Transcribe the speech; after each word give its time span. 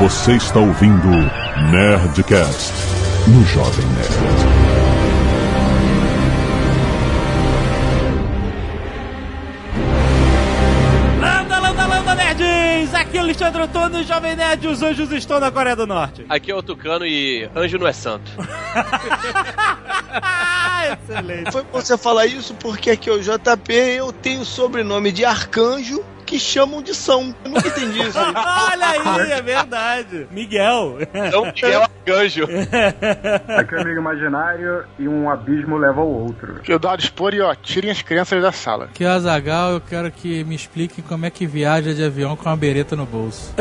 Você 0.00 0.32
está 0.32 0.58
ouvindo 0.58 1.10
Nerdcast 1.70 2.72
no 3.28 3.44
Jovem 3.44 3.84
Nerd. 3.88 4.08
Landa, 11.20 11.58
landa, 11.58 11.86
landa, 11.86 12.14
nerds! 12.14 12.94
Aqui 12.94 13.18
é 13.18 13.20
o 13.20 13.24
Alexandre 13.24 13.62
Antônio, 13.62 14.02
Jovem 14.02 14.36
Nerd, 14.36 14.68
os 14.68 14.82
anjos 14.82 15.12
estão 15.12 15.38
na 15.38 15.50
Coreia 15.50 15.76
do 15.76 15.86
Norte. 15.86 16.24
Aqui 16.30 16.50
é 16.50 16.54
o 16.54 16.62
Tucano 16.62 17.04
e 17.04 17.50
anjo 17.54 17.76
não 17.76 17.86
é 17.86 17.92
santo. 17.92 18.32
Excelente. 21.04 21.52
Foi 21.52 21.62
bom 21.62 21.78
você 21.78 21.98
falar 21.98 22.24
isso 22.24 22.54
porque 22.54 22.92
aqui 22.92 23.10
é 23.10 23.12
o 23.12 23.20
JP 23.20 23.70
eu 23.70 24.14
tenho 24.14 24.40
o 24.40 24.46
sobrenome 24.46 25.12
de 25.12 25.26
Arcanjo 25.26 26.02
que 26.30 26.38
chamam 26.38 26.80
de 26.80 26.94
São. 26.94 27.34
Eu 27.44 27.50
nunca 27.50 27.66
entendi 27.66 28.00
isso. 28.02 28.16
Olha 28.22 28.86
aí, 28.86 29.32
é 29.32 29.42
verdade. 29.42 30.28
Miguel. 30.30 30.98
Então, 31.12 31.46
Miguel 31.46 31.82
Arcanjo. 31.82 32.44
Aqui 33.58 33.74
é 33.74 33.78
um 33.78 33.80
amigo 33.80 34.00
imaginário 34.00 34.84
e 34.96 35.08
um 35.08 35.28
abismo 35.28 35.76
leva 35.76 36.00
ao 36.00 36.08
outro. 36.08 36.60
Eu 36.68 36.78
dou 36.78 36.94
expor 36.94 37.34
e 37.34 37.40
ó, 37.40 37.52
tirem 37.56 37.90
as 37.90 38.00
crianças 38.00 38.40
da 38.40 38.52
sala. 38.52 38.88
Que 38.94 39.02
é 39.02 39.08
o 39.08 39.10
Azagal, 39.10 39.72
eu 39.72 39.80
quero 39.80 40.08
que 40.12 40.44
me 40.44 40.54
expliquem 40.54 41.02
como 41.02 41.26
é 41.26 41.30
que 41.30 41.46
viaja 41.46 41.92
de 41.92 42.04
avião 42.04 42.36
com 42.36 42.48
uma 42.48 42.56
bereta 42.56 42.94
no 42.94 43.06
bolso. 43.06 43.52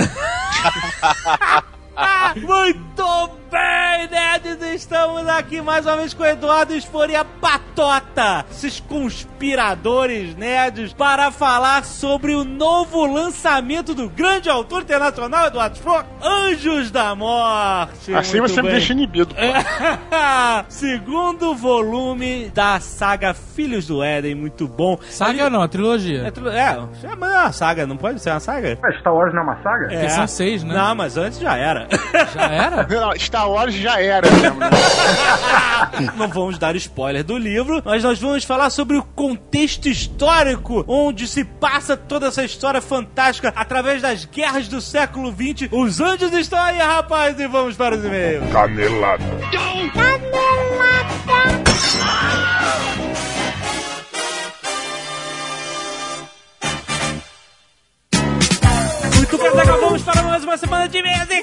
Muito 2.38 3.30
bem, 3.49 4.08
nerds! 4.09 4.62
Estamos 4.76 5.27
aqui 5.27 5.62
mais 5.62 5.85
uma 5.85 5.98
vez 5.98 6.13
com 6.13 6.23
o 6.23 6.26
Eduardo 6.26 6.73
Expor 6.76 7.09
e 7.09 7.16
a 7.16 7.26
Patota, 7.26 8.45
esses 8.52 8.80
conspiradores 8.80 10.35
nerds, 10.35 10.94
para 10.94 11.31
falar 11.31 11.84
sobre 11.84 12.34
o 12.35 12.44
novo 12.44 13.05
lançamento 13.05 13.94
do 13.95 14.09
grande 14.09 14.49
autor 14.49 14.81
internacional, 14.84 15.48
Eduardo 15.48 15.75
Expor, 15.75 16.05
Anjos 16.22 16.91
da 16.91 17.16
Morte. 17.16 18.14
Assim 18.14 18.39
Muito 18.39 18.52
você 18.53 18.61
me 18.61 18.67
bem. 18.70 18.77
deixa 18.77 18.94
inibido. 18.94 19.33
pô. 19.33 19.42
Segundo 20.70 21.55
volume 21.55 22.50
da 22.53 22.80
saga 22.80 23.33
Filhos 23.33 23.88
do 23.88 24.03
Éden, 24.03 24.36
muito 24.36 24.67
bom. 24.67 24.97
Saga 25.09 25.50
não, 25.50 25.61
a 25.61 25.66
É, 25.66 25.67
trilogia. 25.67 26.31
tru- 26.31 26.50
é, 26.50 26.75
chama 27.02 27.27
uma 27.27 27.52
saga, 27.52 27.86
não 27.88 27.97
pode 27.97 28.20
ser 28.22 28.31
uma 28.31 28.39
saga? 28.39 28.77
Star 29.00 29.14
Wars 29.14 29.33
não 29.33 29.42
é 29.42 29.44
uma 29.44 29.61
saga? 29.64 29.88
Porque 29.89 30.09
são 30.09 30.27
seis, 30.27 30.64
né? 30.64 30.73
Não, 30.73 30.95
mas 30.95 31.17
antes 31.17 31.39
já 31.39 31.55
era. 31.58 31.88
Já 32.33 32.42
era? 32.47 32.88
Não, 32.88 33.16
Star 33.20 33.39
Wars 33.45 33.73
já 33.73 34.02
era 34.02 34.30
mesmo. 34.30 34.59
né? 34.59 34.70
não 36.16 36.28
vamos 36.28 36.58
dar 36.58 36.76
spoiler 36.76 37.23
do 37.23 37.38
livro, 37.38 37.82
mas 37.84 38.04
nós 38.04 38.20
vamos 38.20 38.44
falar 38.44 38.70
sobre 38.70 38.98
o 38.98 39.04
contexto 39.04 39.88
histórico 39.88 40.84
onde 40.88 41.28
se 41.28 41.44
passa 41.44 41.95
toda 41.95 42.28
essa 42.28 42.44
história 42.44 42.82
fantástica 42.82 43.54
através 43.56 44.02
das 44.02 44.26
guerras 44.26 44.67
do 44.67 44.82
século 44.82 45.32
XX. 45.32 45.70
Os 45.72 46.00
anjos 46.00 46.34
estão 46.34 46.60
aí, 46.60 46.78
rapaz, 46.78 47.40
e 47.40 47.48
vamos 47.48 47.76
para 47.76 47.95
os 47.95 48.04
e-mails. 48.04 48.52
Canelada. 48.52 49.23
Muito 59.16 59.38
bem, 59.38 59.66
vamos 59.80 60.02
para 60.02 60.23
mais 60.23 60.44
uma 60.44 60.58
semana 60.58 60.88
de 60.88 60.98
e-mails 60.98 61.30
e 61.30 61.42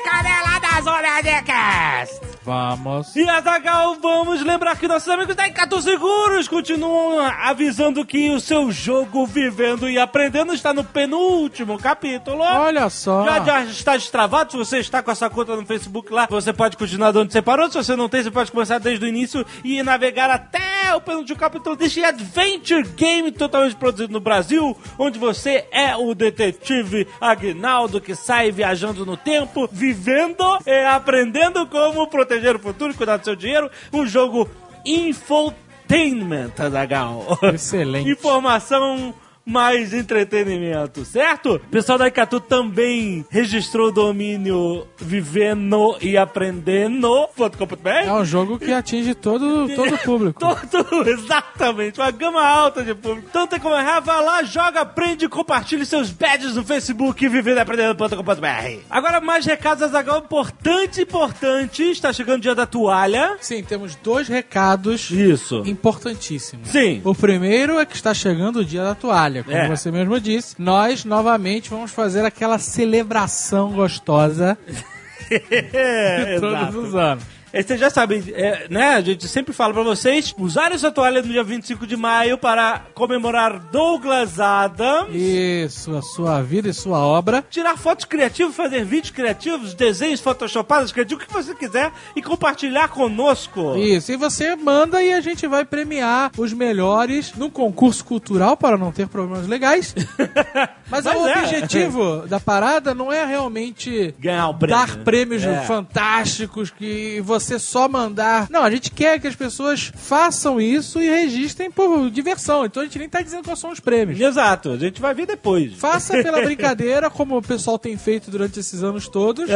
caneladas 0.77 0.87
Olhadecas. 0.87 2.36
Vamos. 2.47 3.17
E 3.17 3.29
Azagal, 3.29 3.97
vamos 4.01 4.41
lembrar 4.41 4.79
que 4.79 4.87
nossos 4.87 5.09
amigos 5.09 5.35
da 5.35 5.49
Encato 5.49 5.83
Seguros 5.83 6.47
continuam 6.47 7.19
avisando 7.19 8.07
que 8.07 8.31
o 8.31 8.39
seu 8.39 8.71
jogo 8.71 9.27
Vivendo 9.27 9.91
e 9.91 9.99
Aprendendo 9.99 10.55
está 10.55 10.73
no 10.73 10.85
penúltimo 10.85 11.77
capítulo. 11.77 12.39
Olha 12.43 12.89
só. 12.89 13.25
Já, 13.25 13.41
já 13.43 13.65
está 13.65 13.97
destravado. 13.97 14.53
Se 14.53 14.57
você 14.57 14.79
está 14.79 15.03
com 15.03 15.11
essa 15.11 15.29
conta 15.29 15.57
no 15.57 15.67
Facebook 15.67 16.13
lá, 16.13 16.29
você 16.31 16.53
pode 16.53 16.77
continuar 16.77 17.11
de 17.11 17.19
onde 17.19 17.33
você 17.33 17.43
parou. 17.43 17.69
Se 17.69 17.79
você 17.79 17.97
não 17.97 18.09
tem, 18.09 18.23
você 18.23 18.31
pode 18.31 18.53
começar 18.53 18.79
desde 18.79 19.05
o 19.05 19.09
início 19.09 19.45
e 19.65 19.83
navegar 19.83 20.31
até 20.31 20.95
o 20.95 21.01
penúltimo 21.01 21.37
capítulo 21.37 21.75
deste 21.75 22.05
Adventure 22.05 22.87
Game 22.97 23.33
totalmente 23.33 23.75
produzido 23.75 24.13
no 24.13 24.21
Brasil, 24.21 24.77
onde 24.97 25.19
você 25.19 25.67
é 25.73 25.97
o 25.97 26.15
detetive 26.15 27.09
Agnaldo 27.21 28.01
que 28.01 28.15
sai 28.15 28.53
viajando 28.53 29.05
no 29.05 29.17
tempo, 29.17 29.69
vivendo 29.73 30.45
e 30.65 30.85
aprendendo 30.85 31.67
como 31.67 32.07
proteger 32.07 32.36
o 32.57 32.59
futuro 32.59 32.93
e 32.93 32.97
cuidar 32.97 33.17
do 33.17 33.25
seu 33.25 33.37
dinheiro. 33.37 33.71
Um 33.93 34.07
jogo 34.07 34.49
infotainment, 34.85 36.53
Azagal. 36.59 37.39
Excelente. 37.55 38.09
Informação 38.11 39.15
mais 39.47 39.95
entretenimento, 39.95 41.05
certo? 41.05 41.55
O 41.55 41.61
pessoal 41.61 41.97
da 41.97 42.09
Icatu 42.09 42.41
também 42.41 43.25
registrou 43.31 43.89
o 43.89 43.93
domínio 43.93 44.87
vivendo 44.99 45.97
e 46.01 46.17
aprendendo.com.br. 46.17 47.89
É 47.89 48.13
um 48.13 48.25
jogo 48.25 48.59
que 48.59 48.73
atinge 48.73 49.15
todo, 49.15 49.69
todo 49.75 49.95
o 49.95 49.99
público. 49.99 50.41
Todo, 50.67 51.09
exatamente, 51.09 52.01
uma 52.01 52.11
gama 52.11 52.45
alta 52.45 52.83
de 52.83 52.95
público. 52.95 53.29
Então 53.31 53.47
tem 53.47 53.61
como 53.61 53.75
errar, 53.75 54.01
vai 54.01 54.23
lá, 54.23 54.43
joga, 54.43 54.81
aprende, 54.81 55.29
compartilhe 55.29 55.87
seus 55.87 56.11
badges 56.11 56.57
no 56.57 56.65
Facebook, 56.65 57.29
vivendo 57.29 57.59
e 57.59 57.61
aprendendo.com.br. 57.61 58.81
Agora, 58.91 59.21
mais 59.21 59.47
recados, 59.47 59.83
Azaghal, 59.83 60.19
importante, 60.19 61.03
importante, 61.03 61.83
está 61.85 62.13
chegando 62.13 62.39
o 62.39 62.43
dia 62.43 62.55
da 62.55 62.67
toalha. 62.67 63.37
Sim, 63.41 63.63
temos 63.63 63.95
dois 63.97 64.29
recados 64.29 65.11
Isso. 65.11 65.63
importantíssimos. 65.67 66.69
Sim. 66.69 67.01
O 67.05 67.15
primeiro 67.15 67.79
é 67.79 67.87
que 67.87 67.95
está 67.95 68.13
chegando 68.13 68.61
o 68.61 68.65
dia 68.65 68.83
da 68.83 68.95
toalha, 68.95 69.36
como 69.45 69.57
É. 69.57 69.69
você 69.69 69.91
mesmo 69.91 70.21
disse. 70.21 70.55
Nós, 70.59 71.05
novamente, 71.05 71.71
vamos 71.71 71.91
fazer 71.91 72.25
aquela 72.25 72.59
celebração 72.59 73.73
gostosa 73.73 74.57
É, 75.31 76.39
todos 76.41 76.59
exato. 76.59 76.79
os 76.79 76.95
anos. 76.95 77.25
É, 77.57 77.63
Vocês 77.63 77.81
já 77.81 77.89
sabem, 77.89 78.23
é, 78.35 78.67
né? 78.69 78.89
A 78.97 79.01
gente 79.01 79.27
sempre 79.29 79.55
fala 79.55 79.73
pra 79.73 79.83
vocês 79.83 80.35
usarem 80.37 80.77
sua 80.77 80.91
toalha 80.91 81.23
no 81.23 81.29
dia 81.29 81.43
25 81.43 81.87
de 81.87 81.97
maio 81.97 82.37
para 82.37 82.83
comemorar 82.95 83.59
Douglas 83.73 84.39
Adams. 84.39 85.09
Isso, 85.15 85.97
a 85.97 86.03
sua 86.03 86.43
vida 86.43 86.69
e 86.69 86.75
sua 86.75 86.99
obra. 86.99 87.43
Tirar 87.49 87.79
fotos 87.79 88.05
criativas, 88.05 88.55
fazer 88.55 88.85
vídeos 88.85 89.11
criativos, 89.11 89.73
desenhos 89.73 90.21
photoshopados, 90.21 90.93
criativos, 90.93 91.25
o 91.25 91.27
que 91.27 91.33
você 91.33 91.55
quiser 91.55 91.91
e 92.15 92.21
compartilhar 92.21 92.89
conosco. 92.89 93.75
Isso, 93.77 94.13
e 94.13 94.17
você 94.17 94.55
manda 94.55 95.03
e 95.03 95.13
a 95.15 95.21
gente 95.23 95.47
vai 95.47 95.65
premiar 95.65 96.31
os 96.37 96.53
melhores 96.53 97.33
num 97.37 97.49
concurso 97.49 98.05
cultural 98.05 98.55
para 98.57 98.77
não 98.77 98.93
ter 98.93 99.09
problemas 99.09 99.47
legais. 99.47 99.95
Mas, 100.91 101.05
Mas 101.05 101.17
o 101.17 101.27
é. 101.27 101.39
objetivo 101.39 102.27
da 102.29 102.39
parada 102.39 102.95
não 102.95 103.11
é 103.13 103.25
realmente 103.25 104.15
Ganhar 104.21 104.49
um 104.51 104.55
prêmio. 104.59 104.77
dar 104.77 104.97
prêmios 104.99 105.43
É. 105.43 105.63
fantásticos 105.63 106.71
que 106.71 107.21
você 107.25 107.46
só 107.59 107.89
mandar. 107.89 108.47
Não, 108.51 108.63
a 108.63 108.71
gente 108.71 108.91
quer 108.91 109.21
que 109.21 109.27
as 109.27 109.35
pessoas 109.37 109.93
façam 109.97 110.61
isso 110.61 111.01
e 111.01 111.09
registrem 111.09 111.71
por 111.71 112.11
diversão. 112.11 112.65
Então 112.65 112.83
a 112.83 112.87
gente 112.87 112.99
nem 112.99 113.09
tá 113.09 113.21
dizendo 113.23 113.45
quais 113.45 113.59
são 113.59 113.71
os 113.71 113.81
prêmios. 113.81 114.21
Exato, 114.21 114.71
a 114.73 114.77
gente 114.77 115.01
vai 115.01 115.15
ver 115.15 115.27
depois. 115.27 115.75
Faça 115.75 116.13
pela 116.23 116.41
brincadeira, 116.43 117.09
como 117.11 117.37
o 117.37 117.43
pessoal 117.43 117.79
tem 117.79 117.97
feito 117.97 118.31
durante 118.31 118.59
esses 118.61 118.83
anos 118.83 119.09
todos. 119.09 119.49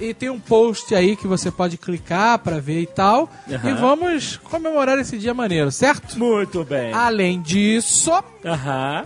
E 0.00 0.12
tem 0.14 0.30
um 0.30 0.40
post 0.40 0.94
aí 0.94 1.16
que 1.16 1.26
você 1.26 1.50
pode 1.50 1.76
clicar 1.76 2.38
pra 2.38 2.58
ver 2.58 2.80
e 2.82 2.86
tal. 2.86 3.28
E 3.48 3.72
vamos 3.74 4.36
comemorar 4.44 4.98
esse 4.98 5.18
dia 5.18 5.34
maneiro, 5.34 5.70
certo? 5.70 6.18
Muito 6.18 6.64
bem. 6.64 6.92
Além 6.92 7.40
disso, 7.40 8.10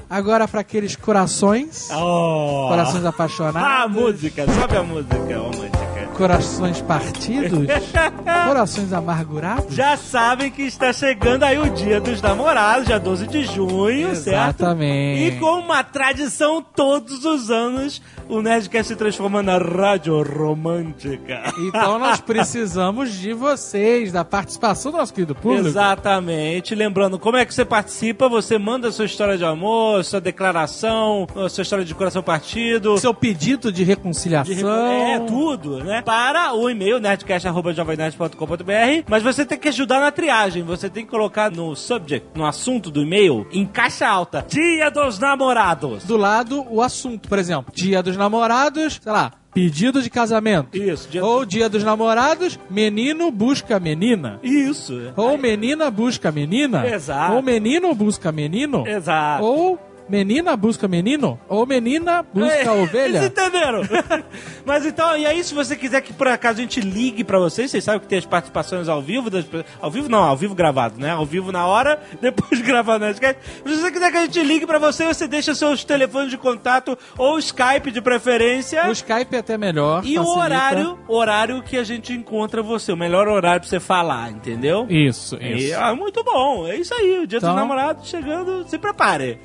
agora 0.09 0.47
pra 0.49 0.61
aqueles 0.61 0.97
corações, 0.97 1.89
Oh. 1.93 2.67
corações 2.69 3.05
Ah, 3.05 3.07
a 3.07 3.11
apaixonados, 3.11 3.95
música, 3.97 4.45
sobe 4.53 4.77
a 4.77 4.83
música 4.83 5.39
romântica. 5.39 5.98
Corações 6.19 6.81
partidos, 6.83 7.69
corações 8.45 8.93
amargurados. 8.93 9.73
Já 9.73 9.97
sabem 9.97 10.51
que 10.51 10.63
está 10.63 10.93
chegando 10.93 11.45
aí 11.45 11.57
o 11.57 11.71
dia 11.71 12.01
dos 12.01 12.21
namorados, 12.21 12.87
dia 12.87 12.99
12 12.99 13.29
de 13.29 13.45
junho, 13.45 14.17
certo? 14.17 14.63
Exatamente. 14.63 15.23
E 15.23 15.39
com 15.39 15.61
uma 15.61 15.85
tradição 15.85 16.61
todos 16.61 17.25
os 17.25 17.53
anos, 17.53 18.03
o 18.29 18.43
Nerdcast 18.43 18.89
se 18.89 18.97
transforma 18.97 19.45
na 19.45 19.59
rádio 19.59 20.21
romântica. 20.21 21.53
Então 21.57 21.99
nós 22.01 22.21
precisamos 22.21 23.13
de 23.13 23.33
vocês, 23.33 24.11
da 24.11 24.25
participação 24.25 24.91
do 24.91 24.99
nosso 24.99 25.15
querido 25.15 25.37
público. 25.37 25.69
Exatamente. 25.69 26.75
Lembrando, 26.75 27.17
como 27.17 27.37
é 27.37 27.47
que 27.47 27.55
você 27.55 27.65
participa? 27.65 28.29
Você 28.29 28.59
manda 28.59 28.91
sua 28.91 29.05
história 29.05 29.39
de 29.39 29.45
amor, 29.45 30.05
sua 30.05 30.21
declaração, 30.21 31.29
sua 31.49 31.63
história 31.63 31.85
de 31.85 31.95
coração 31.95 32.25
partido. 32.25 32.99
Seu 32.99 33.15
pedido 33.15 33.71
de 33.71 33.85
reconciliação. 33.85 34.53
de 34.53 34.67
É, 34.67 35.21
tudo, 35.21 35.85
né? 35.85 36.03
Para 36.09 36.55
o 36.55 36.71
e-mail 36.71 36.99
nerdcast.jovemnerd.com.br 36.99 39.05
Mas 39.07 39.23
você 39.23 39.45
tem 39.45 39.59
que 39.59 39.69
ajudar 39.69 40.01
na 40.01 40.11
triagem. 40.11 40.63
Você 40.63 40.89
tem 40.89 41.05
que 41.05 41.11
colocar 41.11 41.51
no 41.51 41.77
subject, 41.77 42.27
no 42.35 42.47
assunto 42.47 42.91
do 42.91 43.03
e-mail, 43.03 43.47
em 43.53 43.67
caixa 43.67 44.09
alta, 44.09 44.43
Dia 44.49 44.91
dos 44.91 45.19
Namorados. 45.19 46.05
Do 46.05 46.17
lado, 46.17 46.67
o 46.71 46.81
assunto. 46.81 47.29
Por 47.29 47.39
exemplo, 47.39 47.71
dia 47.75 48.03
dos 48.03 48.17
namorados, 48.17 48.99
sei 49.03 49.13
lá, 49.13 49.33
pedido 49.53 50.01
de 50.01 50.09
casamento. 50.09 50.75
Isso, 50.75 51.11
dia... 51.11 51.23
Ou 51.23 51.45
dia 51.45 51.69
dos 51.69 51.85
namorados, 51.85 52.59
menino 52.71 53.31
busca 53.31 53.79
menina. 53.79 54.41
Isso. 54.43 55.13
Ou 55.15 55.37
menina 55.37 55.91
busca 55.91 56.33
menina. 56.33 56.89
Exato. 56.89 57.35
Ou 57.35 57.43
menino 57.43 57.95
busca 57.95 58.33
menino. 58.33 58.87
Exato. 58.87 59.45
Ou 59.45 59.79
menina 60.09 60.57
busca 60.57 60.89
menino 60.89 61.39
ou 61.49 61.67
menina 61.67 62.23
busca 62.23 62.55
É, 62.55 62.71
ovelha. 62.71 63.25
entenderam. 63.27 63.83
Mas 64.65 64.85
então, 64.87 65.17
e 65.17 65.27
aí, 65.27 65.43
se 65.43 65.55
você 65.55 65.77
quiser 65.77 66.01
que 66.01 66.13
por 66.13 66.29
acaso 66.29 66.59
a 66.59 66.63
gente 66.63 66.81
ligue 66.81 67.25
pra 67.25 67.39
vocês, 67.39 67.71
vocês 67.71 67.83
sabem 67.85 68.01
que 68.01 68.07
tem 68.07 68.19
as 68.19 68.27
participações 68.27 68.89
ao 68.89 69.01
vivo, 69.01 69.31
das, 69.31 69.45
ao 69.81 69.91
vivo 69.91 70.09
não, 70.09 70.23
ao 70.23 70.37
vivo 70.37 70.55
gravado, 70.55 70.99
né? 71.01 71.11
Ao 71.11 71.25
vivo 71.25 71.51
na 71.53 71.67
hora, 71.67 72.01
depois 72.21 72.61
gravado 72.61 73.05
na 73.05 73.11
Skype. 73.11 73.39
Se 73.65 73.77
você 73.77 73.91
quiser 73.91 74.11
que 74.11 74.17
a 74.17 74.23
gente 74.23 74.41
ligue 74.43 74.67
pra 74.67 74.79
você, 74.79 75.07
você 75.07 75.27
deixa 75.27 75.55
seus 75.55 75.85
telefones 75.85 76.31
de 76.31 76.39
contato 76.39 76.97
ou 77.17 77.39
Skype 77.39 77.91
de 77.91 78.01
preferência. 78.01 78.87
O 78.89 78.93
Skype 78.93 79.35
é 79.35 79.39
até 79.39 79.57
melhor. 79.59 80.05
E 80.05 80.19
o 80.19 80.23
facilita. 80.25 80.45
horário, 80.45 80.99
horário 81.09 81.63
que 81.63 81.77
a 81.77 81.85
gente 81.85 82.13
encontra 82.13 82.63
você, 82.63 82.93
o 82.93 82.97
melhor 82.97 83.29
horário 83.29 83.61
pra 83.61 83.69
você 83.69 83.81
falar, 83.81 84.31
entendeu? 84.31 84.87
Isso, 84.89 85.37
E, 85.41 85.69
isso. 85.71 85.79
ah, 85.81 85.95
muito 85.95 86.23
bom, 86.23 86.67
é 86.67 86.77
isso 86.77 86.93
aí. 86.95 87.21
O 87.23 87.27
dia 87.27 87.39
Então- 87.39 87.51
dos 87.51 87.59
namorados 87.59 88.09
chegando, 88.09 88.67
se 88.69 88.79
prepare. 88.79 89.39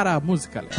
Prepara 0.00 0.14
a 0.14 0.20
música, 0.20 0.62
Léo. 0.62 0.70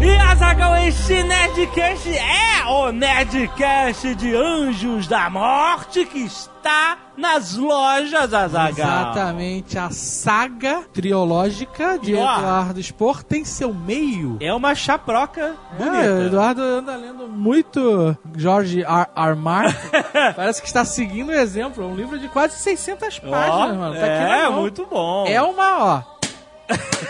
E 0.00 0.16
Azagal, 0.16 0.76
este 0.86 1.22
Nerdcast 1.22 2.08
é 2.10 2.66
o 2.66 2.92
Nerdcast 2.92 4.14
de 4.14 4.36
Anjos 4.36 5.08
da 5.08 5.30
Morte 5.30 6.04
que 6.04 6.18
está 6.18 6.98
nas 7.16 7.56
lojas, 7.56 8.34
Azagal. 8.34 8.70
Exatamente. 8.70 9.78
A 9.78 9.90
saga 9.90 10.82
triológica 10.92 11.98
de 11.98 12.14
ó, 12.14 12.38
Eduardo 12.38 12.82
Spor 12.82 13.24
tem 13.24 13.42
seu 13.42 13.72
meio. 13.72 14.36
É 14.38 14.52
uma 14.52 14.74
chaproca 14.74 15.56
bonita. 15.78 15.96
É, 15.96 16.26
Eduardo 16.26 16.60
anda 16.60 16.94
lendo 16.94 17.26
muito 17.26 18.16
George 18.36 18.82
R. 18.82 19.06
R. 19.16 19.34
Martin. 19.34 19.88
Parece 20.36 20.60
que 20.60 20.68
está 20.68 20.84
seguindo 20.84 21.30
o 21.30 21.34
exemplo. 21.34 21.82
É 21.82 21.86
um 21.86 21.96
livro 21.96 22.18
de 22.18 22.28
quase 22.28 22.58
600 22.58 23.22
Ó, 23.24 23.30
páginas, 23.30 23.76
mano. 23.78 23.94
Tá 23.94 24.06
é, 24.06 24.48
muito 24.50 24.84
bom. 24.84 25.26
É 25.26 25.40
uma, 25.40 25.84
ó. 25.84 26.17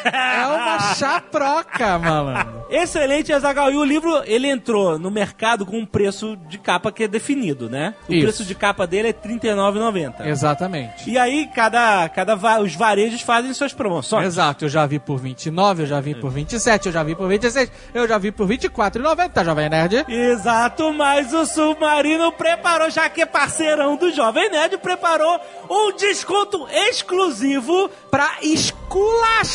É 0.05 0.47
uma 0.47 0.95
chaproca, 0.95 1.99
malandro. 1.99 2.59
Excelente, 2.71 3.33
Azagal. 3.33 3.71
E 3.73 3.77
o 3.77 3.85
livro, 3.85 4.23
ele 4.27 4.47
entrou 4.49 4.99
no 4.99 5.11
mercado 5.11 5.65
com 5.67 5.79
um 5.79 5.87
preço 5.87 6.37
de 6.49 6.59
capa 6.59 6.93
que 6.93 7.05
é 7.05 7.09
definido, 7.09 7.69
né? 7.69 7.95
O 8.09 8.13
Isso. 8.13 8.23
preço 8.23 8.45
de 8.45 8.55
capa 8.55 8.87
dele 8.87 9.09
é 9.09 9.11
R$ 9.11 9.39
39,90. 9.39 10.27
Exatamente. 10.27 11.11
E 11.11 11.19
aí, 11.19 11.49
cada, 11.55 12.09
cada 12.11 12.35
va- 12.37 12.61
os 12.61 12.75
varejos 12.75 13.23
fazem 13.23 13.53
suas 13.55 13.73
promoções. 13.73 14.27
Exato, 14.27 14.67
eu 14.67 14.69
já 14.69 14.85
vi 14.87 14.99
por 14.99 15.19
29, 15.19 15.83
eu 15.83 15.87
já 15.87 16.01
vi 16.01 16.15
por 16.15 16.31
27, 16.31 16.87
eu 16.87 16.93
já 16.93 17.03
vi 17.03 17.15
por 17.15 17.27
26, 17.29 17.71
eu 17.95 18.07
já 18.07 18.19
vi 18.19 18.31
por 18.31 18.47
24,90, 18.47 19.45
Jovem 19.45 19.69
Nerd. 19.71 20.05
Exato, 20.09 20.93
mas 20.93 21.33
o 21.33 21.47
Submarino 21.47 22.31
preparou, 22.33 22.91
já 22.91 23.09
que 23.09 23.23
é 23.23 23.27
parceirão 23.27 23.97
do 23.97 24.13
Jovem 24.13 24.51
Nerd, 24.51 24.77
preparou 24.79 25.41
um 25.71 25.97
desconto 25.97 26.67
exclusivo 26.71 27.91
Pra 28.11 28.31
esculachar 28.43 29.48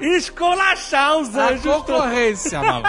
escolachar 0.00 1.18
os 1.18 1.36
a 1.36 1.50
anjos. 1.50 1.62
concorrência, 1.64 2.60
maluco. 2.62 2.88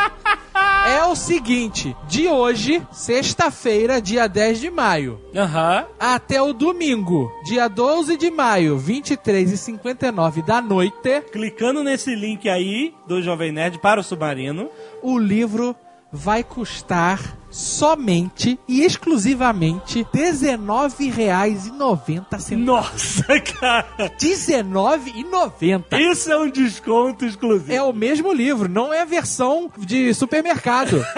É 0.87 1.03
o 1.05 1.15
seguinte, 1.15 1.95
de 2.07 2.27
hoje, 2.27 2.85
sexta-feira, 2.91 4.01
dia 4.01 4.27
10 4.27 4.59
de 4.59 4.69
maio, 4.69 5.19
Aham. 5.35 5.85
até 5.99 6.41
o 6.41 6.51
domingo, 6.53 7.31
dia 7.45 7.67
12 7.67 8.17
de 8.17 8.29
maio, 8.29 8.77
23 8.77 9.51
e 9.53 9.57
59 9.57 10.41
da 10.41 10.61
noite, 10.61 11.21
Clicando 11.31 11.83
nesse 11.83 12.13
link 12.15 12.49
aí 12.49 12.93
do 13.07 13.21
Jovem 13.21 13.51
Nerd 13.51 13.79
para 13.79 13.99
o 13.99 14.03
Submarino. 14.03 14.69
o 15.01 15.17
livro 15.17 15.75
vai 16.11 16.43
custar 16.43 17.19
somente 17.53 18.59
e 18.67 18.83
exclusivamente 18.83 20.05
R$19,90. 20.11 22.57
Nossa, 22.57 23.39
cara! 23.59 23.85
R$19,90. 23.97 25.99
Isso 25.99 26.31
é 26.31 26.37
um 26.37 26.49
desconto 26.49 27.25
exclusivo. 27.25 27.71
É 27.71 27.81
o 27.81 27.93
mesmo 27.93 28.33
livro, 28.33 28.67
não 28.67 28.93
é 28.93 29.01
a 29.01 29.05
versão 29.05 29.71
de 29.77 30.13
supermercado. 30.13 31.03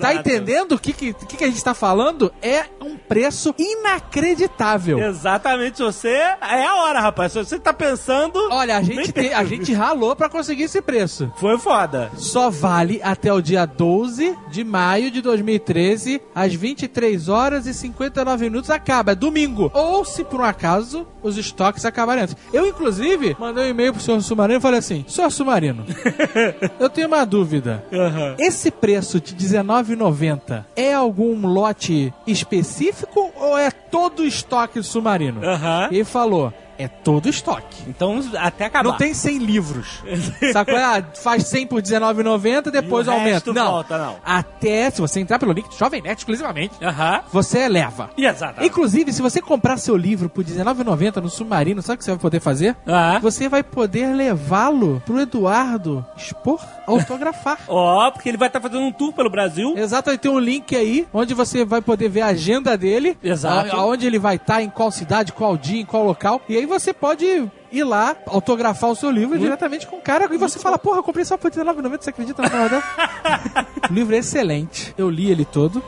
Tá 0.00 0.14
entendendo 0.14 0.72
o 0.72 0.78
que, 0.78 0.92
que, 0.92 1.12
que 1.14 1.44
a 1.44 1.48
gente 1.48 1.62
tá 1.62 1.74
falando? 1.74 2.32
É 2.42 2.64
um 2.80 2.96
preço 2.96 3.54
inacreditável. 3.58 4.98
Exatamente, 4.98 5.82
você. 5.82 6.08
É 6.08 6.66
a 6.66 6.74
hora, 6.76 7.00
rapaz. 7.00 7.32
Se 7.32 7.38
você 7.38 7.58
tá 7.58 7.72
pensando. 7.72 8.38
Olha, 8.50 8.76
a 8.76 8.82
gente, 8.82 9.12
tem- 9.12 9.32
a 9.32 9.44
gente 9.44 9.72
ralou 9.72 10.14
pra 10.16 10.28
conseguir 10.28 10.64
esse 10.64 10.80
preço. 10.82 11.32
Foi 11.36 11.58
foda. 11.58 12.10
Só 12.16 12.50
vale 12.50 13.00
até 13.02 13.32
o 13.32 13.40
dia 13.40 13.64
12 13.66 14.36
de 14.50 14.64
maio 14.64 15.10
de 15.10 15.20
2013, 15.58 16.20
às 16.34 16.54
23 16.54 17.28
horas 17.28 17.66
e 17.66 17.74
59 17.74 18.44
minutos. 18.44 18.70
Acaba, 18.70 19.12
é 19.12 19.14
domingo. 19.14 19.70
Ou 19.74 20.04
se 20.04 20.24
por 20.24 20.40
um 20.40 20.44
acaso 20.44 21.06
os 21.22 21.36
estoques 21.36 21.84
acabarem 21.84 22.24
antes. 22.24 22.36
Eu, 22.52 22.66
inclusive, 22.66 23.36
mandei 23.38 23.66
um 23.66 23.68
e-mail 23.68 23.92
pro 23.92 24.02
senhor 24.02 24.20
Submarino 24.22 24.58
e 24.58 24.62
falei 24.62 24.78
assim: 24.78 25.04
Senhor 25.08 25.30
Submarino, 25.30 25.84
eu 26.78 26.88
tenho 26.88 27.08
uma 27.08 27.24
dúvida. 27.24 27.84
Aham. 27.92 28.36
Esse 28.38 28.70
preço 28.70 29.20
de 29.20 29.34
R$19,90 29.34 30.64
é 30.76 30.92
algum 30.92 31.46
lote 31.46 32.12
específico 32.26 33.32
ou 33.36 33.56
é 33.56 33.70
todo 33.70 34.20
o 34.20 34.26
estoque 34.26 34.82
Submarino? 34.82 35.44
Aham. 35.44 35.88
Ele 35.90 36.04
falou: 36.04 36.52
é 36.78 36.88
todo 36.88 37.28
estoque. 37.28 37.82
Então, 37.88 38.22
até 38.38 38.66
acabar. 38.66 38.88
Não 38.88 38.96
tem 38.96 39.14
100 39.14 39.38
livros. 39.38 40.02
Sacou? 40.52 40.76
Ah, 40.76 41.02
faz 41.14 41.44
100 41.44 41.66
por 41.66 41.76
R$19,90, 41.76 42.70
depois 42.70 43.06
E 43.06 43.10
aumenta. 43.10 43.52
Não. 43.52 43.70
volta, 43.72 43.98
não. 43.98 44.16
Até, 44.24 44.90
se 44.90 45.00
você 45.00 45.20
entrar 45.20 45.38
pelo 45.38 45.52
link 45.52 45.68
do 45.68 45.76
Jovem 45.76 46.02
Nerd 46.02 46.18
exclusivamente, 46.18 46.74
Aham. 46.82 47.20
você 47.32 47.68
leva. 47.68 48.10
Exato. 48.16 48.64
Inclusive, 48.64 49.12
se 49.12 49.22
você 49.22 49.40
comprar 49.40 49.76
seu 49.76 49.96
livro 49.96 50.28
por 50.28 50.44
R$19,90 50.44 51.16
no 51.16 51.28
Submarino, 51.28 51.82
sabe 51.82 51.96
o 51.96 51.98
que 51.98 52.04
você 52.04 52.10
vai 52.12 52.20
poder 52.20 52.40
fazer? 52.40 52.76
Ah. 52.86 53.18
Você 53.20 53.48
vai 53.48 53.62
poder 53.62 54.14
levá-lo 54.14 55.02
pro 55.04 55.20
Eduardo 55.20 56.04
expor, 56.16 56.60
autografar. 56.86 57.58
Ó, 57.68 58.10
porque 58.10 58.28
ele 58.28 58.38
vai 58.38 58.48
estar 58.48 58.60
fazendo 58.60 58.80
um 58.80 58.92
tour 58.92 59.12
pelo 59.12 59.30
Brasil. 59.30 59.74
Exato, 59.76 60.10
aí 60.10 60.18
tem 60.18 60.30
um 60.30 60.38
link 60.38 60.74
aí 60.74 61.06
onde 61.12 61.34
você 61.34 61.64
vai 61.64 61.80
poder 61.80 62.08
ver 62.08 62.22
a 62.22 62.26
agenda 62.26 62.76
dele. 62.76 63.16
Exato. 63.22 63.76
Aonde 63.76 64.06
ele 64.06 64.18
vai 64.18 64.36
estar, 64.36 64.62
em 64.62 64.70
qual 64.70 64.90
cidade, 64.90 65.32
qual 65.32 65.56
dia, 65.56 65.80
em 65.80 65.84
qual 65.84 66.04
local. 66.04 66.40
E 66.48 66.56
aí 66.56 66.61
você 66.66 66.92
pode 66.92 67.50
ir 67.70 67.84
lá, 67.84 68.16
autografar 68.26 68.90
o 68.90 68.96
seu 68.96 69.10
livro 69.10 69.38
diretamente 69.38 69.86
com 69.86 69.96
o 69.96 70.00
cara. 70.00 70.32
E 70.32 70.36
você 70.36 70.58
fala, 70.58 70.78
porra, 70.78 70.98
eu 70.98 71.02
comprei 71.02 71.24
só 71.24 71.36
por 71.36 71.50
R$19,90, 71.50 72.02
você 72.02 72.10
acredita 72.10 72.42
na 72.42 72.48
dela? 72.48 72.82
O 73.90 73.92
livro 73.94 74.14
é 74.14 74.18
excelente. 74.18 74.94
Eu 74.96 75.08
li 75.08 75.30
ele 75.30 75.44
todo. 75.44 75.82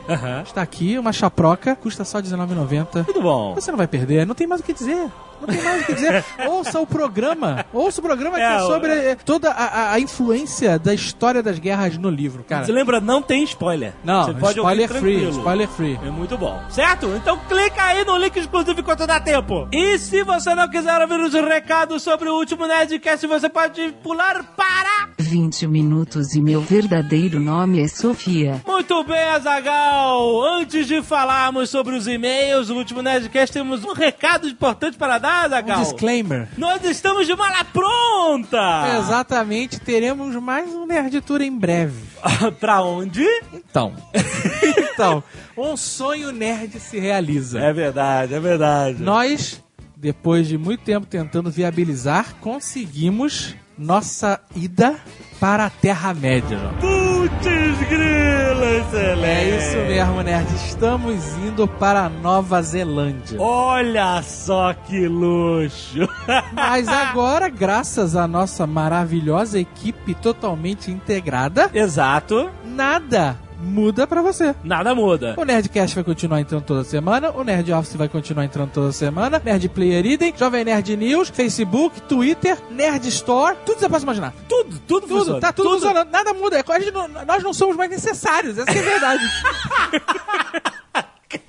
Está 0.45 0.61
aqui, 0.61 0.97
uma 0.97 1.13
chaproca, 1.13 1.75
custa 1.75 2.03
só 2.03 2.17
R$19,90. 2.19 3.05
Tudo 3.05 3.21
bom. 3.21 3.53
Você 3.55 3.71
não 3.71 3.77
vai 3.77 3.87
perder, 3.87 4.25
não 4.25 4.35
tem 4.35 4.47
mais 4.47 4.61
o 4.61 4.63
que 4.63 4.73
dizer. 4.73 5.11
Não 5.45 5.53
tem 5.53 5.63
mais 5.63 5.81
o 5.81 5.85
que 5.85 5.93
dizer. 5.93 6.25
Ouça 6.47 6.79
o 6.79 6.87
programa. 6.87 7.65
Ouça 7.73 7.99
o 7.99 8.03
programa 8.03 8.35
que 8.37 8.41
É, 8.43 8.55
é 8.55 8.59
sobre 8.59 8.91
eh, 8.91 9.15
toda 9.23 9.51
a, 9.51 9.93
a- 9.93 9.99
influência 9.99 10.77
da 10.79 10.93
história 10.93 11.41
das 11.43 11.59
guerras 11.59 11.97
no 11.97 12.09
livro, 12.09 12.43
cara. 12.43 12.65
Você 12.65 12.71
lembra, 12.71 12.99
não 12.99 13.21
tem 13.21 13.43
spoiler. 13.43 13.93
Não, 14.03 14.25
Você 14.25 14.33
pode 14.33 14.59
spoiler 14.59 14.87
ouvir 14.89 14.99
free, 14.99 15.11
tranquilo. 15.13 15.37
spoiler 15.39 15.67
free. 15.69 15.99
É 16.05 16.09
muito 16.09 16.37
bom. 16.37 16.61
Certo? 16.69 17.07
Então 17.15 17.39
clica 17.47 17.83
aí 17.83 18.03
no 18.05 18.17
link 18.17 18.35
exclusivo 18.37 18.79
enquanto 18.79 19.05
dá 19.07 19.19
tempo. 19.19 19.67
E 19.71 19.97
se 19.97 20.23
você 20.23 20.53
não 20.55 20.69
quiser 20.69 20.99
ouvir 21.01 21.19
os 21.19 21.33
recados 21.33 22.01
sobre 22.03 22.29
o 22.29 22.35
último 22.35 22.65
Nerdcast, 22.65 23.25
você 23.27 23.49
pode 23.49 23.93
pular 24.03 24.43
para... 24.55 25.09
20 25.17 25.67
minutos 25.67 26.33
e 26.35 26.41
meu 26.41 26.61
verdadeiro 26.61 27.39
nome 27.39 27.81
é 27.81 27.87
Sofia. 27.87 28.61
Muito 28.65 29.03
bem, 29.03 29.23
Azagal. 29.23 30.43
Antes 30.43 30.87
de 30.87 31.01
falarmos 31.01 31.69
sobre 31.69 31.95
os 31.95 32.07
e-mails 32.07 32.67
do 32.67 32.75
último 32.75 33.01
Nerdcast, 33.01 33.51
temos 33.53 33.83
um 33.83 33.93
recado 33.93 34.47
importante 34.47 34.97
para 34.97 35.17
dar, 35.17 35.34
Um 35.35 35.45
Azagal. 35.45 35.79
disclaimer. 35.79 36.47
Nós 36.57 36.83
estamos 36.83 37.27
de 37.27 37.35
mala 37.35 37.63
pronta! 37.65 38.97
Exatamente, 38.97 39.79
teremos 39.79 40.35
mais 40.37 40.73
um 40.73 40.85
Nerd 40.85 41.19
Tour 41.21 41.41
em 41.41 41.51
breve. 41.55 42.01
pra 42.59 42.81
onde? 42.81 43.25
Então. 43.53 43.93
então, 44.93 45.23
um 45.57 45.75
sonho 45.75 46.31
nerd 46.31 46.79
se 46.79 46.99
realiza. 46.99 47.59
É 47.59 47.73
verdade, 47.73 48.33
é 48.33 48.39
verdade. 48.39 49.03
Nós, 49.03 49.61
depois 49.95 50.47
de 50.47 50.57
muito 50.57 50.83
tempo 50.83 51.05
tentando 51.05 51.51
viabilizar, 51.51 52.35
conseguimos 52.39 53.55
nossa 53.77 54.39
ida 54.55 54.95
para 55.39 55.65
a 55.65 55.69
Terra-média. 55.69 56.57
Putz 56.79 57.87
grila, 57.89 58.65
excelente. 58.77 59.25
É 59.25 59.57
isso 59.57 59.77
mesmo, 59.87 60.21
nerd. 60.21 60.55
Estamos 60.55 61.23
indo 61.37 61.67
para 61.67 62.05
a 62.05 62.09
Nova 62.09 62.61
Zelândia. 62.61 63.39
Olha 63.39 64.21
só 64.21 64.73
que 64.73 65.07
luxo. 65.07 66.07
Mas 66.53 66.87
agora, 66.87 67.49
graças 67.49 68.15
à 68.15 68.27
nossa 68.27 68.65
maravilhosa 68.65 69.59
equipe 69.59 70.13
totalmente 70.15 70.91
integrada, 70.91 71.69
Exato. 71.73 72.49
nada 72.63 73.44
muda 73.59 74.05
pra 74.07 74.21
você. 74.21 74.55
Nada 74.63 74.93
muda. 74.95 75.33
O 75.37 75.43
Nerdcast 75.43 75.95
vai 75.95 76.03
continuar 76.03 76.39
entrando 76.41 76.63
toda 76.63 76.83
semana, 76.83 77.31
o 77.31 77.43
Nerd 77.43 77.71
Office 77.73 77.95
vai 77.95 78.07
continuar 78.07 78.45
entrando 78.45 78.71
toda 78.71 78.91
semana, 78.91 79.41
Nerd 79.43 79.67
Player 79.69 80.05
Idem, 80.05 80.33
Jovem 80.37 80.63
Nerd 80.65 80.95
News, 80.95 81.29
Facebook, 81.29 82.01
Twitter, 82.01 82.57
Nerd 82.71 83.07
Store, 83.09 83.55
tudo 83.65 83.79
você 83.79 83.89
possa 83.89 84.03
imaginar. 84.03 84.33
Tudo, 84.47 84.79
tudo, 84.79 85.01
Tudo, 85.07 85.17
funciona. 85.19 85.39
tá 85.39 85.53
tudo, 85.53 85.69
funcionando, 85.71 86.09
nada 86.11 86.33
muda. 86.33 86.63
Não- 86.93 87.25
nós 87.25 87.43
não 87.43 87.53
somos 87.53 87.75
mais 87.75 87.89
necessários, 87.89 88.57
essa 88.57 88.71
é 88.71 88.79
a 88.79 88.83
verdade. 88.83 89.23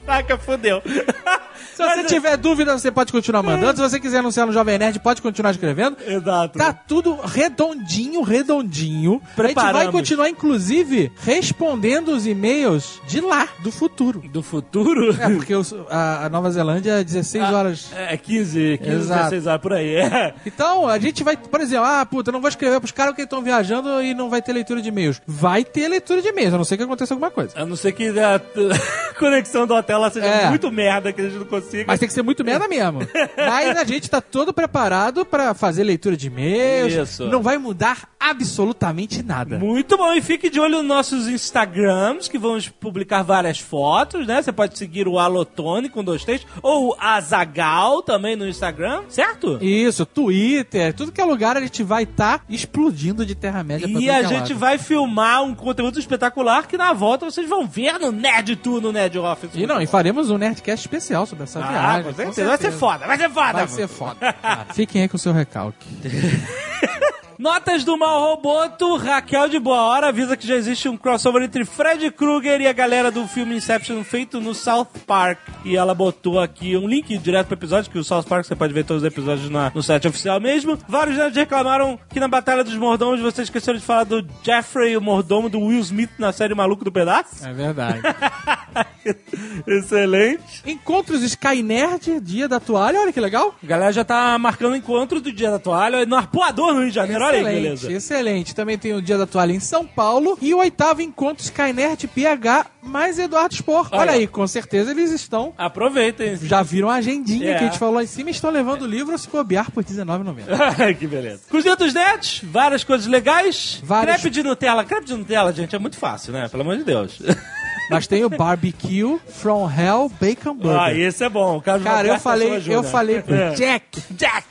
Caraca, 0.07 0.39
fodeu. 0.39 0.83
Se 1.77 1.83
você 1.85 2.05
tiver 2.05 2.37
dúvida, 2.37 2.79
você 2.79 2.91
pode 2.91 3.13
continuar 3.13 3.43
mandando. 3.43 3.77
Se 3.77 3.83
você 3.83 4.01
quiser 4.01 4.19
anunciar 4.19 4.47
no 4.47 4.53
Jovem 4.53 4.79
Nerd, 4.79 4.99
pode 5.01 5.21
continuar 5.21 5.51
escrevendo. 5.51 5.97
Exato. 6.07 6.59
Tá 6.59 6.73
tudo 6.73 7.17
redondinho, 7.17 8.23
redondinho. 8.23 9.15
A 9.15 9.19
gente 9.19 9.37
vai 9.37 9.47
Preparamos. 9.55 9.93
continuar, 9.93 10.29
inclusive, 10.29 11.13
respondendo 11.23 12.09
os 12.09 12.27
e-mails 12.27 13.01
de 13.07 13.21
lá, 13.21 13.49
do 13.61 13.71
futuro. 13.71 14.23
Do 14.33 14.43
futuro? 14.43 15.11
É, 15.21 15.29
porque 15.31 15.53
a, 15.91 16.27
a 16.27 16.29
Nova 16.29 16.51
Zelândia 16.51 17.01
é 17.01 17.05
16 17.05 17.45
horas. 17.53 17.91
É, 17.95 18.17
15, 18.17 18.79
15, 18.79 18.91
Exato. 18.91 19.21
16 19.25 19.47
horas 19.47 19.61
por 19.61 19.73
aí. 19.73 19.97
É. 19.97 20.35
Então, 20.47 20.89
a 20.89 20.99
gente 20.99 21.23
vai, 21.23 21.37
por 21.37 21.61
exemplo, 21.61 21.85
ah, 21.87 22.05
puta, 22.07 22.31
eu 22.31 22.33
não 22.33 22.41
vou 22.41 22.49
escrever 22.49 22.79
pros 22.81 22.93
caras 22.93 23.15
que 23.15 23.23
estão 23.23 23.43
viajando 23.43 24.03
e 24.03 24.15
não 24.15 24.31
vai 24.31 24.41
ter 24.41 24.53
leitura 24.53 24.81
de 24.81 24.89
e-mails. 24.89 25.21
Vai 25.27 25.65
ter 25.65 25.89
leitura 25.89 26.23
de 26.23 26.29
e-mails, 26.29 26.55
a 26.55 26.57
não 26.57 26.65
ser 26.65 26.77
que 26.77 26.83
aconteça 26.83 27.13
alguma 27.15 27.31
coisa. 27.31 27.53
A 27.55 27.67
não 27.67 27.77
ser 27.77 27.93
que 27.93 28.09
a 28.19 28.41
conexão 29.19 29.67
do 29.67 29.75
hotel 29.75 29.99
lá 30.01 30.11
seja 30.11 30.27
É. 30.27 30.49
muito 30.49 30.71
merda, 30.71 31.13
que 31.13 31.21
a 31.21 31.25
gente 31.25 31.37
não 31.39 31.45
consiga. 31.47 31.66
Mas 31.87 31.99
tem 31.99 32.09
que 32.09 32.15
ser 32.15 32.23
muito 32.23 32.45
merda 32.45 32.69
mesmo. 32.69 33.01
Mas 33.37 33.77
a 33.77 33.85
gente 33.85 34.09
tá 34.11 34.21
todo 34.21 34.53
preparado 34.53 35.25
pra 35.25 35.55
fazer 35.55 35.85
leitura 35.85 36.17
de 36.17 36.27
e-mails. 36.29 36.93
Isso. 36.93 37.27
Não 37.27 37.43
vai 37.43 37.59
mudar 37.59 38.09
absolutamente 38.19 39.23
nada. 39.23 39.59
Muito 39.59 39.97
bom, 39.97 40.13
e 40.13 40.21
fique 40.21 40.51
de 40.51 40.59
olho 40.61 40.79
nos 40.79 40.87
nossos 40.87 41.29
Instagrams, 41.29 42.29
que 42.29 42.39
vamos 42.39 42.69
publicar 42.69 43.23
várias 43.23 43.59
fotos, 43.59 44.27
né? 44.27 44.43
Você 44.43 44.53
pode 44.53 44.77
seguir 44.77 45.07
o 45.07 45.19
Alotone 45.19 45.89
com 45.89 46.03
dois 46.03 46.25
três, 46.25 46.47
ou 46.63 46.89
o 46.91 46.97
Azagal 46.99 48.03
também 48.03 48.37
no 48.37 48.47
Instagram, 48.49 49.03
certo? 49.09 49.59
Isso, 49.61 50.05
Twitter, 50.05 50.93
tudo 50.95 51.13
que 51.13 51.21
é 51.21 51.25
lugar 51.25 51.57
a 51.57 51.61
gente 51.61 51.83
vai 51.83 52.03
estar 52.05 52.45
explodindo 52.49 53.25
de 53.25 53.35
Terra-média 53.35 53.87
E 53.87 54.11
a 54.11 54.21
é 54.21 54.27
gente 54.27 54.53
lado. 54.53 54.59
vai 54.59 54.79
filmar 54.79 55.43
um 55.43 55.55
conteúdo 55.55 55.99
espetacular 55.99 56.67
que 56.67 56.77
na 56.77 56.93
volta 56.93 57.25
vocês 57.25 57.49
vão 57.49 57.67
ver 57.67 57.99
no 57.99 58.11
Nerd 58.11 58.57
Tour, 58.57 58.81
no 58.81 58.93
Nerd 58.93 59.19
Office. 59.19 59.51
E 59.55 59.67
não, 59.67 59.81
e 59.81 59.87
faremos 59.87 60.31
um 60.31 60.39
Nerdcast 60.39 60.87
especial 60.87 61.27
sobre 61.27 61.45
essa 61.45 61.56
Ah, 61.63 61.69
viagem. 61.71 62.03
com 62.05 62.13
certeza. 62.15 62.49
Vai 62.49 62.59
ser 62.59 62.73
foda, 62.73 63.07
vai 63.07 63.17
ser 63.19 63.31
foda. 63.31 63.53
Vai 63.53 63.69
ser 63.69 63.89
foda. 63.89 64.33
cara. 64.33 64.67
Fiquem 64.75 65.03
aí 65.03 65.09
com 65.09 65.17
o 65.17 65.21
seu 65.21 65.33
recalque. 65.33 65.87
Notas 67.39 67.85
do 67.85 67.99
Mal 67.99 68.21
Roboto, 68.21 68.97
Raquel 68.97 69.49
de 69.49 69.59
Boa 69.59 69.83
Hora 69.83 70.09
avisa 70.09 70.37
que 70.37 70.47
já 70.47 70.55
existe 70.57 70.89
um 70.89 70.97
crossover 70.97 71.43
entre 71.43 71.65
Fred 71.67 72.11
Krueger 72.11 72.61
e 72.63 72.67
a 72.67 72.73
galera 72.73 73.11
do 73.11 73.27
filme 73.29 73.55
Inception 73.57 74.03
feito 74.05 74.41
no 74.41 74.55
South 74.55 74.87
Park. 75.07 75.39
E 75.65 75.77
ela 75.77 75.95
botou 75.95 76.41
aqui 76.41 76.77
um 76.77 76.89
link 76.89 77.17
direto 77.19 77.49
pro 77.49 77.57
episódio, 77.57 77.91
que 77.91 77.99
o 77.99 78.05
South 78.05 78.23
Park 78.25 78.47
você 78.47 78.57
pode 78.57 78.73
ver 78.73 78.85
todos 78.85 79.03
os 79.03 79.07
episódios 79.07 79.51
na- 79.51 79.71
no 79.75 79.83
site 79.83 80.09
oficial 80.09 80.41
mesmo. 80.41 80.79
Vários 80.89 81.17
nerds 81.17 81.37
reclamaram 81.37 81.99
que 82.09 82.19
na 82.19 82.27
Batalha 82.29 82.65
dos 82.65 82.75
Mordomos 82.77 83.21
vocês 83.21 83.47
esqueceram 83.49 83.79
de 83.79 83.85
falar 83.85 84.05
do 84.05 84.27
Jeffrey, 84.43 84.97
o 84.97 85.01
mordomo 85.03 85.51
do 85.51 85.61
Will 85.61 85.81
Smith 85.81 86.11
na 86.19 86.33
série 86.33 86.55
Maluco 86.55 86.85
do 86.85 86.93
Pedaço. 86.93 87.47
É 87.47 87.53
verdade. 87.53 88.01
Excelente. 89.67 90.63
Encontros 90.65 91.23
Sky 91.23 91.63
Nerd, 91.63 92.21
dia 92.21 92.49
da 92.49 92.59
toalha, 92.61 93.01
olha 93.01 93.13
que 93.13 93.21
legal. 93.21 93.55
A 93.63 93.67
galera 93.67 93.93
já 93.93 94.05
tá 94.05 94.39
marcando 94.39 94.73
o 94.73 94.77
encontro 94.77 95.21
do 95.21 95.33
Dia 95.33 95.51
da 95.51 95.59
Toalha 95.59 96.05
no 96.07 96.17
Arpoador 96.17 96.73
no 96.73 96.81
Rio 96.81 96.89
de 96.89 96.95
Janeiro. 96.95 97.26
Olha 97.27 97.39
que 97.39 97.45
excelente, 97.49 97.63
beleza. 97.63 97.93
excelente. 97.93 98.55
Também 98.55 98.79
tem 98.79 98.93
o 98.95 99.03
dia 99.03 99.19
da 99.19 99.27
toalha 99.27 99.53
em 99.53 99.61
São 99.61 99.87
Paulo 99.87 100.39
e 100.41 100.55
o 100.55 100.59
oitavo 100.59 101.03
encontro 101.03 101.43
Sky 101.45 101.73
Nerd 101.73 102.07
PH 102.09 102.67
mais 102.83 103.19
Eduardo 103.19 103.55
Spor. 103.55 103.89
Olha, 103.91 104.01
Olha. 104.01 104.13
aí, 104.13 104.27
com 104.27 104.47
certeza 104.47 104.91
eles 104.93 105.11
estão. 105.11 105.53
Aproveitem. 105.59 106.37
Já 106.37 106.63
viram 106.63 106.89
a 106.89 106.95
agendinha 106.97 107.51
É. 107.51 107.59
que 107.59 107.65
a 107.65 107.67
gente 107.67 107.79
falou 107.79 107.95
lá 107.97 108.03
em 108.05 108.07
cima 108.07 108.31
e 108.31 108.33
estão 108.33 108.51
levando 108.51 108.83
o 108.83 108.87
livro 108.87 109.17
se 109.19 109.29
bobear 109.29 109.71
por 109.71 109.83
R$19,90. 109.85 110.95
que 110.99 111.07
beleza. 111.07 111.41
Cozinha 111.51 111.75
dos 111.77 111.93
Nets, 111.93 112.41
várias 112.45 112.85
coisas 112.85 113.07
legais. 113.07 113.81
Várias- 113.83 114.21
Crepe 114.21 114.31
de 114.31 114.43
Nutella. 114.43 114.85
Crepe 114.85 115.07
de 115.07 115.15
Nutella, 115.15 115.53
gente, 115.53 115.75
é 115.75 115.79
muito 115.79 115.97
fácil, 115.99 116.33
né? 116.33 116.49
Pelo 116.49 116.63
amor 116.63 116.77
de 116.77 116.85
Deus. 116.85 117.19
Mas 117.91 118.07
tem 118.09 118.25
o 118.25 118.29
Barbecue 118.29 119.17
From 119.29 119.71
Hell 119.71 120.11
Bacon 120.21 120.55
Burger. 120.55 120.81
ah, 120.81 120.93
esse 120.93 121.23
é 121.23 121.29
bom. 121.29 121.61
Carlos 121.61 121.85
Cara, 121.85 122.09
eu 122.09 122.19
falei, 122.19 122.61
eu 122.67 122.83
falei 122.83 123.23
pro 123.23 123.33
É. 123.35 123.51
Jack. 123.55 124.03
Jack! 124.11 124.45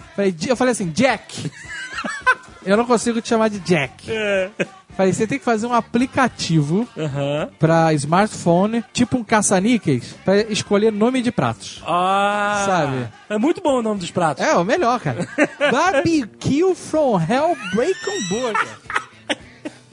Eu 0.47 0.55
falei 0.55 0.71
assim, 0.71 0.89
Jack. 0.89 1.51
eu 2.65 2.75
não 2.77 2.85
consigo 2.85 3.21
te 3.21 3.29
chamar 3.29 3.49
de 3.49 3.59
Jack. 3.59 4.11
É. 4.11 4.49
Falei, 4.95 5.11
você 5.11 5.27
tem 5.27 5.37
que 5.37 5.43
fazer 5.43 5.67
um 5.67 5.73
aplicativo 5.73 6.87
Aham. 6.97 7.49
pra 7.59 7.93
smartphone, 7.93 8.83
tipo 8.93 9.17
um 9.17 9.23
caça-níqueis, 9.25 10.15
pra 10.23 10.37
escolher 10.43 10.89
nome 10.91 11.21
de 11.21 11.31
pratos. 11.33 11.83
Ah, 11.85 12.63
Sabe? 12.65 13.07
É 13.29 13.37
muito 13.37 13.61
bom 13.61 13.79
o 13.79 13.81
nome 13.81 13.99
dos 13.99 14.09
pratos. 14.11 14.45
É, 14.45 14.55
o 14.55 14.63
melhor, 14.63 14.99
cara. 15.01 15.27
Barbecue 15.69 16.73
From 16.75 17.19
Hell 17.19 17.57
Bacon 17.75 18.29
Burger. 18.29 18.67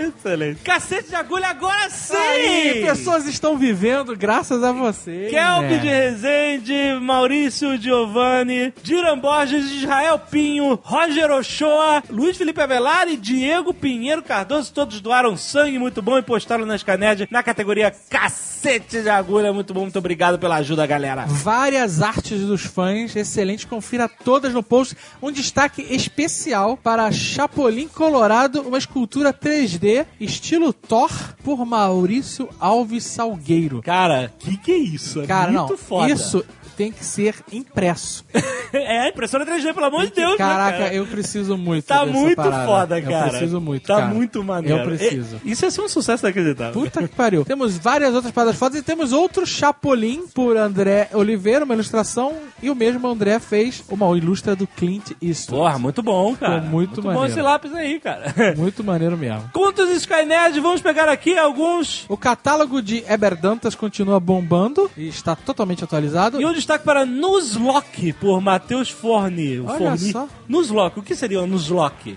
Excelente. 0.03 0.63
Cacete 0.63 1.09
de 1.11 1.15
agulha 1.15 1.49
agora 1.49 1.89
sim! 1.91 2.17
Aí, 2.17 2.83
pessoas 2.85 3.27
estão 3.27 3.57
vivendo 3.57 4.17
graças 4.17 4.63
a 4.63 4.73
você. 4.73 5.29
Kelby 5.31 5.79
de 5.79 5.89
Rezende, 5.89 6.99
Maurício 7.01 7.77
Giovanni, 7.77 8.73
Diran 8.83 9.19
Borges, 9.19 9.71
Israel 9.71 10.19
Pinho, 10.19 10.79
Roger 10.83 11.31
Ochoa, 11.31 12.03
Luiz 12.11 12.37
Felipe 12.37 12.61
Avelar 12.61 13.09
e 13.09 13.17
Diego 13.17 13.75
Pinheiro 13.75 14.23
Cardoso, 14.23 14.73
todos 14.73 15.01
doaram 15.01 15.37
sangue 15.37 15.79
muito 15.79 16.03
bom 16.03 16.19
e 16.19 16.23
postaram 16.23 16.67
na 16.67 16.77
Scaned 16.77 17.29
na 17.31 17.43
categoria 17.43 17.93
Cacete 18.11 19.03
de 19.03 19.09
Agulha. 19.09 19.53
Muito 19.53 19.75
bom, 19.75 19.83
muito 19.83 19.99
obrigado 19.99 20.39
pela 20.39 20.57
ajuda, 20.57 20.87
galera. 20.87 21.27
Várias 21.27 22.01
artes 22.01 22.41
dos 22.41 22.63
fãs, 22.63 23.15
excelente. 23.15 23.67
Confira 23.67 24.09
todas 24.09 24.53
no 24.53 24.63
post. 24.63 24.97
Um 25.21 25.31
destaque 25.31 25.83
especial 25.91 26.77
para 26.77 27.11
Chapolin 27.13 27.89
Colorado, 27.89 28.63
uma 28.63 28.79
escultura 28.79 29.33
3D, 29.33 29.92
estilo 30.21 30.73
Thor, 30.73 31.11
por 31.45 31.65
Maurício 31.65 32.49
Alves 32.59 33.05
Salgueiro. 33.05 33.83
Cara, 33.83 34.33
que 34.39 34.57
que 34.57 34.73
é 34.73 34.77
isso? 34.77 35.21
É 35.21 35.27
Cara, 35.27 35.53
muito 35.53 35.71
não, 35.73 35.79
foda. 35.79 36.13
isso 36.13 36.45
tem 36.83 36.91
que 36.91 37.05
ser 37.05 37.37
impresso. 37.53 38.25
é, 38.73 39.09
impressora 39.09 39.47
3D, 39.47 39.73
pelo 39.73 39.87
amor 39.87 40.05
de 40.07 40.13
Deus, 40.13 40.33
né, 40.33 40.37
Caraca, 40.39 40.79
cara? 40.79 40.95
eu 40.95 41.07
preciso 41.07 41.57
muito 41.57 41.85
Tá 41.87 42.05
muito 42.05 42.35
parada. 42.37 42.67
foda, 42.67 43.01
cara. 43.03 43.27
Eu 43.27 43.31
preciso 43.31 43.61
muito, 43.61 43.87
Tá 43.87 43.95
cara. 43.97 44.07
muito 44.09 44.43
maneiro. 44.43 44.79
Eu 44.79 44.85
preciso. 44.85 45.41
E- 45.45 45.53
Isso 45.53 45.65
ia 45.65 45.71
ser 45.71 45.81
um 45.81 45.89
sucesso 45.89 46.25
inacreditável. 46.27 46.73
Puta 46.73 47.01
que 47.07 47.15
pariu. 47.15 47.45
Temos 47.45 47.79
várias 47.79 48.15
outras 48.15 48.33
paradas 48.33 48.57
fodas 48.59 48.81
e 48.81 48.83
temos 48.83 49.13
outro 49.13 49.47
Chapolin 49.47 50.27
por 50.35 50.57
André 50.57 51.09
Oliveira, 51.13 51.65
uma 51.65 51.75
ilustração, 51.75 52.33
e 52.61 52.69
o 52.69 52.75
mesmo 52.75 53.07
André 53.07 53.39
fez 53.39 53.85
uma 53.89 54.07
ilustra 54.17 54.57
do 54.57 54.67
Clint 54.67 55.13
Eastwood. 55.23 55.61
Porra, 55.63 55.79
muito 55.79 56.03
bom, 56.03 56.35
cara. 56.35 56.55
Ficou 56.63 56.71
muito 56.71 57.01
bom 57.03 57.09
maneiro. 57.13 57.29
esse 57.33 57.43
lápis 57.43 57.73
aí, 57.75 58.01
cara. 58.01 58.33
Muito 58.57 58.83
maneiro 58.83 59.17
mesmo. 59.17 59.49
Contos 59.53 59.89
Skynet, 59.91 60.59
vamos 60.61 60.81
pegar 60.81 61.09
aqui 61.09 61.37
alguns. 61.39 62.05
O 62.09 62.17
catálogo 62.17 62.81
de 62.83 63.05
Eber 63.09 63.37
Dantas 63.37 63.75
continua 63.75 64.19
bombando 64.19 64.91
e 64.97 65.09
está 65.09 65.37
totalmente 65.37 65.85
atualizado. 65.85 66.41
E 66.41 66.45
um 66.47 66.53
destaque 66.73 66.85
para 66.85 67.05
Nuzlocke, 67.05 68.13
por 68.15 68.41
Matheus 68.41 68.89
Forni. 68.89 69.61
Olha 69.61 69.79
Forni. 69.79 70.13
só. 70.13 70.29
Nuzlocke, 70.49 71.01
o 71.01 71.03
que 71.03 71.15
seria 71.15 71.41
o 71.41 71.47
Nuzlocke? 71.47 72.17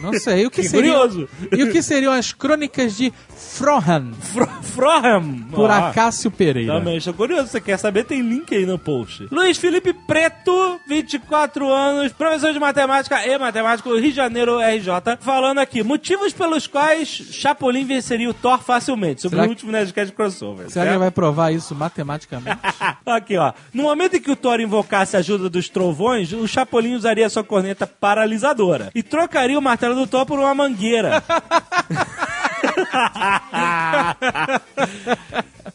Não 0.00 0.12
sei. 0.14 0.46
O 0.46 0.50
que, 0.50 0.62
Que 0.62 0.68
seria? 0.68 0.92
curioso. 0.92 1.28
E 1.52 1.62
o 1.62 1.72
que 1.72 1.82
seriam 1.82 2.12
as 2.12 2.32
crônicas 2.32 2.96
de 2.96 3.12
Frohan 3.34 4.12
Fro 4.20 4.46
Froham. 4.62 5.42
por 5.50 5.70
Ah, 5.70 5.88
Acácio 5.88 6.30
Pereira? 6.30 6.74
Também 6.74 6.96
estou 6.96 7.14
curioso, 7.14 7.48
você 7.48 7.60
quer 7.60 7.78
saber? 7.78 8.04
Tem 8.04 8.20
link 8.20 8.54
aí 8.54 8.66
no 8.66 8.78
post. 8.78 9.26
Luiz 9.30 9.56
Felipe 9.58 9.92
Preto, 9.92 10.78
24 10.86 11.68
anos, 11.72 12.12
professor 12.12 12.52
de 12.52 12.58
matemática 12.58 13.26
e 13.26 13.38
matemático, 13.38 13.90
Rio 13.94 14.10
de 14.10 14.16
Janeiro, 14.16 14.58
RJ, 14.60 15.16
falando 15.20 15.58
aqui, 15.58 15.82
motivos 15.82 16.32
pelos 16.32 16.66
quais 16.66 17.08
Chapolin 17.08 17.84
venceria 17.86 18.28
o 18.28 18.34
Thor 18.34 18.58
facilmente, 18.62 19.22
sobre 19.22 19.36
Será 19.36 19.42
o 19.42 19.46
que- 19.46 19.50
último 19.50 19.72
Nerdcast 19.72 20.12
crossover. 20.14 20.56
Será 20.56 20.66
que 20.66 20.72
certo? 20.72 20.88
ele 20.90 20.98
vai 20.98 21.10
provar 21.10 21.50
isso 21.52 21.74
matematicamente? 21.74 22.58
Aqui, 23.06 23.36
ó. 23.36 23.52
No 23.72 23.84
momento 23.84 24.16
em 24.16 24.20
que 24.20 24.30
o 24.30 24.36
Thor 24.36 24.60
invocasse 24.60 25.16
a 25.16 25.20
ajuda 25.20 25.48
dos 25.48 25.68
trovões, 25.68 26.32
o 26.32 26.46
Chapolin 26.46 26.94
usaria 26.94 27.28
sua 27.30 27.42
corneta 27.42 27.86
paralisadora 27.86 28.90
e 28.94 29.02
trocaria 29.02 29.47
o 29.56 29.62
martelo 29.62 29.94
do 29.94 30.06
Thor 30.06 30.26
por 30.26 30.38
uma 30.38 30.54
mangueira. 30.54 31.22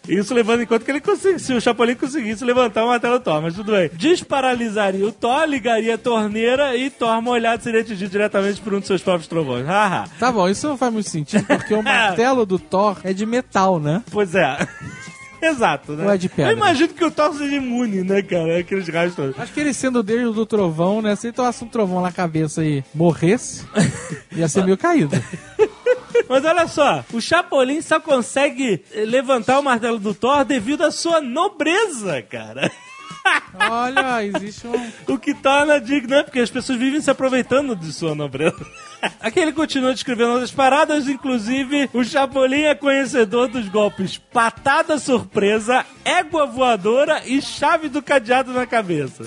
Isso 0.07 0.33
levando 0.33 0.61
em 0.61 0.65
conta 0.65 0.83
que 0.83 0.91
ele 0.91 0.99
conseguisse, 0.99 1.45
se 1.45 1.53
o 1.53 1.61
Chapolin 1.61 1.95
conseguisse 1.95 2.43
levantar 2.43 2.83
o 2.83 2.87
martelo 2.87 3.19
do 3.19 3.23
Thor, 3.23 3.41
mas 3.41 3.55
tudo 3.55 3.71
bem. 3.71 3.89
Desparalisaria 3.93 5.05
o 5.05 5.11
Thor, 5.11 5.45
ligaria 5.45 5.95
a 5.95 5.97
torneira 5.97 6.75
e 6.75 6.89
Thor 6.89 7.21
molhado 7.21 7.63
seria 7.63 7.81
atingido 7.81 8.11
diretamente 8.11 8.59
por 8.59 8.73
um 8.73 8.79
de 8.79 8.87
seus 8.87 9.01
próprios 9.01 9.27
trovões. 9.27 9.65
Tá 10.19 10.31
bom, 10.31 10.49
isso 10.49 10.67
não 10.67 10.77
faz 10.77 10.91
muito 10.91 11.09
sentido, 11.09 11.45
porque 11.45 11.73
o 11.73 11.81
martelo 11.81 12.45
do 12.45 12.59
Thor 12.59 12.97
é 13.03 13.13
de 13.13 13.25
metal, 13.25 13.79
né? 13.79 14.03
Pois 14.11 14.35
é. 14.35 14.57
Exato, 15.45 15.93
né? 15.93 16.05
Ou 16.05 16.11
é 16.11 16.17
de 16.17 16.29
pedra? 16.29 16.51
Eu 16.51 16.57
imagino 16.57 16.93
que 16.93 17.03
o 17.03 17.11
Thor 17.11 17.33
seja 17.33 17.55
imune, 17.55 18.03
né, 18.03 18.21
cara? 18.21 18.59
Aqueles 18.59 18.87
raios 18.87 19.15
todos. 19.15 19.37
Acho 19.37 19.53
que 19.53 19.59
ele 19.59 19.73
sendo 19.73 19.99
o 19.99 20.03
deus 20.03 20.35
do 20.35 20.45
trovão, 20.45 21.01
né? 21.01 21.15
Se 21.15 21.27
ele 21.27 21.33
tomasse 21.33 21.63
um 21.63 21.67
trovão 21.67 22.01
na 22.01 22.11
cabeça 22.11 22.63
e 22.63 22.83
morresse, 22.93 23.65
ia 24.35 24.47
ser 24.47 24.63
meio 24.63 24.77
caído. 24.77 25.15
Mas 26.29 26.45
olha 26.45 26.67
só, 26.67 27.03
o 27.11 27.19
Chapolin 27.19 27.81
só 27.81 27.99
consegue 27.99 28.83
levantar 28.95 29.59
o 29.59 29.63
martelo 29.63 29.99
do 29.99 30.13
Thor 30.13 30.45
devido 30.45 30.83
à 30.83 30.91
sua 30.91 31.19
nobreza, 31.19 32.21
cara. 32.21 32.71
Olha, 33.69 34.25
existe 34.25 34.67
um. 34.67 34.91
O 35.13 35.17
que 35.17 35.33
torna 35.33 35.79
digno, 35.79 36.09
né? 36.09 36.23
Porque 36.23 36.39
as 36.39 36.49
pessoas 36.49 36.77
vivem 36.77 37.01
se 37.01 37.09
aproveitando 37.09 37.75
de 37.75 37.91
sua 37.93 38.13
nobreza. 38.15 38.55
Aqui 39.19 39.39
ele 39.39 39.53
continua 39.53 39.93
descrevendo 39.93 40.31
outras 40.31 40.51
paradas, 40.51 41.07
inclusive 41.07 41.89
o 41.93 42.03
Chapolin 42.03 42.63
é 42.63 42.75
conhecedor 42.75 43.47
dos 43.47 43.67
golpes 43.67 44.17
patada 44.17 44.97
surpresa, 44.97 45.85
égua 46.05 46.45
voadora 46.45 47.21
e 47.25 47.41
chave 47.41 47.89
do 47.89 48.01
cadeado 48.01 48.53
na 48.53 48.65
cabeça. 48.65 49.23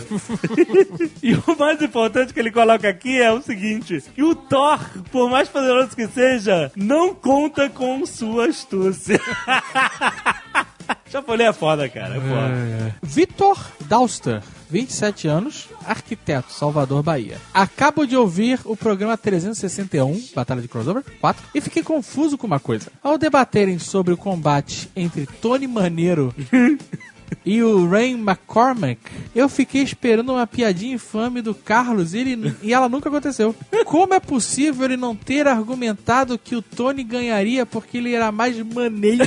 e 1.22 1.34
o 1.34 1.58
mais 1.58 1.80
importante 1.82 2.32
que 2.32 2.40
ele 2.40 2.50
coloca 2.50 2.88
aqui 2.88 3.20
é 3.20 3.32
o 3.32 3.42
seguinte: 3.42 4.02
que 4.14 4.22
o 4.22 4.34
Thor, 4.34 4.80
por 5.10 5.30
mais 5.30 5.48
poderoso 5.48 5.94
que 5.94 6.06
seja, 6.06 6.72
não 6.76 7.14
conta 7.14 7.68
com 7.68 8.04
sua 8.06 8.46
astúcia. 8.46 9.20
Chapolin 11.10 11.44
é 11.44 11.52
foda, 11.52 11.88
cara. 11.88 12.16
É 12.16 12.20
foda. 12.20 12.96
Vitor 13.02 13.58
Dauster, 13.86 14.42
27 14.70 15.28
anos, 15.28 15.68
arquiteto, 15.84 16.52
Salvador, 16.52 17.02
Bahia. 17.02 17.38
Acabo 17.52 18.06
de 18.06 18.16
ouvir 18.16 18.60
o 18.64 18.76
programa 18.76 19.16
361, 19.16 20.28
Batalha 20.34 20.62
de 20.62 20.68
Crossover 20.68 21.04
4, 21.20 21.42
e 21.54 21.60
fiquei 21.60 21.82
confuso 21.82 22.36
com 22.36 22.46
uma 22.46 22.60
coisa. 22.60 22.90
Ao 23.02 23.16
debaterem 23.16 23.78
sobre 23.78 24.12
o 24.12 24.16
combate 24.16 24.90
entre 24.96 25.26
Tony 25.26 25.66
Maneiro 25.66 26.34
e 27.44 27.62
o 27.62 27.88
Ray 27.88 28.12
McCormack, 28.12 29.00
eu 29.34 29.48
fiquei 29.48 29.82
esperando 29.82 30.32
uma 30.32 30.46
piadinha 30.46 30.94
infame 30.94 31.40
do 31.40 31.54
Carlos 31.54 32.14
e, 32.14 32.18
ele, 32.18 32.56
e 32.62 32.72
ela 32.72 32.88
nunca 32.88 33.08
aconteceu. 33.08 33.54
Como 33.84 34.14
é 34.14 34.20
possível 34.20 34.84
ele 34.84 34.96
não 34.96 35.14
ter 35.14 35.46
argumentado 35.46 36.38
que 36.38 36.56
o 36.56 36.62
Tony 36.62 37.04
ganharia 37.04 37.64
porque 37.64 37.98
ele 37.98 38.14
era 38.14 38.32
mais 38.32 38.58
maneiro? 38.58 39.24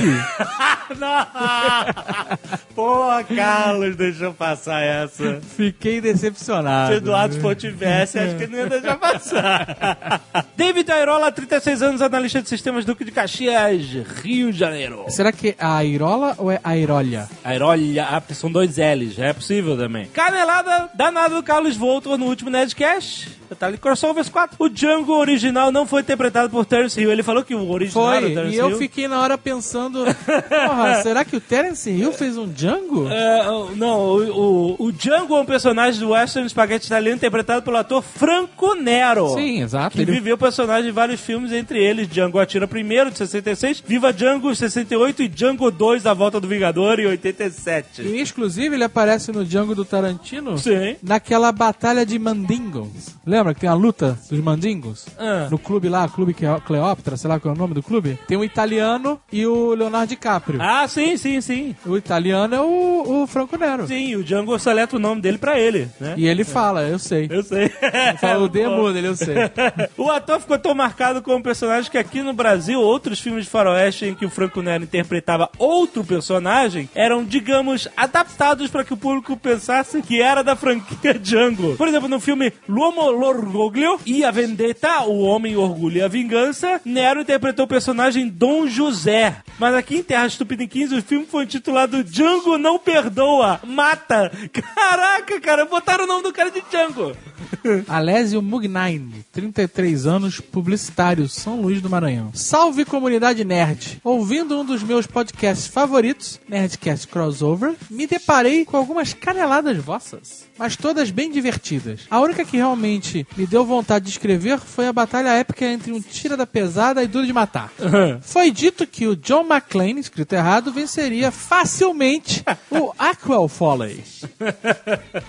Pô, 2.74 3.06
Carlos, 3.34 3.96
deixa 3.96 4.24
eu 4.24 4.34
passar 4.34 4.82
essa. 4.82 5.40
Fiquei 5.56 6.00
decepcionado. 6.00 6.92
Se 6.92 6.98
Eduardo 6.98 7.54
tivesse, 7.54 8.18
acho 8.18 8.36
que 8.36 8.42
ele 8.44 8.52
não 8.52 8.58
ia 8.58 8.68
deixar 8.68 8.96
passar. 8.96 10.20
David 10.56 10.90
Airola, 10.90 11.32
36 11.32 11.82
anos, 11.82 12.02
analista 12.02 12.42
de 12.42 12.48
sistemas 12.48 12.84
Duque 12.84 13.04
de 13.04 13.12
Caxias, 13.12 13.84
Rio 14.22 14.52
de 14.52 14.58
Janeiro. 14.58 15.04
Será 15.08 15.32
que 15.32 15.50
é 15.50 15.56
a 15.58 15.76
Airola 15.76 16.34
ou 16.38 16.50
é 16.50 16.60
a 16.62 16.70
Airolha? 16.70 17.28
Airolha, 17.44 17.82
ah, 17.98 18.20
porque 18.20 18.34
são 18.34 18.50
dois 18.50 18.76
L's, 18.76 19.18
é 19.18 19.32
possível 19.32 19.76
também. 19.76 20.06
Canelada 20.06 20.90
danada 20.94 21.34
do 21.34 21.42
Carlos 21.42 21.76
Voltor 21.76 22.16
no 22.18 22.26
último 22.26 22.50
Nerdcast. 22.50 23.39
Detalhe 23.50 23.76
Crossovers 23.76 24.28
4. 24.28 24.56
O 24.58 24.68
Django 24.68 25.12
original 25.12 25.70
não 25.72 25.84
foi 25.84 26.02
interpretado 26.02 26.48
por 26.48 26.64
Terence 26.64 26.98
Hill. 27.00 27.10
Ele 27.10 27.22
falou 27.22 27.42
que 27.44 27.54
o 27.54 27.68
original 27.70 28.12
era 28.12 28.20
o 28.20 28.22
Foi, 28.28 28.34
Terence 28.34 28.54
e 28.54 28.58
eu 28.58 28.70
Hill. 28.70 28.78
fiquei 28.78 29.08
na 29.08 29.20
hora 29.20 29.36
pensando, 29.36 30.04
porra, 30.48 31.02
será 31.02 31.24
que 31.24 31.34
o 31.36 31.40
Terence 31.40 31.90
Hill 31.90 32.12
fez 32.12 32.36
um 32.38 32.46
Django? 32.46 33.08
É, 33.10 33.50
o- 33.50 33.74
não, 33.76 33.98
o, 33.98 34.76
o, 34.78 34.86
o 34.86 34.92
Django 34.92 35.36
é 35.36 35.40
um 35.40 35.44
personagem 35.44 35.98
do 36.00 36.10
Western 36.10 36.48
Spaghetti 36.48 36.86
Italiano 36.86 37.16
interpretado 37.16 37.62
pelo 37.62 37.76
ator 37.76 38.02
Franco 38.02 38.74
Nero. 38.74 39.34
Sim, 39.34 39.62
exato. 39.62 39.96
Que 39.96 40.02
Ele 40.02 40.12
viveu 40.12 40.38
personagem 40.38 40.90
em 40.90 40.92
vários 40.92 41.20
filmes, 41.20 41.50
entre 41.52 41.82
eles 41.82 42.06
Django 42.08 42.38
Atira 42.38 42.68
Primeiro, 42.68 43.10
de 43.10 43.18
66, 43.18 43.82
Viva 43.84 44.12
Django, 44.12 44.54
68 44.54 45.22
e 45.24 45.28
Django 45.28 45.70
2, 45.72 46.06
A 46.06 46.14
Volta 46.14 46.40
do 46.40 46.46
Vingador, 46.46 47.00
em 47.00 47.06
87. 47.06 48.02
Em 48.02 48.20
exclusivo, 48.20 48.74
ele 48.76 48.84
aparece 48.84 49.32
no 49.32 49.44
Django 49.44 49.74
do 49.74 49.84
Tarantino 49.84 50.56
Sim. 50.56 50.94
naquela 51.02 51.50
batalha 51.50 52.06
de 52.06 52.16
mandingos. 52.16 53.16
Lembra 53.26 53.39
que 53.54 53.60
tem 53.60 53.68
a 53.70 53.74
luta 53.74 54.18
dos 54.30 54.40
mandingos? 54.40 55.06
Ah. 55.18 55.48
No 55.50 55.58
clube 55.58 55.88
lá, 55.88 56.08
Clube 56.08 56.34
Cle- 56.34 56.60
Cleópatra, 56.66 57.16
sei 57.16 57.28
lá 57.28 57.40
qual 57.40 57.54
é 57.54 57.56
o 57.56 57.58
nome 57.58 57.74
do 57.74 57.82
clube. 57.82 58.18
Tem 58.26 58.36
um 58.36 58.44
italiano 58.44 59.20
e 59.32 59.46
o 59.46 59.74
Leonardo 59.74 60.08
DiCaprio. 60.08 60.60
Ah, 60.62 60.86
sim, 60.88 61.16
sim, 61.16 61.40
sim. 61.40 61.74
O 61.86 61.96
italiano 61.96 62.54
é 62.54 62.60
o, 62.60 63.22
o 63.22 63.26
Franco 63.26 63.56
Nero. 63.56 63.86
Sim, 63.86 64.16
o 64.16 64.22
Django 64.24 64.58
seleta 64.58 64.96
o 64.96 64.98
nome 64.98 65.20
dele 65.20 65.38
pra 65.38 65.58
ele, 65.58 65.88
né? 66.00 66.14
E 66.16 66.26
ele 66.26 66.44
fala, 66.44 66.82
eu 66.82 66.98
sei. 66.98 67.26
Eu 67.30 67.42
sei. 67.42 67.64
Ele 67.64 68.18
fala 68.20 68.44
o 68.44 68.48
demo 68.50 68.92
dele, 68.92 69.08
eu 69.08 69.16
sei. 69.16 69.34
o 69.96 70.10
ator 70.10 70.40
ficou 70.40 70.58
tão 70.58 70.74
marcado 70.74 71.22
como 71.22 71.42
personagem 71.42 71.90
que 71.90 71.98
aqui 71.98 72.22
no 72.22 72.32
Brasil, 72.32 72.80
outros 72.80 73.20
filmes 73.20 73.44
de 73.44 73.50
faroeste 73.50 74.04
em 74.06 74.14
que 74.14 74.24
o 74.26 74.30
Franco 74.30 74.60
Nero 74.62 74.84
interpretava 74.84 75.48
outro 75.58 76.04
personagem 76.04 76.88
eram, 76.94 77.24
digamos, 77.24 77.88
adaptados 77.96 78.70
para 78.70 78.84
que 78.84 78.92
o 78.92 78.96
público 78.96 79.36
pensasse 79.36 80.02
que 80.02 80.20
era 80.20 80.42
da 80.42 80.56
franquia 80.56 81.14
Django. 81.18 81.76
Por 81.76 81.88
exemplo, 81.88 82.08
no 82.08 82.20
filme 82.20 82.52
L'Uomo 82.68 83.10
l'Orgoglio 83.30 84.00
e 84.04 84.24
a 84.24 84.30
Vendetta, 84.30 85.04
O 85.04 85.20
Homem, 85.20 85.56
Orgulho 85.56 85.98
e 85.98 86.02
a 86.02 86.08
Vingança, 86.08 86.80
Nero 86.84 87.20
interpretou 87.20 87.64
o 87.64 87.68
personagem 87.68 88.28
Dom 88.28 88.66
José. 88.66 89.36
Mas 89.58 89.74
aqui 89.74 89.98
em 89.98 90.02
Terra 90.02 90.28
15, 90.28 90.96
o 90.96 91.02
filme 91.02 91.26
foi 91.26 91.44
intitulado 91.44 92.02
Django 92.02 92.58
Não 92.58 92.78
Perdoa, 92.78 93.60
Mata. 93.64 94.30
Caraca, 94.52 95.40
cara, 95.40 95.64
botaram 95.64 96.04
o 96.04 96.06
nome 96.06 96.24
do 96.24 96.32
cara 96.32 96.50
de 96.50 96.62
Django. 96.70 97.16
Alésio 97.88 98.42
Mugnain, 98.42 99.24
33 99.32 100.06
anos, 100.06 100.40
publicitário, 100.40 101.28
São 101.28 101.60
Luís 101.60 101.80
do 101.80 101.90
Maranhão. 101.90 102.30
Salve 102.34 102.84
comunidade 102.84 103.44
nerd! 103.44 104.00
Ouvindo 104.02 104.60
um 104.60 104.64
dos 104.64 104.82
meus 104.82 105.06
podcasts 105.06 105.66
favoritos, 105.66 106.40
Nerdcast 106.48 107.06
Crossover, 107.08 107.74
me 107.90 108.06
deparei 108.06 108.64
com 108.64 108.76
algumas 108.76 109.12
caneladas 109.12 109.76
vossas, 109.78 110.48
mas 110.60 110.76
todas 110.76 111.10
bem 111.10 111.32
divertidas. 111.32 112.02
A 112.10 112.20
única 112.20 112.44
que 112.44 112.58
realmente 112.58 113.26
me 113.34 113.46
deu 113.46 113.64
vontade 113.64 114.04
de 114.04 114.10
escrever 114.10 114.58
foi 114.58 114.86
a 114.86 114.92
batalha 114.92 115.30
épica 115.30 115.64
entre 115.64 115.90
um 115.90 116.02
tira 116.02 116.36
da 116.36 116.46
pesada 116.46 117.02
e 117.02 117.06
duro 117.06 117.26
de 117.26 117.32
matar. 117.32 117.72
Foi 118.20 118.50
dito 118.50 118.86
que 118.86 119.06
o 119.06 119.16
John 119.16 119.46
McClane, 119.46 119.98
escrito 120.00 120.34
errado, 120.34 120.70
venceria 120.70 121.30
facilmente 121.30 122.44
o 122.70 122.92
Aquel 122.98 123.48
Foley. 123.48 124.04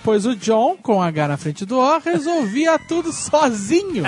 Pois 0.04 0.26
o 0.26 0.36
John, 0.36 0.76
com 0.76 1.00
H 1.00 1.28
na 1.28 1.38
frente 1.38 1.64
do 1.64 1.78
O, 1.78 1.98
resolvia 1.98 2.78
tudo 2.78 3.10
sozinho. 3.10 4.04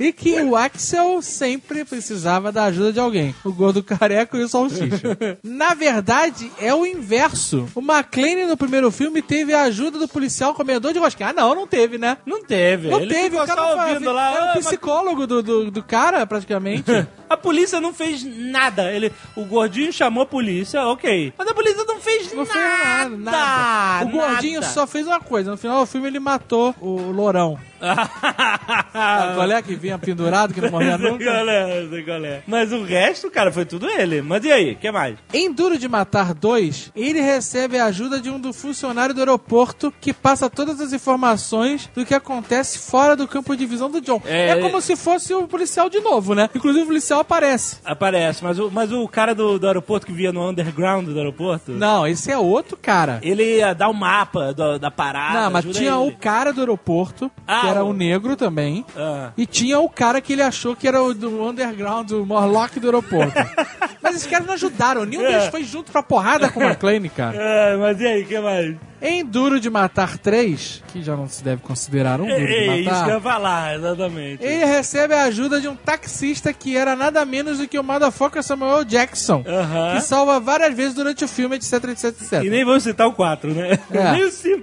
E 0.00 0.12
que 0.12 0.40
o 0.42 0.54
Axel 0.54 1.20
sempre 1.20 1.84
precisava 1.84 2.52
da 2.52 2.64
ajuda 2.64 2.92
de 2.92 3.00
alguém. 3.00 3.34
O 3.44 3.52
gordo 3.52 3.82
careca 3.82 4.36
e 4.36 4.42
o 4.44 4.48
salsicha. 4.48 5.18
Na 5.42 5.74
verdade, 5.74 6.50
é 6.60 6.72
o 6.72 6.86
inverso. 6.86 7.68
O 7.74 7.80
McClane 7.80 8.46
no 8.46 8.56
primeiro 8.56 8.90
filme 8.92 9.20
teve 9.20 9.52
a 9.52 9.62
ajuda 9.62 9.98
do 9.98 10.06
policial 10.06 10.54
comedor 10.54 10.92
de 10.92 11.00
rosquinha. 11.00 11.30
Ah, 11.30 11.32
não, 11.32 11.52
não 11.54 11.66
teve, 11.66 11.98
né? 11.98 12.16
Não 12.24 12.44
teve. 12.44 12.88
Não 12.90 13.00
ele 13.00 13.12
teve, 13.12 13.36
o 13.36 13.44
cara 13.44 13.60
só 13.60 13.82
ouvindo 13.88 14.04
foi- 14.04 14.12
lá. 14.12 14.32
É 14.34 14.38
"Ah, 14.38 14.54
o 14.56 14.58
psicólogo 14.60 15.26
do, 15.26 15.42
do, 15.42 15.70
do 15.70 15.82
cara, 15.82 16.24
praticamente. 16.26 16.84
A 17.28 17.36
polícia 17.36 17.78
não 17.78 17.92
fez 17.92 18.24
nada. 18.24 18.90
Ele, 18.90 19.12
o 19.36 19.44
gordinho 19.44 19.92
chamou 19.92 20.22
a 20.22 20.26
polícia, 20.26 20.80
ok. 20.86 21.30
Mas 21.36 21.46
a 21.46 21.52
polícia 21.52 21.84
não 21.86 22.00
fez 22.00 22.32
Não 22.32 22.42
nada. 22.46 22.52
fez 22.58 22.84
nada, 22.84 23.16
nada. 23.18 24.06
O 24.06 24.08
gordinho 24.08 24.60
nada. 24.62 24.72
só 24.72 24.86
fez 24.86 25.06
uma 25.06 25.20
coisa. 25.20 25.50
No 25.50 25.58
final 25.58 25.80
do 25.80 25.86
filme 25.86 26.06
ele 26.08 26.18
matou 26.18 26.74
o 26.80 27.10
Lourão. 27.10 27.58
Sabe 28.92 29.36
é 29.58 29.62
que 29.62 29.74
vinha 29.74 29.98
pendurado, 29.98 30.52
que 30.54 30.60
não 30.60 30.70
morria 30.70 30.96
nunca? 30.98 31.24
qual 31.24 31.48
é, 31.48 31.86
sei 31.90 32.02
qual 32.02 32.24
é. 32.24 32.42
Mas 32.46 32.72
o 32.72 32.82
resto, 32.84 33.30
cara, 33.30 33.52
foi 33.52 33.64
tudo 33.64 33.88
ele. 33.88 34.22
Mas 34.22 34.44
e 34.44 34.52
aí, 34.52 34.72
o 34.72 34.76
que 34.76 34.90
mais? 34.90 35.16
Em 35.32 35.52
Duro 35.52 35.78
de 35.78 35.88
Matar 35.88 36.34
2, 36.34 36.92
ele 36.96 37.20
recebe 37.20 37.78
a 37.78 37.86
ajuda 37.86 38.20
de 38.20 38.30
um 38.30 38.38
do 38.40 38.52
funcionário 38.52 39.14
do 39.14 39.20
aeroporto 39.20 39.92
que 40.00 40.12
passa 40.12 40.48
todas 40.48 40.80
as 40.80 40.92
informações 40.92 41.90
do 41.94 42.04
que 42.04 42.14
acontece 42.14 42.78
fora 42.78 43.14
do 43.16 43.26
campo 43.28 43.56
de 43.56 43.66
visão 43.66 43.90
do 43.90 44.00
John. 44.00 44.20
É, 44.24 44.48
É, 44.50 44.56
como 44.60 44.80
se 44.80 44.96
fosse 44.96 45.34
o 45.34 45.46
policial 45.46 45.88
de 45.90 46.00
novo, 46.00 46.34
né? 46.34 46.48
Inclusive 46.54 46.84
o 46.84 46.86
policial 46.86 47.20
aparece. 47.20 47.76
Aparece, 47.84 48.42
mas 48.42 48.58
o, 48.58 48.70
mas 48.70 48.92
o 48.92 49.06
cara 49.08 49.34
do, 49.34 49.58
do 49.58 49.66
aeroporto 49.66 50.06
que 50.06 50.12
via 50.12 50.32
no 50.32 50.48
underground 50.48 51.06
do 51.08 51.18
aeroporto, 51.18 51.72
Não, 51.72 52.06
esse 52.06 52.30
é 52.30 52.38
outro 52.38 52.76
cara. 52.76 53.18
ele 53.22 53.58
ia 53.58 53.74
dar 53.74 53.88
o 53.88 53.94
mapa 53.94 54.52
do- 54.54 54.78
da 54.78 54.90
parada. 54.90 55.40
Não, 55.42 55.50
mas 55.50 55.64
tinha 55.64 55.90
ele. 55.92 56.08
o 56.10 56.16
cara 56.16 56.52
do 56.52 56.60
aeroporto, 56.60 57.30
Ah, 57.46 57.60
que 57.62 57.66
era 57.68 57.84
o- 57.84 57.88
o 57.90 57.92
negro 57.92 58.36
também. 58.36 58.84
Ah. 58.96 59.30
E 59.36 59.46
tinha 59.50 59.78
o 59.80 59.88
cara 59.88 60.20
que 60.20 60.32
ele 60.32 60.42
achou 60.42 60.76
que 60.76 60.86
era 60.86 61.02
o 61.02 61.14
do 61.14 61.42
underground, 61.42 62.10
o 62.12 62.24
Morlock 62.26 62.78
do 62.78 62.86
aeroporto. 62.88 63.32
Mas 64.02 64.14
esses 64.16 64.26
caras 64.28 64.46
não 64.46 64.54
ajudaram, 64.54 65.04
nenhum 65.04 65.24
É. 65.24 65.32
deles 65.32 65.46
foi 65.48 65.64
junto 65.64 65.90
pra 65.90 66.02
porrada 66.02 66.48
com 66.50 66.60
o 66.60 66.62
McClane, 66.62 67.08
cara. 67.08 67.36
Ah, 67.38 67.76
mas 67.80 68.00
e 68.00 68.06
aí, 68.06 68.22
o 68.22 68.26
que 68.26 68.38
mais? 68.38 68.76
Em 69.02 69.24
Duro 69.24 69.58
de 69.60 69.68
Matar 69.68 70.16
3, 70.18 70.82
que 70.88 71.02
já 71.02 71.16
não 71.16 71.28
se 71.28 71.42
deve 71.42 71.62
considerar 71.62 72.20
um 72.20 72.26
Duro 72.26 72.38
É, 72.38 72.46
de 72.46 72.52
é 72.54 72.76
isso 72.80 72.84
que 72.84 72.88
eu 72.90 72.94
Matar, 72.94 73.08
ia 73.14 73.20
falar, 73.20 73.74
exatamente. 73.76 74.44
ele 74.44 74.64
recebe 74.64 75.14
a 75.14 75.24
ajuda 75.24 75.60
de 75.60 75.68
um 75.68 75.74
taxista 75.76 76.52
que 76.52 76.76
era 76.76 76.94
nada 76.96 77.24
menos 77.24 77.58
do 77.58 77.66
que 77.68 77.78
o 77.78 77.82
motherfucker 77.82 78.42
Samuel 78.42 78.84
Jackson, 78.84 79.44
Aham. 79.46 79.96
que 79.96 80.00
salva 80.02 80.38
várias 80.40 80.74
vezes 80.74 80.94
durante 80.94 81.24
o 81.24 81.28
filme, 81.28 81.56
etc, 81.56 81.72
etc, 81.84 82.04
etc. 82.04 82.32
E 82.44 82.48
nem 82.50 82.64
vou 82.64 82.78
citar 82.80 83.08
o 83.08 83.12
4, 83.12 83.52
né? 83.52 83.78
É. 83.90 84.12
nem 84.12 84.24
o 84.24 84.30
5. 84.30 84.62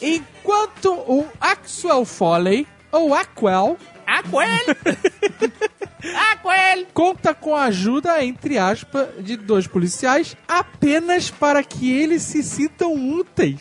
Enquanto 0.00 0.92
o 0.92 1.26
Axel 1.40 2.04
Foley, 2.04 2.66
ou 2.94 3.12
Aquel, 3.12 3.12
Aquel! 3.12 3.93
Ah, 4.06 4.22
Coelho! 4.22 4.76
conta 6.92 7.34
com 7.34 7.54
a 7.54 7.64
ajuda, 7.64 8.24
entre 8.24 8.58
aspas, 8.58 9.08
de 9.18 9.36
dois 9.36 9.66
policiais 9.66 10.36
apenas 10.46 11.30
para 11.30 11.62
que 11.62 11.92
eles 11.92 12.22
se 12.22 12.42
sintam 12.42 12.94
úteis 12.94 13.60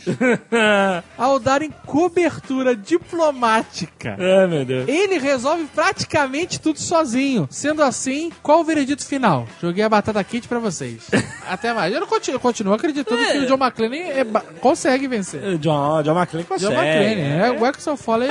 ao 1.18 1.40
darem 1.40 1.72
cobertura 1.86 2.76
diplomática. 2.76 4.18
Ai, 4.20 4.48
meu 4.48 4.66
Deus. 4.66 4.88
Ele 4.88 5.18
resolve 5.18 5.66
praticamente 5.74 6.60
tudo 6.60 6.80
sozinho. 6.80 7.48
Sendo 7.50 7.82
assim, 7.84 8.32
qual 8.42 8.60
o 8.60 8.64
veredito 8.64 9.06
final? 9.06 9.48
Joguei 9.62 9.84
a 9.84 9.90
batata 9.90 10.24
quente 10.24 10.48
pra 10.48 10.60
vocês. 10.60 11.10
Até 11.50 11.74
mais. 11.74 11.94
Eu 11.94 12.00
não 12.00 12.08
continuo, 12.08 12.40
continuo 12.40 12.74
acreditando 12.74 13.24
que 13.26 13.38
o 13.40 13.48
John 13.48 13.58
McClane 13.58 14.00
é 14.00 14.26
consegue 14.60 15.08
vencer. 15.08 15.58
John, 15.58 16.04
John 16.04 16.18
McClane 16.18 16.46
John 16.46 16.50
consegue. 16.50 16.76
McClane, 16.76 17.22
é. 17.22 17.52
O 17.52 17.66
Exxon 17.66 17.98
Foley... 17.98 18.30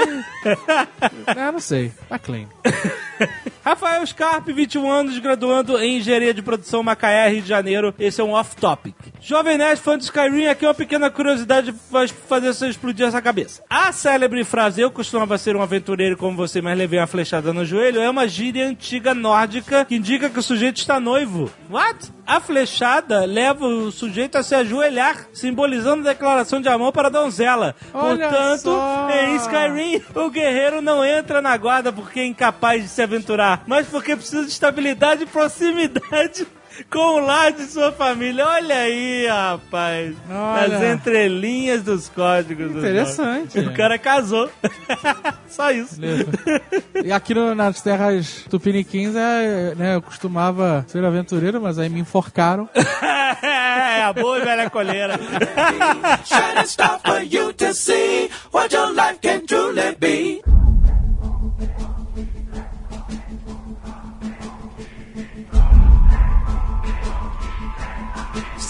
ah, 1.27 1.53
não 1.53 1.61
sei. 1.61 1.92
McClane. 2.12 2.48
Rafael 3.64 4.05
Scarpe, 4.05 4.53
21 4.53 4.90
anos, 4.90 5.18
graduando 5.20 5.79
em 5.79 5.98
Engenharia 5.98 6.35
de 6.35 6.42
Produção 6.42 6.83
Macaé, 6.83 7.29
Rio 7.29 7.42
de 7.42 7.48
Janeiro. 7.48 7.94
Esse 7.96 8.20
é 8.20 8.25
um 8.25 8.33
off-topic. 8.33 8.94
Jovem 9.20 9.57
Nerd, 9.57 9.81
fã 9.81 9.96
de 9.96 10.03
Skyrim, 10.03 10.46
aqui 10.46 10.66
uma 10.66 10.75
pequena 10.75 11.09
curiosidade 11.09 11.72
vai 11.88 12.09
fazer 12.09 12.53
você 12.53 12.68
explodir 12.68 13.07
essa 13.07 13.22
cabeça. 13.22 13.62
A 13.70 13.92
célebre 13.92 14.42
frase, 14.42 14.81
eu 14.81 14.90
costumava 14.90 15.38
ser 15.38 15.55
um 15.55 15.62
aventureiro 15.62 16.16
como 16.16 16.37
você, 16.37 16.61
mas 16.61 16.77
levei 16.77 16.98
uma 16.98 17.07
flechada 17.07 17.53
no 17.53 17.64
joelho, 17.64 18.01
é 18.01 18.11
uma 18.11 18.27
gíria 18.27 18.66
antiga 18.66 19.14
nórdica 19.14 19.85
que 19.85 19.94
indica 19.94 20.29
que 20.29 20.40
o 20.40 20.42
sujeito 20.42 20.79
está 20.79 20.98
noivo. 20.98 21.48
What? 21.70 22.11
A 22.27 22.40
flechada 22.40 23.25
leva 23.25 23.64
o 23.66 23.92
sujeito 23.92 24.38
a 24.38 24.42
se 24.42 24.55
ajoelhar, 24.55 25.27
simbolizando 25.33 26.09
a 26.09 26.12
declaração 26.12 26.61
de 26.61 26.68
amor 26.68 26.92
para 26.92 27.09
a 27.09 27.11
donzela. 27.11 27.75
Olha 27.92 28.29
Portanto, 28.29 28.62
só. 28.62 29.09
em 29.11 29.37
Skyrim, 29.37 30.03
o 30.14 30.31
guerreiro 30.31 30.81
não 30.81 31.05
entra 31.05 31.40
na 31.40 31.57
guarda 31.57 31.92
porque 31.92 32.20
é 32.20 32.27
incapaz 32.27 32.83
de 32.83 32.88
se 32.88 33.03
aventurar, 33.03 33.51
mas 33.66 33.86
porque 33.86 34.16
precisa 34.16 34.42
de 34.44 34.50
estabilidade 34.50 35.22
e 35.24 35.26
proximidade 35.26 36.46
com 36.90 36.98
o 36.98 37.20
lar 37.20 37.52
de 37.52 37.64
sua 37.66 37.92
família. 37.92 38.46
Olha 38.46 38.74
aí, 38.76 39.26
rapaz. 39.26 40.14
Olha. 40.30 40.68
Nas 40.78 40.82
entrelinhas 40.94 41.82
dos 41.82 42.08
códigos. 42.08 42.72
do 42.72 42.78
Interessante. 42.78 43.58
jogo. 43.60 43.70
O 43.70 43.74
cara 43.76 43.98
casou. 43.98 44.50
Só 45.48 45.70
isso. 45.70 46.00
Beleza. 46.00 46.30
E 47.04 47.12
aqui 47.12 47.34
no- 47.34 47.54
nas 47.54 47.82
terras 47.82 48.44
tupiniquins, 48.48 49.14
é, 49.14 49.74
né, 49.74 49.96
eu 49.96 50.02
costumava 50.02 50.84
ser 50.88 51.04
aventureiro, 51.04 51.60
mas 51.60 51.78
aí 51.78 51.88
me 51.90 52.00
enforcaram. 52.00 52.68
é, 53.42 54.02
a 54.02 54.12
boa 54.14 54.38
e 54.38 54.42
velha 54.42 54.70
colheira. 54.70 55.18
Shining 56.24 56.66
star 56.66 56.98
for 57.04 57.20
you 57.22 57.52
to 57.52 57.74
see 57.74 58.30
what 58.52 58.74
your 58.74 58.88
life 58.94 59.18
can 59.20 59.40
truly 59.46 59.94
be. 60.00 60.42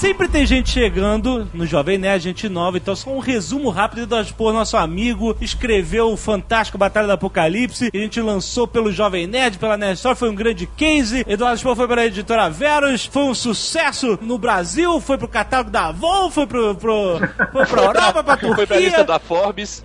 Sempre 0.02 0.26
tem 0.26 0.44
gente 0.44 0.68
chegando 0.68 1.48
no 1.54 1.64
Jovem 1.64 1.96
Nerd, 1.96 2.24
gente 2.24 2.48
nova, 2.48 2.76
então 2.76 2.96
só 2.96 3.08
um 3.08 3.20
resumo 3.20 3.70
rápido 3.70 4.04
do 4.04 4.20
Expor, 4.20 4.52
nosso 4.52 4.76
amigo, 4.76 5.36
escreveu 5.40 6.10
o 6.10 6.16
fantástico 6.16 6.76
Batalha 6.76 7.06
do 7.06 7.12
Apocalipse, 7.12 7.88
que 7.88 7.96
a 7.96 8.00
gente 8.00 8.20
lançou 8.20 8.66
pelo 8.66 8.90
Jovem 8.90 9.28
Nerd, 9.28 9.58
pela 9.58 9.76
Nerd 9.76 9.94
Store, 9.94 10.18
foi 10.18 10.28
um 10.28 10.34
grande 10.34 10.66
case. 10.66 11.24
Eduardo 11.24 11.54
Expor 11.54 11.76
foi 11.76 11.86
pela 11.86 12.04
editora 12.04 12.50
Verus, 12.50 13.06
foi 13.06 13.22
um 13.22 13.32
sucesso 13.32 14.18
no 14.20 14.38
Brasil, 14.38 15.00
foi 15.00 15.16
pro 15.16 15.28
catálogo 15.28 15.70
da 15.70 15.86
Avon, 15.86 16.32
foi 16.32 16.48
pro, 16.48 16.74
pro, 16.74 17.20
foi 17.52 17.64
pra 17.64 17.82
Europa, 17.82 18.24
pra 18.24 18.36
Foi 18.42 18.66
pra 18.66 18.76
lista 18.78 18.96
Turquia, 18.96 19.04
da 19.04 19.20
Forbes. 19.20 19.84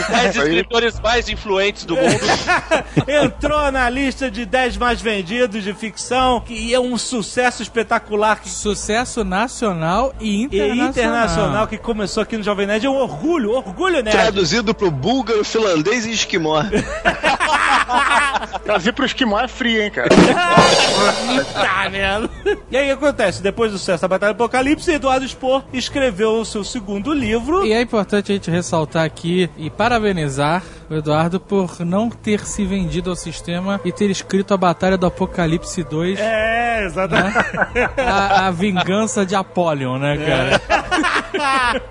Os 0.00 0.06
10 0.08 0.36
escritores 0.36 0.98
mais 0.98 1.28
influentes 1.28 1.84
do 1.84 1.94
mundo. 1.94 2.24
entrou 3.06 3.70
na 3.70 3.90
lista 3.90 4.30
de 4.30 4.46
10 4.46 4.78
mais 4.78 5.02
vendidos 5.02 5.62
de 5.62 5.74
ficção, 5.74 6.40
que 6.40 6.72
é 6.72 6.80
um 6.80 6.96
sucesso 6.96 7.62
espetacular 7.62 8.40
Sucesso 8.46 9.24
nacional 9.24 9.57
e 10.20 10.28
e 10.28 10.42
internacional. 10.42 10.88
internacional 10.88 11.66
que 11.66 11.78
começou 11.78 12.22
aqui 12.22 12.36
no 12.36 12.42
Jovem 12.42 12.66
Nerd 12.66 12.86
é 12.86 12.90
um 12.90 12.96
orgulho, 12.96 13.52
orgulho, 13.52 14.02
né? 14.02 14.10
Traduzido 14.10 14.74
pro 14.74 14.90
búlgaro, 14.90 15.44
finlandês 15.44 16.06
e 16.06 16.12
esquimó. 16.12 16.62
Trazer 18.64 18.92
pro 18.92 19.04
esquimó 19.06 19.40
é 19.40 19.48
frio, 19.48 19.82
hein, 19.82 19.90
cara. 19.90 20.08
Tá 21.52 21.88
vendo? 21.88 22.30
E 22.70 22.76
aí 22.76 22.92
o 22.92 22.98
que 22.98 23.04
acontece? 23.04 23.42
Depois 23.42 23.72
do 23.72 23.78
sucesso 23.78 24.02
da 24.02 24.08
Batalha 24.08 24.34
do 24.34 24.36
Apocalipse, 24.36 24.92
Eduardo 24.92 25.26
Spor 25.26 25.64
escreveu 25.72 26.40
o 26.40 26.44
seu 26.44 26.62
segundo 26.62 27.12
livro. 27.12 27.64
E 27.64 27.72
é 27.72 27.80
importante 27.80 28.30
a 28.30 28.34
gente 28.34 28.50
ressaltar 28.50 29.04
aqui 29.04 29.50
e 29.56 29.70
parabenizar 29.70 30.62
o 30.90 30.94
Eduardo 30.94 31.38
por 31.38 31.80
não 31.84 32.08
ter 32.10 32.44
se 32.44 32.64
vendido 32.64 33.10
ao 33.10 33.16
sistema 33.16 33.80
e 33.84 33.92
ter 33.92 34.10
escrito 34.10 34.54
a 34.54 34.56
Batalha 34.56 34.96
do 34.96 35.06
Apocalipse 35.06 35.82
2, 35.84 36.18
É, 36.18 36.84
exatamente. 36.84 37.36
a, 37.96 38.46
a 38.46 38.50
vingança 38.50 39.24
de 39.26 39.34
Apollyon, 39.34 39.98
né, 39.98 40.16
cara? 40.16 41.08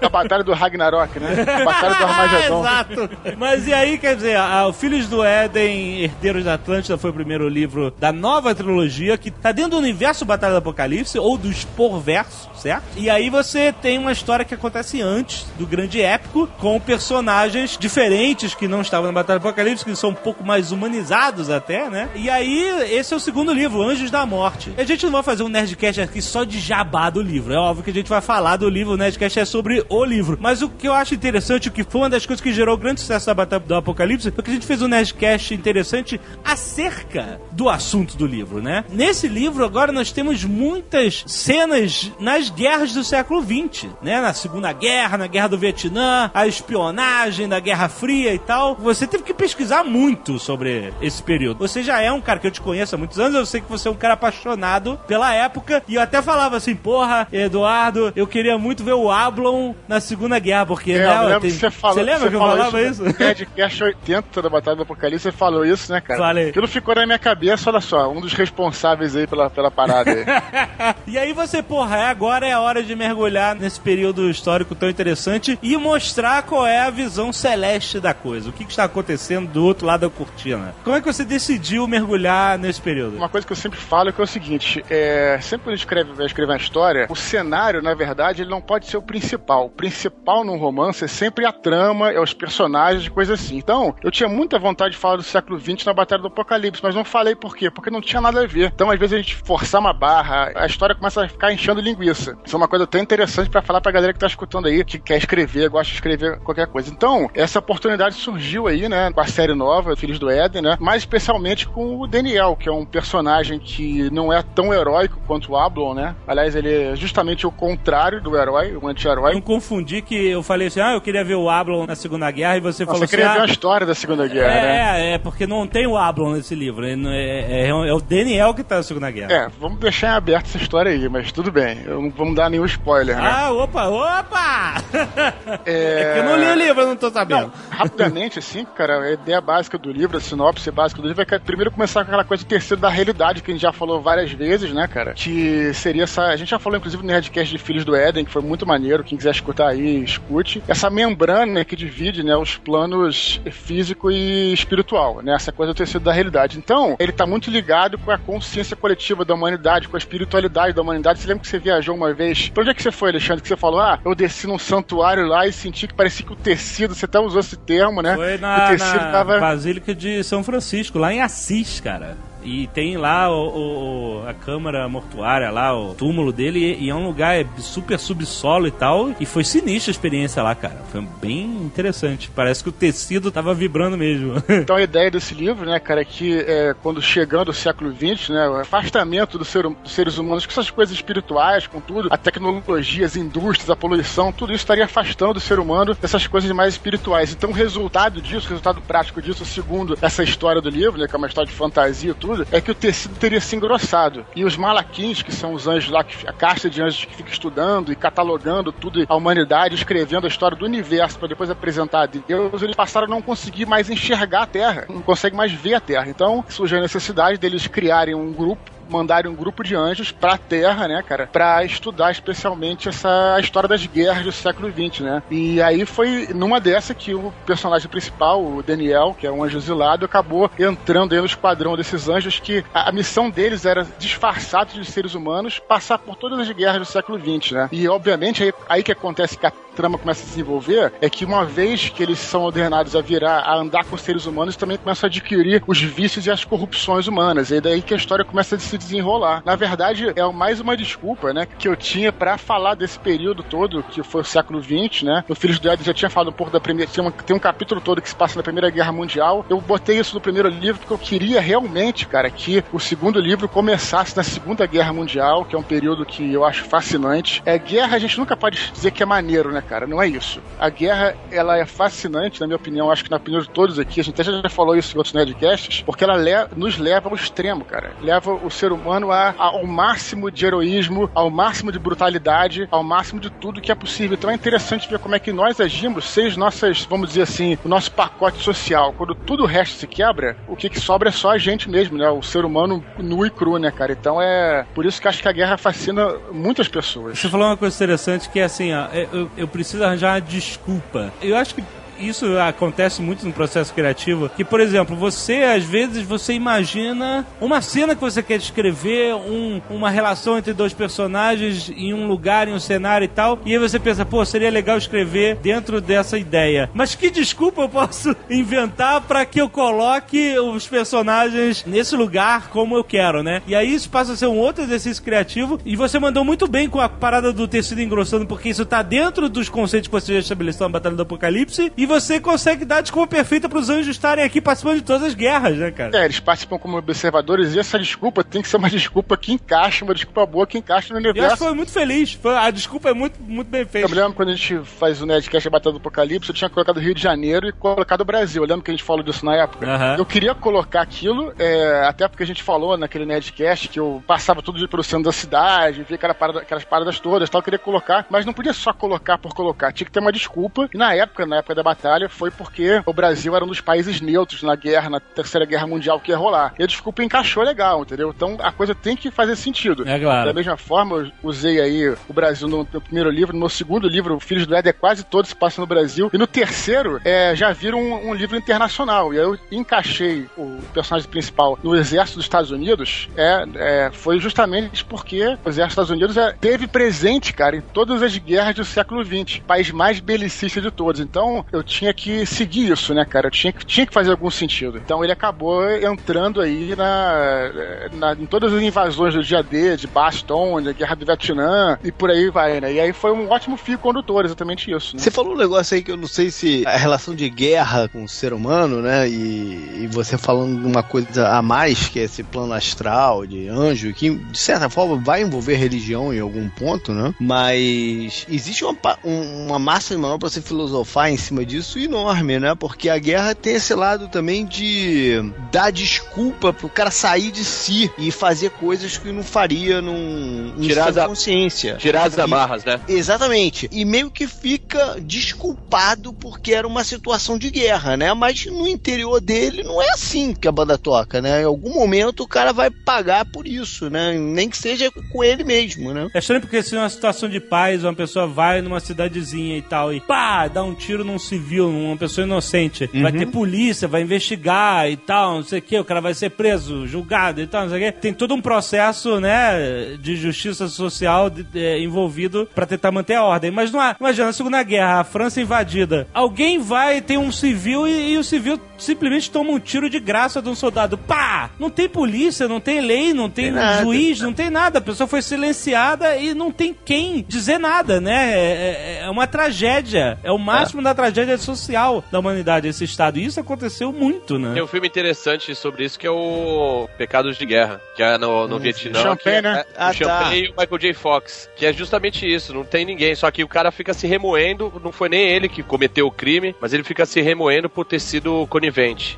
A 0.02 0.10
batalha 0.10 0.44
do 0.44 0.52
Ragnarok, 0.54 1.20
né? 1.20 1.46
A 1.62 1.64
batalha 1.64 1.96
do 1.96 2.04
Armagedon. 2.06 2.60
Exato. 2.60 3.10
Mas 3.38 3.68
e 3.68 3.74
aí, 3.74 3.98
quer 3.98 4.16
dizer, 4.16 4.36
a, 4.36 4.68
o 4.68 4.74
Filhos 4.74 5.08
do 5.08 5.24
Éden, 5.24 6.02
Herdeiros 6.04 6.44
da 6.44 6.56
Atlântida 6.56 6.98
foi 6.98 7.12
o 7.12 7.14
primeiro 7.14 7.48
livro 7.48 7.92
da 8.00 8.12
nova 8.12 8.54
trilogia 8.54 9.18
que 9.18 9.30
tá 9.32 9.52
dentro 9.52 9.72
do 9.72 9.78
universo 9.78 10.26
Batalha 10.26 10.54
do 10.54 10.58
Apocalipse 10.58 11.18
ou 11.20 11.38
do 11.38 11.50
Sporverso, 11.52 12.50
certo? 12.56 12.84
E 12.98 13.10
aí 13.10 13.30
você 13.30 13.72
tem 13.72 13.98
uma 14.00 14.12
história 14.12 14.44
que 14.44 14.54
acontece 14.54 15.02
antes 15.02 15.46
do 15.58 15.66
grande 15.68 16.02
épico 16.02 16.48
com 16.58 16.80
personagens 16.80 17.78
diferentes 17.78 18.54
que 18.56 18.68
não 18.68 18.82
estavam 18.88 19.08
na 19.08 19.14
Batalha 19.14 19.40
do 19.40 19.48
Apocalipse, 19.48 19.86
que 19.86 19.96
são 19.96 20.10
um 20.12 20.16
pouco 20.16 20.44
mais 20.44 20.72
humanizados 20.72 21.50
até, 21.50 21.90
né? 21.90 22.10
E 22.16 22.30
aí, 22.30 22.68
esse 22.92 23.14
é 23.14 23.18
o 23.18 23.20
segundo 23.20 23.54
livro, 23.54 23.82
Anjos 23.82 24.12
da 24.12 24.26
Morte. 24.26 24.74
A 24.78 24.84
gente 24.84 25.06
não 25.06 25.12
vai 25.12 25.24
fazer 25.24 25.44
um 25.44 25.50
Nerdcast 25.50 26.02
aqui 26.02 26.22
só 26.22 26.44
de 26.44 26.60
jabá 26.60 27.10
do 27.10 27.22
livro. 27.22 27.54
É 27.54 27.58
óbvio 27.58 27.84
que 27.84 27.92
a 27.92 27.94
gente 27.94 28.10
vai 28.10 28.22
falar 28.22 28.58
do 28.58 28.70
livro, 28.70 28.94
o 28.94 28.98
Nerdcast 28.98 29.40
é 29.40 29.46
sobre 29.46 29.86
o 29.90 30.04
livro. 30.04 30.38
Mas 30.42 30.62
o 30.62 30.70
que 30.70 30.88
eu 30.88 30.94
acho 30.94 31.14
interessante, 31.14 31.68
o 31.68 31.72
que 31.72 31.84
foi 31.84 32.02
uma 32.02 32.10
das 32.10 32.26
coisas 32.26 32.42
que 32.42 32.54
gerou 32.54 32.78
grande 32.78 33.02
sucesso 33.02 33.26
da 33.28 33.34
Batalha 33.34 33.64
do 33.64 33.76
Apocalipse, 33.76 34.32
foi 34.32 34.44
que 34.44 34.52
a 34.52 34.54
gente 34.54 34.66
fez 34.66 34.82
um 34.82 34.88
Nerdcast 34.88 35.54
interessante 35.54 36.20
acerca 36.44 37.40
do 37.52 37.70
assunto 37.70 38.18
do 38.18 38.26
livro, 38.26 38.62
né? 38.62 38.86
Nesse 38.90 39.28
livro, 39.28 39.66
agora, 39.66 39.92
nós 39.92 40.12
temos 40.12 40.44
muitas 40.44 41.24
cenas 41.28 42.12
nas 42.20 42.50
guerras 42.50 42.94
do 42.94 43.04
século 43.04 43.42
XX, 43.42 43.90
né? 44.02 44.22
Na 44.22 44.34
Segunda 44.34 44.72
Guerra, 44.72 45.18
na 45.18 45.28
Guerra 45.28 45.50
do 45.50 45.58
Vietnã, 45.58 46.32
a 46.34 46.48
espionagem 46.48 47.48
da 47.48 47.60
Guerra 47.60 47.90
Fria 47.90 48.34
e 48.34 48.40
tal. 48.40 48.77
Você 48.80 49.08
teve 49.08 49.24
que 49.24 49.34
pesquisar 49.34 49.84
muito 49.84 50.40
sobre 50.40 50.94
esse 51.02 51.22
período. 51.22 51.60
Você 51.60 51.84
já 51.84 52.02
é 52.02 52.12
um 52.12 52.22
cara 52.22 52.40
que 52.40 52.48
eu 52.48 52.52
te 52.52 52.62
conheço 52.62 52.96
há 52.96 52.98
muitos 52.98 53.20
anos, 53.20 53.36
eu 53.36 53.46
sei 53.46 53.62
que 53.62 53.70
você 53.70 53.88
é 53.88 53.92
um 53.92 53.96
cara 53.96 54.14
apaixonado 54.14 55.00
pela 55.08 55.34
época, 55.34 55.84
e 55.88 55.96
eu 55.96 56.02
até 56.02 56.22
falava 56.22 56.58
assim, 56.58 56.76
porra, 56.76 57.28
Eduardo, 57.32 58.12
eu 58.16 58.28
queria 58.28 58.58
muito 58.58 58.84
ver 58.84 58.94
o 58.94 59.12
Ablon 59.12 59.74
na 59.88 60.00
Segunda 60.00 60.38
Guerra, 60.40 60.66
porque, 60.66 60.92
É, 60.92 61.00
né, 61.00 61.18
eu 61.18 61.24
lembro 61.28 61.42
tem- 61.42 61.52
que 61.52 61.58
você 61.58 61.72
falou. 61.72 61.96
Você 61.98 62.04
lembra 62.04 62.20
você 62.20 62.30
que 62.30 62.36
eu 62.36 62.40
falava 62.40 62.82
isso? 62.82 63.04
No 63.04 63.14
Nerdcast 63.18 63.84
80 63.84 64.42
da 64.42 64.50
Batalha 64.50 64.76
do 64.78 64.84
Apocalipse, 64.84 65.24
você 65.24 65.32
falou 65.32 65.66
isso, 65.66 65.92
né, 65.92 66.00
cara? 66.02 66.20
Falei. 66.20 66.50
Aquilo 66.50 66.68
ficou 66.68 66.96
na 66.96 67.06
minha 67.06 67.20
cabeça, 67.20 67.70
olha 67.70 67.82
só, 67.82 68.12
um 68.12 68.22
dos 68.22 68.34
responsáveis 68.34 69.16
aí 69.16 69.26
pela, 69.28 69.50
pela 69.50 69.72
parada 69.72 70.12
aí. 70.12 70.26
e 71.08 71.18
aí 71.18 71.34
você, 71.34 71.62
porra, 71.64 71.98
é 71.98 72.06
agora 72.06 72.46
é 72.48 72.52
a 72.54 72.60
hora 72.60 72.84
de 72.84 72.96
mergulhar 72.96 73.56
nesse 73.56 73.80
período 73.80 74.30
histórico 74.30 74.76
tão 74.76 74.90
interessante 74.90 75.58
e 75.62 75.76
mostrar 75.78 76.44
qual 76.44 76.66
é 76.66 76.80
a 76.80 76.90
visão 76.90 77.32
celeste 77.34 78.00
da 78.00 78.14
coisa. 78.14 78.50
O 78.50 78.54
que, 78.54 78.67
que 78.68 78.74
está 78.74 78.84
acontecendo 78.84 79.48
do 79.52 79.66
outro 79.66 79.86
lado 79.86 80.02
da 80.02 80.10
cortina. 80.10 80.76
Como 80.84 80.96
é 80.96 81.02
que 81.02 81.12
você 81.12 81.26
decidiu 81.26 81.88
mergulhar 81.88 82.58
nesse 82.58 82.82
período? 82.82 83.18
Uma 83.18 83.30
coisa 83.30 83.46
que 83.46 83.54
eu 83.54 83.58
sempre 83.58 83.80
falo 83.80 84.10
é 84.10 84.12
que 84.12 84.22
é 84.22 84.24
o 84.24 84.28
seguinte: 84.28 84.84
é, 84.90 85.40
sempre 85.42 85.66
quando 85.66 85.74
a 85.74 85.76
gente 85.76 85.86
escreve, 85.86 86.14
vai 86.14 86.26
escrever 86.26 86.52
uma 86.52 86.58
história, 86.58 87.08
o 87.10 87.16
cenário, 87.16 87.82
na 87.82 87.94
verdade, 87.94 88.42
ele 88.42 88.50
não 88.50 88.62
pode 88.62 88.88
ser 88.88 88.98
o 88.98 89.02
principal. 89.02 89.66
O 89.66 89.70
principal 89.70 90.44
num 90.44 90.58
romance 90.58 91.04
é 91.04 91.08
sempre 91.08 91.46
a 91.46 91.52
trama, 91.52 92.12
é 92.12 92.20
os 92.20 92.34
personagens 92.34 93.08
coisas 93.10 93.40
assim. 93.40 93.58
Então, 93.58 93.96
eu 94.04 94.12
tinha 94.12 94.30
muita 94.30 94.60
vontade 94.60 94.92
de 94.92 94.98
falar 94.98 95.18
do 95.18 95.24
século 95.24 95.60
XX 95.60 95.86
na 95.86 95.94
Batalha 95.94 96.22
do 96.22 96.28
Apocalipse, 96.28 96.82
mas 96.84 96.94
não 96.94 97.04
falei 97.04 97.36
por 97.36 97.56
quê? 97.56 97.72
Porque 97.72 97.90
não 97.90 98.02
tinha 98.02 98.22
nada 98.22 98.44
a 98.44 98.48
ver. 98.48 98.72
Então, 98.74 98.92
às 98.92 99.00
vezes, 99.00 99.14
a 99.14 99.18
gente 99.18 99.36
forçar 99.36 99.82
uma 99.82 99.94
barra, 99.94 100.52
a 100.56 100.66
história 100.66 100.94
começa 100.94 101.24
a 101.24 101.28
ficar 101.28 101.52
enchendo 101.52 101.82
linguiça. 101.82 102.38
Isso 102.46 102.56
é 102.56 102.58
uma 102.58 102.68
coisa 102.68 102.84
até 102.84 103.00
interessante 103.00 103.50
pra 103.50 103.62
falar 103.62 103.82
pra 103.82 103.92
galera 103.92 104.14
que 104.14 104.20
tá 104.20 104.28
escutando 104.28 104.68
aí, 104.68 104.84
que 104.84 105.00
quer 105.00 105.18
escrever, 105.18 105.70
gosta 105.70 105.90
de 105.90 105.96
escrever 105.96 106.40
qualquer 106.40 106.68
coisa. 106.68 106.92
Então, 106.92 107.30
essa 107.34 107.60
oportunidade 107.60 108.16
surgiu 108.16 108.57
aí, 108.66 108.90
né, 108.90 109.12
com 109.14 109.20
a 109.22 109.28
série 109.28 109.54
nova, 109.54 109.96
Filhos 109.96 110.18
do 110.18 110.30
Éden, 110.30 110.62
né, 110.62 110.78
mais 110.80 111.04
especialmente 111.04 111.68
com 111.68 112.00
o 112.00 112.08
Daniel, 112.08 112.56
que 112.60 112.68
é 112.68 112.72
um 112.72 112.86
personagem 112.86 113.60
que 113.60 114.10
não 114.12 114.32
é 114.34 114.42
tão 114.42 114.74
heróico 114.74 115.20
quanto 115.28 115.52
o 115.52 115.58
Ablon, 115.58 115.94
né? 115.94 116.16
Aliás, 116.28 116.56
ele 116.56 116.92
é 116.92 116.96
justamente 116.96 117.46
o 117.46 117.52
contrário 117.52 118.22
do 118.22 118.36
herói, 118.36 118.76
o 118.82 118.88
anti-herói. 118.88 119.36
Eu 119.36 119.42
confundi 119.42 120.02
que 120.02 120.16
eu 120.30 120.42
falei 120.42 120.68
assim, 120.68 120.80
ah, 120.80 120.94
eu 120.94 121.02
queria 121.02 121.24
ver 121.24 121.36
o 121.36 121.50
Ablon 121.50 121.86
na 121.86 121.96
Segunda 121.96 122.32
Guerra 122.32 122.58
e 122.58 122.62
você 122.62 122.84
Nossa, 122.86 122.94
falou 122.94 123.04
assim, 123.04 123.10
queria 123.12 123.32
ver 123.34 123.38
ah, 123.40 123.42
uma 123.42 123.46
história 123.46 123.86
da 123.86 123.94
Segunda 123.94 124.28
Guerra, 124.28 124.48
né? 124.62 124.78
é, 124.78 125.12
é, 125.12 125.14
é, 125.14 125.18
porque 125.18 125.46
não 125.46 125.68
tem 125.68 125.86
o 125.86 125.98
Ablon 125.98 126.32
nesse 126.34 126.56
livro. 126.56 126.86
É, 126.86 126.94
é- 126.94 127.66
é- 127.66 127.68
é 127.70 127.94
o 127.94 128.00
Daniel 128.00 128.54
que 128.54 128.64
tá 128.64 128.78
na 128.78 128.84
Segunda 128.84 129.12
Guerra. 129.12 129.32
É, 129.34 129.48
vamos 129.60 129.80
deixar 129.80 130.08
em 130.14 130.16
aberto 130.16 130.46
essa 130.46 130.58
história 130.58 130.92
aí, 130.92 131.10
mas 131.10 131.32
tudo 131.32 131.52
bem. 131.52 131.80
Eu 131.86 132.02
não 132.02 132.10
vamos 132.10 132.36
dar 132.36 132.50
nenhum 132.50 132.66
spoiler, 132.66 133.18
né? 133.18 133.30
Ah, 133.30 133.52
opa, 133.52 133.88
opa! 133.88 134.84
É- 135.66 135.88
É 136.02 136.14
que 136.14 136.20
eu 136.20 136.24
não 136.24 136.38
li 136.38 136.46
o 136.46 136.56
livro, 136.56 136.82
eu 136.82 136.88
não 136.88 136.96
tô 136.96 137.10
sabendo. 137.10 137.42
Não, 137.48 137.52
rapidamente, 137.70 138.40
assim, 138.48 138.66
cara, 138.66 139.02
a 139.02 139.12
ideia 139.12 139.42
básica 139.42 139.78
do 139.78 139.92
livro, 139.92 140.18
a 140.18 140.22
sinopse 140.22 140.72
básica 140.72 141.02
do 141.02 141.08
livro 141.08 141.22
é 141.22 141.26
que 141.26 141.38
primeiro 141.40 141.70
começar 141.70 142.04
com 142.04 142.08
aquela 142.08 142.24
coisa 142.24 142.44
de 142.44 142.50
terceiro 142.50 142.82
da 142.82 142.90
realidade 142.90 143.42
que 143.42 143.52
a 143.52 143.54
gente 143.54 143.62
já 143.62 143.74
falou 143.74 144.02
várias 144.02 144.32
vezes, 144.32 144.72
né, 144.72 144.88
cara? 144.88 145.14
Que 145.14 145.74
seria 145.74 146.04
essa. 146.04 146.24
A 146.24 146.36
gente 146.36 146.50
já 146.50 146.60
falou, 146.60 146.78
inclusive, 146.78 147.04
no 147.04 147.10
Nerdcast 147.10 147.52
de 147.52 147.62
Filhos 147.62 147.84
do 147.84 147.96
Éden, 147.96 148.24
que 148.24 148.32
foi 148.32 148.42
muito 148.42 148.66
maneiro. 148.66 149.04
Quem 149.04 149.18
quiser 149.18 149.32
escutar 149.32 149.68
aí, 149.70 150.04
escute. 150.04 150.64
Essa 150.68 150.90
membrana 150.90 151.46
né, 151.46 151.64
que 151.66 151.76
divide 151.76 152.24
né, 152.24 152.36
os 152.36 152.58
planos 152.58 153.42
físico 153.52 154.10
e 154.10 154.54
espiritual, 154.54 155.22
né? 155.22 155.34
Essa 155.34 155.52
coisa 155.52 155.74
do 155.74 155.78
terceiro 155.78 156.04
da 156.04 156.14
realidade. 156.14 156.58
Então, 156.58 156.96
ele 157.00 157.12
tá 157.12 157.26
muito 157.26 157.52
ligado 157.52 157.98
com 157.98 158.12
a 158.12 158.18
consciência 158.18 158.76
coletiva 158.76 159.26
da 159.26 159.34
humanidade, 159.34 159.88
com 159.88 159.98
a 159.98 160.00
espiritualidade 160.00 160.74
da 160.74 160.82
humanidade. 160.82 161.20
Você 161.20 161.28
lembra 161.28 161.42
que 161.42 161.50
você 161.50 161.60
viajou 161.60 161.96
uma 161.96 162.14
vez? 162.14 162.50
Pra 162.50 162.62
onde 162.62 162.72
é 162.72 162.74
que 162.74 162.82
você 162.82 162.92
foi, 162.92 163.10
Alexandre? 163.10 163.42
Que 163.42 163.48
você 163.48 163.58
falou, 163.58 163.80
ah, 163.80 164.00
eu 164.06 164.16
desci 164.16 164.48
num 164.48 164.60
santuário 164.60 165.26
lá 165.26 165.46
e 165.46 165.52
senti 165.52 165.88
que 165.88 165.94
parecia 165.94 166.26
que 166.26 166.34
o 166.34 166.36
tecido, 166.36 166.96
você 166.96 167.06
até 167.06 167.20
usou 167.20 167.40
esse 167.40 167.58
termo, 167.58 168.02
né? 168.02 168.16
Foi 168.16 168.37
na, 168.38 168.72
na 168.78 169.12
tava. 169.12 169.40
Basílica 169.40 169.94
de 169.94 170.24
São 170.24 170.44
Francisco, 170.44 170.98
lá 171.00 171.14
em 171.14 171.22
Assis, 171.22 171.80
cara. 171.80 172.18
E 172.48 172.68
tem 172.68 172.96
lá 172.98 173.30
o, 173.30 174.22
o- 174.24 174.28
a 174.28 174.34
câmara 174.34 174.88
mortuária 174.88 175.52
lá, 175.52 175.78
o 175.78 175.94
túmulo 175.94 176.32
dele, 176.32 176.60
e, 176.60 176.86
e 176.86 176.90
é 176.90 176.96
um 176.96 177.06
lugar 177.06 177.36
é 177.36 177.46
super 177.58 178.00
subsolo 178.00 178.68
e 178.68 178.72
tal. 178.72 179.14
E 179.20 179.26
foi 179.26 179.44
sinistra 179.44 179.92
a 179.92 179.94
experiência 179.94 180.42
lá, 180.42 180.56
cara. 180.56 180.82
Foi 180.92 181.02
bem 181.22 181.44
interessante. 181.46 182.30
Parece 182.34 182.64
que 182.64 182.70
o 182.70 182.72
tecido 182.72 183.32
tava 183.32 183.54
vibrando 183.54 183.98
mesmo. 183.98 184.36
Então 184.68 184.76
a 184.76 184.82
ideia 184.82 185.10
desse 185.12 185.34
livro, 185.34 185.66
né, 185.66 185.80
cara, 185.80 186.02
é 186.02 186.06
que 186.06 186.40
é, 186.40 186.74
quando 186.82 187.02
chegando 187.02 187.50
o 187.50 187.54
século 187.54 187.94
XX, 187.94 188.30
né, 188.30 188.50
o 188.50 188.56
afastamento 188.56 189.38
do 189.38 189.46
ser, 189.46 189.66
hum- 189.66 189.76
dos 189.84 189.92
seres 189.94 190.18
humanos 190.18 190.46
com 190.46 190.52
essas 190.52 190.70
coisas 190.70 190.94
espirituais, 190.96 191.68
com 191.68 191.80
tudo, 191.80 192.08
a 192.12 192.18
tecnologia, 192.18 193.06
as 193.06 193.16
indústrias, 193.16 193.70
a 193.70 193.76
poluição, 193.76 194.32
tudo 194.32 194.52
isso 194.52 194.64
estaria 194.64 194.86
afastando 194.86 195.38
o 195.38 195.42
ser 195.42 195.60
humano 195.60 195.94
dessas 195.96 196.26
coisas 196.28 196.50
mais 196.52 196.74
espirituais. 196.74 197.32
Então 197.34 197.50
o 197.50 197.54
resultado 197.54 198.22
disso, 198.22 198.48
o 198.48 198.50
resultado 198.50 198.82
prático 198.82 199.22
disso, 199.22 199.46
segundo 199.46 199.98
essa 200.02 200.24
história 200.24 200.62
do 200.62 200.70
livro, 200.70 201.00
né, 201.00 201.08
que 201.08 201.16
é 201.16 201.18
uma 201.18 201.28
história 201.28 201.50
de 201.50 201.56
fantasia 201.56 202.12
e 202.12 202.16
tudo, 202.16 202.37
é 202.52 202.62
que 202.62 202.72
o 202.72 202.76
tecido 202.76 203.16
teria 203.16 203.42
se 203.42 203.56
engrossado. 203.56 204.26
E 204.36 204.44
os 204.44 204.58
malaquins, 204.58 205.22
que 205.22 205.32
são 205.32 205.54
os 205.54 205.68
anjos 205.68 205.90
lá, 205.90 206.06
a 206.26 206.34
casta 206.34 206.70
de 206.70 206.82
anjos 206.82 207.06
que 207.06 207.16
fica 207.16 207.32
estudando 207.32 207.92
e 207.92 207.96
catalogando 207.96 208.72
tudo, 208.72 209.06
a 209.08 209.16
humanidade, 209.16 209.76
escrevendo 209.76 210.26
a 210.26 210.28
história 210.28 210.58
do 210.58 210.66
universo 210.66 211.18
para 211.18 211.28
depois 211.28 211.50
apresentar 211.50 212.02
a 212.02 212.06
Deus, 212.06 212.62
eles 212.62 212.76
passaram 212.76 213.08
a 213.08 213.10
não 213.10 213.22
conseguir 213.22 213.66
mais 213.66 213.90
enxergar 213.90 214.44
a 214.44 214.48
Terra, 214.48 214.86
não 214.90 215.02
conseguem 215.02 215.38
mais 215.38 215.52
ver 215.52 215.76
a 215.76 215.80
Terra. 215.80 216.10
Então 216.10 216.44
surgiu 216.50 216.78
a 216.78 216.82
necessidade 216.82 217.38
deles 217.38 217.68
criarem 217.68 218.16
um 218.16 218.32
grupo 218.32 218.77
mandarem 218.90 219.32
um 219.32 219.36
grupo 219.36 219.64
de 219.64 219.76
anjos 219.76 220.12
pra 220.12 220.38
Terra, 220.38 220.88
né, 220.88 221.04
cara, 221.06 221.28
pra 221.28 221.64
estudar 221.64 222.12
especialmente 222.12 222.90
essa 222.90 223.36
a 223.36 223.40
história 223.40 223.68
das 223.68 223.86
guerras 223.86 224.24
do 224.24 224.32
século 224.32 224.72
XX, 224.72 225.02
né? 225.02 225.24
E 225.30 225.62
aí 225.62 225.86
foi 225.86 226.28
numa 226.34 226.60
dessa 226.60 226.94
que 226.94 227.14
o 227.14 227.34
personagem 227.46 227.90
principal, 227.90 228.44
o 228.44 228.64
Daniel, 228.64 229.16
que 229.18 229.28
é 229.28 229.32
um 229.32 229.44
anjo 229.44 229.58
exilado, 229.58 230.06
acabou 230.06 230.50
entrando 230.58 231.14
aí 231.14 231.20
no 231.20 231.26
esquadrão 231.26 231.76
desses 231.76 232.08
anjos 232.08 232.40
que 232.40 232.64
a, 232.74 232.90
a 232.90 232.92
missão 232.92 233.30
deles 233.30 233.66
era 233.66 233.86
disfarçados 233.98 234.74
de 234.74 234.86
seres 234.86 235.14
humanos, 235.14 235.60
passar 235.60 235.98
por 235.98 236.16
todas 236.16 236.40
as 236.40 236.52
guerras 236.52 236.80
do 236.80 236.86
século 236.86 237.20
XX, 237.20 237.52
né? 237.52 237.70
E 237.72 237.88
obviamente 237.88 238.44
aí, 238.44 238.54
aí 238.68 238.84
que 238.84 238.92
acontece 238.92 239.38
que 239.38 239.46
a 239.46 239.52
trama 239.78 239.98
começa 240.00 240.22
a 240.22 240.24
se 240.24 240.30
desenvolver 240.32 240.92
é 241.00 241.08
que 241.08 241.24
uma 241.24 241.46
vez 241.46 241.90
que 241.90 242.02
eles 242.02 242.18
são 242.18 242.42
ordenados 242.42 242.96
a 242.96 243.02
virar, 243.02 243.42
a 243.42 243.56
andar 243.56 243.86
com 243.86 243.96
seres 243.96 244.26
humanos, 244.26 244.56
também 244.56 244.76
começam 244.76 245.08
a 245.08 245.10
adquirir 245.10 245.64
os 245.68 245.80
vícios 245.80 246.26
e 246.26 246.32
as 246.32 246.44
corrupções 246.44 247.08
humanas. 247.08 247.52
E 247.52 247.62
daí 247.62 247.84
que 247.84 247.94
a 247.94 247.98
história 247.98 248.26
começa 248.26 248.56
a 248.56 248.60
se 248.60 248.76
desenrolar. 248.76 249.44
Na 249.46 249.56
verdade, 249.56 250.12
é 250.16 250.32
mais 250.32 250.60
uma 250.60 250.76
desculpa, 250.76 251.32
né, 251.32 251.46
que 251.46 251.68
eu 251.68 251.76
tinha 251.76 252.12
pra 252.12 252.40
falar 252.40 252.74
desse 252.74 252.98
período 252.98 253.44
todo, 253.44 253.84
que 253.84 254.02
foi 254.02 254.22
o 254.22 254.26
século 254.26 254.62
XX, 254.62 255.04
né? 255.04 255.24
No 255.30 255.36
Filhos 255.36 255.60
do 255.60 255.70
Éden 255.70 255.86
já 255.86 255.94
tinha 255.94 256.10
falado 256.10 256.30
um 256.30 256.34
pouco 256.34 256.52
da 256.52 256.60
primeira, 256.60 256.92
tem 256.92 257.04
um, 257.04 257.12
tem 257.12 257.36
um 257.36 257.40
capítulo 257.40 257.80
todo 257.80 258.02
que 258.02 258.10
se 258.10 258.16
passa 258.16 258.38
na 258.38 258.44
Primeira 258.44 258.72
Guerra 258.72 258.92
Mundial. 258.92 259.46
Eu 259.48 259.62
botei 259.62 260.00
isso 260.00 260.16
no 260.16 260.22
primeiro 260.22 260.50
livro 260.50 260.80
porque 260.80 260.94
eu 260.94 260.98
queria 260.98 261.40
realmente, 261.40 262.08
cara, 262.08 262.30
que 262.32 262.64
o 262.74 262.80
segundo 262.80 263.20
livro 263.20 263.48
começasse 263.48 264.18
na 264.18 264.24
Segunda 264.24 264.66
Guerra 264.66 264.92
Mundial, 264.92 265.46
que 265.46 265.56
é 265.56 265.60
um 265.60 265.64
período 265.64 266.06
que 266.06 266.34
eu 266.34 266.44
acho 266.44 266.64
fascinante. 266.66 267.44
É 267.46 267.58
guerra, 267.60 267.96
a 267.96 268.00
gente 268.00 268.18
nunca 268.18 268.36
pode 268.36 268.72
dizer 268.72 268.92
que 268.92 269.04
é 269.04 269.06
maneiro, 269.06 269.52
né, 269.52 269.62
cara? 269.68 269.86
Não 269.88 270.02
é 270.02 270.08
isso. 270.08 270.42
A 270.60 270.70
guerra, 270.70 271.16
ela 271.32 271.58
é 271.58 271.66
fascinante, 271.66 272.40
na 272.42 272.48
minha 272.48 272.56
opinião, 272.58 272.90
acho 272.92 273.04
que 273.04 273.12
na 273.12 273.18
opinião 273.18 273.42
de 273.42 273.50
todos 273.50 273.78
aqui, 273.80 274.00
a 274.00 274.04
gente 274.04 274.20
até 274.20 274.24
já 274.32 274.50
falou 274.50 274.76
isso 274.76 274.96
em 274.96 274.98
outros 274.98 275.14
Nerdcasts, 275.14 275.82
porque 275.84 276.04
ela 276.04 276.16
le- 276.16 276.48
nos 276.56 276.78
leva 276.78 277.10
ao 277.10 277.16
extremo, 277.16 277.64
cara. 277.66 277.92
Leva 278.02 278.32
o 278.34 278.50
ser 278.50 278.72
humano 278.72 279.12
a, 279.12 279.30
a- 279.38 279.46
ao 279.48 279.66
máximo 279.66 280.32
de 280.32 280.46
heroísmo, 280.46 281.10
ao 281.14 281.30
máximo 281.30 281.72
de 281.72 281.80
brutalidade, 281.80 282.68
ao 282.72 282.84
máximo 282.84 283.20
de 283.20 283.30
tudo 283.30 283.62
que 283.62 283.72
é 283.72 283.76
possível. 283.76 284.16
Então 284.18 284.30
é 284.30 284.34
interessante 284.34 284.90
ver 284.90 285.00
como 285.00 285.16
é 285.16 285.20
que 285.20 285.32
nós 285.32 285.60
agimos 285.60 286.06
sem 286.06 286.28
as 286.28 286.38
nossas, 286.38 286.86
vamos 286.90 287.10
dizer 287.10 287.24
assim, 287.24 287.58
o 287.64 287.68
nosso 287.70 287.92
pacote 287.92 288.42
social. 288.44 288.94
Quando 288.94 289.14
tudo 289.16 289.44
o 289.44 289.48
resto 289.48 289.78
se 289.78 289.88
quebra, 289.88 290.38
o 290.48 290.56
que, 290.56 290.70
que 290.70 290.80
sobra 290.80 291.10
é 291.10 291.12
só 291.12 291.32
a 291.32 291.38
gente 291.38 291.70
mesmo, 291.70 291.98
né? 291.98 292.10
O 292.10 292.22
ser 292.22 292.46
humano 292.46 292.84
nu 292.98 293.26
e 293.26 293.30
cru, 293.30 293.58
né, 293.58 293.72
cara? 293.72 293.92
Então 293.92 294.22
é 294.22 294.66
por 294.74 294.86
isso 294.86 295.02
que 295.02 295.08
acho 295.08 295.22
que 295.22 295.28
a 295.28 295.32
guerra 295.32 295.58
fascina 295.58 296.08
muitas 296.32 296.68
pessoas. 296.68 297.20
Você 297.20 297.30
falou 297.30 297.48
uma 297.48 297.58
coisa 297.58 297.76
interessante 297.76 298.30
que 298.30 298.40
é 298.40 298.44
assim, 298.44 298.74
ó, 298.74 298.88
eu, 299.12 299.30
eu 299.38 299.48
preciso 299.58 299.84
arranjar 299.84 300.14
uma 300.14 300.22
desculpa. 300.22 301.12
Eu 301.22 301.36
acho 301.36 301.56
que 301.56 301.64
isso 302.00 302.38
acontece 302.40 303.02
muito 303.02 303.26
no 303.26 303.34
processo 303.34 303.74
criativo, 303.74 304.30
que, 304.30 304.44
por 304.44 304.60
exemplo, 304.60 304.96
você, 304.96 305.44
às 305.44 305.64
vezes, 305.64 306.04
você 306.04 306.34
imagina 306.34 307.26
uma 307.42 307.62
cena 307.62 307.96
que 307.96 308.02
você 308.02 308.22
quer 308.24 308.38
descrever, 308.38 309.14
um- 309.16 309.62
uma 309.70 309.90
relação 309.90 310.38
entre 310.38 310.54
dois 310.54 310.74
personagens 310.74 311.72
em 311.76 311.94
um 311.94 312.08
lugar, 312.08 312.48
em 312.48 312.54
um 312.54 312.60
cenário 312.60 313.06
e 313.06 313.08
tal, 313.08 313.40
e 313.46 313.54
aí 313.54 313.58
você 313.60 313.80
pensa, 313.80 314.06
pô, 314.06 314.24
seria 314.26 314.50
legal 314.52 314.78
escrever 314.78 315.36
dentro 315.38 315.80
dessa 315.82 316.18
ideia. 316.18 316.70
Mas 316.74 316.96
que 316.96 317.10
desculpa 317.10 317.62
eu 317.62 317.70
posso 317.70 318.16
inventar 318.30 319.02
para 319.02 319.26
que 319.26 319.40
eu 319.42 319.50
coloque 319.50 320.38
os 320.40 320.68
personagens 320.68 321.64
nesse 321.66 321.96
lugar 321.96 322.50
como 322.50 322.76
eu 322.76 322.84
quero, 322.84 323.24
né? 323.24 323.42
E 323.48 323.56
aí 323.56 323.74
isso 323.74 323.90
passa 323.90 324.14
a 324.14 324.16
ser 324.16 324.28
um 324.28 324.38
outro 324.38 324.64
exercício 324.64 325.04
criativo, 325.04 325.60
e 325.66 325.76
você 325.76 326.00
mandou 326.00 326.24
muito 326.24 326.48
bem 326.48 326.68
com 326.70 326.80
a 326.80 326.90
parada 326.90 327.32
do 327.34 327.48
tecido 327.48 327.82
engrossando, 327.82 328.26
porque 328.26 328.50
isso 328.50 328.66
tá 328.66 328.82
dentro 328.82 329.30
dos 329.30 329.50
conceitos 329.50 329.88
que 329.88 329.94
você 329.94 330.14
já 330.14 330.20
estabeleceu 330.20 330.66
na 330.68 330.74
Batalha 330.74 330.96
do 330.96 331.02
Apocalipse, 331.04 331.72
e 331.78 331.86
você 331.88 332.20
consegue 332.20 332.66
dar 332.66 332.78
a 332.78 332.82
desculpa 332.82 333.08
perfeita 333.08 333.50
pros 333.50 333.70
anjos 333.70 333.88
estarem 333.88 334.24
aqui 334.24 334.40
participando 334.42 334.76
de 334.76 334.84
todas 334.84 335.04
as 335.04 335.14
guerras, 335.16 335.58
né, 335.58 335.72
cara? 335.72 335.98
É, 335.98 336.06
eles 336.06 336.20
participam 336.20 336.58
como 336.60 336.78
observadores 336.78 337.56
e 337.56 337.60
essa 337.60 337.80
desculpa 337.80 338.24
tem 338.24 338.42
que 338.42 338.48
ser 338.48 338.58
uma 338.58 338.70
desculpa 338.70 339.18
que 339.18 339.32
encaixa, 339.32 339.84
uma 339.86 339.94
desculpa 339.94 340.26
boa 340.26 340.46
que 340.46 340.58
encaixa 340.58 340.94
no 340.94 341.00
E 341.00 341.04
eu 341.04 341.10
acho 341.10 341.14
que 341.14 341.20
universo. 341.22 341.44
foi 341.46 341.54
muito 341.56 341.72
feliz. 341.72 342.14
Foi- 342.14 342.36
a 342.38 342.52
desculpa 342.52 342.90
é 342.90 342.94
muito, 342.94 343.22
muito 343.22 343.48
bem 343.50 343.66
feita. 343.66 343.88
Eu 343.88 343.90
me 343.90 343.96
lembro 343.96 344.14
quando 344.14 344.30
a 344.30 344.36
gente 344.36 344.60
faz 344.64 345.02
o 345.02 345.06
Nerdcast 345.06 345.50
Batalha 345.50 345.74
do 345.74 345.78
Apocalipse, 345.80 346.30
eu 346.30 346.36
tinha 346.36 346.50
colocado 346.50 346.80
Rio 346.80 346.94
de 346.94 347.02
Janeiro 347.02 347.48
e 347.48 347.52
colocado 347.52 348.04
Brasil. 348.06 348.44
Eu 348.44 348.48
lembro 348.48 348.64
que 348.64 348.72
a 348.72 348.74
gente 348.74 348.84
falou 348.84 349.02
disso 349.04 349.26
na 349.26 349.36
época. 349.36 349.66
Aham. 349.66 349.96
Eu 349.98 350.06
queria 350.06 350.36
colocar 350.36 350.82
aquilo, 350.82 351.34
é, 351.40 351.86
até 351.88 352.08
porque 352.08 352.24
a 352.24 352.28
gente 352.28 352.44
falou 352.44 352.78
naquele 352.78 353.06
Nerdcast 353.06 353.70
que 353.70 353.80
eu 353.80 354.04
passava 354.06 354.42
tudo 354.42 354.68
pelo 354.68 354.84
centro 354.84 355.06
da 355.06 355.12
cidade, 355.12 355.84
via 355.88 355.96
aquela 355.96 356.14
parada- 356.14 356.40
aquelas 356.40 356.64
paradas 356.66 357.00
todas 357.00 357.28
e 357.28 357.32
tal, 357.32 357.40
eu 357.40 357.44
queria 357.44 357.60
colocar, 357.60 358.06
mas 358.10 358.26
não 358.26 358.34
podia 358.34 358.54
só 358.54 358.74
colocar 358.74 359.18
por 359.18 359.34
colocar, 359.34 359.72
tinha 359.72 359.86
que 359.86 359.92
ter 359.92 360.00
uma 360.00 360.12
desculpa. 360.12 360.68
E 360.74 360.78
na 360.78 360.94
época, 360.94 361.26
na 361.26 361.38
época 361.38 361.56
da 361.56 361.64
batalha, 361.64 361.77
foi 362.10 362.32
porque 362.32 362.82
o 362.86 362.94
Brasil 362.94 363.36
era 363.36 363.44
um 363.44 363.48
dos 363.48 363.62
países 363.62 364.02
neutros 364.02 364.44
na 364.44 364.56
guerra, 364.56 364.90
na 364.90 365.00
Terceira 365.00 365.46
Guerra 365.46 365.68
Mundial 365.68 366.00
que 366.00 366.12
ia 366.12 366.18
rolar. 366.18 366.54
E 366.58 366.64
a 366.64 366.68
desculpa 366.68 367.04
encaixou 367.04 367.44
legal, 367.44 367.82
entendeu? 367.82 368.14
Então 368.16 368.38
a 368.40 368.52
coisa 368.52 368.76
tem 368.76 368.96
que 368.96 369.12
fazer 369.12 369.36
sentido. 369.36 369.88
É 369.88 370.00
claro. 370.00 370.28
Da 370.28 370.34
mesma 370.34 370.58
forma, 370.58 370.98
eu 370.98 371.12
usei 371.24 371.60
aí 371.60 371.90
o 372.08 372.14
Brasil 372.14 372.48
no 372.48 372.68
meu 372.72 372.82
primeiro 372.82 373.10
livro, 373.10 373.34
no 373.34 373.40
meu 373.40 373.50
segundo 373.50 373.88
livro, 373.88 374.20
Filhos 374.20 374.46
do 374.46 374.56
Éden, 374.56 374.70
é 374.70 374.74
quase 374.74 375.04
todo 375.04 375.26
se 375.26 375.36
passa 375.36 375.62
no 375.62 375.68
Brasil. 375.68 376.10
E 376.14 376.18
no 376.18 376.28
terceiro, 376.28 377.00
é, 377.04 377.36
já 377.36 377.52
vira 377.52 377.76
um, 377.76 378.10
um 378.10 378.14
livro 378.14 378.38
internacional. 378.38 379.14
E 379.14 379.18
aí 379.18 379.24
eu 379.24 379.38
encaixei 379.52 380.28
o 380.38 380.60
personagem 380.74 381.10
principal 381.10 381.58
no 381.64 381.76
exército 381.76 382.18
dos 382.18 382.26
Estados 382.26 382.52
Unidos, 382.52 383.10
é, 383.16 383.46
é, 383.56 383.92
foi 383.92 384.20
justamente 384.20 384.84
porque 384.86 385.38
o 385.44 385.50
exército 385.50 385.56
dos 385.56 385.70
Estados 385.70 385.90
Unidos 385.90 386.18
é, 386.18 386.34
teve 386.34 386.68
presente, 386.68 387.34
cara, 387.34 387.56
em 387.56 387.62
todas 387.62 388.02
as 388.02 388.18
guerras 388.18 388.56
do 388.56 388.66
século 388.66 389.04
XX. 389.04 389.40
País 389.46 389.72
mais 389.72 390.00
belicista 390.00 390.62
de 390.62 390.72
todos. 390.72 391.02
Então, 391.02 391.46
eu 391.52 391.64
tinha 391.68 391.94
que 391.94 392.26
seguir 392.26 392.72
isso, 392.72 392.94
né, 392.94 393.06
cara? 393.06 393.30
Tinha 393.30 393.52
que, 393.54 393.66
tinha 393.66 393.86
que 393.86 393.94
fazer 393.94 394.12
algum 394.12 394.32
sentido. 394.32 394.78
Então 394.78 395.04
ele 395.04 395.12
acabou 395.14 395.70
entrando 395.70 396.42
aí 396.42 396.76
na, 396.76 397.52
na- 397.94 398.14
em 398.14 398.26
todas 398.26 398.54
as 398.54 398.62
invasões 398.62 399.14
do 399.14 399.24
dia 399.24 399.44
D, 399.44 399.78
de 399.78 399.88
Baston, 399.88 400.62
da 400.62 400.72
Guerra 400.72 400.96
do 400.96 401.06
Vietnã 401.06 401.78
e 401.84 401.92
por 401.92 402.10
aí 402.10 402.30
vai, 402.30 402.60
né? 402.62 402.74
E 402.74 402.80
aí 402.80 402.94
foi 402.94 403.12
um 403.12 403.30
ótimo 403.30 403.58
fio 403.58 403.78
condutor, 403.78 404.26
exatamente 404.26 404.72
isso. 404.72 404.96
Né? 404.96 405.02
Você 405.02 405.12
falou 405.12 405.34
um 405.34 405.38
negócio 405.38 405.76
aí 405.76 405.84
que 405.84 405.92
eu 405.92 405.98
não 405.98 406.08
sei 406.08 406.32
se 406.32 406.64
a 406.66 406.78
relação 406.78 407.14
de 407.14 407.30
guerra 407.30 407.88
com 407.90 408.04
o 408.04 408.08
ser 408.10 408.34
humano, 408.34 408.82
né? 408.82 409.08
E, 409.10 409.84
e 409.84 409.88
você 409.92 410.18
falando 410.18 410.60
de 410.62 410.66
uma 410.68 410.84
coisa 410.84 411.30
a 411.30 411.42
mais, 411.42 411.88
que 411.90 412.00
é 412.00 412.04
esse 412.04 412.24
plano 412.24 412.54
astral 412.54 413.26
de 413.26 413.48
anjo, 413.48 413.94
que 413.94 414.10
de 414.16 414.38
certa 414.38 414.70
forma 414.70 414.96
vai 414.96 415.22
envolver 415.22 415.56
religião 415.56 416.14
em 416.14 416.20
algum 416.20 416.48
ponto, 416.50 416.94
né? 416.94 417.14
Mas 417.20 418.26
existe 418.30 418.64
uma, 418.64 418.76
um- 419.04 419.48
uma 419.48 419.60
massa 419.60 419.94
de 419.96 420.00
manobra 420.02 420.20
pra 420.20 420.30
você 420.30 420.42
filosofar 420.42 421.10
em 421.12 421.18
cima 421.18 421.46
disso 421.46 421.57
enorme, 421.78 422.40
né? 422.40 422.56
Porque 422.56 422.90
a 422.90 422.98
guerra 422.98 423.34
tem 423.36 423.56
esse 423.56 423.74
lado 423.74 424.08
também 424.08 424.46
de 424.46 425.14
dar 425.52 425.72
desculpa 425.72 426.52
pro 426.54 426.70
cara 426.70 426.92
sair 426.92 427.32
de 427.32 427.44
si 427.44 427.90
e 427.98 428.12
fazer 428.12 428.52
coisas 428.52 428.98
que 428.98 429.12
não 429.12 429.24
faria 429.24 429.82
num, 429.82 430.54
Tirar 430.62 430.92
da- 430.92 431.08
consciência. 431.08 431.76
Tirar 431.76 432.08
as 432.08 432.18
amarras, 432.20 432.64
né? 432.66 432.80
Exatamente. 432.88 433.68
E 433.72 433.86
meio 433.86 434.10
que 434.12 434.28
fica 434.28 434.96
desculpado 435.02 436.14
porque 436.14 436.54
era 436.54 436.68
uma 436.68 436.84
situação 436.84 437.38
de 437.38 437.50
guerra, 437.50 437.96
né? 437.98 438.14
Mas 438.14 438.46
no 438.46 438.68
interior 438.68 439.20
dele 439.22 439.64
não 439.64 439.82
é 439.82 439.90
assim 439.92 440.34
que 440.34 440.48
a 440.48 440.52
banda 440.52 440.78
toca, 440.78 441.22
né? 441.22 441.42
Em 441.42 441.46
algum 441.46 441.74
momento 441.74 442.24
o 442.24 442.28
cara 442.28 442.52
vai 442.52 442.70
pagar 442.70 443.26
por 443.26 443.48
isso, 443.48 443.90
né? 443.90 444.18
Nem 444.18 444.50
que 444.50 444.58
seja 444.58 444.90
com 445.12 445.24
ele 445.24 445.44
mesmo, 445.44 445.94
né? 445.94 446.08
É 446.14 446.20
estranho 446.20 446.42
porque 446.42 446.62
se 446.64 446.76
numa 446.76 446.90
situação 446.90 447.30
de 447.30 447.40
paz, 447.40 447.84
uma 447.84 447.94
pessoa 447.94 448.28
vai 448.28 448.62
numa 448.62 448.80
cidadezinha 448.80 449.58
e 449.58 449.62
tal, 449.62 449.94
e 449.94 450.00
pá, 450.02 450.48
dá 450.48 450.64
um 450.64 450.74
tiro 450.74 451.04
num 451.04 451.20
civil, 451.20 451.47
numa 451.56 451.96
pessoa 451.98 452.26
inocente. 452.26 452.90
Vai 453.02 453.12
ter 453.12 453.26
polícia, 453.28 453.88
vai 453.88 454.02
investigar 454.02 454.90
e 454.90 454.98
tal, 454.98 455.36
não 455.36 455.44
sei 455.44 455.60
o 455.60 455.62
que, 455.62 455.80
o 455.80 455.86
cara 455.86 456.02
vai 456.02 456.14
ser 456.14 456.32
preso, 456.32 456.86
julgado 456.88 457.42
e 457.42 457.48
tal, 457.48 457.64
não 457.64 457.70
sei 457.70 457.78
o 457.90 457.92
que. 457.94 458.00
Tem 458.00 458.14
todo 458.14 458.34
um 458.34 458.42
processo, 458.42 459.20
né, 459.20 459.98
de 460.00 460.16
justiça 460.16 460.68
social 460.68 461.30
de- 461.30 461.44
de- 461.44 461.80
envolvido 461.80 462.48
pra 462.54 462.66
tentar 462.66 462.92
manter 462.92 463.16
a 463.16 463.24
ordem. 463.24 463.52
Mas 463.52 463.72
não 463.72 463.80
há, 463.80 463.96
imagina, 464.00 464.28
na 464.28 464.34
Segunda 464.34 464.62
Guerra, 464.64 465.02
a 465.02 465.04
França 465.04 465.42
invadida. 465.42 466.08
Alguém 466.14 466.60
vai, 466.60 467.02
tem 467.02 467.18
um 467.18 467.32
civil 467.32 467.88
e, 467.88 468.14
e 468.14 468.18
o 468.18 468.24
civil 468.24 468.60
simplesmente 468.78 469.30
toma 469.32 469.52
um 469.52 469.60
tiro 469.60 469.90
de 469.90 470.00
graça 470.00 470.42
de 470.42 470.50
um 470.50 470.56
soldado. 470.56 470.98
Pá! 470.98 471.50
Não 471.60 471.70
tem 471.70 471.88
polícia, 471.90 472.48
não 472.48 472.60
tem 472.60 472.82
lei, 472.82 473.14
não 473.14 473.30
tem, 473.30 473.46
Tem 473.46 473.54
nada. 473.54 473.82
juiz, 473.84 474.20
não 474.22 474.34
tem 474.34 474.50
nada. 474.50 474.80
A 474.80 474.82
pessoa 474.82 475.08
foi 475.08 475.22
silenciada 475.22 476.16
e 476.18 476.34
não 476.34 476.52
tem 476.52 476.76
quem 476.86 477.26
dizer 477.28 477.58
nada, 477.60 478.00
né? 478.02 478.32
É, 478.34 479.00
é- 479.02 479.06
é 479.06 479.10
uma 479.10 479.26
tragédia. 479.28 480.18
É 480.24 480.32
o 480.32 480.38
máximo 480.38 480.82
da 480.82 480.94
tragédia 480.94 481.38
social 481.38 482.04
da 482.12 482.20
humanidade, 482.20 482.68
esse 482.68 482.84
estado. 482.84 483.18
E 483.20 483.26
isso 483.26 483.40
aconteceu 483.40 483.92
muito, 483.92 484.38
né? 484.38 484.54
Tem 484.54 484.64
um 484.64 484.68
filme 484.68 484.88
interessante 484.88 485.54
sobre 485.56 485.84
isso 485.86 485.98
que 485.98 486.06
é 486.08 486.12
o 486.12 486.88
Pecados 486.98 487.38
de 487.38 487.46
Guerra, 487.46 487.82
que 487.96 488.04
é 488.04 488.18
no, 488.18 488.48
no 488.48 488.60
Vietnã. 488.60 489.00
Champagne, 489.02 489.18
que 489.24 489.30
é, 489.30 489.42
né? 489.42 489.60
é, 489.60 489.66
Ah, 489.78 489.90
o 489.90 489.94
Champagne 489.94 490.30
tá. 490.30 490.36
e 490.36 490.48
o 490.50 490.54
Michael 490.60 490.78
J. 490.80 490.94
Fox. 490.94 491.50
Que 491.56 491.66
é 491.66 491.74
justamente 491.74 492.26
isso, 492.32 492.54
não 492.54 492.64
tem 492.64 492.86
ninguém. 492.86 493.16
Só 493.16 493.30
que 493.32 493.44
o 493.44 493.48
cara 493.48 493.72
fica 493.72 493.94
se 493.94 494.06
remoendo, 494.08 494.72
não 494.84 494.92
foi 494.92 495.10
nem 495.10 495.22
ele 495.28 495.48
que 495.50 495.64
cometeu 495.64 496.08
o 496.08 496.12
crime, 496.12 496.56
mas 496.62 496.74
ele 496.74 496.84
fica 496.84 497.06
se 497.06 497.22
remoendo 497.22 497.70
por 497.70 497.86
ter 497.86 498.00
sido 498.00 498.46
conivente. 498.48 498.67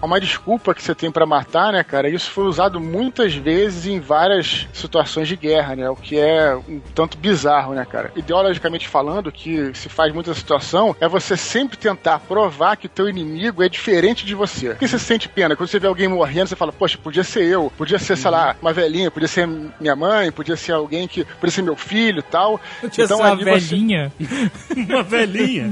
É 0.02 0.06
uma 0.06 0.20
desculpa 0.20 0.74
que 0.74 0.82
você 0.84 0.94
tem 0.96 1.12
pra 1.12 1.26
matar, 1.26 1.72
né, 1.74 1.84
cara? 1.84 2.10
Isso 2.10 2.30
foi 2.32 2.46
usado 2.46 2.80
muitas 2.80 3.34
vezes 3.36 3.86
em 3.86 4.00
várias 4.00 4.68
situações 4.74 5.28
de 5.28 5.36
guerra, 5.36 5.76
né? 5.76 5.90
O 5.90 5.96
que 5.96 6.18
é 6.20 6.56
um 6.56 6.80
tanto 6.94 7.18
bizarro, 7.18 7.74
né, 7.74 7.86
cara? 7.86 8.12
Ideologicamente 8.16 8.88
falando, 8.88 9.28
o 9.28 9.32
que 9.32 9.72
se 9.74 9.90
faz 9.90 10.14
muito 10.14 10.28
nessa 10.30 10.40
situação 10.40 10.96
é 11.00 11.08
você 11.08 11.36
sempre 11.38 11.78
tentar 11.78 12.20
provar 12.20 12.76
que 12.78 12.86
o 12.88 12.90
teu 12.90 13.08
inimigo 13.10 13.64
é 13.64 13.70
diferente 13.70 14.26
de 14.26 14.36
você. 14.36 14.70
Por 14.70 14.78
que 14.80 14.88
você 14.88 15.00
sente 15.00 15.28
pena? 15.30 15.56
Quando 15.56 15.70
você 15.70 15.80
vê 15.80 15.88
alguém 15.88 16.08
morrendo, 16.08 16.48
você 16.48 16.56
fala, 16.56 16.72
poxa, 16.72 16.98
podia 16.98 17.24
ser 17.24 17.44
eu, 17.44 17.72
podia 17.78 18.00
ser, 18.00 18.16
sei 18.18 18.32
lá, 18.32 18.56
uma 18.62 18.74
velhinha, 18.74 19.10
podia 19.12 19.28
ser 19.28 19.48
minha 19.80 19.96
mãe, 19.96 20.32
podia 20.32 20.56
ser 20.56 20.74
alguém 20.74 21.08
que. 21.08 21.24
podia 21.26 21.52
ser 21.56 21.62
meu 21.62 21.76
filho 21.76 22.20
e 22.20 22.24
tal. 22.24 22.60
Tinha 22.92 23.06
Então, 23.06 23.18
então, 23.18 23.20
uma 23.20 23.32
ali 23.32 23.44
você- 23.44 23.52
velhinha. 23.76 24.12
Uma 24.90 25.04
velhinha. 25.04 25.70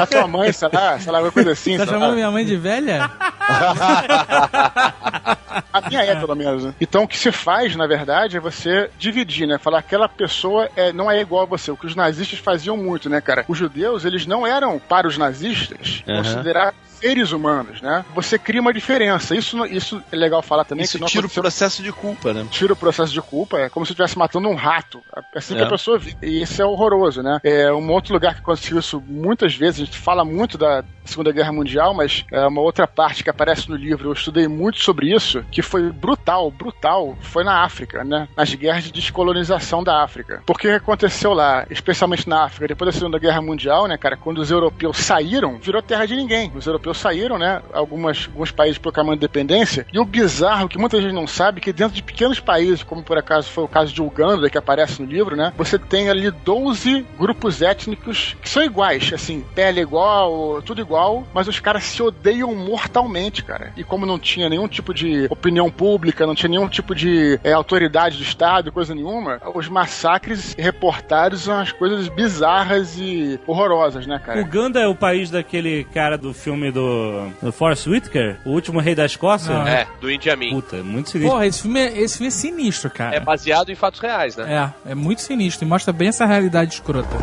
A 0.00 0.06
tua 0.06 0.26
mãe, 0.26 0.52
sei 0.52 0.68
lá, 0.72 0.98
sei 0.98 1.10
lá, 1.12 1.18
alguma 1.18 1.32
coisa 1.32 1.52
assim. 1.52 1.76
Tá 1.76 1.84
sei 1.84 1.94
lá. 1.94 2.00
chamando 2.00 2.14
minha 2.14 2.30
mãe 2.30 2.44
de 2.44 2.56
velha? 2.56 3.10
A 5.72 5.88
minha 5.88 6.02
é, 6.02 6.16
pelo 6.16 6.34
menos, 6.34 6.64
né? 6.64 6.74
Então, 6.80 7.04
o 7.04 7.08
que 7.08 7.18
se 7.18 7.30
faz, 7.30 7.76
na 7.76 7.86
verdade, 7.86 8.36
é 8.36 8.40
você 8.40 8.90
dividir, 8.98 9.46
né? 9.46 9.58
Falar 9.58 9.82
que 9.82 9.88
aquela 9.88 10.08
pessoa 10.08 10.68
é, 10.76 10.92
não 10.92 11.10
é 11.10 11.20
igual 11.20 11.42
a 11.42 11.46
você. 11.46 11.70
O 11.70 11.76
que 11.76 11.86
os 11.86 11.94
nazistas 11.94 12.38
faziam 12.38 12.76
muito, 12.76 13.08
né, 13.08 13.20
cara? 13.20 13.44
Os 13.48 13.58
judeus, 13.58 14.04
eles 14.04 14.26
não 14.26 14.46
eram, 14.46 14.78
para 14.78 15.06
os 15.06 15.18
nazistas, 15.18 16.02
Aham. 16.08 16.22
considerados 16.22 16.89
seres 17.00 17.32
humanos, 17.32 17.80
né? 17.80 18.04
Você 18.14 18.38
cria 18.38 18.60
uma 18.60 18.72
diferença. 18.72 19.34
Isso, 19.34 19.64
isso 19.66 20.02
é 20.12 20.16
legal 20.16 20.42
falar 20.42 20.64
também. 20.64 20.84
Isso 20.84 20.98
que 20.98 21.04
tira 21.06 21.20
o 21.22 21.24
aconteceu- 21.26 21.42
processo 21.42 21.82
de 21.82 21.92
culpa, 21.92 22.32
né? 22.32 22.46
tira 22.50 22.72
o 22.72 22.76
processo 22.76 23.12
de 23.12 23.20
culpa, 23.22 23.58
é 23.58 23.68
como 23.68 23.86
se 23.86 23.92
estivesse 23.92 24.18
matando 24.18 24.48
um 24.48 24.54
rato. 24.54 25.02
É 25.34 25.38
assim 25.38 25.54
que 25.54 25.62
É. 25.62 25.64
a 25.64 25.68
pessoa 25.68 25.98
vive. 25.98 26.16
E 26.22 26.42
isso 26.42 26.60
é 26.60 26.64
horroroso, 26.64 27.22
né? 27.22 27.38
É 27.42 27.72
um 27.72 27.90
outro 27.90 28.12
lugar 28.12 28.34
que 28.34 28.40
aconteceu 28.40 28.78
isso 28.78 29.02
muitas 29.06 29.54
vezes, 29.54 29.80
a 29.80 29.84
gente 29.84 29.98
fala 29.98 30.24
muito 30.24 30.58
da 30.58 30.84
Segunda 31.04 31.32
Guerra 31.32 31.52
Mundial, 31.52 31.94
mas 31.94 32.24
é 32.30 32.46
uma 32.46 32.60
outra 32.60 32.86
parte 32.86 33.24
que 33.24 33.30
aparece 33.30 33.68
no 33.68 33.74
livro, 33.76 34.08
eu 34.08 34.12
estudei 34.12 34.46
muito 34.46 34.80
sobre 34.82 35.12
isso, 35.14 35.42
que 35.50 35.62
foi 35.62 35.90
brutal, 35.90 36.50
brutal, 36.50 37.16
foi 37.20 37.42
na 37.42 37.62
África, 37.64 38.04
né? 38.04 38.28
Nas 38.36 38.54
guerras 38.54 38.84
de 38.84 38.92
descolonização 38.92 39.82
da 39.82 40.02
África. 40.02 40.42
Porque 40.46 40.66
o 40.68 40.70
que 40.70 40.76
aconteceu 40.76 41.32
lá, 41.32 41.66
especialmente 41.70 42.28
na 42.28 42.44
África, 42.44 42.68
depois 42.68 42.92
da 42.92 42.98
Segunda 42.98 43.18
Guerra 43.18 43.40
Mundial, 43.40 43.86
né, 43.86 43.96
cara, 43.96 44.16
quando 44.16 44.38
os 44.38 44.50
europeus 44.50 44.98
saíram, 44.98 45.58
virou 45.58 45.82
terra 45.82 46.06
de 46.06 46.14
ninguém. 46.16 46.52
Os 46.54 46.66
europeus 46.66 46.89
saíram, 46.94 47.38
né? 47.38 47.62
Algumas, 47.72 48.26
alguns 48.26 48.50
países 48.50 48.78
proclamando 48.78 49.16
independência. 49.16 49.86
E 49.92 49.98
o 49.98 50.04
bizarro, 50.04 50.68
que 50.68 50.78
muita 50.78 51.00
gente 51.00 51.14
não 51.14 51.26
sabe, 51.26 51.60
que 51.60 51.72
dentro 51.72 51.94
de 51.94 52.02
pequenos 52.02 52.40
países, 52.40 52.82
como 52.82 53.02
por 53.02 53.18
acaso 53.18 53.50
foi 53.50 53.64
o 53.64 53.68
caso 53.68 53.92
de 53.92 54.02
Uganda, 54.02 54.50
que 54.50 54.58
aparece 54.58 55.02
no 55.02 55.08
livro, 55.08 55.36
né? 55.36 55.52
Você 55.56 55.78
tem 55.78 56.08
ali 56.08 56.30
12 56.30 57.06
grupos 57.18 57.62
étnicos 57.62 58.36
que 58.40 58.48
são 58.48 58.62
iguais, 58.62 59.12
assim, 59.12 59.44
pele 59.54 59.80
igual, 59.80 60.62
tudo 60.62 60.80
igual, 60.80 61.26
mas 61.32 61.48
os 61.48 61.60
caras 61.60 61.84
se 61.84 62.02
odeiam 62.02 62.54
mortalmente, 62.54 63.42
cara. 63.42 63.72
E 63.76 63.84
como 63.84 64.06
não 64.06 64.18
tinha 64.18 64.48
nenhum 64.48 64.68
tipo 64.68 64.92
de 64.94 65.26
opinião 65.30 65.70
pública, 65.70 66.26
não 66.26 66.34
tinha 66.34 66.50
nenhum 66.50 66.68
tipo 66.68 66.94
de 66.94 67.38
é, 67.42 67.52
autoridade 67.52 68.16
do 68.16 68.22
Estado, 68.22 68.72
coisa 68.72 68.94
nenhuma, 68.94 69.40
os 69.54 69.68
massacres 69.68 70.54
reportados 70.58 71.42
são 71.42 71.58
as 71.58 71.72
coisas 71.72 72.08
bizarras 72.08 72.98
e 72.98 73.38
horrorosas, 73.46 74.06
né, 74.06 74.18
cara? 74.18 74.40
Uganda 74.40 74.80
é 74.80 74.86
o 74.86 74.94
país 74.94 75.30
daquele 75.30 75.84
cara 75.84 76.16
do 76.16 76.32
filme 76.32 76.70
do, 76.70 76.79
do 77.42 77.52
Forrest 77.52 77.86
Whitaker, 77.86 78.38
o 78.44 78.50
último 78.50 78.80
rei 78.80 78.94
da 78.94 79.04
Escócia. 79.04 79.54
Ah. 79.54 79.68
É, 79.68 79.86
do 80.00 80.10
Idi 80.10 80.30
Amin. 80.30 80.50
Puta, 80.50 80.76
é 80.76 80.82
muito 80.82 81.10
sinistro. 81.10 81.32
Porra, 81.32 81.46
esse 81.46 81.62
filme, 81.62 81.80
é, 81.80 81.98
esse 81.98 82.18
filme 82.18 82.28
é 82.28 82.30
sinistro, 82.30 82.90
cara. 82.90 83.16
É 83.16 83.20
baseado 83.20 83.70
em 83.70 83.74
fatos 83.74 84.00
reais, 84.00 84.36
né? 84.36 84.72
É, 84.86 84.92
é 84.92 84.94
muito 84.94 85.22
sinistro 85.22 85.66
e 85.66 85.68
mostra 85.68 85.92
bem 85.92 86.08
essa 86.08 86.26
realidade 86.26 86.74
escrota. 86.74 87.16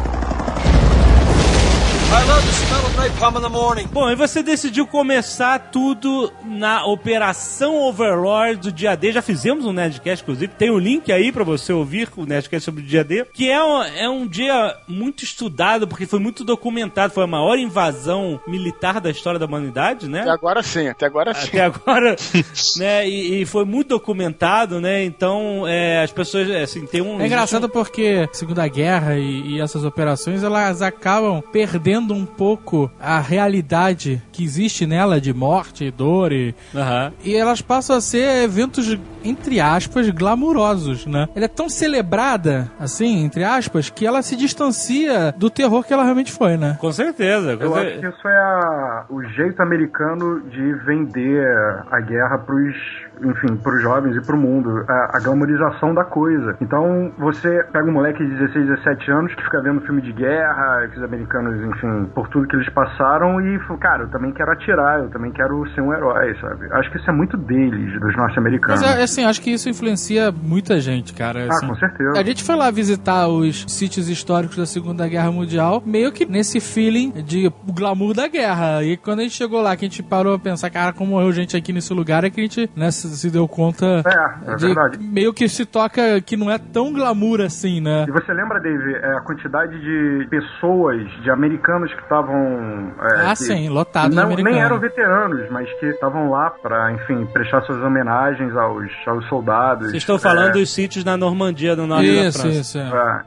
I 2.09 2.23
love 2.23 2.41
the 2.45 2.66
smell 2.97 3.07
of 3.07 3.17
napalm 3.17 3.37
in 3.37 3.41
the 3.41 3.49
morning. 3.49 3.87
Bom, 3.91 4.09
e 4.09 4.15
você 4.15 4.41
decidiu 4.43 4.85
começar 4.85 5.59
tudo 5.71 6.31
na 6.45 6.85
Operação 6.85 7.75
Overlord 7.75 8.61
do 8.61 8.71
dia 8.71 8.95
D. 8.95 9.11
Já 9.11 9.21
fizemos 9.21 9.65
um 9.65 9.73
Nerdcast, 9.73 10.23
inclusive. 10.23 10.53
Tem 10.53 10.69
o 10.69 10.77
link 10.77 11.11
aí 11.11 11.31
pra 11.31 11.43
você 11.43 11.73
ouvir 11.73 12.09
o 12.15 12.25
Nerdcast 12.25 12.65
sobre 12.65 12.81
o 12.81 12.85
dia 12.85 13.03
D. 13.03 13.25
Que 13.33 13.49
é 13.49 13.63
um, 13.63 13.83
é 13.83 14.09
um 14.09 14.27
dia 14.27 14.75
muito 14.87 15.23
estudado, 15.23 15.87
porque 15.87 16.05
foi 16.05 16.19
muito 16.19 16.43
documentado. 16.43 17.13
Foi 17.13 17.23
a 17.23 17.27
maior 17.27 17.57
invasão 17.57 18.39
militar 18.47 19.01
da 19.01 19.09
história 19.09 19.39
da 19.39 19.45
humanidade, 19.45 20.07
né? 20.07 20.21
Até 20.21 20.31
agora 20.31 20.63
sim, 20.63 20.87
até 20.87 21.05
agora 21.05 21.33
sim. 21.33 21.47
Até 21.47 21.61
agora, 21.61 22.15
né? 22.77 23.07
E, 23.07 23.41
e 23.41 23.45
foi 23.45 23.65
muito 23.65 23.89
documentado, 23.89 24.79
né? 24.79 25.03
Então, 25.03 25.67
é, 25.67 26.03
as 26.03 26.11
pessoas, 26.11 26.49
assim, 26.49 26.85
tem 26.85 27.01
um... 27.01 27.19
É 27.19 27.25
engraçado 27.25 27.69
porque 27.69 28.27
Segunda 28.31 28.67
Guerra 28.67 29.17
e, 29.17 29.55
e 29.55 29.61
essas 29.61 29.83
operações 29.83 30.43
elas 30.43 30.81
acabam 30.81 31.41
perdendo 31.51 32.13
um 32.13 32.25
pouco 32.25 32.86
a 32.99 33.19
realidade 33.19 34.21
que 34.31 34.43
existe 34.43 34.85
nela 34.85 35.19
de 35.21 35.33
morte, 35.33 35.89
dor 35.91 36.31
e, 36.31 36.53
Aham. 36.75 37.11
e 37.23 37.35
elas 37.35 37.61
passam 37.61 37.95
a 37.95 38.01
ser 38.01 38.43
eventos 38.43 38.97
entre 39.23 39.59
aspas 39.59 40.09
glamurosos, 40.09 41.05
né? 41.05 41.27
Ela 41.35 41.45
é 41.45 41.49
tão 41.49 41.67
celebrada 41.69 42.71
assim, 42.79 43.23
entre 43.25 43.43
aspas, 43.43 43.89
que 43.89 44.05
ela 44.05 44.21
se 44.21 44.35
distancia 44.35 45.33
do 45.37 45.49
terror 45.49 45.83
que 45.83 45.91
ela 45.93 46.03
realmente 46.03 46.31
foi, 46.31 46.55
né? 46.57 46.77
Com 46.79 46.91
certeza. 46.91 47.57
com 47.57 47.63
Eu 47.63 47.75
acho 47.75 47.99
que 47.99 48.07
isso 48.07 48.27
é 48.27 48.37
a- 48.37 49.05
o 49.09 49.23
jeito 49.23 49.61
americano 49.61 50.41
de 50.49 50.73
vender 50.85 51.45
a 51.91 51.99
guerra 52.01 52.37
pros 52.37 52.75
enfim, 53.23 53.55
pros 53.57 53.81
jovens 53.81 54.15
e 54.15 54.21
pro 54.21 54.37
mundo, 54.37 54.85
a, 54.87 55.17
a 55.17 55.19
glamorização 55.19 55.93
da 55.93 56.03
coisa. 56.03 56.55
Então, 56.61 57.11
você 57.17 57.63
pega 57.71 57.89
um 57.89 57.93
moleque 57.93 58.23
de 58.23 58.35
16, 58.35 58.67
17 58.67 59.11
anos 59.11 59.35
que 59.35 59.43
fica 59.43 59.61
vendo 59.61 59.81
filme 59.81 60.01
de 60.01 60.13
guerra, 60.13 60.87
que 60.91 60.97
os 60.97 61.03
americanos, 61.03 61.55
enfim, 61.63 62.05
por 62.13 62.27
tudo 62.29 62.47
que 62.47 62.55
eles 62.55 62.69
passaram 62.69 63.41
e, 63.41 63.59
cara, 63.79 64.03
eu 64.03 64.09
também 64.09 64.31
quero 64.31 64.51
atirar, 64.51 64.99
eu 64.99 65.09
também 65.09 65.31
quero 65.31 65.67
ser 65.73 65.81
um 65.81 65.93
herói, 65.93 66.35
sabe? 66.39 66.67
Acho 66.71 66.91
que 66.91 66.97
isso 66.97 67.09
é 67.09 67.13
muito 67.13 67.37
deles, 67.37 67.99
dos 67.99 68.15
norte-americanos. 68.15 68.81
Mas 68.81 68.97
é, 68.97 69.03
assim, 69.03 69.25
acho 69.25 69.41
que 69.41 69.51
isso 69.51 69.69
influencia 69.69 70.31
muita 70.31 70.79
gente, 70.79 71.13
cara. 71.13 71.45
Ah, 71.45 71.53
assim. 71.53 71.67
com 71.67 71.75
certeza. 71.75 72.19
A 72.19 72.23
gente 72.23 72.43
foi 72.43 72.55
lá 72.55 72.69
visitar 72.71 73.27
os 73.27 73.65
sítios 73.67 74.09
históricos 74.09 74.57
da 74.57 74.65
Segunda 74.65 75.07
Guerra 75.07 75.31
Mundial, 75.31 75.81
meio 75.85 76.11
que 76.11 76.25
nesse 76.25 76.59
feeling 76.59 77.11
de 77.23 77.47
o 77.47 77.73
glamour 77.73 78.13
da 78.13 78.27
guerra. 78.27 78.83
E 78.83 78.97
quando 78.97 79.19
a 79.19 79.23
gente 79.23 79.35
chegou 79.35 79.61
lá, 79.61 79.75
que 79.75 79.85
a 79.85 79.87
gente 79.87 80.03
parou 80.03 80.33
a 80.33 80.39
pensar, 80.39 80.69
cara, 80.69 80.93
como 80.93 81.11
morreu 81.11 81.31
gente 81.31 81.55
aqui 81.55 81.73
nesse 81.73 81.93
lugar, 81.93 82.23
é 82.23 82.29
que 82.29 82.39
a 82.39 82.43
gente 82.43 82.69
né, 82.75 82.91
se 83.07 83.17
se 83.17 83.31
deu 83.31 83.47
conta 83.47 84.03
É, 84.05 84.51
é 84.51 84.55
de 84.55 84.65
verdade. 84.67 84.97
meio 84.99 85.33
que 85.33 85.47
se 85.49 85.65
toca 85.65 86.19
que 86.21 86.35
não 86.37 86.49
é 86.51 86.57
tão 86.57 86.91
glamour 86.93 87.41
assim, 87.41 87.81
né? 87.81 88.05
E 88.07 88.11
você 88.11 88.33
lembra, 88.33 88.59
Dave, 88.59 88.93
é, 88.95 89.17
a 89.17 89.21
quantidade 89.21 89.79
de 89.79 90.27
pessoas, 90.29 91.01
de 91.23 91.29
americanos 91.31 91.93
que 91.93 92.01
estavam. 92.01 92.93
é, 93.01 93.25
Ah, 93.27 93.29
que 93.31 93.43
sim, 93.43 93.69
lotado 93.69 94.13
não. 94.15 94.29
Nem 94.35 94.59
eram 94.59 94.79
veteranos, 94.79 95.49
mas 95.51 95.67
que 95.79 95.87
estavam 95.87 96.29
lá 96.29 96.49
pra, 96.49 96.91
enfim, 96.93 97.25
prestar 97.33 97.61
suas 97.61 97.81
homenagens 97.81 98.55
aos, 98.55 98.89
aos 99.07 99.27
soldados. 99.27 99.87
Vocês 99.91 100.03
estão 100.03 100.17
falando 100.19 100.49
É, 100.49 100.51
dos 100.51 100.69
sítios 100.73 101.03
na 101.03 101.17
Normandia, 101.17 101.75
no 101.75 101.87
norte 101.87 102.05
da 102.07 102.27
Isso, 102.27 102.41
França. 102.41 102.57
isso. 102.59 102.77
É. 102.77 102.81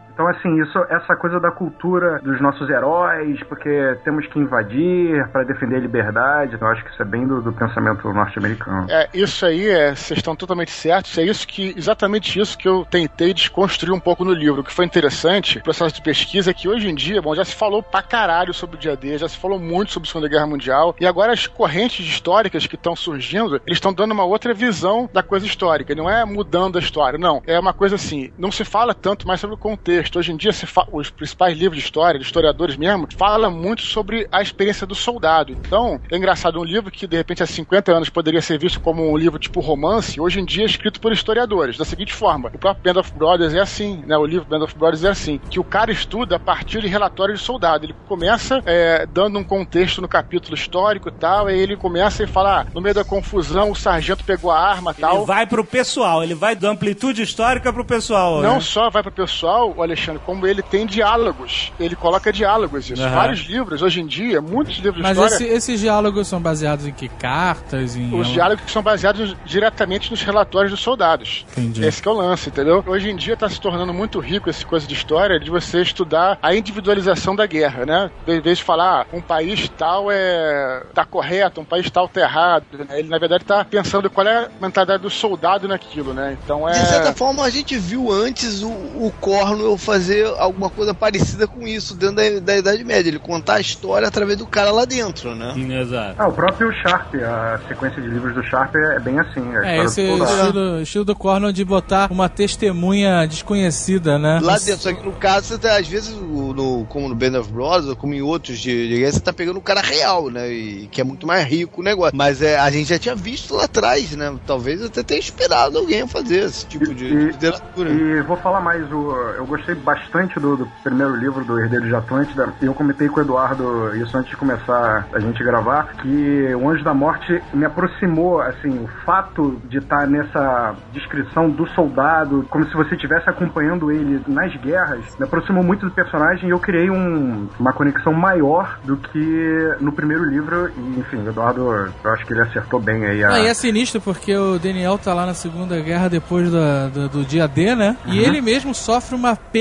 é. 0.06 0.09
Então, 0.12 0.26
assim, 0.28 0.60
isso, 0.60 0.78
essa 0.88 1.16
coisa 1.16 1.40
da 1.40 1.50
cultura 1.50 2.20
dos 2.20 2.40
nossos 2.40 2.68
heróis, 2.68 3.42
porque 3.44 3.96
temos 4.04 4.26
que 4.26 4.38
invadir 4.38 5.26
pra 5.30 5.44
defender 5.44 5.76
a 5.76 5.80
liberdade, 5.80 6.56
eu 6.60 6.66
acho 6.68 6.84
que 6.84 6.90
isso 6.90 7.02
é 7.02 7.04
bem 7.04 7.26
do, 7.26 7.40
do 7.40 7.52
pensamento 7.52 8.12
norte-americano. 8.12 8.86
É, 8.90 9.08
isso 9.14 9.46
aí, 9.46 9.68
é, 9.68 9.94
vocês 9.94 10.18
estão 10.18 10.36
totalmente 10.36 10.70
certos. 10.70 11.16
É 11.16 11.22
isso 11.22 11.46
que, 11.46 11.74
exatamente 11.76 12.38
isso 12.38 12.58
que 12.58 12.68
eu 12.68 12.84
tentei 12.84 13.32
desconstruir 13.32 13.92
um 13.92 14.00
pouco 14.00 14.24
no 14.24 14.32
livro. 14.32 14.60
O 14.60 14.64
que 14.64 14.72
foi 14.72 14.84
interessante, 14.84 15.58
o 15.58 15.62
processo 15.62 15.94
de 15.94 16.02
pesquisa, 16.02 16.50
é 16.50 16.54
que 16.54 16.68
hoje 16.68 16.88
em 16.88 16.94
dia, 16.94 17.22
bom, 17.22 17.34
já 17.34 17.44
se 17.44 17.54
falou 17.54 17.82
pra 17.82 18.02
caralho 18.02 18.52
sobre 18.52 18.76
o 18.76 18.78
dia 18.78 18.96
D, 18.96 19.18
já 19.18 19.28
se 19.28 19.38
falou 19.38 19.58
muito 19.58 19.92
sobre 19.92 20.08
a 20.08 20.12
Segunda 20.12 20.28
Guerra 20.28 20.46
Mundial, 20.46 20.94
e 21.00 21.06
agora 21.06 21.32
as 21.32 21.46
correntes 21.46 22.06
históricas 22.06 22.66
que 22.66 22.74
estão 22.74 22.94
surgindo, 22.96 23.56
eles 23.66 23.76
estão 23.76 23.92
dando 23.92 24.12
uma 24.12 24.24
outra 24.24 24.52
visão 24.52 25.08
da 25.12 25.22
coisa 25.22 25.46
histórica. 25.46 25.94
Não 25.94 26.10
é 26.10 26.24
mudando 26.24 26.76
a 26.76 26.80
história, 26.80 27.18
não. 27.18 27.42
É 27.46 27.58
uma 27.58 27.72
coisa 27.72 27.94
assim, 27.94 28.32
não 28.36 28.50
se 28.50 28.64
fala 28.64 28.94
tanto 28.94 29.26
mais 29.26 29.40
sobre 29.40 29.54
o 29.54 29.58
contexto. 29.58 30.09
Hoje 30.18 30.32
em 30.32 30.36
dia, 30.36 30.50
os 30.92 31.10
principais 31.10 31.56
livros 31.56 31.78
de 31.78 31.84
história, 31.84 32.18
de 32.18 32.24
historiadores 32.24 32.76
mesmo, 32.76 33.06
falam 33.16 33.50
muito 33.50 33.82
sobre 33.82 34.26
a 34.30 34.42
experiência 34.42 34.86
do 34.86 34.94
soldado. 34.94 35.52
Então, 35.52 36.00
é 36.10 36.16
engraçado, 36.16 36.60
um 36.60 36.64
livro 36.64 36.90
que 36.90 37.06
de 37.06 37.16
repente 37.16 37.42
há 37.42 37.46
50 37.46 37.92
anos 37.92 38.08
poderia 38.08 38.42
ser 38.42 38.58
visto 38.58 38.80
como 38.80 39.10
um 39.10 39.16
livro 39.16 39.38
tipo 39.38 39.60
romance, 39.60 40.20
hoje 40.20 40.40
em 40.40 40.44
dia 40.44 40.64
é 40.64 40.66
escrito 40.66 41.00
por 41.00 41.12
historiadores, 41.12 41.76
da 41.76 41.84
seguinte 41.84 42.12
forma: 42.12 42.50
o 42.54 42.58
próprio 42.58 42.92
Band 42.92 43.00
of 43.00 43.12
Brothers 43.12 43.54
é 43.54 43.60
assim, 43.60 44.02
né? 44.06 44.16
O 44.16 44.26
livro 44.26 44.46
Band 44.46 44.64
of 44.64 44.76
Brothers 44.76 45.04
é 45.04 45.10
assim, 45.10 45.40
que 45.50 45.60
o 45.60 45.64
cara 45.64 45.92
estuda 45.92 46.36
a 46.36 46.38
partir 46.38 46.80
de 46.80 46.88
relatórios 46.88 47.40
de 47.40 47.46
soldado. 47.46 47.84
Ele 47.84 47.94
começa 48.08 48.62
é, 48.66 49.06
dando 49.06 49.38
um 49.38 49.44
contexto 49.44 50.00
no 50.00 50.08
capítulo 50.08 50.54
histórico 50.54 51.08
e 51.08 51.12
tal, 51.12 51.46
aí 51.46 51.58
ele 51.58 51.76
começa 51.76 52.22
e 52.22 52.26
fala: 52.26 52.60
ah, 52.60 52.66
no 52.74 52.80
meio 52.80 52.94
da 52.94 53.04
confusão, 53.04 53.70
o 53.70 53.76
sargento 53.76 54.24
pegou 54.24 54.50
a 54.50 54.58
arma 54.58 54.94
e 54.96 55.00
tal. 55.00 55.16
Ele 55.18 55.26
vai 55.26 55.46
pro 55.46 55.64
pessoal, 55.64 56.22
ele 56.22 56.34
vai 56.34 56.54
da 56.56 56.70
amplitude 56.70 57.22
histórica 57.22 57.72
pro 57.72 57.84
pessoal. 57.84 58.40
Não 58.40 58.54
né? 58.54 58.60
só 58.60 58.90
vai 58.90 59.02
para 59.02 59.10
o 59.10 59.12
pessoal, 59.12 59.74
o 59.76 59.82
Alexandre, 59.90 60.20
como 60.24 60.46
ele 60.46 60.62
tem 60.62 60.86
diálogos. 60.86 61.72
Ele 61.78 61.96
coloca 61.96 62.32
diálogos, 62.32 62.88
isso. 62.90 63.02
Aham. 63.02 63.14
Vários 63.14 63.40
livros, 63.40 63.82
hoje 63.82 64.00
em 64.00 64.06
dia, 64.06 64.40
muitos 64.40 64.76
livros 64.76 64.96
de 64.96 65.02
Mas 65.02 65.12
história. 65.16 65.34
esse- 65.34 65.44
esses 65.46 65.80
diálogos 65.80 66.28
são 66.28 66.40
baseados 66.40 66.86
em 66.86 66.92
que? 66.92 67.08
Cartas? 67.08 67.96
Em 67.96 68.14
Os 68.18 68.28
diálogos 68.28 68.64
que 68.64 68.70
são 68.70 68.82
baseados 68.82 69.36
diretamente 69.44 70.10
nos 70.10 70.22
relatórios 70.22 70.70
dos 70.70 70.80
soldados. 70.80 71.44
Entendi. 71.52 71.84
Esse 71.84 72.00
que 72.02 72.08
é 72.08 72.10
o 72.10 72.14
lance, 72.14 72.48
entendeu? 72.48 72.82
Hoje 72.86 73.10
em 73.10 73.16
dia 73.16 73.36
tá 73.36 73.48
se 73.48 73.60
tornando 73.60 73.92
muito 73.92 74.18
rico 74.20 74.48
essa 74.48 74.64
coisa 74.64 74.86
de 74.86 74.94
história 74.94 75.38
de 75.40 75.50
você 75.50 75.82
estudar 75.82 76.38
a 76.42 76.54
individualização 76.54 77.34
da 77.36 77.46
guerra, 77.46 77.84
né? 77.84 78.10
Em 78.26 78.40
vez 78.40 78.58
de 78.58 78.64
falar 78.64 79.02
ah, 79.02 79.06
um 79.12 79.20
país 79.20 79.68
tal 79.76 80.10
é 80.10 80.82
tá 80.94 81.04
correto, 81.04 81.60
um 81.60 81.64
país 81.64 81.88
tal 81.90 82.08
tá 82.08 82.20
errado, 82.20 82.64
né? 82.72 82.98
ele 82.98 83.08
na 83.08 83.18
verdade 83.18 83.44
tá 83.44 83.64
pensando 83.64 84.08
qual 84.10 84.26
é 84.26 84.46
a 84.46 84.48
mentalidade 84.60 85.02
do 85.02 85.10
soldado 85.10 85.68
naquilo, 85.68 86.12
né? 86.14 86.36
Então 86.42 86.68
é 86.68 86.72
De 86.72 86.86
certa 86.88 87.12
forma, 87.12 87.44
a 87.44 87.50
gente 87.50 87.76
viu 87.78 88.10
antes 88.10 88.62
o, 88.62 88.68
o 88.70 89.12
Cornwell 89.20 89.76
fazer 89.80 90.26
alguma 90.38 90.70
coisa 90.70 90.94
parecida 90.94 91.46
com 91.46 91.66
isso 91.66 91.94
dentro 91.96 92.16
da, 92.16 92.40
da 92.40 92.56
Idade 92.58 92.84
Média. 92.84 93.08
Ele 93.10 93.18
contar 93.18 93.54
a 93.54 93.60
história 93.60 94.06
através 94.06 94.38
do 94.38 94.46
cara 94.46 94.70
lá 94.70 94.84
dentro, 94.84 95.34
né? 95.34 95.54
Exato. 95.80 96.16
Ah, 96.18 96.28
o 96.28 96.32
próprio 96.32 96.72
Sharp, 96.72 97.14
a 97.16 97.60
sequência 97.68 98.00
de 98.00 98.08
livros 98.08 98.34
do 98.34 98.42
Sharp 98.44 98.74
é, 98.74 98.98
bem 99.00 99.18
assim. 99.18 99.42
É, 99.62 99.84
esse 99.84 100.02
estilo, 100.02 100.80
estilo 100.82 101.04
do 101.04 101.16
Cornwell 101.16 101.52
de 101.52 101.64
botar 101.64 102.10
uma 102.10 102.28
testemunha 102.28 103.26
desconhecida, 103.26 104.18
né? 104.18 104.38
Lá 104.42 104.58
dentro, 104.58 104.82
só 104.82 104.92
que 104.92 105.04
no 105.04 105.12
caso, 105.12 105.46
você 105.48 105.58
tá, 105.58 105.76
às 105.78 105.86
vezes, 105.88 106.14
no, 106.14 106.84
como 106.88 107.08
no 107.08 107.14
Band 107.14 107.38
of 107.40 107.50
Brothers, 107.50 107.86
ou 107.86 107.96
como 107.96 108.14
em 108.14 108.22
outros 108.22 108.58
de, 108.58 108.88
de 108.88 108.98
guerra, 108.98 109.12
você 109.12 109.20
tá 109.20 109.32
pegando 109.32 109.58
o 109.58 109.62
cara 109.62 109.80
real, 109.80 110.28
né? 110.30 110.48
E 110.50 110.88
que 110.88 111.00
é 111.00 111.04
muito 111.04 111.26
mais 111.26 111.44
rico 111.46 111.80
o 111.80 111.84
negócio. 111.84 112.16
Mas 112.16 112.42
é, 112.42 112.58
a 112.58 112.70
gente 112.70 112.88
já 112.88 112.98
tinha 112.98 113.14
visto 113.14 113.54
lá 113.54 113.64
atrás, 113.64 114.12
né? 114.16 114.34
Talvez 114.46 114.82
até 114.82 115.02
tenha 115.02 115.20
esperado 115.20 115.78
alguém 115.78 116.06
fazer 116.06 116.44
esse 116.44 116.66
tipo 116.66 116.86
de, 116.86 116.94
de 116.94 117.04
E- 117.06 117.26
literatura. 117.26 117.90
E 117.90 118.22
vou 118.22 118.36
falar 118.36 118.60
mais, 118.60 118.90
o, 118.92 119.12
eu 119.36 119.46
gostei 119.46 119.69
bastante 119.74 120.38
do, 120.40 120.56
do 120.56 120.68
primeiro 120.82 121.14
livro 121.16 121.44
do 121.44 121.58
Herdeiro 121.58 121.86
de 121.86 121.94
Atlântida. 121.94 122.48
Eu 122.60 122.74
comentei 122.74 123.08
com 123.08 123.20
o 123.20 123.22
Eduardo 123.22 123.94
isso 123.96 124.16
antes 124.16 124.30
de 124.30 124.36
começar 124.36 125.06
a 125.12 125.18
gente 125.18 125.42
gravar, 125.42 125.88
que 126.02 126.54
o 126.54 126.68
Anjo 126.68 126.84
da 126.84 126.94
Morte 126.94 127.42
me 127.52 127.64
aproximou, 127.64 128.40
assim, 128.40 128.70
o 128.84 128.88
fato 129.04 129.60
de 129.64 129.78
estar 129.78 130.06
nessa 130.06 130.74
descrição 130.92 131.48
do 131.50 131.66
soldado, 131.70 132.44
como 132.50 132.66
se 132.66 132.74
você 132.74 132.94
estivesse 132.94 133.28
acompanhando 133.28 133.90
ele 133.90 134.20
nas 134.26 134.54
guerras, 134.56 135.00
me 135.18 135.24
aproximou 135.24 135.62
muito 135.62 135.86
do 135.86 135.92
personagem 135.92 136.48
e 136.48 136.50
eu 136.52 136.58
criei 136.58 136.90
um- 136.90 137.48
uma 137.58 137.72
conexão 137.72 138.12
maior 138.12 138.78
do 138.84 138.96
que 138.96 139.74
no 139.80 139.92
primeiro 139.92 140.24
livro. 140.24 140.70
E, 140.76 141.00
enfim, 141.00 141.18
o 141.24 141.28
Eduardo, 141.28 141.60
eu 142.04 142.10
acho 142.12 142.24
que 142.26 142.32
ele 142.32 142.42
acertou 142.42 142.80
bem 142.80 143.04
aí 143.04 143.22
a... 143.24 143.34
Ah, 143.34 143.40
e 143.40 143.46
é 143.46 143.54
sinistro 143.54 144.00
porque 144.00 144.34
o 144.36 144.58
Daniel 144.58 144.98
tá 144.98 145.14
lá 145.14 145.26
na 145.26 145.34
Segunda 145.34 145.80
Guerra 145.80 146.08
depois 146.08 146.50
da- 146.50 146.88
do, 146.88 147.08
do 147.08 147.24
dia 147.24 147.46
D, 147.46 147.74
né? 147.74 147.96
E 148.06 148.18
ele 148.18 148.40
mesmo 148.40 148.74
sofre 148.74 149.14
uma 149.14 149.36
perda. 149.36 149.59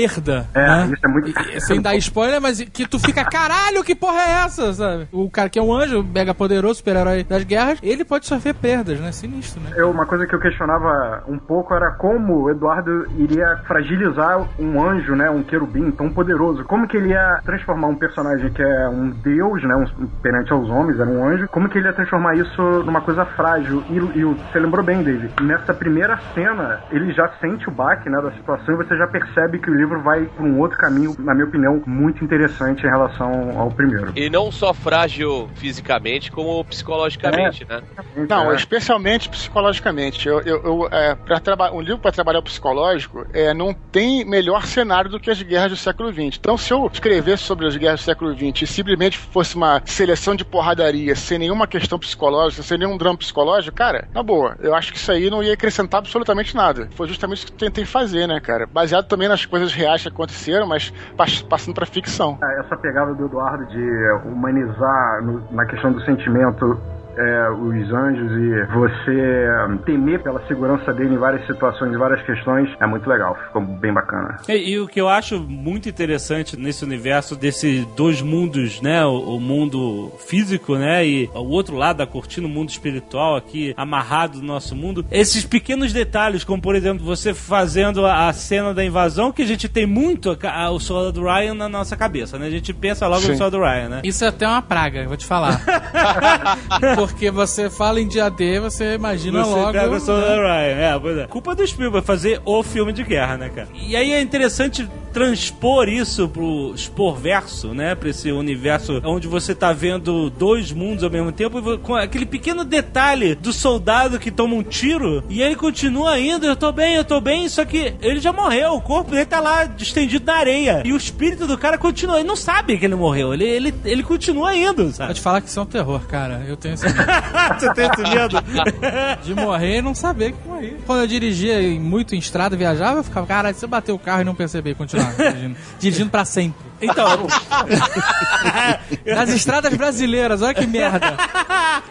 É, 0.54 0.66
né? 0.66 0.90
isso 0.92 1.06
é 1.06 1.08
muito... 1.08 1.28
E- 1.30 1.60
Sem 1.60 1.80
dar 1.80 1.94
spoiler, 1.96 2.40
mas 2.40 2.60
que 2.60 2.86
tu 2.86 2.98
fica, 2.98 3.24
caralho, 3.24 3.82
que 3.84 3.94
porra 3.94 4.20
é 4.20 4.30
essa? 4.44 4.72
Sabe? 4.72 5.08
O 5.12 5.30
cara 5.30 5.48
que 5.48 5.58
é 5.58 5.62
um 5.62 5.72
anjo, 5.72 6.02
mega 6.02 6.34
poderoso, 6.34 6.76
super-herói 6.76 7.24
das 7.24 7.44
guerras, 7.44 7.78
ele 7.82 8.04
pode 8.04 8.26
sofrer 8.26 8.54
perdas, 8.54 8.98
né? 9.00 9.12
Sinistro, 9.12 9.60
né? 9.60 9.70
Eu, 9.76 9.90
uma 9.90 10.06
coisa 10.06 10.26
que 10.26 10.34
eu 10.34 10.40
questionava 10.40 11.24
um 11.28 11.38
pouco 11.38 11.74
era 11.74 11.90
como 11.92 12.42
o 12.44 12.50
Eduardo 12.50 13.06
iria 13.18 13.58
fragilizar 13.66 14.46
um 14.58 14.82
anjo, 14.82 15.14
né, 15.14 15.30
um 15.30 15.42
querubim 15.42 15.90
tão 15.90 16.10
poderoso. 16.10 16.64
Como 16.64 16.86
que 16.86 16.96
ele 16.96 17.10
ia 17.10 17.40
transformar 17.44 17.88
um 17.88 17.94
personagem 17.96 18.50
que 18.52 18.62
é 18.62 18.88
um 18.88 19.10
deus, 19.10 19.62
né, 19.62 19.74
um, 19.74 20.06
perante 20.22 20.52
aos 20.52 20.68
homens, 20.68 20.98
era 20.98 21.08
um 21.08 21.26
anjo, 21.26 21.48
como 21.48 21.68
que 21.68 21.78
ele 21.78 21.86
ia 21.86 21.92
transformar 21.92 22.34
isso 22.36 22.62
numa 22.84 23.00
coisa 23.00 23.24
frágil? 23.24 23.82
E, 23.90 23.96
e 24.18 24.24
você 24.24 24.58
lembrou 24.58 24.84
bem, 24.84 25.02
David, 25.02 25.32
nessa 25.42 25.72
primeira 25.74 26.18
cena, 26.34 26.80
ele 26.90 27.12
já 27.12 27.28
sente 27.40 27.68
o 27.68 27.72
baque, 27.72 28.08
né, 28.08 28.20
da 28.20 28.30
situação 28.32 28.74
e 28.74 28.76
você 28.76 28.96
já 28.96 29.06
percebe 29.06 29.58
que 29.58 29.70
o 29.70 29.74
livro 29.74 29.89
vai 29.98 30.24
por 30.26 30.44
um 30.44 30.58
outro 30.60 30.78
caminho, 30.78 31.14
na 31.18 31.34
minha 31.34 31.46
opinião, 31.46 31.82
muito 31.86 32.24
interessante 32.24 32.84
em 32.86 32.88
relação 32.90 33.58
ao 33.58 33.70
primeiro. 33.70 34.12
E 34.16 34.30
não 34.30 34.50
só 34.52 34.72
frágil 34.72 35.50
fisicamente, 35.54 36.30
como 36.30 36.64
psicologicamente, 36.64 37.66
né? 37.68 37.80
Não, 38.28 38.52
É. 38.52 38.54
especialmente 38.56 39.28
psicologicamente. 39.28 40.28
Eu, 40.28 40.40
eu, 40.40 40.62
eu, 40.64 40.88
é, 40.90 41.16
traba- 41.40 41.72
um 41.72 41.80
livro 41.80 41.98
para 41.98 42.12
trabalhar 42.12 42.38
o 42.38 42.42
psicológico 42.42 43.24
é, 43.32 43.52
não 43.54 43.74
tem 43.74 44.24
melhor 44.24 44.64
cenário 44.66 45.10
do 45.10 45.18
que 45.20 45.30
as 45.30 45.40
guerras 45.42 45.70
do 45.70 45.76
século 45.76 46.12
XX. 46.12 46.36
Então, 46.38 46.56
se 46.56 46.72
eu 46.72 46.88
escrevesse 46.92 47.42
sobre 47.44 47.66
as 47.66 47.76
guerras 47.76 48.00
do 48.00 48.04
século 48.04 48.34
XX 48.34 48.62
e 48.62 48.66
simplesmente 48.66 49.16
fosse 49.18 49.56
uma 49.56 49.82
seleção 49.84 50.34
de 50.34 50.44
porradaria 50.44 51.14
sem 51.14 51.38
nenhuma 51.38 51.66
questão 51.66 51.98
psicológica, 51.98 52.62
sem 52.62 52.78
nenhum 52.78 52.96
drama 52.96 53.18
psicológico, 53.18 53.76
cara, 53.76 54.08
na 54.14 54.22
boa, 54.22 54.56
eu 54.60 54.74
acho 54.74 54.92
que 54.92 54.98
isso 54.98 55.10
aí 55.12 55.30
não 55.30 55.42
ia 55.42 55.52
acrescentar 55.54 55.98
absolutamente 55.98 56.54
nada. 56.54 56.88
Foi 56.94 57.08
justamente 57.08 57.38
isso 57.38 57.46
que 57.46 57.52
eu 57.52 57.58
tentei 57.68 57.84
fazer, 57.84 58.26
né, 58.26 58.40
cara? 58.40 58.66
Baseado 58.70 59.06
também 59.06 59.28
nas 59.28 59.44
coisas 59.46 59.72
reais 59.80 60.02
que 60.02 60.08
aconteceram, 60.08 60.66
mas 60.66 60.90
pas- 61.16 61.42
passando 61.42 61.74
pra 61.74 61.86
ficção. 61.86 62.38
É, 62.42 62.60
essa 62.60 62.76
pegada 62.76 63.14
do 63.14 63.26
Eduardo 63.26 63.66
de 63.66 64.10
humanizar 64.26 65.22
no- 65.22 65.42
na 65.50 65.64
questão 65.66 65.92
do 65.92 66.00
sentimento 66.04 66.78
é, 67.16 67.50
os 67.50 67.92
anjos 67.92 68.30
e 68.32 68.64
você 68.72 69.48
hum, 69.68 69.78
temer 69.78 70.22
pela 70.22 70.40
segurança 70.46 70.92
dele 70.92 71.14
em 71.14 71.18
várias 71.18 71.46
situações, 71.46 71.92
em 71.92 71.96
várias 71.98 72.22
questões, 72.22 72.68
é 72.80 72.86
muito 72.86 73.08
legal. 73.08 73.36
Ficou 73.46 73.62
bem 73.62 73.92
bacana. 73.92 74.36
E, 74.48 74.72
e 74.72 74.78
o 74.80 74.86
que 74.86 75.00
eu 75.00 75.08
acho 75.08 75.40
muito 75.40 75.88
interessante 75.88 76.56
nesse 76.58 76.84
universo 76.84 77.36
desses 77.36 77.84
dois 77.96 78.20
mundos, 78.22 78.80
né? 78.80 79.04
O, 79.04 79.36
o 79.36 79.40
mundo 79.40 80.12
físico, 80.26 80.76
né? 80.76 81.06
E 81.06 81.30
o 81.34 81.48
outro 81.50 81.76
lado 81.76 81.96
da 81.98 82.06
cortina, 82.06 82.46
o 82.46 82.50
mundo 82.50 82.68
espiritual 82.70 83.36
aqui 83.36 83.74
amarrado 83.76 84.38
no 84.38 84.46
nosso 84.46 84.74
mundo. 84.76 85.04
Esses 85.10 85.44
pequenos 85.44 85.92
detalhes, 85.92 86.44
como 86.44 86.60
por 86.62 86.74
exemplo, 86.74 87.04
você 87.04 87.32
fazendo 87.34 88.04
a, 88.06 88.28
a 88.28 88.32
cena 88.32 88.72
da 88.74 88.84
invasão, 88.84 89.32
que 89.32 89.42
a 89.42 89.46
gente 89.46 89.68
tem 89.68 89.86
muito 89.86 90.30
a 90.42 90.50
a- 90.50 90.70
o 90.70 90.78
soldado 90.80 91.22
Ryan 91.22 91.54
na 91.54 91.68
nossa 91.68 91.96
cabeça, 91.96 92.38
né? 92.38 92.46
A 92.46 92.50
gente 92.50 92.72
pensa 92.72 93.06
logo 93.06 93.22
Sim. 93.22 93.32
no 93.32 93.36
soldado 93.38 93.62
Ryan, 93.62 93.88
né? 93.88 94.00
Isso 94.04 94.24
é 94.24 94.28
até 94.28 94.46
uma 94.46 94.62
praga, 94.62 95.06
vou 95.06 95.16
te 95.16 95.26
falar. 95.26 95.60
Porque 97.06 97.30
você 97.30 97.70
fala 97.70 98.00
em 98.00 98.06
dia 98.06 98.28
D, 98.28 98.60
você 98.60 98.94
imagina 98.94 99.42
Você 99.44 99.50
logo. 99.50 99.72
pega 99.72 99.90
o 99.90 100.00
Soldado 100.00 100.42
né? 100.42 100.46
Ryan. 100.48 100.76
É, 100.76 100.98
pois 100.98 101.18
é. 101.18 101.26
Culpa 101.26 101.54
do 101.54 101.66
Spielberg 101.66 102.06
fazer 102.06 102.40
o 102.44 102.62
filme 102.62 102.92
de 102.92 103.02
guerra, 103.04 103.36
né, 103.36 103.48
cara? 103.48 103.68
E 103.74 103.96
aí 103.96 104.12
é 104.12 104.20
interessante 104.20 104.88
transpor 105.12 105.88
isso 105.88 106.28
pro 106.28 106.74
Sporverso, 106.74 107.74
né? 107.74 107.94
Pra 107.94 108.10
esse 108.10 108.32
universo 108.32 109.00
onde 109.04 109.28
você 109.28 109.54
tá 109.54 109.72
vendo 109.72 110.30
dois 110.30 110.72
mundos 110.72 111.04
ao 111.04 111.10
mesmo 111.10 111.32
tempo, 111.32 111.78
com 111.78 111.94
aquele 111.94 112.26
pequeno 112.26 112.64
detalhe 112.64 113.34
do 113.34 113.52
soldado 113.52 114.18
que 114.18 114.30
toma 114.30 114.54
um 114.54 114.62
tiro 114.62 115.22
e 115.28 115.42
ele 115.42 115.54
continua 115.54 116.18
indo, 116.18 116.46
eu 116.46 116.56
tô 116.56 116.72
bem, 116.72 116.94
eu 116.94 117.04
tô 117.04 117.20
bem, 117.20 117.48
só 117.48 117.64
que 117.64 117.94
ele 118.00 118.20
já 118.20 118.32
morreu, 118.32 118.72
o 118.72 118.80
corpo 118.80 119.10
dele 119.10 119.26
tá 119.26 119.40
lá 119.40 119.68
estendido 119.78 120.24
na 120.26 120.34
areia. 120.34 120.82
E 120.84 120.92
o 120.92 120.96
espírito 120.96 121.46
do 121.46 121.56
cara 121.56 121.78
continua, 121.78 122.18
ele 122.18 122.28
não 122.28 122.36
sabe 122.36 122.78
que 122.78 122.84
ele 122.84 122.94
morreu, 122.94 123.32
ele, 123.32 123.44
ele, 123.44 123.74
ele 123.84 124.02
continua 124.02 124.54
indo, 124.54 124.90
sabe? 124.92 125.14
te 125.20 125.22
falar 125.22 125.40
que 125.40 125.48
isso 125.48 125.58
é 125.58 125.62
um 125.62 125.66
terror, 125.66 126.00
cara. 126.06 126.44
Eu 126.48 126.56
tenho 126.56 126.74
esse 126.74 126.86
Você 126.88 127.74
tem 127.74 127.86
esse 127.86 128.02
medo? 128.02 128.36
de 129.22 129.34
morrer 129.34 129.78
e 129.78 129.82
não 129.82 129.94
saber 129.94 130.32
que 130.32 130.48
morri. 130.48 130.76
Quando 130.86 131.00
eu 131.00 131.06
dirigia 131.06 131.60
muito 131.78 132.14
em 132.14 132.18
estrada, 132.18 132.56
viajava, 132.56 133.00
eu 133.00 133.04
ficava, 133.04 133.26
cara, 133.26 133.52
se 133.52 133.64
eu 133.64 133.68
bater 133.68 133.92
o 133.92 133.98
carro 133.98 134.22
e 134.22 134.24
não 134.24 134.34
perceber, 134.34 134.70
e 134.70 134.74
continuar 135.06 135.32
dirigindo. 135.32 135.56
dirigindo 135.78 136.10
pra 136.10 136.24
sempre. 136.24 136.69
Então, 136.82 137.26
Nas 139.06 139.28
estradas 139.30 139.74
brasileiras, 139.74 140.42
olha 140.42 140.54
que 140.54 140.66
merda. 140.66 141.16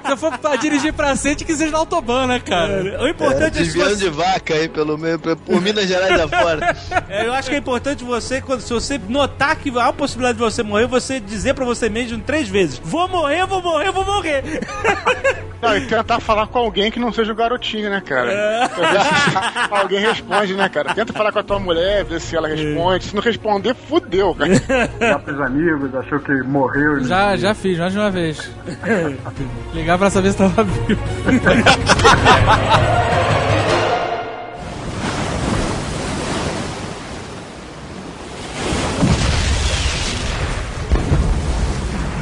Se 0.05 0.11
eu 0.11 0.17
for 0.17 0.37
pra 0.37 0.55
dirigir 0.55 0.93
pra 0.93 1.15
sempre, 1.15 1.45
que 1.45 1.55
seja 1.55 1.71
na 1.71 1.77
autobahn, 1.77 2.27
né, 2.27 2.39
cara? 2.39 3.01
o 3.01 3.07
importante 3.07 3.59
é, 3.59 3.59
se 3.59 3.63
Desviando 3.65 3.89
você... 3.95 4.03
de 4.05 4.09
vaca 4.09 4.53
aí 4.53 4.67
pelo 4.67 4.97
meio, 4.97 5.19
pra- 5.19 5.35
por 5.35 5.61
Minas 5.61 5.87
Gerais 5.87 6.19
afora. 6.19 6.75
É, 7.09 7.25
Eu 7.25 7.33
acho 7.33 7.49
que 7.49 7.55
é 7.55 7.59
importante 7.59 8.03
você, 8.03 8.41
quando, 8.41 8.61
se 8.61 8.71
você 8.73 8.99
notar 9.09 9.55
que 9.55 9.69
há 9.77 9.87
a 9.87 9.93
possibilidade 9.93 10.37
de 10.37 10.43
você 10.43 10.61
morrer, 10.63 10.85
você 10.87 11.19
dizer 11.19 11.53
pra 11.53 11.65
você 11.65 11.89
mesmo 11.89 12.19
três 12.19 12.47
vezes: 12.47 12.79
Vou 12.83 13.07
morrer, 13.07 13.45
vou 13.45 13.61
morrer, 13.61 13.91
vou 13.91 14.05
morrer. 14.05 14.43
Não, 15.61 15.75
e 15.75 15.81
tentar 15.87 16.21
falar 16.21 16.47
com 16.47 16.57
alguém 16.57 16.89
que 16.89 16.97
não 16.99 17.11
seja 17.11 17.33
o 17.33 17.35
garotinho, 17.35 17.89
né, 17.89 17.99
cara? 17.99 18.31
Se 18.69 19.73
alguém 19.73 19.99
responde, 19.99 20.53
né, 20.53 20.69
cara? 20.69 20.93
Tenta 20.93 21.11
falar 21.11 21.33
com 21.33 21.39
a 21.39 21.43
tua 21.43 21.59
mulher, 21.59 22.05
ver 22.05 22.21
se 22.21 22.33
ela 22.33 22.47
responde. 22.47 23.03
Se 23.03 23.13
não 23.13 23.21
responder, 23.21 23.75
fudeu, 23.75 24.33
cara. 24.33 24.51
Lá 24.99 25.19
pros 25.19 25.41
amigos, 25.41 25.93
achou 25.95 26.19
que 26.19 26.31
morreu. 26.43 27.03
Já, 27.03 27.35
já 27.35 27.53
fiz, 27.53 27.77
mais 27.77 27.93
de 27.93 27.99
uma 27.99 28.11
vez. 28.11 28.51
Ligar 29.73 29.97
pra 29.97 30.09
saber 30.09 30.31
se 30.31 30.37
tava 30.37 30.63
vivo. 30.63 31.01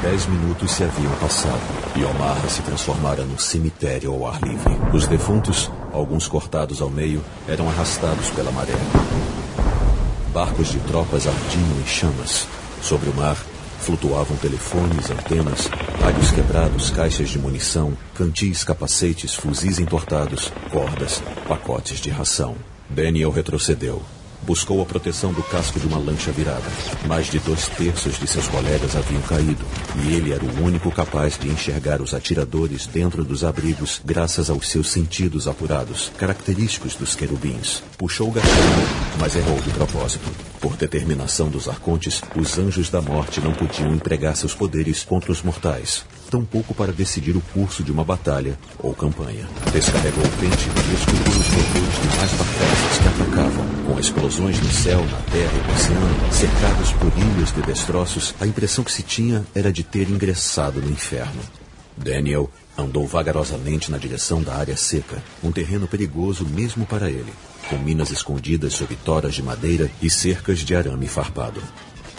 Dez 0.01 0.25
minutos 0.27 0.71
se 0.71 0.83
haviam 0.83 1.11
passado 1.15 1.59
e 1.95 2.03
Omaha 2.03 2.47
se 2.47 2.61
transformara 2.61 3.23
num 3.23 3.37
cemitério 3.37 4.13
ao 4.13 4.27
ar 4.27 4.41
livre. 4.41 4.77
Os 4.93 5.05
defuntos, 5.05 5.71
alguns 5.91 6.27
cortados 6.27 6.81
ao 6.81 6.89
meio, 6.89 7.21
eram 7.47 7.67
arrastados 7.67 8.29
pela 8.31 8.51
maré. 8.51 8.73
Barcos 10.37 10.71
de 10.71 10.77
tropas 10.81 11.25
ardiam 11.25 11.81
em 11.81 11.87
chamas. 11.87 12.47
Sobre 12.79 13.09
o 13.09 13.15
mar, 13.15 13.35
flutuavam 13.79 14.37
telefones, 14.37 15.09
antenas, 15.09 15.67
rádios 15.99 16.29
quebrados, 16.29 16.91
caixas 16.91 17.29
de 17.29 17.39
munição, 17.39 17.97
cantis, 18.13 18.63
capacetes, 18.63 19.33
fuzis 19.33 19.79
entortados, 19.79 20.53
cordas, 20.69 21.23
pacotes 21.47 21.99
de 21.99 22.11
ração. 22.11 22.55
Daniel 22.87 23.31
retrocedeu. 23.31 24.03
Buscou 24.43 24.81
a 24.81 24.85
proteção 24.85 25.33
do 25.33 25.43
casco 25.43 25.79
de 25.79 25.87
uma 25.87 25.97
lancha 25.97 26.31
virada. 26.31 26.63
Mais 27.05 27.27
de 27.27 27.39
dois 27.39 27.67
terços 27.67 28.17
de 28.17 28.27
seus 28.27 28.47
colegas 28.47 28.95
haviam 28.95 29.21
caído, 29.23 29.65
e 30.03 30.13
ele 30.13 30.31
era 30.31 30.43
o 30.43 30.63
único 30.63 30.91
capaz 30.91 31.37
de 31.37 31.49
enxergar 31.49 32.01
os 32.01 32.13
atiradores 32.13 32.87
dentro 32.87 33.23
dos 33.23 33.43
abrigos 33.43 34.01
graças 34.05 34.49
aos 34.49 34.69
seus 34.69 34.89
sentidos 34.89 35.47
apurados, 35.47 36.11
característicos 36.17 36.95
dos 36.95 37.15
querubins. 37.15 37.83
Puxou 37.97 38.29
o 38.29 38.31
gatilho, 38.31 38.53
mas 39.19 39.35
errou 39.35 39.59
de 39.59 39.69
propósito. 39.71 40.29
Por 40.61 40.75
determinação 40.75 41.49
dos 41.49 41.67
arcontes, 41.67 42.21
os 42.35 42.57
anjos 42.57 42.89
da 42.89 43.01
morte 43.01 43.41
não 43.41 43.53
podiam 43.53 43.93
empregar 43.93 44.35
seus 44.35 44.55
poderes 44.55 45.03
contra 45.03 45.31
os 45.31 45.43
mortais, 45.43 46.05
tampouco 46.27 46.73
para 46.73 46.91
decidir 46.91 47.35
o 47.35 47.41
curso 47.53 47.83
de 47.83 47.91
uma 47.91 48.03
batalha 48.03 48.57
ou 48.79 48.93
campanha. 48.93 49.47
Descarregou 49.71 50.23
o 50.23 50.29
pente 50.39 50.67
e 50.67 50.93
esculpiu 50.93 51.31
os 51.31 51.49
motores 51.49 52.01
de 52.01 52.17
mais 52.17 52.31
bactérias 52.33 52.97
que 53.01 53.07
atacavam. 53.07 53.65
Com 53.87 53.99
explosões 53.99 54.59
no 54.59 54.71
céu, 54.71 55.03
na 55.05 55.19
terra 55.31 55.53
e 55.53 55.67
no 55.67 55.73
oceano, 55.73 56.33
cercados 56.33 56.91
por 56.93 57.11
ilhas 57.17 57.53
de 57.53 57.61
destroços, 57.61 58.35
a 58.39 58.45
impressão 58.45 58.83
que 58.83 58.91
se 58.91 59.03
tinha 59.03 59.45
era 59.55 59.71
de 59.71 59.83
ter 59.83 60.09
ingressado 60.09 60.81
no 60.81 60.89
inferno. 60.89 61.41
Daniel 61.97 62.49
andou 62.77 63.07
vagarosamente 63.07 63.89
na 63.89 63.97
direção 63.97 64.43
da 64.43 64.55
área 64.55 64.77
seca, 64.77 65.23
um 65.43 65.51
terreno 65.51 65.87
perigoso 65.87 66.45
mesmo 66.45 66.85
para 66.85 67.09
ele, 67.09 67.33
com 67.69 67.77
minas 67.77 68.11
escondidas 68.11 68.73
sob 68.73 68.95
toras 68.97 69.33
de 69.33 69.41
madeira 69.41 69.89
e 70.01 70.09
cercas 70.09 70.59
de 70.59 70.75
arame 70.75 71.07
farpado. 71.07 71.61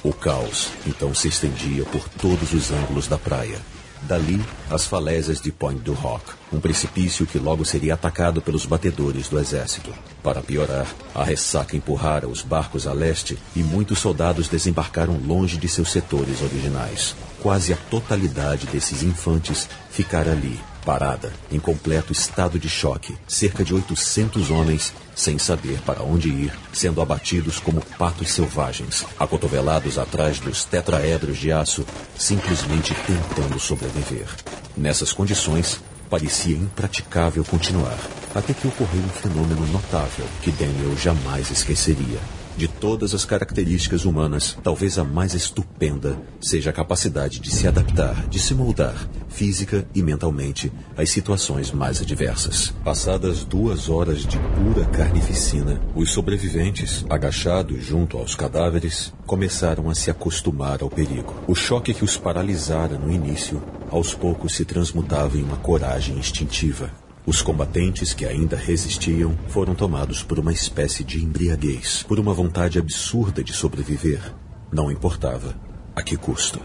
O 0.03 0.13
caos 0.13 0.69
então 0.87 1.15
se 1.15 1.29
estendia 1.29 1.85
por 1.85 2.09
todos 2.09 2.53
os 2.53 2.71
ângulos 2.71 3.07
da 3.07 3.19
praia. 3.19 3.59
Dali, 4.03 4.41
as 4.71 4.85
falésias 4.85 5.41
de 5.41 5.51
Point 5.51 5.81
du 5.81 5.93
Rock, 5.93 6.25
um 6.53 6.61
precipício 6.61 7.27
que 7.27 7.39
logo 7.39 7.65
seria 7.65 7.95
atacado 7.95 8.41
pelos 8.41 8.65
batedores 8.65 9.29
do 9.29 9.39
exército. 9.39 9.93
Para 10.23 10.41
piorar, 10.41 10.87
a 11.15 11.25
ressaca 11.25 11.77
empurrara 11.77 12.29
os 12.29 12.43
barcos 12.43 12.87
a 12.87 12.93
leste 12.93 13.39
e 13.55 13.61
muitos 13.63 13.99
soldados 13.99 14.49
desembarcaram 14.49 15.19
longe 15.27 15.57
de 15.57 15.69
seus 15.69 15.91
setores 15.91 16.43
originais. 16.43 17.15
Quase 17.43 17.73
a 17.73 17.77
totalidade 17.77 18.67
desses 18.67 19.03
infantes 19.03 19.69
ficara 19.91 20.33
ali, 20.33 20.59
parada, 20.89 21.31
em 21.53 21.61
completo 21.61 22.15
estado 22.15 22.59
de 22.59 22.67
choque. 22.67 23.15
Cerca 23.29 23.63
de 23.63 23.75
800 23.75 24.51
homens, 24.51 24.95
sem 25.15 25.39
saber 25.39 25.83
para 25.83 26.03
onde 26.03 26.31
ir, 26.31 26.51
sendo 26.73 27.03
abatidos 27.03 27.61
como 27.61 27.83
patos 27.99 28.33
selvagens, 28.33 29.05
acotovelados 29.19 29.99
atrás 29.99 30.39
dos 30.39 30.65
tetraedros 30.65 31.37
de 31.37 31.53
aço, 31.53 31.85
simplesmente 32.17 32.95
tentando 33.07 33.61
sobreviver. 33.61 34.29
Nessas 34.75 35.13
condições, 35.13 35.79
parecia 36.09 36.57
impraticável 36.57 37.45
continuar, 37.45 37.99
até 38.35 38.55
que 38.55 38.67
ocorreu 38.67 39.03
um 39.03 39.11
fenômeno 39.11 39.67
notável 39.67 40.25
que 40.41 40.51
Daniel 40.51 40.97
jamais 40.97 41.51
esqueceria. 41.51 42.38
De 42.59 42.67
todas 42.67 43.15
as 43.15 43.25
características 43.25 44.05
humanas, 44.05 44.59
talvez 44.65 44.99
a 44.99 45.05
mais 45.05 45.33
estupenda 45.33 46.19
seja 46.41 46.71
a 46.71 46.73
capacidade 46.73 47.39
de 47.39 47.53
se 47.53 47.69
adaptar, 47.69 48.27
de 48.27 48.41
se 48.41 48.53
moldar, 48.53 49.09
física 49.29 49.87
e 49.95 50.03
mentalmente, 50.03 50.73
às 50.97 51.09
situações 51.09 51.71
mais 51.71 52.03
adversas. 52.03 52.75
Passadas 52.83 53.45
duas 53.45 53.89
horas 53.89 54.27
de 54.27 54.37
pura 54.57 54.85
carnificina, 54.87 55.81
os 55.95 56.11
sobreviventes, 56.11 57.07
agachados 57.09 57.85
junto 57.85 58.19
aos 58.19 58.35
cadáveres, 58.35 59.13
começaram 59.25 59.89
a 59.89 59.95
se 59.95 60.11
acostumar 60.11 60.83
ao 60.83 60.91
perigo. 60.91 61.33
O 61.47 61.55
choque 61.55 61.95
que 61.95 62.03
os 62.03 62.17
paralisara 62.17 62.99
no 62.99 63.13
início, 63.13 63.63
aos 63.89 64.15
poucos 64.15 64.57
se 64.57 64.65
transmutava 64.65 65.39
em 65.39 65.45
uma 65.45 65.59
coragem 65.59 66.19
instintiva. 66.19 66.91
Os 67.29 67.43
combatentes 67.43 68.15
que 68.15 68.25
ainda 68.25 68.57
resistiam 68.57 69.37
foram 69.49 69.75
tomados 69.75 70.23
por 70.23 70.39
uma 70.39 70.51
espécie 70.51 71.05
de 71.05 71.23
embriaguez, 71.23 72.03
por 72.05 72.19
uma 72.19 72.33
vontade 72.33 72.79
absurda 72.79 73.45
de 73.45 73.53
sobreviver. 73.53 74.35
Não 74.73 74.91
importava 74.91 75.55
a 75.95 76.03
que 76.03 76.17
custo. 76.17 76.59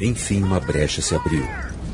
Enfim, 0.00 0.44
uma 0.44 0.60
brecha 0.60 1.02
se 1.02 1.16
abriu, 1.16 1.42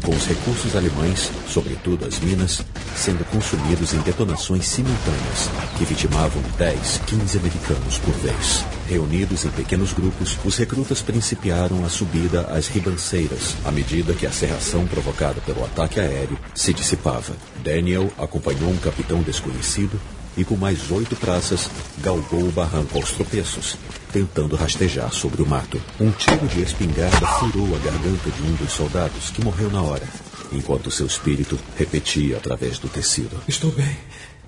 com 0.06 0.14
os 0.14 0.24
recursos 0.24 0.76
alemães, 0.76 1.32
sobretudo 1.48 2.06
as 2.06 2.20
minas, 2.20 2.64
sendo 2.94 3.24
consumidos 3.24 3.92
em 3.92 3.98
detonações 3.98 4.64
simultâneas 4.68 5.50
que 5.76 5.84
vitimavam 5.84 6.40
10, 6.56 7.00
15 7.06 7.38
americanos 7.38 7.98
por 7.98 8.14
vez. 8.14 8.64
Reunidos 8.88 9.44
em 9.44 9.50
pequenos 9.50 9.92
grupos, 9.92 10.38
os 10.44 10.56
recrutas 10.56 11.02
principiaram 11.02 11.84
a 11.84 11.88
subida 11.88 12.42
às 12.42 12.68
ribanceiras, 12.68 13.56
à 13.64 13.72
medida 13.72 14.14
que 14.14 14.26
a 14.26 14.30
serração 14.30 14.86
provocada 14.86 15.40
pelo 15.40 15.64
ataque 15.64 15.98
aéreo 15.98 16.38
se 16.54 16.72
dissipava. 16.72 17.34
Daniel 17.64 18.08
acompanhou 18.16 18.70
um 18.70 18.76
capitão 18.76 19.22
desconhecido 19.22 20.00
e, 20.36 20.44
com 20.44 20.56
mais 20.56 20.90
oito 20.90 21.16
praças, 21.16 21.70
galgou 21.98 22.42
o 22.42 22.52
barranco 22.52 22.98
aos 22.98 23.12
tropeços, 23.12 23.76
tentando 24.12 24.56
rastejar 24.56 25.12
sobre 25.12 25.42
o 25.42 25.46
mato. 25.46 25.80
Um 26.00 26.10
tiro 26.10 26.46
de 26.48 26.62
espingarda 26.62 27.26
furou 27.26 27.74
a 27.74 27.78
garganta 27.78 28.30
de 28.30 28.42
um 28.42 28.54
dos 28.54 28.72
soldados, 28.72 29.30
que 29.30 29.44
morreu 29.44 29.70
na 29.70 29.82
hora, 29.82 30.06
enquanto 30.52 30.90
seu 30.90 31.06
espírito 31.06 31.58
repetia 31.76 32.36
através 32.36 32.78
do 32.78 32.88
tecido. 32.88 33.40
Estou 33.48 33.70
bem. 33.72 33.96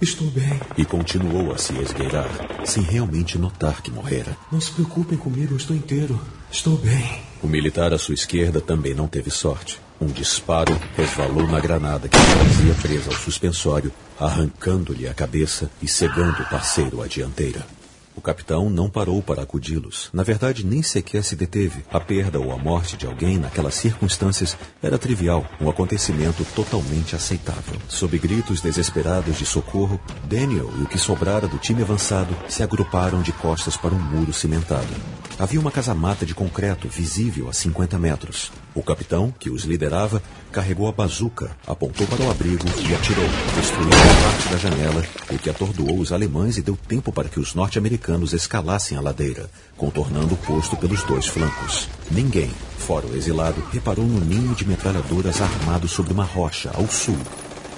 Estou 0.00 0.28
bem. 0.30 0.60
E 0.76 0.84
continuou 0.84 1.52
a 1.52 1.58
se 1.58 1.76
esgueirar, 1.76 2.30
sem 2.64 2.84
realmente 2.84 3.36
notar 3.36 3.82
que 3.82 3.90
morrera. 3.90 4.36
Não 4.52 4.60
se 4.60 4.70
preocupem 4.70 5.18
comigo, 5.18 5.54
eu 5.54 5.56
estou 5.56 5.74
inteiro. 5.74 6.20
Estou 6.52 6.76
bem. 6.76 7.20
O 7.42 7.48
militar 7.48 7.92
à 7.92 7.98
sua 7.98 8.14
esquerda 8.14 8.60
também 8.60 8.94
não 8.94 9.08
teve 9.08 9.30
sorte. 9.30 9.80
Um 10.00 10.06
disparo 10.06 10.78
resvalou 10.96 11.46
na 11.48 11.58
granada 11.58 12.08
que 12.08 12.16
trazia 12.16 12.74
presa 12.74 13.10
ao 13.10 13.16
suspensório, 13.16 13.92
arrancando-lhe 14.18 15.08
a 15.08 15.14
cabeça 15.14 15.68
e 15.82 15.88
cegando 15.88 16.40
o 16.40 16.48
parceiro 16.48 17.02
à 17.02 17.08
dianteira. 17.08 17.66
O 18.14 18.20
capitão 18.20 18.68
não 18.68 18.90
parou 18.90 19.22
para 19.22 19.42
acudi-los. 19.42 20.08
Na 20.12 20.24
verdade, 20.24 20.66
nem 20.66 20.82
sequer 20.82 21.22
se 21.22 21.36
deteve. 21.36 21.84
A 21.88 22.00
perda 22.00 22.40
ou 22.40 22.52
a 22.52 22.58
morte 22.58 22.96
de 22.96 23.06
alguém 23.06 23.38
naquelas 23.38 23.74
circunstâncias 23.74 24.56
era 24.82 24.98
trivial, 24.98 25.46
um 25.60 25.70
acontecimento 25.70 26.44
totalmente 26.54 27.14
aceitável. 27.14 27.76
Sob 27.88 28.18
gritos 28.18 28.60
desesperados 28.60 29.36
de 29.36 29.46
socorro, 29.46 30.00
Daniel 30.24 30.68
e 30.78 30.82
o 30.82 30.86
que 30.86 30.98
sobrara 30.98 31.46
do 31.46 31.58
time 31.58 31.82
avançado 31.82 32.36
se 32.48 32.60
agruparam 32.62 33.22
de 33.22 33.32
costas 33.32 33.76
para 33.76 33.94
um 33.94 34.00
muro 34.00 34.32
cimentado. 34.32 35.17
Havia 35.38 35.60
uma 35.60 35.70
casamata 35.70 36.26
de 36.26 36.34
concreto 36.34 36.88
visível 36.88 37.48
a 37.48 37.52
50 37.52 37.96
metros. 37.96 38.50
O 38.74 38.82
capitão, 38.82 39.32
que 39.38 39.48
os 39.48 39.62
liderava, 39.62 40.20
carregou 40.50 40.88
a 40.88 40.92
bazuca, 40.92 41.56
apontou 41.64 42.08
para 42.08 42.24
o 42.24 42.30
abrigo 42.30 42.64
e 42.66 42.92
atirou, 42.92 43.24
destruindo 43.54 43.96
parte 44.24 44.48
da 44.48 44.56
janela, 44.56 45.04
o 45.30 45.38
que 45.38 45.48
atordoou 45.48 46.00
os 46.00 46.10
alemães 46.10 46.56
e 46.56 46.62
deu 46.62 46.76
tempo 46.76 47.12
para 47.12 47.28
que 47.28 47.38
os 47.38 47.54
norte-americanos 47.54 48.32
escalassem 48.32 48.98
a 48.98 49.00
ladeira, 49.00 49.48
contornando 49.76 50.34
o 50.34 50.38
posto 50.38 50.76
pelos 50.76 51.04
dois 51.04 51.26
flancos. 51.26 51.88
Ninguém, 52.10 52.50
fora 52.76 53.06
o 53.06 53.16
exilado, 53.16 53.62
reparou 53.72 54.06
no 54.06 54.18
ninho 54.18 54.56
de 54.56 54.66
metralhadoras 54.66 55.40
armado 55.40 55.86
sobre 55.86 56.12
uma 56.12 56.24
rocha, 56.24 56.72
ao 56.74 56.88
sul. 56.88 57.18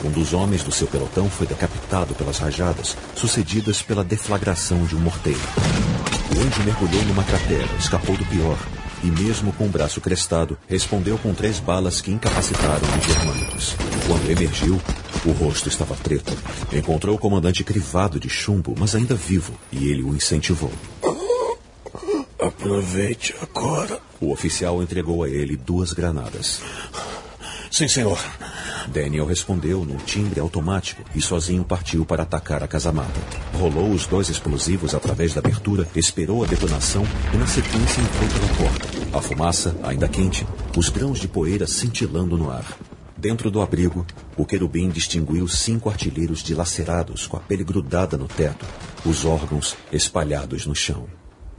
Um 0.02 0.10
dos 0.10 0.32
homens 0.32 0.62
do 0.62 0.72
seu 0.72 0.86
pelotão 0.86 1.28
foi 1.28 1.46
decapitado 1.46 2.14
pelas 2.14 2.38
rajadas, 2.38 2.96
sucedidas 3.14 3.82
pela 3.82 4.02
deflagração 4.02 4.82
de 4.86 4.96
um 4.96 5.00
morteiro. 5.00 5.40
O 6.36 6.40
anjo 6.40 6.62
mergulhou 6.64 7.02
numa 7.04 7.24
cratera, 7.24 7.68
escapou 7.78 8.16
do 8.16 8.24
pior, 8.26 8.58
e 9.02 9.06
mesmo 9.06 9.52
com 9.52 9.66
o 9.66 9.68
braço 9.68 10.00
crestado, 10.00 10.56
respondeu 10.68 11.18
com 11.18 11.34
três 11.34 11.58
balas 11.58 12.00
que 12.00 12.10
incapacitaram 12.10 12.86
os 12.98 13.04
germânicos. 13.04 13.74
Quando 14.06 14.30
emergiu, 14.30 14.80
o 15.24 15.32
rosto 15.32 15.68
estava 15.68 15.94
preto. 15.96 16.32
Encontrou 16.72 17.16
o 17.16 17.18
comandante 17.18 17.64
crivado 17.64 18.20
de 18.20 18.28
chumbo, 18.28 18.74
mas 18.78 18.94
ainda 18.94 19.14
vivo, 19.14 19.54
e 19.72 19.90
ele 19.90 20.02
o 20.02 20.14
incentivou. 20.14 20.72
Aproveite 22.38 23.34
agora. 23.42 24.00
O 24.20 24.32
oficial 24.32 24.82
entregou 24.82 25.22
a 25.24 25.28
ele 25.28 25.56
duas 25.56 25.92
granadas. 25.92 26.62
Sim, 27.70 27.88
senhor. 27.88 28.18
Daniel 28.88 29.26
respondeu 29.26 29.84
num 29.84 29.96
timbre 29.96 30.40
automático 30.40 31.02
e 31.14 31.20
sozinho 31.20 31.64
partiu 31.64 32.04
para 32.04 32.22
atacar 32.22 32.62
a 32.62 32.68
casamata. 32.68 33.20
Rolou 33.54 33.90
os 33.90 34.06
dois 34.06 34.28
explosivos 34.28 34.94
através 34.94 35.34
da 35.34 35.40
abertura, 35.40 35.86
esperou 35.94 36.42
a 36.42 36.46
detonação 36.46 37.04
e 37.32 37.36
na 37.36 37.46
sequência 37.46 38.00
entrou 38.00 38.28
pela 38.28 38.70
porta. 38.70 39.18
A 39.18 39.20
fumaça, 39.20 39.76
ainda 39.82 40.08
quente, 40.08 40.46
os 40.76 40.88
grãos 40.88 41.18
de 41.18 41.28
poeira 41.28 41.66
cintilando 41.66 42.36
no 42.36 42.50
ar. 42.50 42.64
Dentro 43.16 43.50
do 43.50 43.60
abrigo, 43.60 44.06
o 44.36 44.46
querubim 44.46 44.88
distinguiu 44.88 45.46
cinco 45.46 45.90
artilheiros 45.90 46.42
dilacerados 46.42 47.26
com 47.26 47.36
a 47.36 47.40
pele 47.40 47.62
grudada 47.62 48.16
no 48.16 48.26
teto, 48.26 48.64
os 49.04 49.26
órgãos 49.26 49.76
espalhados 49.92 50.64
no 50.64 50.74
chão. 50.74 51.06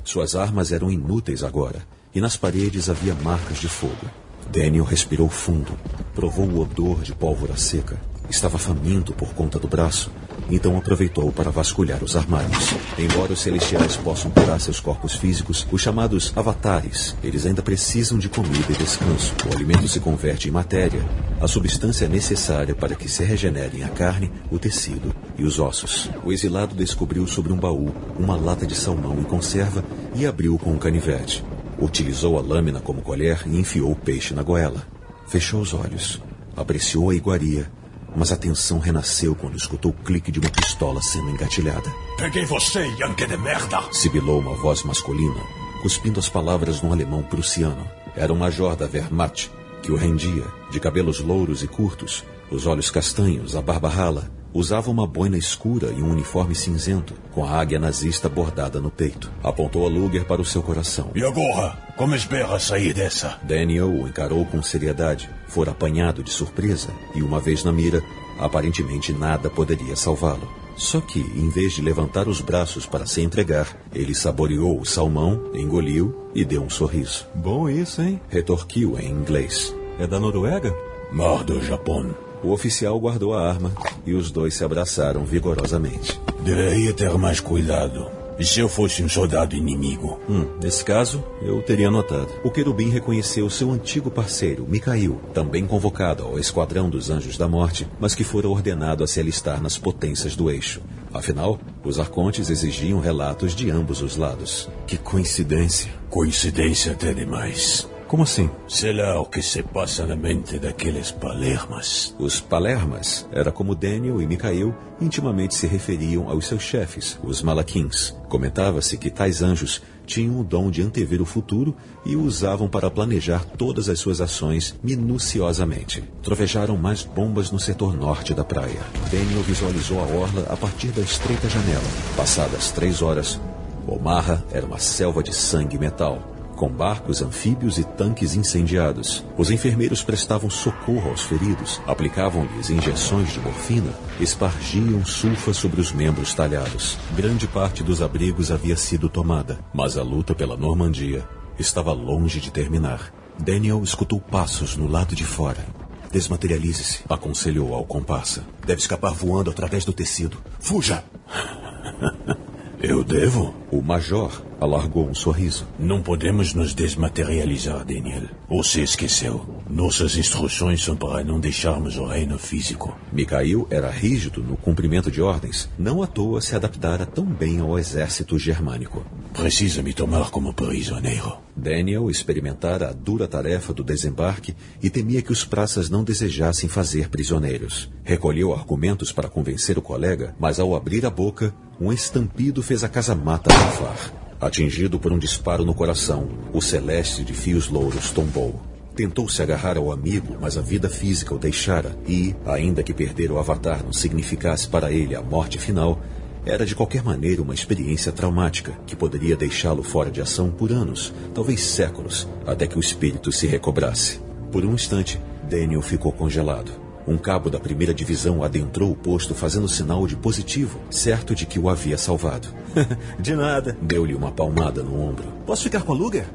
Suas 0.03 0.35
armas 0.35 0.71
eram 0.71 0.91
inúteis 0.91 1.43
agora, 1.43 1.85
e 2.15 2.19
nas 2.19 2.35
paredes 2.35 2.89
havia 2.89 3.13
marcas 3.13 3.59
de 3.59 3.67
fogo. 3.67 4.09
Daniel 4.49 4.83
respirou 4.83 5.29
fundo, 5.29 5.77
provou 6.13 6.45
o 6.45 6.59
odor 6.61 7.01
de 7.01 7.13
pólvora 7.13 7.57
seca. 7.57 7.99
Estava 8.29 8.57
faminto 8.57 9.11
por 9.13 9.33
conta 9.33 9.59
do 9.59 9.67
braço, 9.67 10.09
então 10.49 10.77
aproveitou 10.77 11.31
para 11.31 11.51
vasculhar 11.51 12.03
os 12.03 12.15
armários. 12.15 12.73
Embora 12.97 13.33
os 13.33 13.41
celestiais 13.41 13.97
possam 13.97 14.31
curar 14.31 14.59
seus 14.59 14.79
corpos 14.79 15.15
físicos, 15.15 15.67
os 15.71 15.81
chamados 15.81 16.31
avatares, 16.35 17.15
eles 17.23 17.45
ainda 17.45 17.61
precisam 17.61 18.17
de 18.17 18.29
comida 18.29 18.71
e 18.71 18.73
descanso. 18.73 19.33
O 19.49 19.53
alimento 19.53 19.87
se 19.87 19.99
converte 19.99 20.47
em 20.47 20.51
matéria, 20.51 21.03
a 21.41 21.47
substância 21.47 22.07
necessária 22.07 22.73
para 22.73 22.95
que 22.95 23.09
se 23.09 23.23
regenerem 23.23 23.83
a 23.83 23.89
carne, 23.89 24.31
o 24.49 24.57
tecido 24.57 25.13
e 25.37 25.43
os 25.43 25.59
ossos. 25.59 26.09
O 26.23 26.31
exilado 26.31 26.75
descobriu 26.75 27.27
sobre 27.27 27.51
um 27.51 27.57
baú 27.57 27.93
uma 28.17 28.35
lata 28.35 28.65
de 28.65 28.75
salmão 28.75 29.19
em 29.19 29.23
conserva 29.23 29.83
e 30.15 30.25
abriu 30.25 30.57
com 30.57 30.71
um 30.71 30.77
canivete. 30.77 31.43
Utilizou 31.81 32.37
a 32.37 32.41
lâmina 32.41 32.79
como 32.79 33.01
colher 33.01 33.41
e 33.47 33.57
enfiou 33.57 33.91
o 33.91 33.95
peixe 33.95 34.35
na 34.35 34.43
goela. 34.43 34.85
Fechou 35.27 35.61
os 35.61 35.73
olhos, 35.73 36.21
apreciou 36.55 37.09
a 37.09 37.15
iguaria, 37.15 37.71
mas 38.15 38.31
a 38.31 38.37
tensão 38.37 38.77
renasceu 38.77 39.33
quando 39.33 39.57
escutou 39.57 39.91
o 39.91 40.03
clique 40.03 40.31
de 40.31 40.39
uma 40.39 40.49
pistola 40.49 41.01
sendo 41.01 41.31
engatilhada. 41.31 41.91
Peguei 42.17 42.45
você, 42.45 42.85
Yankee 42.99 43.25
de 43.25 43.37
merda! 43.37 43.81
Sibilou 43.91 44.39
uma 44.39 44.53
voz 44.53 44.83
masculina, 44.83 45.41
cuspindo 45.81 46.19
as 46.19 46.29
palavras 46.29 46.81
num 46.83 46.93
alemão 46.93 47.23
prussiano. 47.23 47.83
Era 48.15 48.31
um 48.31 48.37
major 48.37 48.75
da 48.75 48.85
Wehrmacht, 48.85 49.49
que 49.81 49.91
o 49.91 49.95
rendia, 49.95 50.45
de 50.69 50.79
cabelos 50.79 51.19
louros 51.19 51.63
e 51.63 51.67
curtos, 51.67 52.23
os 52.51 52.67
olhos 52.67 52.91
castanhos, 52.91 53.55
a 53.55 53.61
barba 53.61 53.89
rala. 53.89 54.29
Usava 54.53 54.91
uma 54.91 55.07
boina 55.07 55.37
escura 55.37 55.93
e 55.95 56.01
um 56.01 56.11
uniforme 56.11 56.53
cinzento, 56.53 57.13
com 57.31 57.45
a 57.45 57.51
águia 57.51 57.79
nazista 57.79 58.27
bordada 58.27 58.81
no 58.81 58.91
peito. 58.91 59.31
Apontou 59.41 59.85
a 59.85 59.89
Luger 59.89 60.25
para 60.25 60.41
o 60.41 60.45
seu 60.45 60.61
coração. 60.61 61.11
E 61.15 61.23
agora? 61.23 61.77
Como 61.95 62.15
espera 62.15 62.59
sair 62.59 62.93
dessa? 62.93 63.39
Daniel 63.43 63.89
o 63.89 64.07
encarou 64.07 64.45
com 64.45 64.61
seriedade. 64.61 65.29
Fora 65.47 65.71
apanhado 65.71 66.21
de 66.21 66.31
surpresa 66.31 66.89
e, 67.15 67.21
uma 67.21 67.39
vez 67.39 67.63
na 67.63 67.71
mira, 67.71 68.03
aparentemente 68.39 69.13
nada 69.13 69.49
poderia 69.49 69.95
salvá-lo. 69.95 70.61
Só 70.75 70.99
que, 70.99 71.19
em 71.19 71.49
vez 71.49 71.73
de 71.73 71.81
levantar 71.81 72.27
os 72.27 72.41
braços 72.41 72.85
para 72.85 73.05
se 73.05 73.21
entregar, 73.21 73.67
ele 73.93 74.15
saboreou 74.15 74.79
o 74.79 74.85
salmão, 74.85 75.51
engoliu 75.53 76.29
e 76.33 76.43
deu 76.43 76.63
um 76.63 76.69
sorriso. 76.69 77.27
Bom 77.35 77.69
isso, 77.69 78.01
hein? 78.01 78.19
Retorquiu 78.29 78.97
em 78.99 79.09
inglês. 79.09 79.75
É 79.99 80.07
da 80.07 80.19
Noruega? 80.19 80.75
Mar 81.11 81.43
do 81.43 81.61
Japão. 81.61 82.15
O 82.43 82.51
oficial 82.51 82.99
guardou 82.99 83.33
a 83.33 83.47
arma 83.47 83.71
e 84.05 84.13
os 84.13 84.31
dois 84.31 84.55
se 84.55 84.63
abraçaram 84.63 85.23
vigorosamente. 85.23 86.19
Deveria 86.43 86.93
ter 86.93 87.11
mais 87.17 87.39
cuidado. 87.39 88.21
E 88.39 88.45
se 88.45 88.59
eu 88.59 88.67
fosse 88.67 89.03
um 89.03 89.09
soldado 89.09 89.55
inimigo? 89.55 90.19
Hum, 90.27 90.47
nesse 90.59 90.83
caso, 90.83 91.23
eu 91.43 91.61
teria 91.61 91.91
notado. 91.91 92.29
O 92.43 92.49
querubim 92.49 92.89
reconheceu 92.89 93.47
seu 93.51 93.69
antigo 93.71 94.09
parceiro, 94.09 94.65
Micail, 94.67 95.21
também 95.31 95.67
convocado 95.67 96.23
ao 96.23 96.39
Esquadrão 96.39 96.89
dos 96.89 97.11
Anjos 97.11 97.37
da 97.37 97.47
Morte, 97.47 97.87
mas 97.99 98.15
que 98.15 98.23
fora 98.23 98.49
ordenado 98.49 99.03
a 99.03 99.07
se 99.07 99.19
alistar 99.19 99.61
nas 99.61 99.77
potências 99.77 100.35
do 100.35 100.49
eixo. 100.49 100.81
Afinal, 101.13 101.59
os 101.83 101.99
arcontes 101.99 102.49
exigiam 102.49 102.99
relatos 102.99 103.53
de 103.53 103.69
ambos 103.69 104.01
os 104.01 104.15
lados. 104.15 104.67
Que 104.87 104.97
coincidência. 104.97 105.91
Coincidência 106.09 106.93
até 106.93 107.13
demais. 107.13 107.87
Como 108.11 108.23
assim? 108.23 108.49
Sei 108.67 108.91
lá 108.91 109.21
o 109.21 109.25
que 109.25 109.41
se 109.41 109.63
passa 109.63 110.05
na 110.05 110.17
mente 110.17 110.59
daqueles 110.59 111.11
palermas. 111.11 112.13
Os 112.19 112.41
palermas 112.41 113.25
era 113.31 113.53
como 113.53 113.73
Daniel 113.73 114.21
e 114.21 114.27
Micael 114.27 114.75
intimamente 114.99 115.55
se 115.55 115.65
referiam 115.65 116.29
aos 116.29 116.45
seus 116.45 116.61
chefes, 116.61 117.17
os 117.23 117.41
malaquins. 117.41 118.13
Comentava-se 118.27 118.97
que 118.97 119.09
tais 119.09 119.41
anjos 119.41 119.81
tinham 120.05 120.41
o 120.41 120.43
dom 120.43 120.69
de 120.69 120.81
antever 120.81 121.21
o 121.21 121.25
futuro 121.25 121.73
e 122.05 122.17
o 122.17 122.23
usavam 122.23 122.67
para 122.67 122.91
planejar 122.91 123.45
todas 123.45 123.87
as 123.87 123.99
suas 123.99 124.19
ações 124.19 124.75
minuciosamente. 124.83 126.03
Trovejaram 126.21 126.75
mais 126.75 127.05
bombas 127.05 127.49
no 127.49 127.61
setor 127.61 127.95
norte 127.95 128.33
da 128.33 128.43
praia. 128.43 128.81
Daniel 129.09 129.41
visualizou 129.43 129.99
a 130.01 130.05
orla 130.05 130.47
a 130.49 130.57
partir 130.57 130.89
da 130.89 131.01
estreita 131.01 131.47
janela. 131.47 131.79
Passadas 132.17 132.71
três 132.71 133.01
horas, 133.01 133.39
Omaha 133.87 134.43
era 134.51 134.65
uma 134.65 134.79
selva 134.79 135.23
de 135.23 135.33
sangue 135.33 135.77
e 135.77 135.79
metal 135.79 136.30
com 136.61 136.69
barcos, 136.69 137.23
anfíbios 137.23 137.79
e 137.79 137.83
tanques 137.83 138.35
incendiados. 138.35 139.25
Os 139.35 139.49
enfermeiros 139.49 140.03
prestavam 140.03 140.47
socorro 140.47 141.09
aos 141.09 141.23
feridos, 141.23 141.81
aplicavam-lhes 141.87 142.69
injeções 142.69 143.33
de 143.33 143.39
morfina, 143.39 143.91
espargiam 144.19 145.03
sulfa 145.03 145.55
sobre 145.55 145.81
os 145.81 145.91
membros 145.91 146.35
talhados. 146.35 146.99
Grande 147.15 147.47
parte 147.47 147.81
dos 147.81 147.99
abrigos 147.99 148.51
havia 148.51 148.77
sido 148.77 149.09
tomada, 149.09 149.57
mas 149.73 149.97
a 149.97 150.03
luta 150.03 150.35
pela 150.35 150.55
Normandia 150.55 151.27
estava 151.57 151.93
longe 151.93 152.39
de 152.39 152.51
terminar. 152.51 153.11
Daniel 153.39 153.81
escutou 153.81 154.21
passos 154.21 154.77
no 154.77 154.87
lado 154.87 155.15
de 155.15 155.25
fora. 155.25 155.65
Desmaterialize-se, 156.11 156.99
aconselhou 157.09 157.73
ao 157.73 157.85
comparsa. 157.85 158.45
Deve 158.67 158.81
escapar 158.81 159.13
voando 159.15 159.49
através 159.49 159.83
do 159.83 159.93
tecido. 159.93 160.37
Fuja! 160.59 161.03
Eu 162.79 163.03
devo? 163.03 163.55
O 163.71 163.81
major 163.81 164.50
alargou 164.61 165.09
um 165.09 165.15
sorriso. 165.15 165.67
Não 165.79 166.03
podemos 166.03 166.53
nos 166.53 166.75
desmaterializar, 166.75 167.83
Daniel. 167.83 168.29
Se 168.63 168.81
esqueceu. 168.81 169.43
Nossas 169.67 170.15
instruções 170.15 170.83
são 170.83 170.95
para 170.95 171.23
não 171.23 171.39
deixarmos 171.39 171.97
o 171.97 172.05
reino 172.05 172.37
físico. 172.37 172.95
Mikhail 173.11 173.65
era 173.71 173.89
rígido 173.89 174.43
no 174.43 174.55
cumprimento 174.55 175.09
de 175.09 175.19
ordens. 175.19 175.67
Não 175.79 176.03
à 176.03 176.07
toa 176.07 176.39
se 176.39 176.55
adaptara 176.55 177.07
tão 177.07 177.25
bem 177.25 177.59
ao 177.59 177.79
exército 177.79 178.37
germânico. 178.37 179.03
Precisa 179.33 179.81
me 179.81 179.93
tomar 179.93 180.29
como 180.29 180.53
prisioneiro. 180.53 181.39
Daniel 181.55 182.09
experimentara 182.09 182.89
a 182.89 182.93
dura 182.93 183.27
tarefa 183.27 183.73
do 183.73 183.83
desembarque 183.83 184.55
e 184.81 184.89
temia 184.89 185.23
que 185.23 185.31
os 185.31 185.43
praças 185.43 185.89
não 185.89 186.03
desejassem 186.03 186.69
fazer 186.69 187.09
prisioneiros. 187.09 187.89
Recolheu 188.03 188.53
argumentos 188.53 189.11
para 189.11 189.29
convencer 189.29 189.77
o 189.77 189.81
colega, 189.81 190.35
mas 190.39 190.59
ao 190.59 190.75
abrir 190.75 191.03
a 191.05 191.09
boca, 191.09 191.53
um 191.79 191.91
estampido 191.91 192.61
fez 192.61 192.83
a 192.83 192.89
casa-mata 192.89 193.51
abafar. 193.51 194.30
Atingido 194.41 194.99
por 194.99 195.11
um 195.11 195.19
disparo 195.19 195.63
no 195.63 195.73
coração, 195.73 196.27
o 196.51 196.61
celeste 196.61 197.23
de 197.23 197.31
fios 197.31 197.69
louros 197.69 198.09
tombou. 198.09 198.59
Tentou 198.95 199.29
se 199.29 199.41
agarrar 199.41 199.77
ao 199.77 199.91
amigo, 199.91 200.35
mas 200.41 200.57
a 200.57 200.61
vida 200.61 200.89
física 200.89 201.33
o 201.33 201.37
deixara 201.37 201.95
e, 202.07 202.35
ainda 202.45 202.81
que 202.81 202.93
perder 202.93 203.31
o 203.31 203.37
avatar 203.37 203.83
não 203.83 203.93
significasse 203.93 204.67
para 204.67 204.91
ele 204.91 205.15
a 205.15 205.21
morte 205.21 205.59
final, 205.59 206.01
Era 206.45 206.65
de 206.65 206.75
qualquer 206.75 207.03
maneira 207.03 207.41
uma 207.41 207.53
experiência 207.53 208.11
traumática 208.11 208.73
que 208.87 208.95
poderia 208.95 209.35
deixá-lo 209.35 209.83
fora 209.83 210.09
de 210.09 210.21
ação 210.21 210.49
por 210.49 210.71
anos, 210.71 211.13
talvez 211.35 211.61
séculos, 211.61 212.27
até 212.47 212.65
que 212.65 212.77
o 212.77 212.79
espírito 212.79 213.31
se 213.31 213.45
recobrasse. 213.45 214.19
Por 214.51 214.65
um 214.65 214.73
instante, 214.73 215.21
Daniel 215.47 215.81
ficou 215.81 216.11
congelado. 216.11 216.71
Um 217.07 217.17
cabo 217.17 217.49
da 217.49 217.59
primeira 217.59 217.93
divisão 217.93 218.43
adentrou 218.43 218.91
o 218.91 218.95
posto 218.95 219.33
fazendo 219.33 219.67
sinal 219.67 220.05
de 220.05 220.15
positivo, 220.15 220.79
certo 220.89 221.33
de 221.33 221.45
que 221.45 221.59
o 221.59 221.69
havia 221.69 221.97
salvado. 221.97 222.47
de 223.19 223.35
nada. 223.35 223.75
Deu-lhe 223.81 224.13
uma 224.13 224.31
palmada 224.31 224.83
no 224.83 225.01
ombro. 225.01 225.27
Posso 225.45 225.63
ficar 225.63 225.81
com 225.81 225.93
a 225.93 225.95
Luger? 225.95 226.25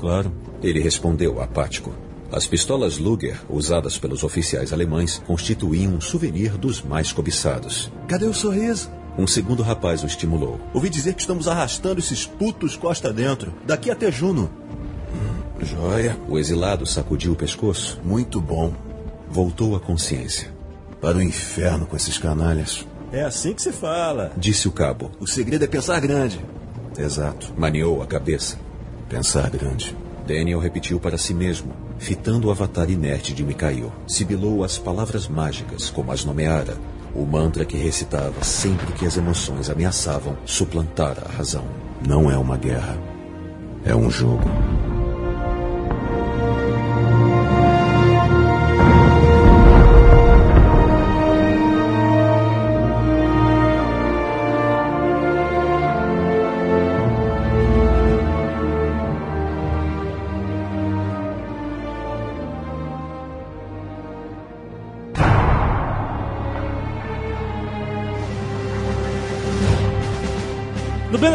Claro. 0.00 0.32
Ele 0.62 0.80
respondeu 0.80 1.40
apático. 1.40 1.94
As 2.32 2.46
pistolas 2.46 2.98
Luger, 2.98 3.40
usadas 3.48 3.98
pelos 3.98 4.24
oficiais 4.24 4.72
alemães, 4.72 5.22
constituíam 5.26 5.92
um 5.92 6.00
souvenir 6.00 6.56
dos 6.56 6.82
mais 6.82 7.12
cobiçados. 7.12 7.92
Cadê 8.08 8.24
o 8.24 8.34
sorriso? 8.34 8.90
Um 9.16 9.26
segundo 9.26 9.62
rapaz 9.62 10.02
o 10.02 10.06
estimulou. 10.06 10.58
Ouvi 10.72 10.88
dizer 10.88 11.14
que 11.14 11.20
estamos 11.20 11.46
arrastando 11.46 12.00
esses 12.00 12.26
putos 12.26 12.76
costa 12.76 13.12
dentro, 13.12 13.52
daqui 13.64 13.90
até 13.90 14.10
Juno. 14.10 14.50
Joia. 15.60 16.18
O 16.28 16.38
exilado 16.38 16.84
sacudiu 16.86 17.32
o 17.32 17.36
pescoço. 17.36 18.00
Muito 18.04 18.40
bom. 18.40 18.72
Voltou 19.34 19.74
à 19.74 19.80
consciência. 19.80 20.48
Para 21.00 21.18
o 21.18 21.20
inferno 21.20 21.86
com 21.86 21.96
esses 21.96 22.16
canalhas. 22.16 22.86
É 23.10 23.24
assim 23.24 23.52
que 23.52 23.62
se 23.62 23.72
fala. 23.72 24.30
Disse 24.36 24.68
o 24.68 24.70
cabo. 24.70 25.10
O 25.18 25.26
segredo 25.26 25.64
é 25.64 25.66
pensar 25.66 25.98
grande. 26.00 26.40
Exato. 26.96 27.52
Maniou 27.56 28.00
a 28.00 28.06
cabeça. 28.06 28.56
Pensar 29.08 29.50
grande. 29.50 29.96
Daniel 30.24 30.60
repetiu 30.60 31.00
para 31.00 31.18
si 31.18 31.34
mesmo, 31.34 31.72
fitando 31.98 32.46
o 32.46 32.50
avatar 32.52 32.88
inerte 32.88 33.34
de 33.34 33.42
Mikhail. 33.42 33.92
Sibilou 34.06 34.62
as 34.62 34.78
palavras 34.78 35.26
mágicas, 35.26 35.90
como 35.90 36.12
as 36.12 36.24
nomeara. 36.24 36.76
O 37.12 37.26
mantra 37.26 37.64
que 37.64 37.76
recitava 37.76 38.40
sempre 38.44 38.92
que 38.92 39.04
as 39.04 39.16
emoções 39.16 39.68
ameaçavam 39.68 40.38
suplantar 40.46 41.16
a 41.26 41.36
razão. 41.36 41.64
Não 42.06 42.30
é 42.30 42.38
uma 42.38 42.56
guerra. 42.56 42.96
É 43.84 43.96
um 43.96 44.08
jogo. 44.08 44.48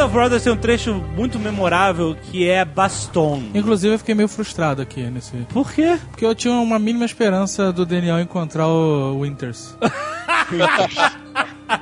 Of 0.10 0.14
Brothers 0.14 0.43
tem 0.43 0.51
um 0.51 0.57
trecho 0.57 0.93
muito 1.16 1.39
memorável 1.39 2.16
que 2.16 2.49
é 2.49 2.66
Baston. 2.66 3.43
Inclusive, 3.53 3.93
eu 3.93 3.99
fiquei 3.99 4.16
meio 4.16 4.28
frustrado 4.28 4.82
aqui 4.82 5.01
nesse. 5.03 5.32
Por 5.53 5.72
quê? 5.72 5.99
Porque 6.10 6.26
eu 6.26 6.34
tinha 6.34 6.53
uma 6.53 6.80
mínima 6.80 7.05
esperança 7.05 7.72
do 7.72 7.86
Daniel 7.86 8.20
encontrar 8.20 8.68
o 8.68 9.20
Winters. 9.22 9.76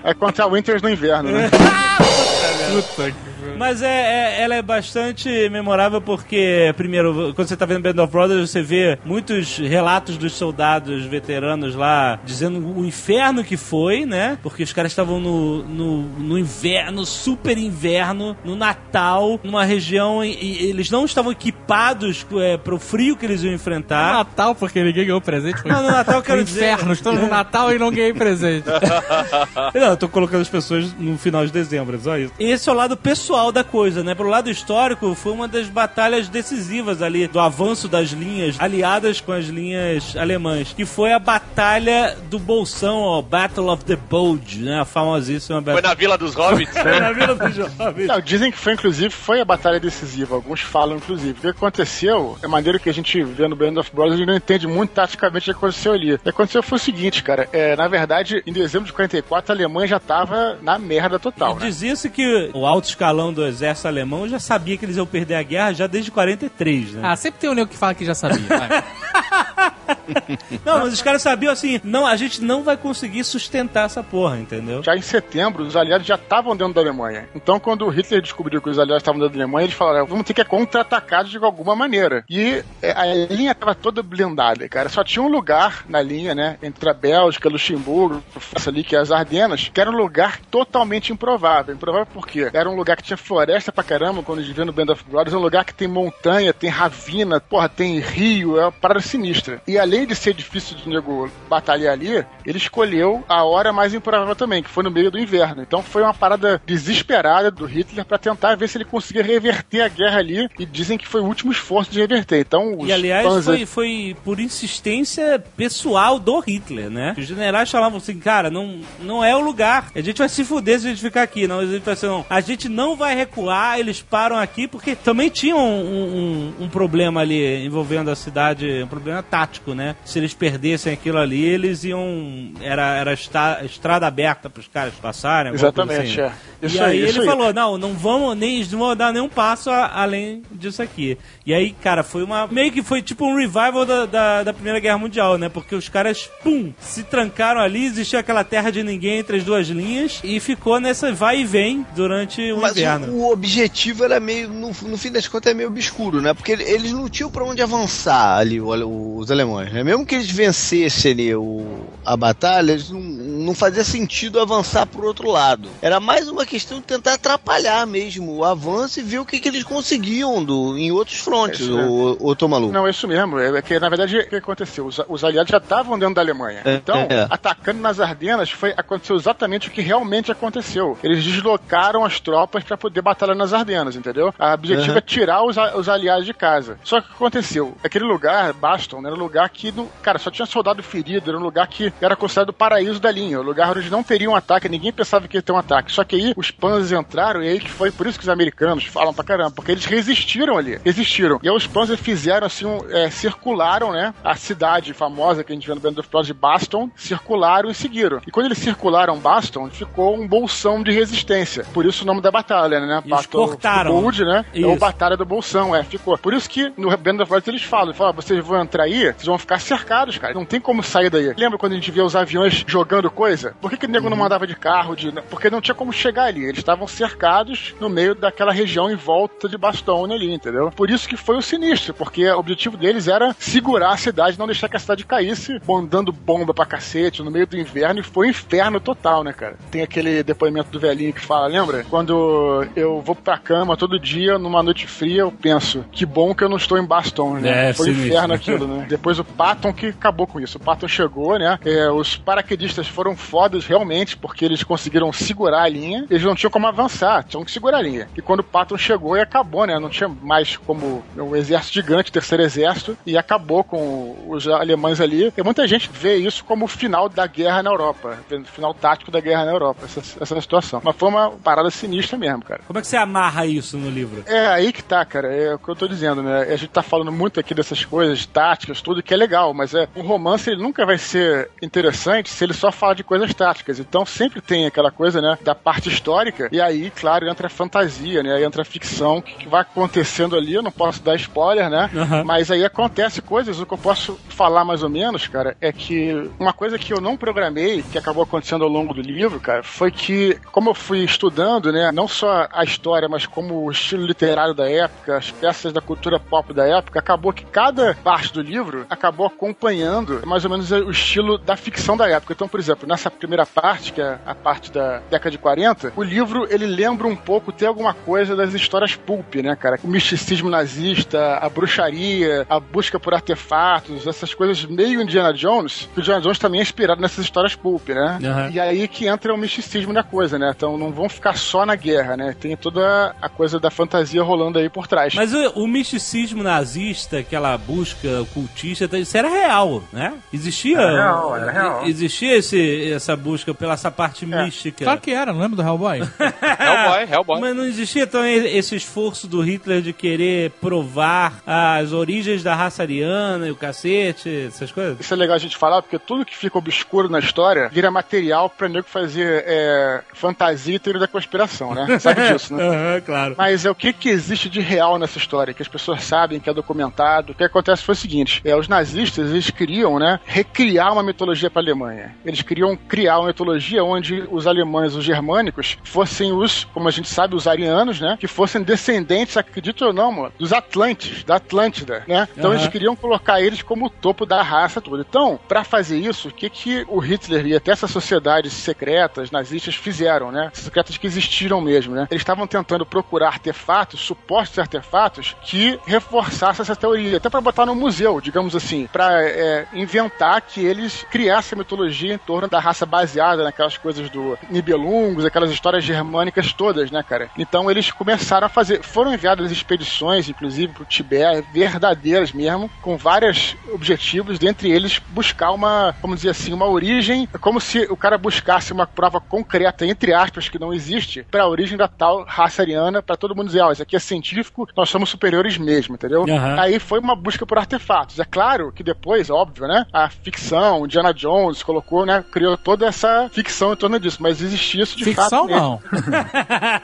É 0.04 0.14
contra 0.14 0.44
a 0.44 0.48
Winters 0.48 0.82
no 0.82 0.90
inverno, 0.90 1.32
né? 1.32 1.50
Puta 2.70 3.10
que 3.10 3.37
Mas 3.58 3.82
é, 3.82 3.88
é- 3.88 4.42
ela 4.42 4.56
é 4.56 4.62
bastante 4.62 5.30
memorável 5.50 6.02
porque, 6.02 6.74
primeiro, 6.78 7.34
quando 7.36 7.48
você 7.48 7.56
tá 7.58 7.66
vendo 7.66 7.82
Band 7.94 8.04
of 8.04 8.12
Brothers, 8.12 8.50
você 8.50 8.62
vê 8.62 8.98
muitos 9.06 9.58
relatos 9.58 10.18
dos 10.18 10.34
soldados 10.34 11.06
veteranos 11.06 11.76
lá 11.76 12.20
dizendo 12.26 12.60
o 12.78 12.86
inferno 12.86 13.44
que 13.44 13.58
foi, 13.58 14.06
né? 14.06 14.38
Porque 14.42 14.64
os 14.64 14.74
caras 14.74 14.92
estavam 14.92 15.20
no, 15.20 15.64
no, 15.64 16.02
no 16.04 16.38
inverno, 16.38 17.06
super 17.06 17.58
inverno, 17.58 18.36
no 18.44 18.56
Natal, 18.56 19.40
numa 19.44 19.64
região 19.64 20.24
e, 20.24 20.34
e 20.42 20.70
eles 20.70 20.90
não 20.90 21.06
estavam 21.06 21.32
equipados 21.32 22.26
é, 22.40 22.58
pro 22.58 22.78
frio 22.80 23.16
que 23.16 23.26
eles 23.26 23.44
iam 23.44 23.54
enfrentar. 23.54 24.14
Natal, 24.14 24.56
porque 24.56 24.84
ninguém 24.84 25.06
ganhou 25.06 25.22
presente. 25.22 25.66
Não, 25.66 25.84
no 25.84 25.92
Natal 25.92 26.16
eu 26.16 26.22
quero 26.24 26.44
dizer- 26.44 26.74
Inferno, 26.74 26.94
estamos 26.94 27.22
no 27.22 27.28
Natal 27.28 27.74
e 27.74 27.78
não 27.80 27.92
ganhei 27.92 28.14
presente. 28.14 28.66
Não, 29.74 29.90
eu 29.90 29.98
tô 29.98 30.08
colocando 30.10 30.42
as 30.42 30.50
pessoas 30.50 30.92
no 30.98 31.18
final 31.18 31.46
de 31.46 31.52
dezembro, 31.52 32.00
só 32.02 32.18
isso. 32.18 32.34
Esse 32.40 32.70
é 32.70 32.72
o 32.72 32.76
lado 32.76 32.96
pessoal 32.98 33.37
da 33.52 33.64
coisa, 33.64 34.04
né? 34.04 34.14
Pro 34.16 34.28
lado 34.28 34.50
histórico, 34.50 35.14
foi 35.16 35.32
uma 35.32 35.48
das 35.48 35.68
batalhas 35.68 36.28
decisivas 36.28 37.02
ali 37.02 37.28
do 37.28 37.40
avanço 37.40 37.88
das 37.88 38.10
linhas 38.10 38.56
aliadas 38.60 39.22
com 39.22 39.32
as 39.32 39.46
linhas 39.46 40.16
alemãs, 40.18 40.74
que 40.76 40.86
foi 40.86 41.14
a 41.14 41.20
batalha 41.20 42.18
do 42.30 42.38
Bolsão, 42.40 42.98
ó, 43.00 43.22
Battle 43.22 43.70
of 43.70 43.86
the 43.86 43.96
Bulge, 43.96 44.60
né? 44.60 44.80
A 44.82 44.86
famosíssima 44.86 45.62
Foi 45.62 45.74
batalha. 45.76 45.88
na 45.90 45.94
Vila 45.96 46.18
dos 46.18 46.34
Hobbits, 46.36 46.74
Foi 46.78 46.92
né? 46.92 47.00
na 47.00 47.12
Vila 47.12 47.36
dos 47.36 47.54
Jovens. 47.56 48.08
Não, 48.08 48.20
dizem 48.22 48.52
que 48.52 48.58
foi, 48.58 48.74
inclusive, 48.74 49.10
foi 49.10 49.40
a 49.42 49.46
batalha 49.46 49.80
decisiva. 49.80 50.36
Alguns 50.36 50.62
falam, 50.62 50.98
inclusive. 50.98 51.38
O 51.38 51.42
que 51.42 51.48
aconteceu, 51.48 52.38
é 52.44 52.48
maneiro 52.48 52.80
que 52.80 52.90
a 52.90 52.94
gente 52.94 53.22
vê 53.24 53.48
no 53.48 53.56
Band 53.56 53.80
of 53.80 53.92
Brothers, 53.94 54.16
a 54.16 54.18
gente 54.18 54.28
não 54.28 54.36
entende 54.36 54.68
muito 54.68 54.92
taticamente 54.92 55.50
o 55.50 55.54
que 55.54 55.58
aconteceu 55.58 55.94
ali. 55.94 56.14
O 56.14 56.20
que 56.20 56.30
aconteceu 56.30 56.62
foi 56.64 56.78
o 56.78 56.82
seguinte, 56.82 57.24
cara. 57.24 57.48
É, 57.54 57.76
na 57.76 57.88
verdade, 57.88 58.42
em 58.46 58.52
dezembro 58.54 58.86
de 58.88 58.94
44, 58.94 59.52
a 59.52 59.56
Alemanha 59.56 59.88
já 59.88 60.00
tava 60.00 60.58
na 60.62 60.78
merda 60.80 61.20
total, 61.20 61.56
né? 61.56 61.66
Dizia-se 61.66 62.10
que 62.10 62.50
o 62.54 62.66
alto 62.66 62.88
escalão 62.90 63.27
do 63.34 63.46
exército 63.46 63.88
alemão 63.88 64.28
já 64.28 64.40
sabia 64.40 64.78
que 64.78 64.86
eles 64.86 64.98
iam 64.98 65.06
perder 65.06 65.36
a 65.36 65.44
guerra 65.44 65.74
já 65.74 65.88
desde 65.88 66.12
43, 66.12 66.94
né? 66.94 67.02
Ah, 67.04 67.16
sempre 67.16 67.40
tem 67.40 67.50
um 67.50 67.54
nego 67.54 67.70
que 67.70 67.78
fala 67.78 67.94
que 67.94 68.06
já 68.06 68.16
sabia. 68.16 68.40
Não, 70.66 70.80
mas 70.80 70.94
os 70.94 71.02
caras 71.02 71.22
sabiam 71.22 71.52
assim, 71.52 71.80
não, 71.84 72.06
a 72.06 72.16
gente 72.16 72.42
não 72.42 72.64
vai 72.64 72.78
conseguir 72.78 73.24
sustentar 73.24 73.86
essa 73.86 74.04
porra, 74.04 74.38
entendeu? 74.38 74.84
Já 74.84 74.96
em 74.96 75.02
setembro, 75.02 75.64
os 75.64 75.76
aliados 75.76 76.06
já 76.06 76.16
estavam 76.16 76.56
dentro 76.56 76.74
da 76.74 76.82
Alemanha. 76.82 77.28
Então, 77.36 77.60
quando 77.60 77.86
o 77.86 77.90
Hitler 77.90 78.22
descobriu 78.22 78.62
que 78.62 78.70
os 78.70 78.80
aliados 78.80 79.02
estavam 79.02 79.20
dentro 79.20 79.38
da 79.38 79.44
Alemanha, 79.44 79.66
eles 79.66 79.76
falaram: 79.76 80.06
vamos 80.06 80.26
ter 80.26 80.34
que 80.34 80.44
contra-atacar 80.44 81.24
de 81.24 81.38
alguma 81.38 81.76
maneira. 81.76 82.24
E 82.30 82.64
é, 82.82 82.92
a 82.92 83.06
linha 83.34 83.52
estava 83.52 83.76
toda 83.76 84.04
blindada, 84.04 84.68
cara. 84.68 84.90
Só 84.90 85.04
tinha 85.04 85.24
um 85.24 85.28
lugar 85.28 85.86
na 85.88 86.02
linha, 86.02 86.34
né? 86.34 86.58
Entre 86.62 86.90
a 86.90 86.94
Bélgica, 86.94 87.50
Luxemburgo, 87.50 88.24
França 88.40 88.70
ali, 88.70 88.84
que 88.84 88.96
é 88.96 89.00
as 89.00 89.12
Ardenas, 89.12 89.70
que 89.74 89.80
era 89.80 89.90
um 89.90 89.96
lugar 89.96 90.40
totalmente 90.52 91.12
improvável. 91.12 91.74
Improvável 91.74 92.06
por 92.06 92.28
quê? 92.28 92.50
Era 92.54 92.70
um 92.70 92.76
lugar 92.76 92.98
que 92.98 93.04
tinha 93.04 93.18
floresta 93.18 93.72
pra 93.72 93.84
caramba, 93.84 94.24
quando 94.24 94.40
a 94.40 94.44
gente 94.44 94.58
no 94.66 94.74
Band 94.74 94.92
of 94.92 95.04
Brothers, 95.04 95.34
é 95.34 95.38
um 95.38 95.42
lugar 95.42 95.66
que 95.66 95.74
tem 95.74 95.88
montanha, 95.88 96.54
tem 96.54 96.70
ravina, 96.70 97.40
porra, 97.40 97.70
tem 97.70 98.00
rio, 98.00 98.58
é 98.60 98.66
uma 98.66 98.72
parada 98.72 99.00
sinistra. 99.00 99.62
E 99.68 99.78
além 99.78 99.97
de 100.06 100.16
ser 100.16 100.34
difícil 100.34 100.78
de 100.78 100.88
nego 100.90 101.30
batalhar 101.50 101.94
ali, 101.94 102.24
ele 102.46 102.58
escolheu 102.58 103.24
a 103.28 103.44
hora 103.44 103.72
mais 103.74 103.94
improvável 103.94 104.36
também, 104.36 104.62
que 104.64 104.70
foi 104.70 104.84
no 104.84 104.92
meio 104.92 105.10
do 105.12 105.18
inverno. 105.20 105.62
Então 105.62 105.82
foi 105.82 106.02
uma 106.04 106.14
parada 106.14 106.62
desesperada 106.66 107.50
do 107.52 107.66
Hitler 107.66 108.06
pra 108.06 108.18
tentar 108.18 108.56
ver 108.56 108.68
se 108.70 108.78
ele 108.78 108.86
conseguia 108.86 109.24
reverter 109.24 109.82
a 109.82 109.88
guerra 109.88 110.20
ali. 110.20 110.50
E 110.60 110.66
dizem 110.66 110.98
que 110.98 111.08
foi 111.08 111.22
o 111.22 111.26
último 111.26 111.52
esforço 111.52 111.92
de 111.92 112.00
reverter. 112.00 112.40
Então, 112.40 112.86
E 112.86 112.92
aliás, 112.92 113.26
foi, 113.46 113.66
foi 113.66 114.16
por 114.24 114.40
insistência 114.40 115.44
pessoal 115.56 116.20
do 116.20 116.40
Hitler, 116.40 116.90
né? 116.90 117.16
Os 117.18 117.26
generais 117.26 117.70
falavam 117.70 117.98
assim, 117.98 118.20
cara, 118.20 118.50
não, 118.50 118.80
não 119.02 119.24
é 119.24 119.36
o 119.36 119.40
lugar. 119.42 119.88
A 119.96 120.02
gente 120.02 120.18
vai 120.18 120.30
se 120.30 120.44
fuder 120.44 120.80
se 120.80 120.88
a 120.88 120.90
gente 120.90 121.02
ficar 121.02 121.24
aqui. 121.24 121.48
Não, 121.48 121.60
a 121.60 121.66
gente 121.66 121.84
vai 121.84 121.94
assim, 121.94 122.06
não. 122.08 122.26
A 122.30 122.40
gente 122.42 122.70
não 122.70 122.96
vai 122.96 123.16
recuar, 123.16 123.80
eles 123.80 124.02
param 124.02 124.38
aqui, 124.38 124.68
porque 124.68 124.96
também 124.96 125.30
tinha 125.30 125.56
um, 125.56 125.60
um- 125.62 126.54
um 126.62 126.70
problema 126.70 127.22
ali 127.22 127.66
envolvendo 127.66 128.10
a 128.12 128.16
cidade, 128.16 128.84
um 128.84 128.88
problema 128.88 129.24
tático, 129.24 129.74
né? 129.74 129.87
Se 130.06 130.20
eles 130.20 130.34
perdessem 130.34 130.94
aquilo 130.94 131.18
ali, 131.18 131.44
eles 131.44 131.84
iam. 131.84 132.52
Era, 132.62 132.96
era 132.98 133.12
esta- 133.12 133.62
estrada 133.64 134.08
aberta 134.08 134.50
para 134.50 134.60
os 134.60 134.68
caras 134.68 134.94
passarem. 134.96 135.54
Exatamente, 135.54 136.20
assim. 136.22 136.34
é. 136.62 136.66
Isso 136.66 136.78
e 136.78 136.80
aí, 136.80 136.86
aí, 137.04 137.06
isso 137.10 137.20
ele 137.20 137.30
aí. 137.30 137.36
falou: 137.38 137.54
não, 137.54 137.78
não 137.78 137.94
vamos 137.94 138.36
nem, 138.38 138.64
não 138.66 138.80
vão 138.80 138.96
dar 138.96 139.14
nenhum 139.14 139.30
passo 139.30 139.70
a- 139.70 139.92
além 140.02 140.42
disso 140.52 140.82
aqui. 140.82 141.18
E 141.46 141.54
aí, 141.54 141.72
cara, 141.72 142.04
foi 142.04 142.24
uma. 142.24 142.48
Meio 142.48 142.72
que 142.72 142.82
foi 142.84 143.02
tipo 143.02 143.26
um 143.26 143.36
revival 143.36 143.86
da, 143.86 144.06
da, 144.06 144.44
da 144.44 144.54
Primeira 144.54 144.80
Guerra 144.80 144.98
Mundial, 144.98 145.38
né? 145.38 145.50
Porque 145.50 145.76
os 145.76 145.88
caras, 145.90 146.30
pum, 146.44 146.74
se 146.80 147.04
trancaram 147.04 147.62
ali, 147.62 147.86
existiu 147.86 148.20
aquela 148.20 148.44
terra 148.44 148.72
de 148.72 148.84
ninguém 148.84 149.20
entre 149.20 149.38
as 149.38 149.44
duas 149.44 149.68
linhas 149.68 150.20
e 150.24 150.40
ficou 150.40 150.80
nessa 150.80 151.12
vai 151.14 151.42
e 151.42 151.46
vem 151.46 151.86
durante 151.96 152.52
o 152.52 152.62
Mas 152.62 152.72
inverno. 152.78 153.14
o, 153.14 153.28
o 153.28 153.32
objetivo 153.32 154.04
era 154.04 154.20
meio, 154.20 154.50
no, 154.50 154.68
no 154.84 154.98
fim 154.98 155.12
das 155.12 155.28
contas, 155.28 155.52
é 155.52 155.56
meio 155.56 155.70
obscuro, 155.70 156.22
né? 156.22 156.34
Porque 156.34 156.52
eles 156.52 156.92
não 156.92 157.08
tinham 157.10 157.30
pra 157.32 157.44
onde 157.44 157.62
avançar 157.62 158.38
ali, 158.38 158.60
os 158.60 159.30
alemães, 159.32 159.72
né? 159.72 159.77
Mesmo 159.84 160.06
que 160.06 160.16
eles 160.16 160.30
vencessem 160.30 161.12
ali 161.12 161.36
o, 161.36 161.86
a 162.06 162.16
batalha, 162.16 162.72
eles 162.74 162.90
não, 162.90 163.00
não 163.00 163.56
fazia 163.56 163.84
sentido 163.84 164.40
avançar 164.40 164.86
pro 164.86 165.06
outro 165.06 165.30
lado. 165.30 165.70
Era 165.82 166.00
mais 166.00 166.28
uma 166.30 166.46
questão 166.46 166.80
de 166.80 166.86
tentar 166.86 167.14
atrapalhar 167.14 167.86
mesmo 167.86 168.36
o 168.36 168.44
avanço 168.44 169.00
e 169.00 169.04
ver 169.04 169.20
o 169.20 169.26
que, 169.26 169.40
que 169.40 169.48
eles 169.48 169.64
conseguiam 169.64 170.44
do, 170.44 170.78
em 170.78 170.92
outros 170.92 171.20
frontes, 171.20 171.68
né? 171.68 171.86
o, 171.86 172.18
o 172.20 172.36
Tô 172.36 172.48
Maluco. 172.48 172.74
Não, 172.74 172.88
é 172.88 172.90
isso 172.90 173.08
mesmo. 173.08 173.40
É 173.40 173.62
que, 173.62 173.80
na 173.80 173.90
verdade, 173.90 174.18
o 174.18 174.30
que 174.30 174.36
aconteceu? 174.36 174.86
Os, 174.86 175.00
os 175.08 175.24
aliados 175.24 175.52
já 175.52 175.58
estavam 175.58 175.98
dentro 175.98 176.16
da 176.16 176.22
Alemanha. 176.22 176.62
É, 176.66 176.76
então, 176.76 177.08
é. 177.10 177.28
atacando 177.30 177.82
nas 177.82 178.00
Ardenas, 178.00 178.50
foi, 178.52 178.74
aconteceu 178.78 179.16
exatamente 179.16 179.68
o 179.68 179.72
que 179.72 179.82
realmente 179.82 180.32
aconteceu. 180.32 180.98
Eles 181.04 181.24
deslocaram 181.24 182.04
as 182.06 182.20
tropas 182.20 182.64
para 182.64 182.78
poder 182.78 183.02
batalhar 183.02 183.36
nas 183.36 183.54
Ardenas, 183.54 183.96
entendeu? 183.96 184.34
O 184.38 184.54
objetivo 184.54 184.92
Uhum. 184.92 184.98
é 184.98 185.02
tirar 185.02 185.44
os, 185.44 185.58
os 185.76 185.90
aliados 185.90 186.26
de 186.26 186.34
casa. 186.34 186.78
Só 186.84 187.02
que 187.02 187.08
o 187.08 187.10
que 187.10 187.16
aconteceu? 187.16 187.76
Aquele 187.84 188.06
lugar, 188.06 188.54
Baston, 188.54 189.00
era 189.06 189.14
um 189.14 189.18
lugar 189.18 189.50
que, 189.50 189.67
cara, 190.02 190.20
só 190.20 190.30
tinha 190.30 190.46
soldado 190.46 190.82
ferido, 190.84 191.30
era 191.30 191.38
um 191.38 191.44
lugar 191.44 191.68
que 191.68 191.92
era 192.02 192.16
considerado 192.16 192.50
o 192.50 192.54
paraíso 192.54 193.00
da 193.00 193.12
linha. 193.12 193.40
O 193.40 193.44
lugar 193.44 193.70
onde 193.70 193.80
eles 193.80 193.92
não 193.92 194.04
teriam 194.04 194.36
ataque, 194.36 194.70
ninguém 194.70 194.92
pensava 194.92 195.28
que 195.28 195.38
ia 195.38 195.42
ter 195.42 195.52
um 195.52 195.58
ataque. 195.58 195.92
Só 195.92 196.04
que 196.04 196.16
aí 196.16 196.34
os 196.36 196.52
panzers 196.52 196.92
entraram 196.92 197.44
e 197.44 197.48
aí 197.48 197.60
que 197.60 197.70
foi 197.70 197.92
por 197.92 198.08
isso 198.08 198.18
que 198.18 198.24
os 198.24 198.30
americanos 198.30 198.86
falam 198.86 199.14
pra 199.14 199.24
caramba, 199.24 199.52
porque 199.52 199.72
eles 199.72 199.86
resistiram 199.86 200.58
ali, 200.58 200.80
resistiram. 200.84 201.40
E 201.44 201.50
aí 201.50 201.56
os 201.56 201.68
panzers 201.68 202.00
fizeram 202.00 202.48
assim, 202.48 202.66
um, 202.66 202.80
é, 202.90 203.10
circularam, 203.10 203.92
né, 203.92 204.14
a 204.24 204.36
cidade 204.36 204.94
famosa 204.94 205.44
que 205.44 205.52
a 205.52 205.56
gente 205.56 205.68
vê 205.68 205.74
no 205.74 205.80
Band 205.82 206.00
of 206.00 206.10
Brothers 206.10 206.28
de 206.28 206.34
Baston, 206.34 206.90
circularam 206.96 207.70
e 207.70 207.74
seguiram. 207.74 208.22
E 208.26 208.32
quando 208.32 208.48
eles 208.48 208.58
circularam 208.58 209.18
Baston, 209.18 209.70
ficou 209.70 210.16
um 210.16 210.28
bolsão 210.28 210.82
de 210.84 210.92
resistência. 210.92 211.66
Por 211.74 211.86
isso 211.86 212.04
o 212.04 212.08
nome 212.08 212.22
da 212.22 212.32
batalha, 212.32 212.80
né? 212.80 213.02
Eles 213.06 213.10
Battle 213.10 213.48
cortaram, 213.48 213.92
Bold, 213.92 214.24
né? 214.24 214.46
É 214.54 214.60
Isso. 214.60 214.70
o 214.70 214.76
Batalha 214.78 215.18
do 215.18 215.26
Bolsão, 215.26 215.76
é, 215.76 215.84
ficou. 215.84 216.18
Por 216.18 216.34
isso 216.34 216.50
que 216.50 216.72
no 216.78 216.90
Band 216.98 217.22
of 217.22 217.30
Brothers 217.30 217.48
eles 217.48 217.64
falam, 217.64 217.94
falam, 217.94 218.12
"Ah, 218.12 218.16
vocês 218.16 218.44
vão 218.44 218.62
entrar 218.62 218.84
aí, 218.84 219.06
vocês 219.14 219.26
vão 219.26 219.38
ficar 219.48 219.60
cercados, 219.60 220.18
cara. 220.18 220.34
Não 220.34 220.46
tem 220.46 220.60
como 220.60 220.84
sair 220.84 221.10
daí. 221.10 221.34
Lembra 221.38 221.58
quando 221.58 221.72
a 221.72 221.76
gente 221.76 221.90
via 221.90 222.04
os 222.04 222.16
aviões 222.16 222.66
jogando 222.68 223.10
coisa? 223.10 223.56
Por 223.62 223.70
que, 223.72 223.78
que 223.78 223.86
o 223.86 223.90
nego 223.90 224.06
Uhum. 224.06 224.10
não 224.12 224.18
mandava 224.18 224.46
de 224.46 224.56
carro? 224.56 224.96
De... 224.96 225.12
Porque 225.30 225.50
não 225.50 225.62
tinha 225.62 225.74
como 225.74 225.92
chegar 225.94 226.26
ali. 226.26 226.44
Eles 226.44 226.58
estavam 226.60 226.86
cercados 226.88 227.74
no 227.80 227.90
meio 227.90 228.14
daquela 228.14 228.52
região 228.52 228.92
em 228.92 228.96
volta 228.96 229.48
de 229.48 229.58
Bastogne 229.58 230.14
ali, 230.14 230.34
entendeu? 230.34 230.72
Por 230.72 230.90
isso 230.90 231.08
que 231.08 231.16
foi 231.16 231.38
o 231.38 231.42
sinistro, 231.42 231.94
porque 231.94 232.28
o 232.30 232.38
objetivo 232.40 232.76
deles 232.78 233.08
era 233.08 233.36
segurar 233.40 233.92
a 233.92 233.98
cidade, 233.98 234.38
não 234.38 234.46
deixar 234.46 234.68
que 234.68 234.76
a 234.76 234.80
cidade 234.80 235.06
caísse, 235.06 235.60
mandando 235.68 236.12
bomba 236.12 236.54
pra 236.54 236.66
cacete 236.66 237.24
no 237.24 237.32
meio 237.32 237.48
do 237.48 237.58
inverno, 237.58 238.00
e 238.02 238.04
foi 238.04 238.28
um 238.28 238.30
inferno 238.32 238.80
total, 238.80 239.24
né, 239.24 239.32
cara? 239.34 239.56
Tem 239.72 239.82
aquele 239.82 240.24
depoimento 240.24 240.70
do 240.72 240.80
velhinho 240.80 241.14
que 241.14 241.22
fala, 241.22 241.48
lembra? 241.48 241.86
Quando 241.90 242.66
eu 242.76 243.02
vou 243.02 243.16
pra 243.16 243.38
cama 243.38 243.78
todo 243.78 244.00
dia, 244.00 244.38
numa 244.38 244.62
noite 244.62 244.86
fria, 244.88 245.22
eu 245.22 245.32
penso, 245.32 245.86
que 245.92 246.06
bom 246.06 246.34
que 246.36 246.44
eu 246.44 246.50
não 246.50 246.58
estou 246.58 246.78
em 246.78 246.86
Bastogne, 246.86 247.42
né? 247.42 247.70
É, 247.70 247.74
foi 247.74 247.90
um 247.90 247.92
inferno 247.94 248.34
aquilo, 248.34 248.68
né? 248.68 248.86
Depois 248.90 249.20
o 249.20 249.24
Patton 249.38 249.74
que 249.74 249.88
acabou 249.88 250.26
com 250.26 250.40
isso. 250.40 250.58
O 250.58 250.62
Patton 250.62 250.88
chegou, 250.88 251.38
né? 251.38 251.60
É, 251.64 251.90
os 251.92 252.16
paraquedistas 252.16 252.88
foram 252.88 253.16
fodas 253.16 253.66
realmente, 253.66 254.18
porque 254.18 254.44
eles 254.44 254.64
conseguiram 254.64 255.14
segurar 255.14 255.64
a 255.64 255.70
linha. 255.70 256.06
Eles 256.10 256.24
não 256.24 256.36
tinham 256.36 256.52
como 256.52 256.68
avançar, 256.68 257.24
tinham 257.24 257.46
que 257.46 257.52
segurar 257.52 257.78
a 257.78 257.82
linha. 257.82 258.10
E 258.18 258.22
quando 258.22 258.40
o 258.40 258.44
Patton 258.44 258.78
chegou, 258.78 259.16
e 259.16 259.22
acabou, 259.22 259.66
né? 259.66 259.80
Não 259.80 259.90
tinha 259.90 260.10
mais 260.10 260.58
como 260.58 261.04
um 261.16 261.36
exército 261.36 261.76
gigante, 261.76 262.12
terceiro 262.12 262.44
exército, 262.44 262.98
e 263.06 263.18
acabou 263.18 263.64
com 263.64 264.26
os 264.28 264.48
alemães 264.48 265.00
ali. 265.00 265.32
E 265.38 265.44
muita 265.44 265.68
gente 265.68 265.90
vê 265.92 266.16
isso 266.16 266.44
como 266.44 266.66
o 266.66 266.68
final 266.68 267.08
da 267.08 267.28
guerra 267.28 267.62
na 267.62 267.70
Europa, 267.70 268.18
o 268.32 268.46
final 268.46 268.74
tático 268.74 269.12
da 269.12 269.20
guerra 269.20 269.46
na 269.46 269.52
Europa, 269.52 269.86
essa, 269.86 270.02
essa 270.22 270.42
situação. 270.42 270.82
Mas 270.84 270.96
foi 270.96 271.10
uma 271.10 271.32
parada 271.32 271.70
sinistra 271.70 272.18
mesmo, 272.18 272.44
cara. 272.44 272.62
Como 272.66 272.80
é 272.80 272.82
que 272.82 272.88
você 272.88 272.98
amarra 272.98 273.46
isso 273.46 273.78
no 273.78 273.90
livro? 273.90 274.24
É 274.26 274.48
aí 274.48 274.74
que 274.74 274.84
tá, 274.84 275.06
cara. 275.06 275.34
É 275.34 275.54
o 275.54 275.60
que 275.60 275.70
eu 275.70 275.76
tô 275.76 275.88
dizendo, 275.88 276.24
né? 276.24 276.42
A 276.42 276.56
gente 276.56 276.70
tá 276.70 276.82
falando 276.82 277.12
muito 277.12 277.40
aqui 277.40 277.54
dessas 277.54 277.84
coisas, 277.86 278.26
táticas, 278.26 278.82
tudo 278.82 279.04
que 279.04 279.14
é 279.14 279.18
legal, 279.18 279.27
mas 279.54 279.74
é 279.74 279.88
um 279.96 280.02
romance 280.02 280.50
ele 280.50 280.62
nunca 280.62 280.86
vai 280.86 280.98
ser 280.98 281.50
interessante 281.62 282.30
se 282.30 282.44
ele 282.44 282.54
só 282.54 282.72
fala 282.72 282.96
de 282.96 283.04
coisas 283.04 283.34
táticas. 283.34 283.80
Então 283.80 284.06
sempre 284.06 284.42
tem 284.42 284.66
aquela 284.66 284.92
coisa, 284.92 285.22
né, 285.22 285.38
da 285.42 285.56
parte 285.56 285.90
histórica, 285.90 286.50
e 286.52 286.62
aí, 286.62 286.92
claro, 286.92 287.28
entra 287.28 287.48
a 287.48 287.50
fantasia, 287.50 288.24
né? 288.24 288.34
Aí 288.34 288.44
entra 288.44 288.62
a 288.62 288.66
ficção, 288.66 289.18
o 289.18 289.22
que, 289.22 289.34
que 289.34 289.48
vai 289.48 289.62
acontecendo 289.62 290.36
ali, 290.36 290.54
eu 290.54 290.64
não 290.64 290.72
posso 290.72 291.02
dar 291.02 291.16
spoiler, 291.16 291.70
né? 291.70 291.90
Aham. 291.96 292.24
Mas 292.24 292.52
aí 292.52 292.64
acontece 292.64 293.22
coisas, 293.22 293.60
o 293.60 293.66
que 293.66 293.74
eu 293.74 293.78
posso 293.78 294.20
falar 294.30 294.64
mais 294.64 294.84
ou 294.84 294.90
menos, 294.90 295.28
cara, 295.28 295.56
é 295.60 295.72
que 295.72 296.30
uma 296.40 296.54
coisa 296.54 296.78
que 296.78 296.94
eu 296.94 297.02
não 297.02 297.18
programei, 297.18 297.84
que 297.84 297.98
acabou 297.98 298.24
acontecendo 298.24 298.64
ao 298.64 298.70
longo 298.70 298.94
do 298.94 299.02
livro, 299.02 299.40
cara, 299.40 299.64
foi 299.64 299.92
que, 299.92 300.38
como 300.52 300.70
eu 300.70 300.74
fui 300.74 301.04
estudando, 301.04 301.72
né, 301.72 301.92
não 301.92 302.08
só 302.08 302.48
a 302.52 302.64
história, 302.64 303.10
mas 303.10 303.26
como 303.26 303.66
o 303.66 303.72
estilo 303.72 304.06
literário 304.06 304.54
da 304.54 304.70
época, 304.70 305.18
as 305.18 305.32
peças 305.32 305.74
da 305.74 305.82
cultura 305.82 306.20
pop 306.20 306.54
da 306.54 306.66
época, 306.66 307.00
acabou 307.00 307.34
que 307.34 307.46
cada 307.46 307.96
parte 308.04 308.34
do 308.34 308.42
livro 308.42 308.86
acabou 308.90 309.17
acompanhando 309.26 310.22
mais 310.26 310.44
ou 310.44 310.52
menos 310.52 310.72
o 310.72 310.92
estilo 310.92 311.38
da 311.38 311.56
ficção 311.56 311.98
da 311.98 312.10
época. 312.10 312.34
Então, 312.34 312.48
por 312.48 312.60
exemplo, 312.60 312.88
nessa 312.88 313.10
primeira 313.10 313.46
parte, 313.46 313.94
que 313.94 314.02
é 314.02 314.18
a 314.26 314.36
parte 314.36 314.72
da 314.72 315.00
década 315.10 315.32
de 315.32 315.38
40, 315.38 315.94
o 315.96 316.04
livro 316.04 316.48
ele 316.50 316.66
lembra 316.66 317.08
um 317.08 317.16
pouco, 317.16 317.52
tem 317.52 317.68
alguma 317.68 317.94
coisa 317.94 318.36
das 318.36 318.54
histórias 318.54 318.96
pulp, 318.96 319.36
né, 319.36 319.56
cara? 319.56 319.80
O 319.84 319.88
misticismo 319.88 320.50
nazista, 320.50 321.38
a 321.38 321.50
bruxaria, 321.50 322.46
a 322.50 322.60
busca 322.60 323.00
por 323.00 323.14
artefatos, 323.14 324.06
essas 324.08 324.34
coisas 324.34 324.66
meio 324.66 325.02
Indiana 325.02 325.34
Jones, 325.34 325.90
que 325.94 326.00
o 326.00 326.02
Indiana 326.02 326.22
Jones 326.22 326.40
também 326.40 326.60
é 326.60 326.64
inspirado 326.64 327.02
nessas 327.02 327.26
histórias 327.26 327.56
pulp, 327.56 327.90
né? 327.90 328.20
Aham. 328.24 328.50
E 328.52 328.60
aí 328.60 328.88
que 328.88 329.08
entra 329.08 329.34
o 329.34 329.38
misticismo 329.38 329.94
da 329.94 330.04
coisa, 330.04 330.38
né? 330.38 330.54
Então 330.56 330.78
não 330.78 330.92
vão 330.92 331.10
ficar 331.10 331.38
só 331.38 331.66
na 331.66 331.76
guerra, 331.76 332.18
né? 332.18 332.36
Tem 332.40 332.56
toda 332.56 333.16
a 333.22 333.30
coisa 333.30 333.60
da 333.60 333.70
fantasia 333.70 334.22
rolando 334.24 334.60
aí 334.60 334.70
por 334.70 334.88
trás. 334.88 335.14
Mas 335.14 335.34
o, 335.34 335.64
o 335.64 335.68
misticismo 335.68 336.44
nazista, 336.44 337.20
aquela 337.20 337.58
busca 337.58 338.22
ocultista, 338.22 338.88
isso 339.08 339.18
era 339.18 339.30
real, 339.30 339.84
né? 339.94 340.14
Existia. 340.34 340.78
Era 340.78 340.92
real, 340.92 341.38
era 341.38 341.52
real. 341.52 341.88
Existia 341.88 342.36
esse, 342.36 342.92
essa 342.92 343.16
busca 343.16 343.54
pela 343.54 343.74
essa 343.74 343.90
parte 343.90 344.26
mística. 344.26 344.84
Claro 344.84 345.00
que 345.00 345.12
era, 345.12 345.32
não 345.32 345.40
lembra 345.40 345.56
do 345.56 345.62
Hellboy? 345.62 346.00
Hellboy, 346.60 347.14
Hellboy. 347.14 347.40
Mas 347.40 347.56
não 347.56 347.64
existia 347.64 348.06
também 348.06 348.58
esse 348.58 348.76
esforço 348.76 349.26
do 349.26 349.42
Hitler 349.42 349.82
de 349.82 349.94
querer 349.94 350.52
provar 350.60 351.42
as 351.46 351.94
origens 351.94 352.44
da 352.44 352.54
raça 352.54 352.84
ariana 352.84 353.48
e 353.48 353.52
o 353.52 353.56
cacete, 353.56 354.48
essas 354.48 354.72
coisas? 354.74 355.00
Isso 355.00 355.14
é 355.14 355.18
legal 355.18 355.38
a 355.38 355.40
gente 355.40 355.56
falar, 355.56 355.82
porque 355.82 355.98
tudo 355.98 356.26
que 356.26 356.36
fica 356.36 356.58
obscuro 356.58 357.08
na 357.08 357.20
história 357.20 357.70
vira 357.70 357.90
material 357.90 358.50
pra 358.50 358.68
nego 358.68 358.88
fazer 358.90 359.46
é, 359.48 360.02
fantasia 360.14 360.76
e 360.76 360.80
teoria 360.80 361.00
da 361.00 361.08
conspiração, 361.08 361.74
né? 361.74 361.98
Sabe 362.00 362.34
disso, 362.34 362.54
né? 362.54 362.68
Aham, 362.68 363.02
claro. 363.06 363.36
Mas 363.38 363.64
é 363.64 363.72
o 363.72 363.76
que, 363.76 363.94
que 363.94 364.10
existe 364.10 364.50
de 364.50 364.60
real 364.60 365.00
nessa 365.00 365.18
história, 365.18 365.54
que 365.54 365.62
as 365.62 365.68
pessoas 365.70 366.04
sabem, 366.04 366.42
que 366.42 366.50
é 366.50 366.54
documentado. 366.54 367.32
O 367.32 367.36
que 367.36 367.44
acontece 367.46 367.84
foi 367.84 367.94
o 367.94 367.98
seguinte: 367.98 368.42
é, 368.44 368.54
os 368.54 368.68
nazistas 368.68 368.97
eles 368.98 369.50
queriam 369.52 370.00
né, 370.00 370.20
recriar 370.26 370.94
uma 370.94 371.04
mitologia 371.04 371.50
para 371.50 371.62
a 371.62 371.66
Alemanha. 371.66 372.16
Eles 372.26 372.42
queriam 372.42 372.76
criar 372.76 373.20
uma 373.20 373.28
mitologia 373.28 373.84
onde 373.84 374.24
os 374.32 374.48
alemães, 374.48 374.96
os 374.96 375.04
germânicos, 375.04 375.78
fossem 375.84 376.32
os, 376.32 376.64
como 376.66 376.88
a 376.88 376.92
gente 376.92 377.08
sabe, 377.08 377.36
os 377.36 377.48
arianos, 377.48 378.00
né? 378.00 378.18
Que 378.20 378.28
fossem 378.28 378.62
descendentes, 378.62 379.38
acredito 379.38 379.86
ou 379.86 379.94
não, 379.94 380.12
mano, 380.12 380.34
dos 380.38 380.54
Atlantes, 380.54 381.24
da 381.24 381.36
Atlântida, 381.36 382.04
né? 382.08 382.28
Então 382.36 382.52
Aham. 382.52 382.60
eles 382.60 382.68
queriam 382.70 382.96
colocar 382.96 383.42
eles 383.42 383.62
como 383.62 383.86
o 383.86 383.90
topo 383.90 384.26
da 384.26 384.42
raça 384.42 384.82
toda. 384.82 385.06
Então, 385.08 385.40
para 385.48 385.64
fazer 385.64 385.98
isso, 385.98 386.30
o 386.30 386.32
que, 386.32 386.50
que 386.50 386.86
o 386.88 387.00
Hitler 387.00 387.48
e 387.48 387.56
até 387.56 387.72
essas 387.72 387.92
sociedades 387.92 388.54
secretas, 388.54 389.32
nazistas, 389.32 389.76
fizeram, 389.76 390.32
né? 390.32 390.50
Secretas 390.54 390.98
que 390.98 391.08
existiram 391.08 391.62
mesmo, 391.62 391.94
né? 391.94 392.08
Eles 392.10 392.22
estavam 392.22 392.48
tentando 392.48 392.86
procurar 392.86 393.28
artefatos, 393.28 394.00
supostos 394.00 394.60
artefatos, 394.60 395.36
que 395.44 395.80
reforçassem 395.86 396.64
essa 396.64 396.76
teoria. 396.76 397.18
Até 397.18 397.30
para 397.30 397.42
botar 397.42 397.66
no 397.66 397.76
museu, 397.76 398.20
digamos 398.22 398.56
assim, 398.56 398.87
para 398.88 399.66
inventar 399.74 400.42
que 400.42 400.66
eles 400.66 401.06
criassem 401.10 401.56
a 401.56 401.60
mitologia 401.60 402.14
em 402.14 402.18
torno 402.18 402.48
da 402.48 402.60
raça 402.60 402.86
baseada 402.86 403.44
naquelas 403.44 403.78
coisas 403.78 404.10
do 404.10 404.38
Nibelungos, 404.50 405.26
aquelas 405.26 405.52
histórias 405.52 405.84
germânicas 405.84 406.54
todas, 406.54 406.92
né, 406.92 407.04
cara? 407.04 407.30
Então 407.38 407.70
eles 407.70 407.92
começaram 407.92 408.48
a 408.48 408.50
fazer. 408.50 408.84
Foram 408.84 409.14
enviadas 409.14 409.52
expedições, 409.52 410.30
inclusive, 410.30 410.74
pro 410.74 410.86
Tibete, 410.86 411.48
verdadeiras 411.52 412.32
mesmo, 412.32 412.70
com 412.82 412.98
vários 412.98 413.56
objetivos, 413.74 414.40
dentre 414.40 414.72
eles 414.72 415.00
buscar 415.10 415.52
uma, 415.52 415.96
vamos 416.02 416.18
dizer 416.18 416.30
assim, 416.30 416.54
uma 416.54 416.68
origem, 416.68 417.28
como 417.40 417.60
se 417.60 417.88
o 417.90 417.98
cara 417.98 418.18
buscasse 418.18 418.72
uma 418.74 418.86
prova 418.86 419.20
concreta, 419.20 419.86
entre 419.86 420.14
aspas, 420.14 420.50
que 420.50 420.60
não 420.60 420.74
existe, 420.74 421.26
para 421.30 421.44
a 421.44 421.48
origem 421.48 421.78
da 421.78 421.88
tal 421.88 422.24
raça 422.28 422.62
ariana, 422.62 423.02
para 423.02 423.18
todo 423.18 423.36
mundo 423.36 423.48
dizer, 423.48 423.62
ó, 423.62 423.72
isso 423.72 423.82
aqui 423.82 423.96
é 423.96 424.00
científico, 424.00 424.68
nós 424.76 424.90
somos 424.90 425.10
superiores 425.10 425.58
mesmo, 425.58 425.96
entendeu? 425.96 426.24
Aham. 426.28 426.60
Aí 426.60 426.80
foi 426.80 427.00
uma 427.00 427.16
busca 427.16 427.46
por 427.46 427.58
artefatos. 427.58 428.20
É 428.20 428.26
claro 428.26 428.72
que 428.78 428.84
depois, 428.84 429.30
óbvio, 429.30 429.68
né, 429.68 429.86
a 429.92 430.10
ficção, 430.10 430.86
Indiana 430.86 431.14
Jones 431.14 431.64
colocou, 431.64 432.06
né, 432.06 432.24
criou 432.32 432.56
toda 432.56 432.86
essa 432.86 433.30
ficção 433.34 433.74
em 433.74 433.76
torno 433.76 434.00
disso, 434.00 434.18
mas 434.22 434.42
existia 434.42 434.84
isso 434.84 434.96
de 434.98 435.04
Ficção 435.04 435.30
fato. 435.30 435.46
mesmo. 435.48 435.60
não. 435.62 435.80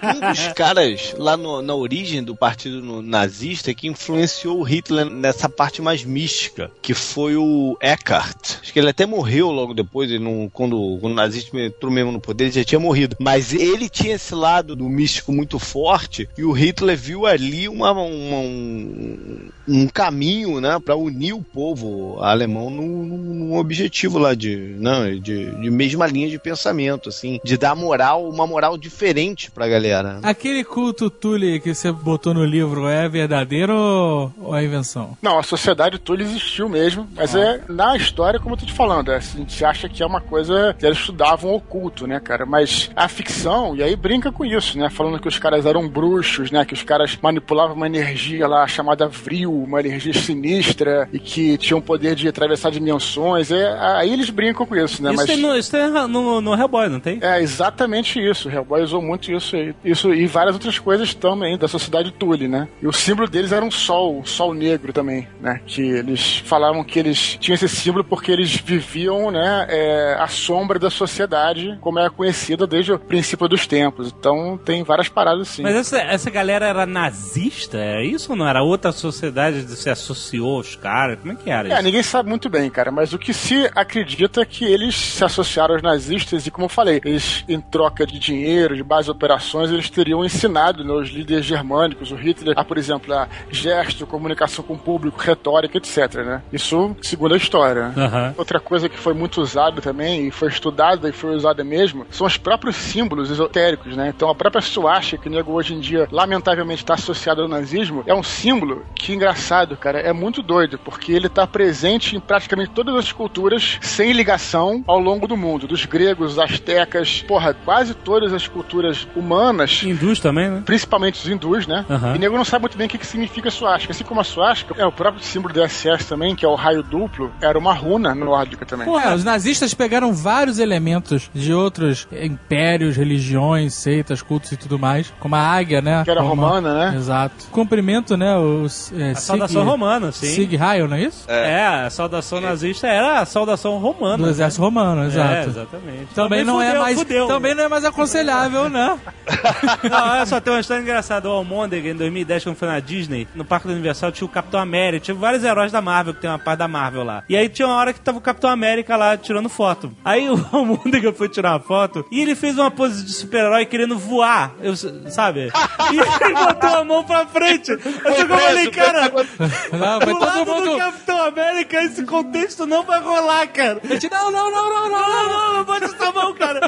Um 0.03 0.31
dos 0.31 0.47
caras 0.53 1.13
lá 1.17 1.37
no- 1.37 1.61
na 1.61 1.75
origem 1.75 2.23
do 2.23 2.35
partido 2.35 3.01
nazista 3.01 3.73
que 3.73 3.87
influenciou 3.87 4.59
o 4.59 4.63
Hitler 4.63 5.05
nessa 5.09 5.47
parte 5.47 5.81
mais 5.81 6.03
mística, 6.03 6.71
que 6.81 6.93
foi 6.93 7.35
o 7.35 7.77
Eckhart. 7.81 8.57
Acho 8.61 8.73
que 8.73 8.79
ele 8.79 8.89
até 8.89 9.05
morreu 9.05 9.49
logo 9.51 9.73
depois, 9.73 10.09
ele 10.09 10.23
não, 10.23 10.49
quando, 10.51 10.97
quando 10.99 11.13
o 11.13 11.15
nazismo 11.15 11.59
entrou 11.59 11.91
mesmo 11.91 12.11
no 12.11 12.19
poder, 12.19 12.45
ele 12.45 12.53
já 12.53 12.63
tinha 12.63 12.79
morrido. 12.79 13.15
Mas 13.19 13.53
ele 13.53 13.87
tinha 13.89 14.15
esse 14.15 14.33
lado 14.35 14.75
do 14.75 14.89
místico 14.89 15.31
muito 15.31 15.59
forte 15.59 16.27
e 16.37 16.43
o 16.43 16.51
Hitler 16.51 16.97
viu 16.97 17.25
ali 17.25 17.67
uma, 17.69 17.91
uma- 17.91 18.03
um, 18.07 19.49
um 19.67 19.87
caminho, 19.87 20.59
né, 20.59 20.79
para 20.83 20.95
unir 20.95 21.33
o 21.33 21.41
povo 21.41 21.82
alemão 22.21 22.69
num, 22.69 23.03
num- 23.05 23.53
objetivo 23.57 24.17
lá 24.17 24.33
de, 24.33 24.55
né, 24.57 25.11
de, 25.21 25.51
de 25.51 25.69
mesma 25.69 26.07
linha 26.07 26.27
de 26.29 26.39
pensamento, 26.39 27.09
assim, 27.09 27.39
de 27.43 27.55
dar 27.57 27.75
moral, 27.75 28.27
uma 28.27 28.47
moral 28.47 28.77
diferente 28.77 29.51
pra 29.51 29.67
galera. 29.67 30.19
Aquele 30.23 30.63
culto 30.63 31.09
Tule 31.09 31.59
que 31.59 31.73
você 31.73 31.91
botou 31.91 32.33
no 32.33 32.43
livro 32.43 32.87
é 32.87 33.07
verdadeiro 33.07 33.73
ou- 33.75 34.55
é 34.57 34.63
invenção? 34.65 35.15
Não, 35.21 35.37
a 35.37 35.43
sociedade 35.43 35.99
toda 35.99 36.23
existiu 36.23 36.67
mesmo, 36.67 37.07
mas 37.15 37.35
é 37.35 37.61
na 37.69 37.95
história, 37.95 38.39
como 38.39 38.55
eu 38.55 38.59
tô 38.59 38.65
te 38.65 38.73
falando, 38.73 39.11
é, 39.11 39.17
a 39.17 39.19
gente 39.19 39.63
acha 39.63 39.87
que 39.87 40.01
é 40.01 40.05
uma 40.05 40.19
coisa 40.21 40.75
que 40.77 40.85
eles 40.85 40.97
estudavam 40.97 41.53
oculto, 41.53 42.07
né, 42.07 42.19
cara? 42.19 42.45
Mas 42.45 42.89
a 42.95 43.07
ficção, 43.07 43.75
e 43.75 43.83
aí 43.83 43.95
brinca 43.95 44.31
com 44.31 44.43
isso, 44.45 44.77
né? 44.79 44.89
Falando 44.89 45.19
que 45.19 45.27
os 45.27 45.37
caras 45.39 45.65
eram 45.65 45.87
bruxos, 45.87 46.49
né? 46.51 46.65
Que 46.65 46.73
os 46.73 46.83
caras 46.83 47.17
manipulavam 47.21 47.75
uma 47.75 47.85
energia 47.87 48.47
lá 48.47 48.65
chamada 48.67 49.07
Vril, 49.07 49.53
uma 49.53 49.79
energia 49.79 50.13
sinistra, 50.13 51.07
e 51.13 51.19
que 51.19 51.57
tinham 51.63 51.79
o 51.79 51.81
poder 51.81 52.15
de 52.15 52.27
atravessar 52.27 52.69
dimensões. 52.71 53.51
É, 53.51 53.77
aí 53.79 54.11
eles 54.11 54.29
brincam 54.29 54.65
com 54.65 54.75
isso, 54.75 55.01
né? 55.01 55.09
Isso 55.09 55.17
mas 55.17 55.25
tem, 55.25 55.37
no, 55.37 55.55
isso 55.55 55.71
tem 55.71 55.89
no, 55.89 56.41
no 56.41 56.55
Hellboy, 56.55 56.89
não 56.89 56.99
tem? 56.99 57.19
é 57.21 57.41
exatamente 57.41 58.19
isso. 58.19 58.49
O 58.49 58.51
Hellboy 58.51 58.81
usou 58.81 59.01
muito 59.01 59.31
isso 59.31 59.55
aí. 59.55 59.73
Isso 59.83 60.13
e 60.13 60.27
várias 60.27 60.55
outras 60.55 60.77
coisas 60.77 61.13
também 61.13 61.57
da 61.57 61.67
sociedade 61.67 62.11
Tule, 62.11 62.47
né? 62.47 62.67
E 62.81 62.87
o 62.87 62.93
símbolo 62.93 63.27
deles 63.27 63.51
era 63.51 63.63
um 63.63 63.71
sol, 63.71 64.19
um 64.19 64.25
sol 64.25 64.53
negro 64.53 64.91
também, 64.91 65.27
né? 65.41 65.61
Que 65.65 65.81
eles 65.81 66.37
falavam 66.45 66.83
que 66.83 66.99
eles 66.99 67.37
tinham 67.39 67.55
esse 67.55 67.69
símbolo 67.69 68.03
porque 68.03 68.31
eles 68.31 68.55
viviam, 68.55 69.31
né, 69.31 69.65
é, 69.69 70.17
à 70.19 70.27
sombra 70.27 70.77
da 70.77 70.89
sociedade, 70.89 71.77
como 71.81 71.99
é 71.99 72.09
conhecida 72.09 72.67
desde 72.67 72.91
o 72.91 72.99
princípio 72.99 73.47
dos 73.47 73.65
tempos. 73.65 74.13
Então 74.17 74.59
tem 74.63 74.83
várias 74.83 75.09
paradas 75.09 75.49
assim. 75.49 75.63
Mas 75.63 75.75
essa, 75.75 75.99
essa 75.99 76.29
galera 76.29 76.65
era 76.65 76.85
nazista? 76.85 77.77
É 77.77 78.05
isso 78.05 78.31
ou 78.31 78.37
não? 78.37 78.47
Era 78.47 78.63
outra 78.63 78.91
sociedade 78.91 79.63
que 79.63 79.75
se 79.75 79.89
associou 79.89 80.57
aos 80.57 80.75
caras? 80.75 81.19
Como 81.19 81.31
é 81.31 81.35
que 81.35 81.49
era 81.59 81.69
É, 81.69 81.73
isso? 81.73 81.83
ninguém 81.83 82.03
sabe 82.03 82.29
muito 82.29 82.49
bem, 82.49 82.69
cara, 82.69 82.91
mas 82.91 83.13
o 83.13 83.19
que 83.19 83.33
se 83.33 83.69
acredita 83.75 84.41
é 84.41 84.45
que 84.45 84.65
eles 84.65 84.95
se 84.95 85.23
associaram 85.23 85.73
aos 85.75 85.81
nazistas 85.83 86.45
e, 86.47 86.51
como 86.51 86.65
eu 86.65 86.69
falei, 86.69 87.01
eles, 87.05 87.43
em 87.47 87.59
troca 87.59 88.05
de 88.05 88.19
dinheiro, 88.19 88.75
de 88.75 88.83
base 88.83 89.05
de 89.05 89.11
operações, 89.11 89.71
eles 89.71 89.89
teriam 89.89 90.23
ensinado 90.25 90.83
né, 90.83 90.93
os 90.93 91.09
líderes 91.09 91.45
germânicos, 91.45 92.11
o 92.11 92.15
Hitler, 92.15 92.53
a, 92.57 92.63
por 92.63 92.77
exemplo, 92.77 93.13
a 93.13 93.27
gesto, 93.51 94.05
comunicação 94.07 94.63
com 94.63 94.73
o 94.73 94.77
público, 94.77 95.19
retórica, 95.19 95.77
etc, 95.77 96.15
né? 96.25 96.41
Isso 96.51 96.95
segundo 97.01 97.33
a 97.33 97.37
história. 97.37 97.91
Aham. 97.95 98.33
Outra 98.37 98.59
coisa 98.59 98.89
que 98.89 98.97
foi 98.97 99.13
muito 99.13 99.41
usada 99.41 99.81
também, 99.81 100.27
e 100.27 100.31
foi 100.31 100.49
estudada 100.49 101.09
e 101.09 101.11
foi 101.11 101.35
usada 101.35 101.63
mesmo, 101.63 102.05
são 102.09 102.25
os 102.27 102.37
próprios 102.37 102.75
símbolos 102.75 103.29
esotéricos, 103.31 103.95
né? 103.95 104.11
Então 104.15 104.29
a 104.29 104.35
própria 104.35 104.61
suástica, 104.61 105.21
que 105.23 105.27
o 105.29 105.31
nego 105.31 105.51
hoje 105.53 105.73
em 105.73 105.79
dia, 105.79 106.07
lamentavelmente, 106.11 106.81
está 106.83 106.93
associado 106.95 107.41
ao 107.41 107.47
nazismo, 107.47 108.03
é 108.05 108.13
um 108.13 108.23
símbolo 108.23 108.83
que, 108.95 109.13
engraçado, 109.13 109.75
cara, 109.77 109.99
é 109.99 110.11
muito 110.13 110.41
doido, 110.41 110.77
porque 110.79 111.11
ele 111.11 111.27
está 111.27 111.42
presente 111.47 112.15
em 112.15 112.19
praticamente 112.19 112.71
todas 112.71 112.95
as 112.95 113.11
culturas 113.11 113.77
sem 113.81 114.11
ligação 114.11 114.83
ao 114.87 114.99
longo 114.99 115.27
do 115.27 115.35
mundo. 115.37 115.67
Dos 115.67 115.85
gregos, 115.85 116.37
astecas, 116.39 117.21
porra, 117.27 117.53
quase 117.53 117.93
todas 117.93 118.33
as 118.33 118.47
culturas 118.47 119.07
humanas. 119.15 119.81
Hindus 119.83 120.19
também, 120.19 120.49
né? 120.49 120.63
Principalmente 120.65 121.19
os 121.19 121.27
hindus, 121.29 121.67
né? 121.67 121.85
Aham. 121.89 122.15
E 122.15 122.19
nego 122.19 122.37
não 122.37 122.45
sabe 122.45 122.63
muito 122.63 122.77
bem 122.77 122.87
o 122.87 122.89
que, 122.89 122.97
que 122.97 123.05
significa 123.07 123.49
suástica. 123.51 123.91
Assim 123.93 124.03
como 124.03 124.19
a 124.21 124.23
suástica, 124.23 124.75
é 124.77 124.85
o 124.85 124.91
próprio 124.91 125.23
símbolo 125.23 125.53
do 125.53 125.61
SS 125.67 126.05
também, 126.07 126.35
que 126.35 126.45
é 126.45 126.47
o 126.47 126.55
raio 126.55 126.83
duplo, 126.83 127.31
era 127.41 127.57
uma 127.57 127.73
runa 127.73 128.13
nórdica 128.15 128.65
também. 128.65 128.87
É, 129.03 129.13
os 129.13 129.23
nazistas 129.23 129.73
pegaram 129.73 130.13
vários 130.13 130.59
elementos 130.59 131.29
de 131.33 131.53
outros 131.53 132.07
impérios, 132.11 132.95
religiões, 132.95 133.73
seitas, 133.73 134.21
cultos 134.21 134.51
e 134.51 134.57
tudo 134.57 134.77
mais, 134.79 135.13
como 135.19 135.35
a 135.35 135.39
águia, 135.39 135.81
né? 135.81 136.03
Que 136.03 136.11
era 136.11 136.21
Como- 136.21 136.41
romana, 136.41 136.91
né? 136.91 136.97
Exato. 136.97 137.45
Cumprimento, 137.51 138.15
né? 138.17 138.37
Os, 138.37 138.91
é, 138.97 139.11
A 139.11 139.15
saudação 139.15 139.63
romana, 139.63 140.11
sim. 140.11 140.27
Sig 140.27 140.55
Heil, 140.55 140.87
não 140.87 140.97
é 140.97 141.03
isso? 141.03 141.25
É. 141.35 141.65
a 141.85 141.89
saudação 141.89 142.39
nazista 142.41 142.87
era 142.87 143.19
a 143.19 143.25
saudação 143.25 143.77
romana. 143.77 144.17
Do 144.23 144.29
exército 144.29 144.61
romano, 144.61 145.03
É, 145.03 145.07
exato. 145.07 145.49
exatamente. 145.49 146.13
Também 146.13 146.43
não 146.43 146.61
é 146.61 146.67
fudeu, 146.67 146.81
mais, 146.81 146.97
fudeu. 146.99 147.27
também 147.27 147.55
não 147.55 147.63
é 147.63 147.67
mais 147.67 147.85
aconselhável, 147.85 148.69
né? 148.69 148.97
Não, 149.89 150.11
olha 150.11 150.25
só, 150.25 150.39
tem 150.39 150.53
uma 150.53 150.59
história 150.59 150.81
engraçada. 150.81 151.29
O 151.29 151.31
Almondega, 151.31 151.89
em 151.89 151.95
2010, 151.95 152.43
quando 152.43 152.55
foi 152.55 152.67
na 152.67 152.79
Disney, 152.79 153.27
no 153.35 153.43
Parque 153.45 153.67
do 153.67 153.73
Universal, 153.73 154.11
tinha 154.11 154.25
o 154.25 154.29
Capitão 154.29 154.59
América. 154.59 155.05
Tinha 155.05 155.15
vários 155.15 155.43
heróis 155.43 155.71
da 155.71 155.81
Marvel, 155.81 156.13
que 156.13 156.21
tem 156.21 156.29
uma 156.29 156.39
parte 156.39 156.59
da 156.59 156.67
Marvel 156.67 157.03
lá. 157.03 157.23
E 157.29 157.35
aí 157.35 157.47
tinha 157.49 157.67
uma 157.67 157.75
hora 157.77 157.93
que 157.93 157.99
tava 157.99 158.17
o 158.17 158.21
Capitão 158.21 158.49
América 158.49 158.95
lá 158.95 159.15
tirando 159.17 159.47
foto. 159.49 159.91
Aí 160.03 160.29
o 160.29 160.33
Almondega 160.51 161.11
foi 161.13 161.29
tirar 161.29 161.51
uma 161.53 161.59
foto 161.59 162.05
e 162.11 162.21
ele 162.21 162.35
fez 162.35 162.57
uma 162.57 162.69
pose 162.71 163.03
de 163.03 163.11
super-herói 163.13 163.65
querendo 163.65 163.97
voar, 163.97 164.51
eu, 164.61 164.75
sabe? 164.75 165.51
E 165.91 165.95
ele 165.97 166.33
botou 166.35 166.69
a 166.79 166.83
mão 166.83 167.03
pra 167.03 167.25
frente. 167.25 167.71
Eu 167.71 168.27
falei, 168.27 168.71
cara, 168.71 169.09
Não, 169.09 169.99
mas 169.99 170.05
todo 170.05 170.19
lado 170.25 170.45
do 170.45 170.53
mundo. 170.55 170.77
Capitão 170.77 171.22
América, 171.27 171.81
esse 171.83 172.03
contexto 172.05 172.65
não 172.65 172.83
vai 172.83 172.99
rolar, 173.01 173.47
cara. 173.47 173.79
Gente, 173.83 174.09
Não, 174.09 174.31
não, 174.31 174.51
não, 174.51 174.69
não, 174.69 174.89
não, 174.89 174.99
Não, 174.99 175.09
não. 175.09 175.29
não, 175.29 175.53
não 175.53 175.65
pode 175.65 175.85
essa 175.85 176.11
mão, 176.11 176.33
cara. 176.33 176.61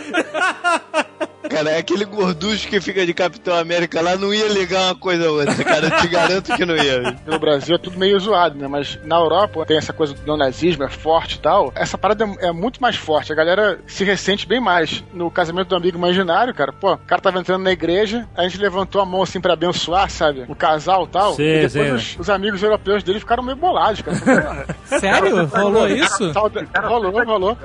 Cara, 1.49 1.71
é 1.71 1.77
aquele 1.77 2.05
gorducho 2.05 2.67
que 2.67 2.79
fica 2.81 3.05
de 3.05 3.13
Capitão 3.13 3.57
América 3.57 4.01
lá 4.01 4.15
não 4.15 4.33
ia 4.33 4.47
ligar 4.47 4.85
uma 4.85 4.95
coisa 4.95 5.29
ou 5.29 5.39
outra, 5.39 5.63
cara. 5.63 5.87
Eu 5.87 5.97
te 6.01 6.07
garanto 6.07 6.55
que 6.55 6.65
não 6.65 6.75
ia. 6.75 7.15
No 7.25 7.39
Brasil 7.39 7.75
é 7.75 7.77
tudo 7.77 7.97
meio 7.97 8.19
zoado, 8.19 8.57
né? 8.57 8.67
Mas 8.67 8.99
na 9.03 9.15
Europa 9.17 9.65
tem 9.65 9.77
essa 9.77 9.91
coisa 9.91 10.13
do 10.13 10.37
nazismo, 10.37 10.83
é 10.83 10.89
forte 10.89 11.35
e 11.35 11.39
tal. 11.39 11.71
Essa 11.75 11.97
parada 11.97 12.23
é, 12.39 12.47
é 12.47 12.51
muito 12.51 12.81
mais 12.81 12.95
forte. 12.95 13.31
A 13.31 13.35
galera 13.35 13.79
se 13.87 14.03
ressente 14.03 14.47
bem 14.47 14.59
mais. 14.59 15.03
No 15.13 15.29
casamento 15.31 15.69
do 15.69 15.75
amigo 15.75 15.97
imaginário, 15.97 16.53
cara, 16.53 16.71
pô, 16.71 16.93
o 16.93 16.97
cara 16.97 17.21
tava 17.21 17.39
entrando 17.39 17.63
na 17.63 17.71
igreja, 17.71 18.27
a 18.35 18.43
gente 18.43 18.57
levantou 18.57 19.01
a 19.01 19.05
mão 19.05 19.21
assim 19.23 19.39
pra 19.41 19.53
abençoar, 19.53 20.09
sabe? 20.09 20.45
O 20.47 20.55
casal 20.55 21.05
e 21.05 21.07
tal. 21.07 21.33
Sim, 21.33 21.43
e 21.43 21.67
depois 21.67 21.71
sim. 21.71 21.91
os, 22.15 22.19
os 22.19 22.29
amigos 22.29 22.61
europeus 22.63 23.03
dele 23.03 23.19
ficaram 23.19 23.43
meio 23.43 23.57
bolados, 23.57 24.01
cara. 24.01 24.65
Sério? 24.99 25.45
Rolou 25.47 25.87
isso? 25.87 26.31
tal- 26.33 26.51
rolou, 26.83 27.23
rolou. 27.25 27.57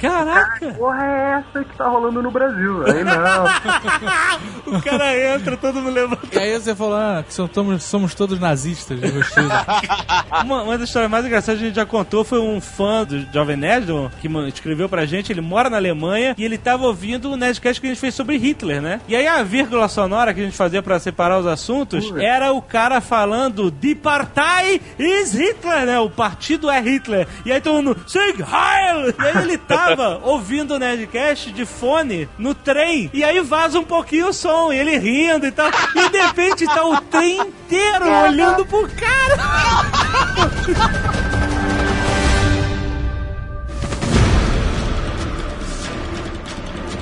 Caraca. 0.00 0.72
Porra, 0.74 1.04
é 1.06 1.40
essa 1.40 1.64
que 1.64 1.76
tá 1.76 1.88
rolando 1.88 2.22
no 2.22 2.30
Brasil? 2.30 2.67
Aí 2.86 3.04
não. 3.04 4.48
O 4.68 4.82
cara 4.82 5.34
entra, 5.34 5.56
todo 5.56 5.80
mundo 5.80 5.94
levanta. 5.94 6.28
E 6.32 6.38
aí 6.38 6.52
você 6.52 6.74
falou 6.74 6.94
ah, 6.94 7.24
que 7.26 7.32
somos, 7.32 7.82
somos 7.84 8.14
todos 8.14 8.38
nazistas, 8.38 9.00
de 9.00 9.08
vestido. 9.08 9.48
Uma, 10.44 10.62
uma 10.62 10.78
das 10.78 10.88
histórias 10.88 11.10
mais 11.10 11.24
engraçadas 11.24 11.58
que 11.58 11.64
a 11.64 11.68
gente 11.68 11.76
já 11.76 11.86
contou 11.86 12.22
foi 12.22 12.38
um 12.38 12.60
fã 12.60 13.04
do 13.04 13.26
Jovem 13.32 13.56
Nerd 13.56 13.88
que 14.20 14.28
escreveu 14.52 14.88
pra 14.88 15.06
gente. 15.06 15.32
Ele 15.32 15.40
mora 15.40 15.70
na 15.70 15.78
Alemanha 15.78 16.34
e 16.36 16.44
ele 16.44 16.58
tava 16.58 16.86
ouvindo 16.86 17.30
o 17.30 17.36
Nerdcast 17.36 17.80
que 17.80 17.86
a 17.86 17.90
gente 17.90 18.00
fez 18.00 18.14
sobre 18.14 18.36
Hitler, 18.36 18.82
né? 18.82 19.00
E 19.08 19.16
aí 19.16 19.26
a 19.26 19.42
vírgula 19.42 19.88
sonora 19.88 20.34
que 20.34 20.40
a 20.40 20.44
gente 20.44 20.56
fazia 20.56 20.82
pra 20.82 20.98
separar 20.98 21.38
os 21.38 21.46
assuntos 21.46 22.12
era 22.16 22.52
o 22.52 22.60
cara 22.60 23.00
falando 23.00 23.70
Die 23.70 23.94
Partei 23.94 24.80
is 24.98 25.32
Hitler, 25.32 25.86
né? 25.86 25.98
O 25.98 26.10
partido 26.10 26.70
é 26.70 26.80
Hitler. 26.80 27.26
E 27.44 27.52
aí 27.52 27.60
todo 27.60 27.76
mundo, 27.76 27.96
Sig 28.06 28.36
Heil! 28.40 29.14
E 29.18 29.26
aí 29.26 29.42
ele 29.44 29.58
tava 29.58 30.20
ouvindo 30.24 30.74
o 30.74 30.78
Nerdcast 30.78 31.52
de 31.52 31.64
fone 31.64 32.28
no 32.38 32.47
trem. 32.54 33.10
E 33.12 33.24
aí 33.24 33.40
vaza 33.40 33.78
um 33.78 33.84
pouquinho 33.84 34.28
o 34.28 34.32
som. 34.32 34.72
E 34.72 34.78
ele 34.78 34.98
rindo 34.98 35.46
e 35.46 35.52
tal. 35.52 35.68
E 35.94 36.08
de 36.08 36.18
repente 36.18 36.66
tá 36.66 36.84
o 36.84 37.00
trem 37.02 37.38
inteiro 37.38 38.10
olhando 38.10 38.64
pro 38.66 38.88
cara. 38.88 39.38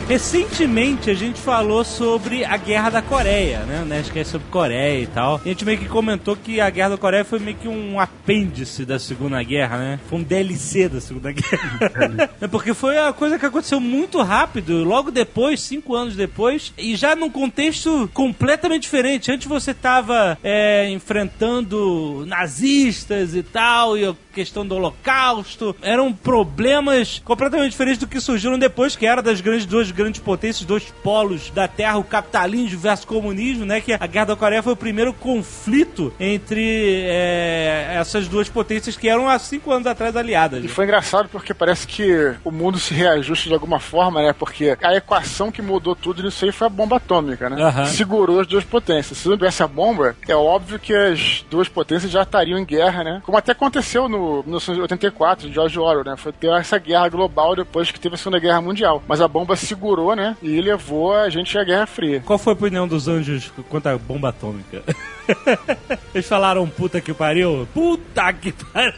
Recentemente 0.08 1.10
a 1.10 1.14
gente 1.14 1.40
falou 1.40 1.84
sobre 1.84 2.44
a 2.44 2.56
Guerra 2.56 2.90
da 2.90 3.02
Coreia, 3.02 3.60
né? 3.60 3.82
O 3.82 3.84
Nerdcast 3.84 4.30
sobre 4.30 4.46
Coreia 4.52 5.02
e 5.02 5.06
tal. 5.08 5.40
E 5.44 5.48
a 5.48 5.52
gente 5.52 5.64
meio 5.64 5.78
que 5.78 5.88
comentou 5.88 6.36
que 6.36 6.60
a 6.60 6.70
Guerra 6.70 6.90
da 6.90 6.96
Coreia 6.96 7.24
foi 7.24 7.40
meio 7.40 7.56
que 7.56 7.66
um 7.66 7.98
apêndice 7.98 8.84
da 8.84 9.00
Segunda 9.00 9.42
Guerra, 9.42 9.78
né? 9.78 10.00
Foi 10.08 10.20
um 10.20 10.22
DLC 10.22 10.88
da 10.88 11.00
Segunda 11.00 11.32
Guerra. 11.32 12.30
é 12.40 12.46
porque 12.46 12.72
foi 12.72 12.96
a 12.96 13.12
coisa 13.12 13.36
que 13.36 13.46
aconteceu 13.46 13.80
muito 13.80 14.22
rápido, 14.22 14.84
logo 14.84 15.10
depois, 15.10 15.60
cinco 15.60 15.96
anos 15.96 16.14
depois, 16.14 16.72
e 16.78 16.94
já 16.94 17.16
num 17.16 17.28
contexto 17.28 18.08
completamente 18.14 18.82
diferente. 18.82 19.32
Antes 19.32 19.48
você 19.48 19.74
tava 19.74 20.38
é, 20.44 20.88
enfrentando 20.88 22.24
nazistas 22.28 23.34
e 23.34 23.42
tal, 23.42 23.98
e 23.98 24.14
questão 24.36 24.66
do 24.66 24.74
holocausto. 24.74 25.74
Eram 25.80 26.12
problemas 26.12 27.22
completamente 27.24 27.70
diferentes 27.70 27.98
do 27.98 28.06
que 28.06 28.20
surgiram 28.20 28.58
depois, 28.58 28.94
que 28.94 29.06
era 29.06 29.22
das 29.22 29.40
grandes 29.40 29.64
duas 29.64 29.90
grandes 29.90 30.20
potências, 30.20 30.66
dois 30.66 30.92
polos 31.02 31.50
da 31.50 31.66
Terra, 31.66 31.96
o 31.96 32.04
capitalismo 32.04 32.78
versus 32.78 33.06
comunismo, 33.06 33.64
né? 33.64 33.80
Que 33.80 33.94
a 33.94 34.06
Guerra 34.06 34.26
da 34.26 34.36
Coreia 34.36 34.62
foi 34.62 34.74
o 34.74 34.76
primeiro 34.76 35.14
conflito 35.14 36.12
entre 36.20 37.02
é, 37.06 37.96
essas 37.98 38.28
duas 38.28 38.48
potências 38.48 38.94
que 38.94 39.08
eram 39.08 39.26
há 39.26 39.38
cinco 39.38 39.72
anos 39.72 39.86
atrás 39.86 40.14
aliadas. 40.14 40.62
E 40.62 40.68
foi 40.68 40.84
engraçado 40.84 41.28
porque 41.30 41.54
parece 41.54 41.86
que 41.86 42.34
o 42.44 42.50
mundo 42.50 42.78
se 42.78 42.92
reajusta 42.92 43.48
de 43.48 43.54
alguma 43.54 43.80
forma, 43.80 44.20
né? 44.20 44.34
Porque 44.34 44.76
a 44.82 44.94
equação 44.94 45.50
que 45.50 45.62
mudou 45.62 45.96
tudo 45.96 46.22
nisso 46.22 46.44
aí 46.44 46.52
foi 46.52 46.66
a 46.66 46.70
bomba 46.70 46.96
atômica, 46.96 47.48
né? 47.48 47.62
Aham. 47.62 47.86
Segurou 47.86 48.40
as 48.40 48.46
duas 48.46 48.64
potências. 48.64 49.18
Se 49.18 49.28
não 49.28 49.36
tivesse 49.36 49.62
a 49.62 49.66
bomba, 49.66 50.14
é 50.28 50.36
óbvio 50.36 50.78
que 50.78 50.94
as 50.94 51.44
duas 51.50 51.68
potências 51.68 52.12
já 52.12 52.22
estariam 52.22 52.58
em 52.58 52.64
guerra, 52.64 53.02
né? 53.02 53.22
Como 53.24 53.38
até 53.38 53.52
aconteceu 53.52 54.08
no 54.08 54.25
1984, 54.44 55.48
de 55.48 55.54
George 55.54 55.78
Orwell, 55.78 56.04
né? 56.04 56.16
Foi 56.16 56.32
ter 56.32 56.50
essa 56.52 56.78
guerra 56.78 57.08
global 57.08 57.56
depois 57.56 57.90
que 57.90 58.00
teve 58.00 58.14
a 58.14 58.18
Segunda 58.18 58.38
Guerra 58.38 58.60
Mundial. 58.60 59.02
Mas 59.06 59.20
a 59.20 59.28
bomba 59.28 59.56
segurou, 59.56 60.14
né? 60.14 60.36
E 60.42 60.60
levou 60.60 61.14
a 61.14 61.28
gente 61.28 61.56
à 61.58 61.64
Guerra 61.64 61.86
Fria. 61.86 62.22
Qual 62.24 62.38
foi 62.38 62.52
a 62.52 62.56
opinião 62.56 62.86
dos 62.86 63.08
anjos 63.08 63.52
quanto 63.68 63.86
à 63.86 63.96
bomba 63.96 64.28
atômica? 64.28 64.82
Eles 66.14 66.26
falaram 66.26 66.68
puta 66.68 67.00
que 67.00 67.12
pariu? 67.12 67.68
Puta 67.72 68.32
que 68.32 68.52
pariu! 68.52 68.94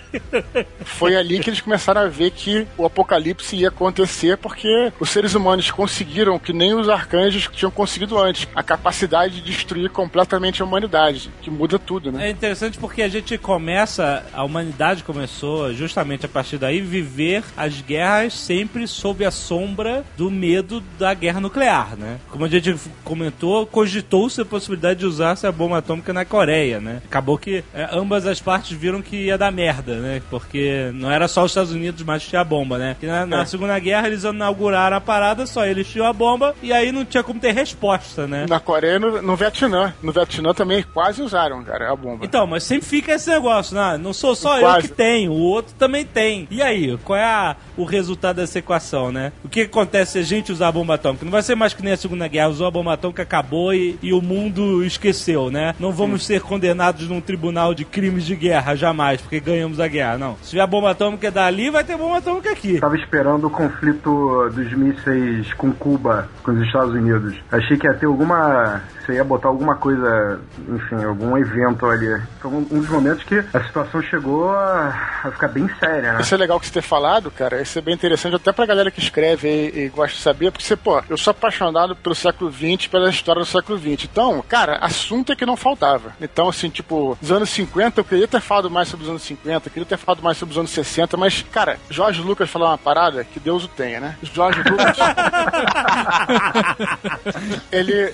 Foi 0.84 1.16
ali 1.16 1.40
que 1.40 1.50
eles 1.50 1.60
começaram 1.60 2.02
a 2.02 2.08
ver 2.08 2.30
que 2.30 2.66
o 2.76 2.84
apocalipse 2.84 3.56
ia 3.56 3.68
acontecer 3.68 4.36
porque 4.36 4.92
os 4.98 5.10
seres 5.10 5.34
humanos 5.34 5.70
conseguiram 5.70 6.38
que 6.38 6.52
nem 6.52 6.74
os 6.74 6.88
arcanjos 6.88 7.48
tinham 7.52 7.70
conseguido 7.70 8.18
antes, 8.18 8.46
a 8.54 8.62
capacidade 8.62 9.40
de 9.40 9.52
destruir 9.52 9.90
completamente 9.90 10.62
a 10.62 10.64
humanidade, 10.64 11.30
que 11.42 11.50
muda 11.50 11.78
tudo, 11.78 12.12
né? 12.12 12.28
É 12.28 12.30
interessante 12.30 12.78
porque 12.78 13.02
a 13.02 13.08
gente 13.08 13.36
começa, 13.38 14.24
a 14.32 14.44
humanidade 14.44 15.02
começou 15.02 15.72
justamente 15.72 16.26
a 16.26 16.28
partir 16.28 16.58
daí 16.58 16.80
viver 16.80 17.42
as 17.56 17.80
guerras 17.80 18.34
sempre 18.34 18.86
sob 18.86 19.24
a 19.24 19.30
sombra 19.30 20.04
do 20.16 20.30
medo 20.30 20.82
da 20.98 21.14
guerra 21.14 21.40
nuclear, 21.40 21.96
né? 21.96 22.18
Como 22.30 22.44
a 22.44 22.48
gente 22.48 22.74
comentou, 23.04 23.66
cogitou-se 23.66 24.40
a 24.40 24.44
possibilidade 24.44 25.00
de 25.00 25.06
usar 25.06 25.32
essa 25.32 25.50
bomba 25.50 25.78
atômica 25.78 26.12
na 26.18 26.24
Coreia, 26.24 26.80
né? 26.80 27.00
Acabou 27.04 27.38
que 27.38 27.62
é, 27.74 27.88
ambas 27.92 28.26
as 28.26 28.40
partes 28.40 28.76
viram 28.76 29.00
que 29.00 29.16
ia 29.26 29.38
dar 29.38 29.52
merda, 29.52 29.96
né? 29.96 30.20
Porque 30.28 30.90
não 30.94 31.10
era 31.10 31.28
só 31.28 31.44
os 31.44 31.50
Estados 31.52 31.72
Unidos 31.72 32.02
mais 32.02 32.22
que 32.24 32.30
tinha 32.30 32.40
a 32.40 32.44
bomba, 32.44 32.76
né? 32.78 32.96
Que 32.98 33.06
na, 33.06 33.24
na 33.24 33.42
É. 33.42 33.44
Segunda 33.44 33.78
Guerra 33.78 34.08
eles 34.08 34.24
inauguraram 34.24 34.96
a 34.96 35.00
parada, 35.00 35.46
só 35.46 35.64
eles 35.64 35.86
tinham 35.88 36.06
a 36.06 36.12
bomba 36.12 36.54
e 36.62 36.72
aí 36.72 36.90
não 36.92 37.04
tinha 37.04 37.22
como 37.22 37.38
ter 37.40 37.52
resposta, 37.54 38.26
né? 38.26 38.46
Na 38.48 38.58
Coreia 38.60 38.98
no, 38.98 39.22
no 39.22 39.36
Vietnã. 39.36 39.94
No 40.02 40.12
Vietnã 40.12 40.52
também 40.52 40.82
quase 40.92 41.22
usaram, 41.22 41.62
cara, 41.62 41.92
a 41.92 41.96
bomba. 41.96 42.24
Então, 42.24 42.46
mas 42.46 42.64
sempre 42.64 42.86
fica 42.86 43.12
esse 43.12 43.30
negócio, 43.30 43.74
né? 43.76 43.96
Não 44.00 44.12
sou 44.12 44.34
só 44.34 44.58
Quase. 44.58 44.76
eu 44.76 44.82
que 44.82 44.88
tenho, 44.96 45.32
o 45.32 45.40
outro 45.40 45.74
também 45.78 46.04
tem. 46.04 46.48
E 46.50 46.60
aí, 46.62 46.96
qual 47.04 47.18
é 47.18 47.24
a- 47.24 47.56
o 47.76 47.84
resultado 47.84 48.36
dessa 48.36 48.58
equação, 48.58 49.12
né? 49.12 49.32
O 49.44 49.48
que 49.48 49.62
acontece 49.62 50.12
se 50.12 50.18
a 50.18 50.22
gente 50.22 50.50
usar 50.50 50.68
a 50.68 50.72
bomba 50.72 50.94
atômica? 50.94 51.24
Não 51.24 51.30
vai 51.32 51.42
ser 51.42 51.54
mais 51.54 51.72
que 51.74 51.82
nem 51.82 51.92
a 51.92 51.96
Segunda 51.96 52.26
Guerra, 52.26 52.48
usou 52.48 52.66
a 52.66 52.70
bomba 52.70 52.92
atômica, 52.94 53.22
acabou 53.22 53.72
e, 53.72 53.98
e 54.02 54.12
o 54.12 54.20
mundo 54.20 54.82
esqueceu, 54.84 55.50
né? 55.50 55.74
Não 55.78 55.92
vamos 55.92 56.07
ser 56.16 56.40
condenados 56.40 57.08
num 57.08 57.20
tribunal 57.20 57.74
de 57.74 57.84
crimes 57.84 58.24
de 58.24 58.36
guerra, 58.36 58.76
jamais, 58.76 59.20
porque 59.20 59.40
ganhamos 59.40 59.80
a 59.80 59.88
guerra, 59.88 60.16
não. 60.16 60.36
Se 60.42 60.50
tiver 60.50 60.66
bomba 60.66 60.92
atômica 60.92 61.30
dali, 61.30 61.70
vai 61.70 61.82
ter 61.82 61.96
bomba 61.96 62.18
atômica 62.18 62.50
aqui. 62.50 62.78
Tava 62.78 62.96
esperando 62.96 63.48
o 63.48 63.50
conflito 63.50 64.48
dos 64.50 64.72
mísseis 64.72 65.52
com 65.54 65.72
Cuba, 65.72 66.28
com 66.42 66.52
os 66.52 66.66
Estados 66.66 66.94
Unidos. 66.94 67.36
Achei 67.50 67.76
que 67.76 67.86
ia 67.86 67.94
ter 67.94 68.06
alguma. 68.06 68.80
Você 69.04 69.14
ia 69.14 69.24
botar 69.24 69.48
alguma 69.48 69.74
coisa, 69.76 70.40
enfim, 70.68 71.02
algum 71.02 71.36
evento 71.36 71.86
ali. 71.86 72.20
Foi 72.40 72.50
um, 72.50 72.66
um 72.70 72.80
dos 72.80 72.88
momentos 72.88 73.24
que 73.24 73.42
a 73.52 73.64
situação 73.64 74.02
chegou 74.02 74.50
a, 74.50 75.20
a 75.24 75.30
ficar 75.30 75.48
bem 75.48 75.68
séria, 75.80 76.12
né? 76.12 76.20
Isso 76.20 76.34
é 76.34 76.38
legal 76.38 76.60
que 76.60 76.66
você 76.66 76.72
ter 76.72 76.82
falado, 76.82 77.30
cara. 77.30 77.60
Isso 77.62 77.78
é 77.78 77.82
bem 77.82 77.94
interessante 77.94 78.36
até 78.36 78.52
pra 78.52 78.66
galera 78.66 78.90
que 78.90 79.00
escreve 79.00 79.48
e, 79.48 79.86
e 79.86 79.88
gosta 79.88 80.14
de 80.14 80.22
saber, 80.22 80.50
porque 80.50 80.64
você, 80.64 80.76
pô, 80.76 81.02
eu 81.08 81.16
sou 81.16 81.30
apaixonado 81.30 81.96
pelo 81.96 82.14
século 82.14 82.52
XX, 82.52 82.86
pela 82.86 83.08
história 83.08 83.40
do 83.40 83.46
século 83.46 83.78
XX. 83.78 84.04
Então, 84.04 84.44
cara, 84.46 84.76
assunto 84.76 85.32
é 85.32 85.36
que 85.36 85.46
não 85.46 85.56
faltava. 85.56 85.97
Então, 86.20 86.48
assim, 86.48 86.68
tipo, 86.68 87.16
os 87.20 87.30
anos 87.30 87.50
50, 87.50 88.00
eu 88.00 88.04
queria 88.04 88.28
ter 88.28 88.40
falado 88.40 88.70
mais 88.70 88.88
sobre 88.88 89.04
os 89.04 89.10
anos 89.10 89.22
50, 89.22 89.68
eu 89.68 89.72
queria 89.72 89.86
ter 89.86 89.96
falado 89.96 90.22
mais 90.22 90.36
sobre 90.36 90.52
os 90.52 90.58
anos 90.58 90.70
60, 90.70 91.16
mas, 91.16 91.44
cara, 91.50 91.78
Jorge 91.90 92.20
Lucas 92.20 92.50
falou 92.50 92.68
uma 92.68 92.78
parada 92.78 93.24
que 93.24 93.40
Deus 93.40 93.64
o 93.64 93.68
tenha, 93.68 94.00
né? 94.00 94.16
Jorge 94.22 94.62
Lucas. 94.62 94.98
ele 97.72 98.12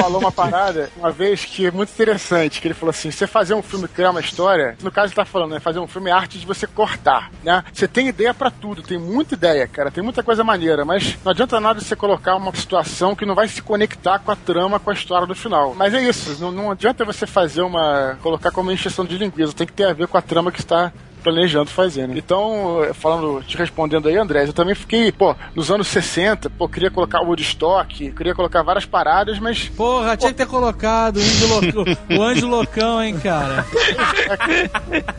falou 0.00 0.20
uma 0.20 0.32
parada 0.32 0.90
uma 0.96 1.10
vez 1.10 1.44
que 1.44 1.66
é 1.66 1.70
muito 1.70 1.90
interessante, 1.90 2.60
que 2.60 2.68
ele 2.68 2.74
falou 2.74 2.90
assim, 2.90 3.10
você 3.10 3.26
fazer 3.26 3.54
um 3.54 3.62
filme, 3.62 3.88
criar 3.88 4.10
uma 4.10 4.20
história, 4.20 4.76
no 4.82 4.90
caso 4.90 5.08
ele 5.08 5.16
tá 5.16 5.24
falando, 5.24 5.52
né, 5.52 5.60
fazer 5.60 5.78
um 5.78 5.86
filme 5.86 6.10
é 6.10 6.12
arte 6.12 6.38
de 6.38 6.46
você 6.46 6.66
cortar, 6.66 7.30
né? 7.42 7.64
Você 7.72 7.88
tem 7.88 8.08
ideia 8.08 8.34
pra 8.34 8.50
tudo, 8.50 8.82
tem 8.82 8.98
muita 8.98 9.34
ideia, 9.34 9.66
cara, 9.66 9.90
tem 9.90 10.02
muita 10.02 10.22
coisa 10.22 10.44
maneira, 10.44 10.84
mas 10.84 11.16
não 11.24 11.32
adianta 11.32 11.60
nada 11.60 11.80
você 11.80 11.96
colocar 11.96 12.36
uma 12.36 12.54
situação 12.54 13.14
que 13.14 13.24
não 13.24 13.34
vai 13.34 13.48
se 13.48 13.62
conectar 13.62 14.18
com 14.18 14.30
a 14.30 14.36
trama, 14.36 14.78
com 14.78 14.90
a 14.90 14.94
história 14.94 15.26
do 15.26 15.34
final. 15.34 15.74
Mas 15.74 15.94
é 15.94 16.02
isso, 16.02 16.36
não, 16.40 16.52
não 16.52 16.70
adianta 16.70 17.04
você 17.04 17.15
fazer 17.24 17.62
uma, 17.62 18.18
colocar 18.20 18.50
como 18.50 18.70
encheção 18.70 19.04
de 19.04 19.16
linguiça, 19.16 19.54
tem 19.54 19.66
que 19.66 19.72
ter 19.72 19.84
a 19.84 19.92
ver 19.92 20.08
com 20.08 20.18
a 20.18 20.22
trama 20.22 20.52
que 20.52 20.58
está 20.60 20.92
planejando 21.26 21.68
fazer, 21.70 22.06
né? 22.06 22.14
Então, 22.16 22.86
falando, 22.94 23.42
te 23.42 23.56
respondendo 23.56 24.06
aí, 24.06 24.16
André, 24.16 24.44
eu 24.44 24.52
também 24.52 24.76
fiquei, 24.76 25.10
pô, 25.10 25.34
nos 25.56 25.72
anos 25.72 25.88
60, 25.88 26.48
pô, 26.50 26.68
queria 26.68 26.88
colocar 26.88 27.20
o 27.20 27.26
Woodstock, 27.26 28.12
queria 28.12 28.32
colocar 28.32 28.62
várias 28.62 28.84
paradas, 28.84 29.40
mas. 29.40 29.68
Porra, 29.70 30.16
tinha 30.16 30.30
que 30.30 30.38
ter 30.38 30.46
colocado 30.46 31.16
o 31.16 31.20
anjo, 31.20 31.48
louco, 31.48 31.90
o 32.16 32.22
anjo 32.22 32.46
loucão, 32.46 33.02
hein, 33.02 33.18
cara. 33.18 33.66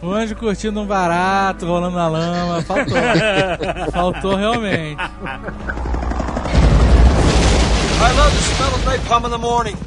O 0.01 0.11
anjo 0.11 0.33
curtindo 0.37 0.79
um 0.79 0.85
barato, 0.85 1.65
rolando 1.65 1.97
na 1.97 2.07
lama. 2.07 2.61
Faltou. 2.61 2.97
Faltou 3.91 4.35
realmente. 4.35 5.01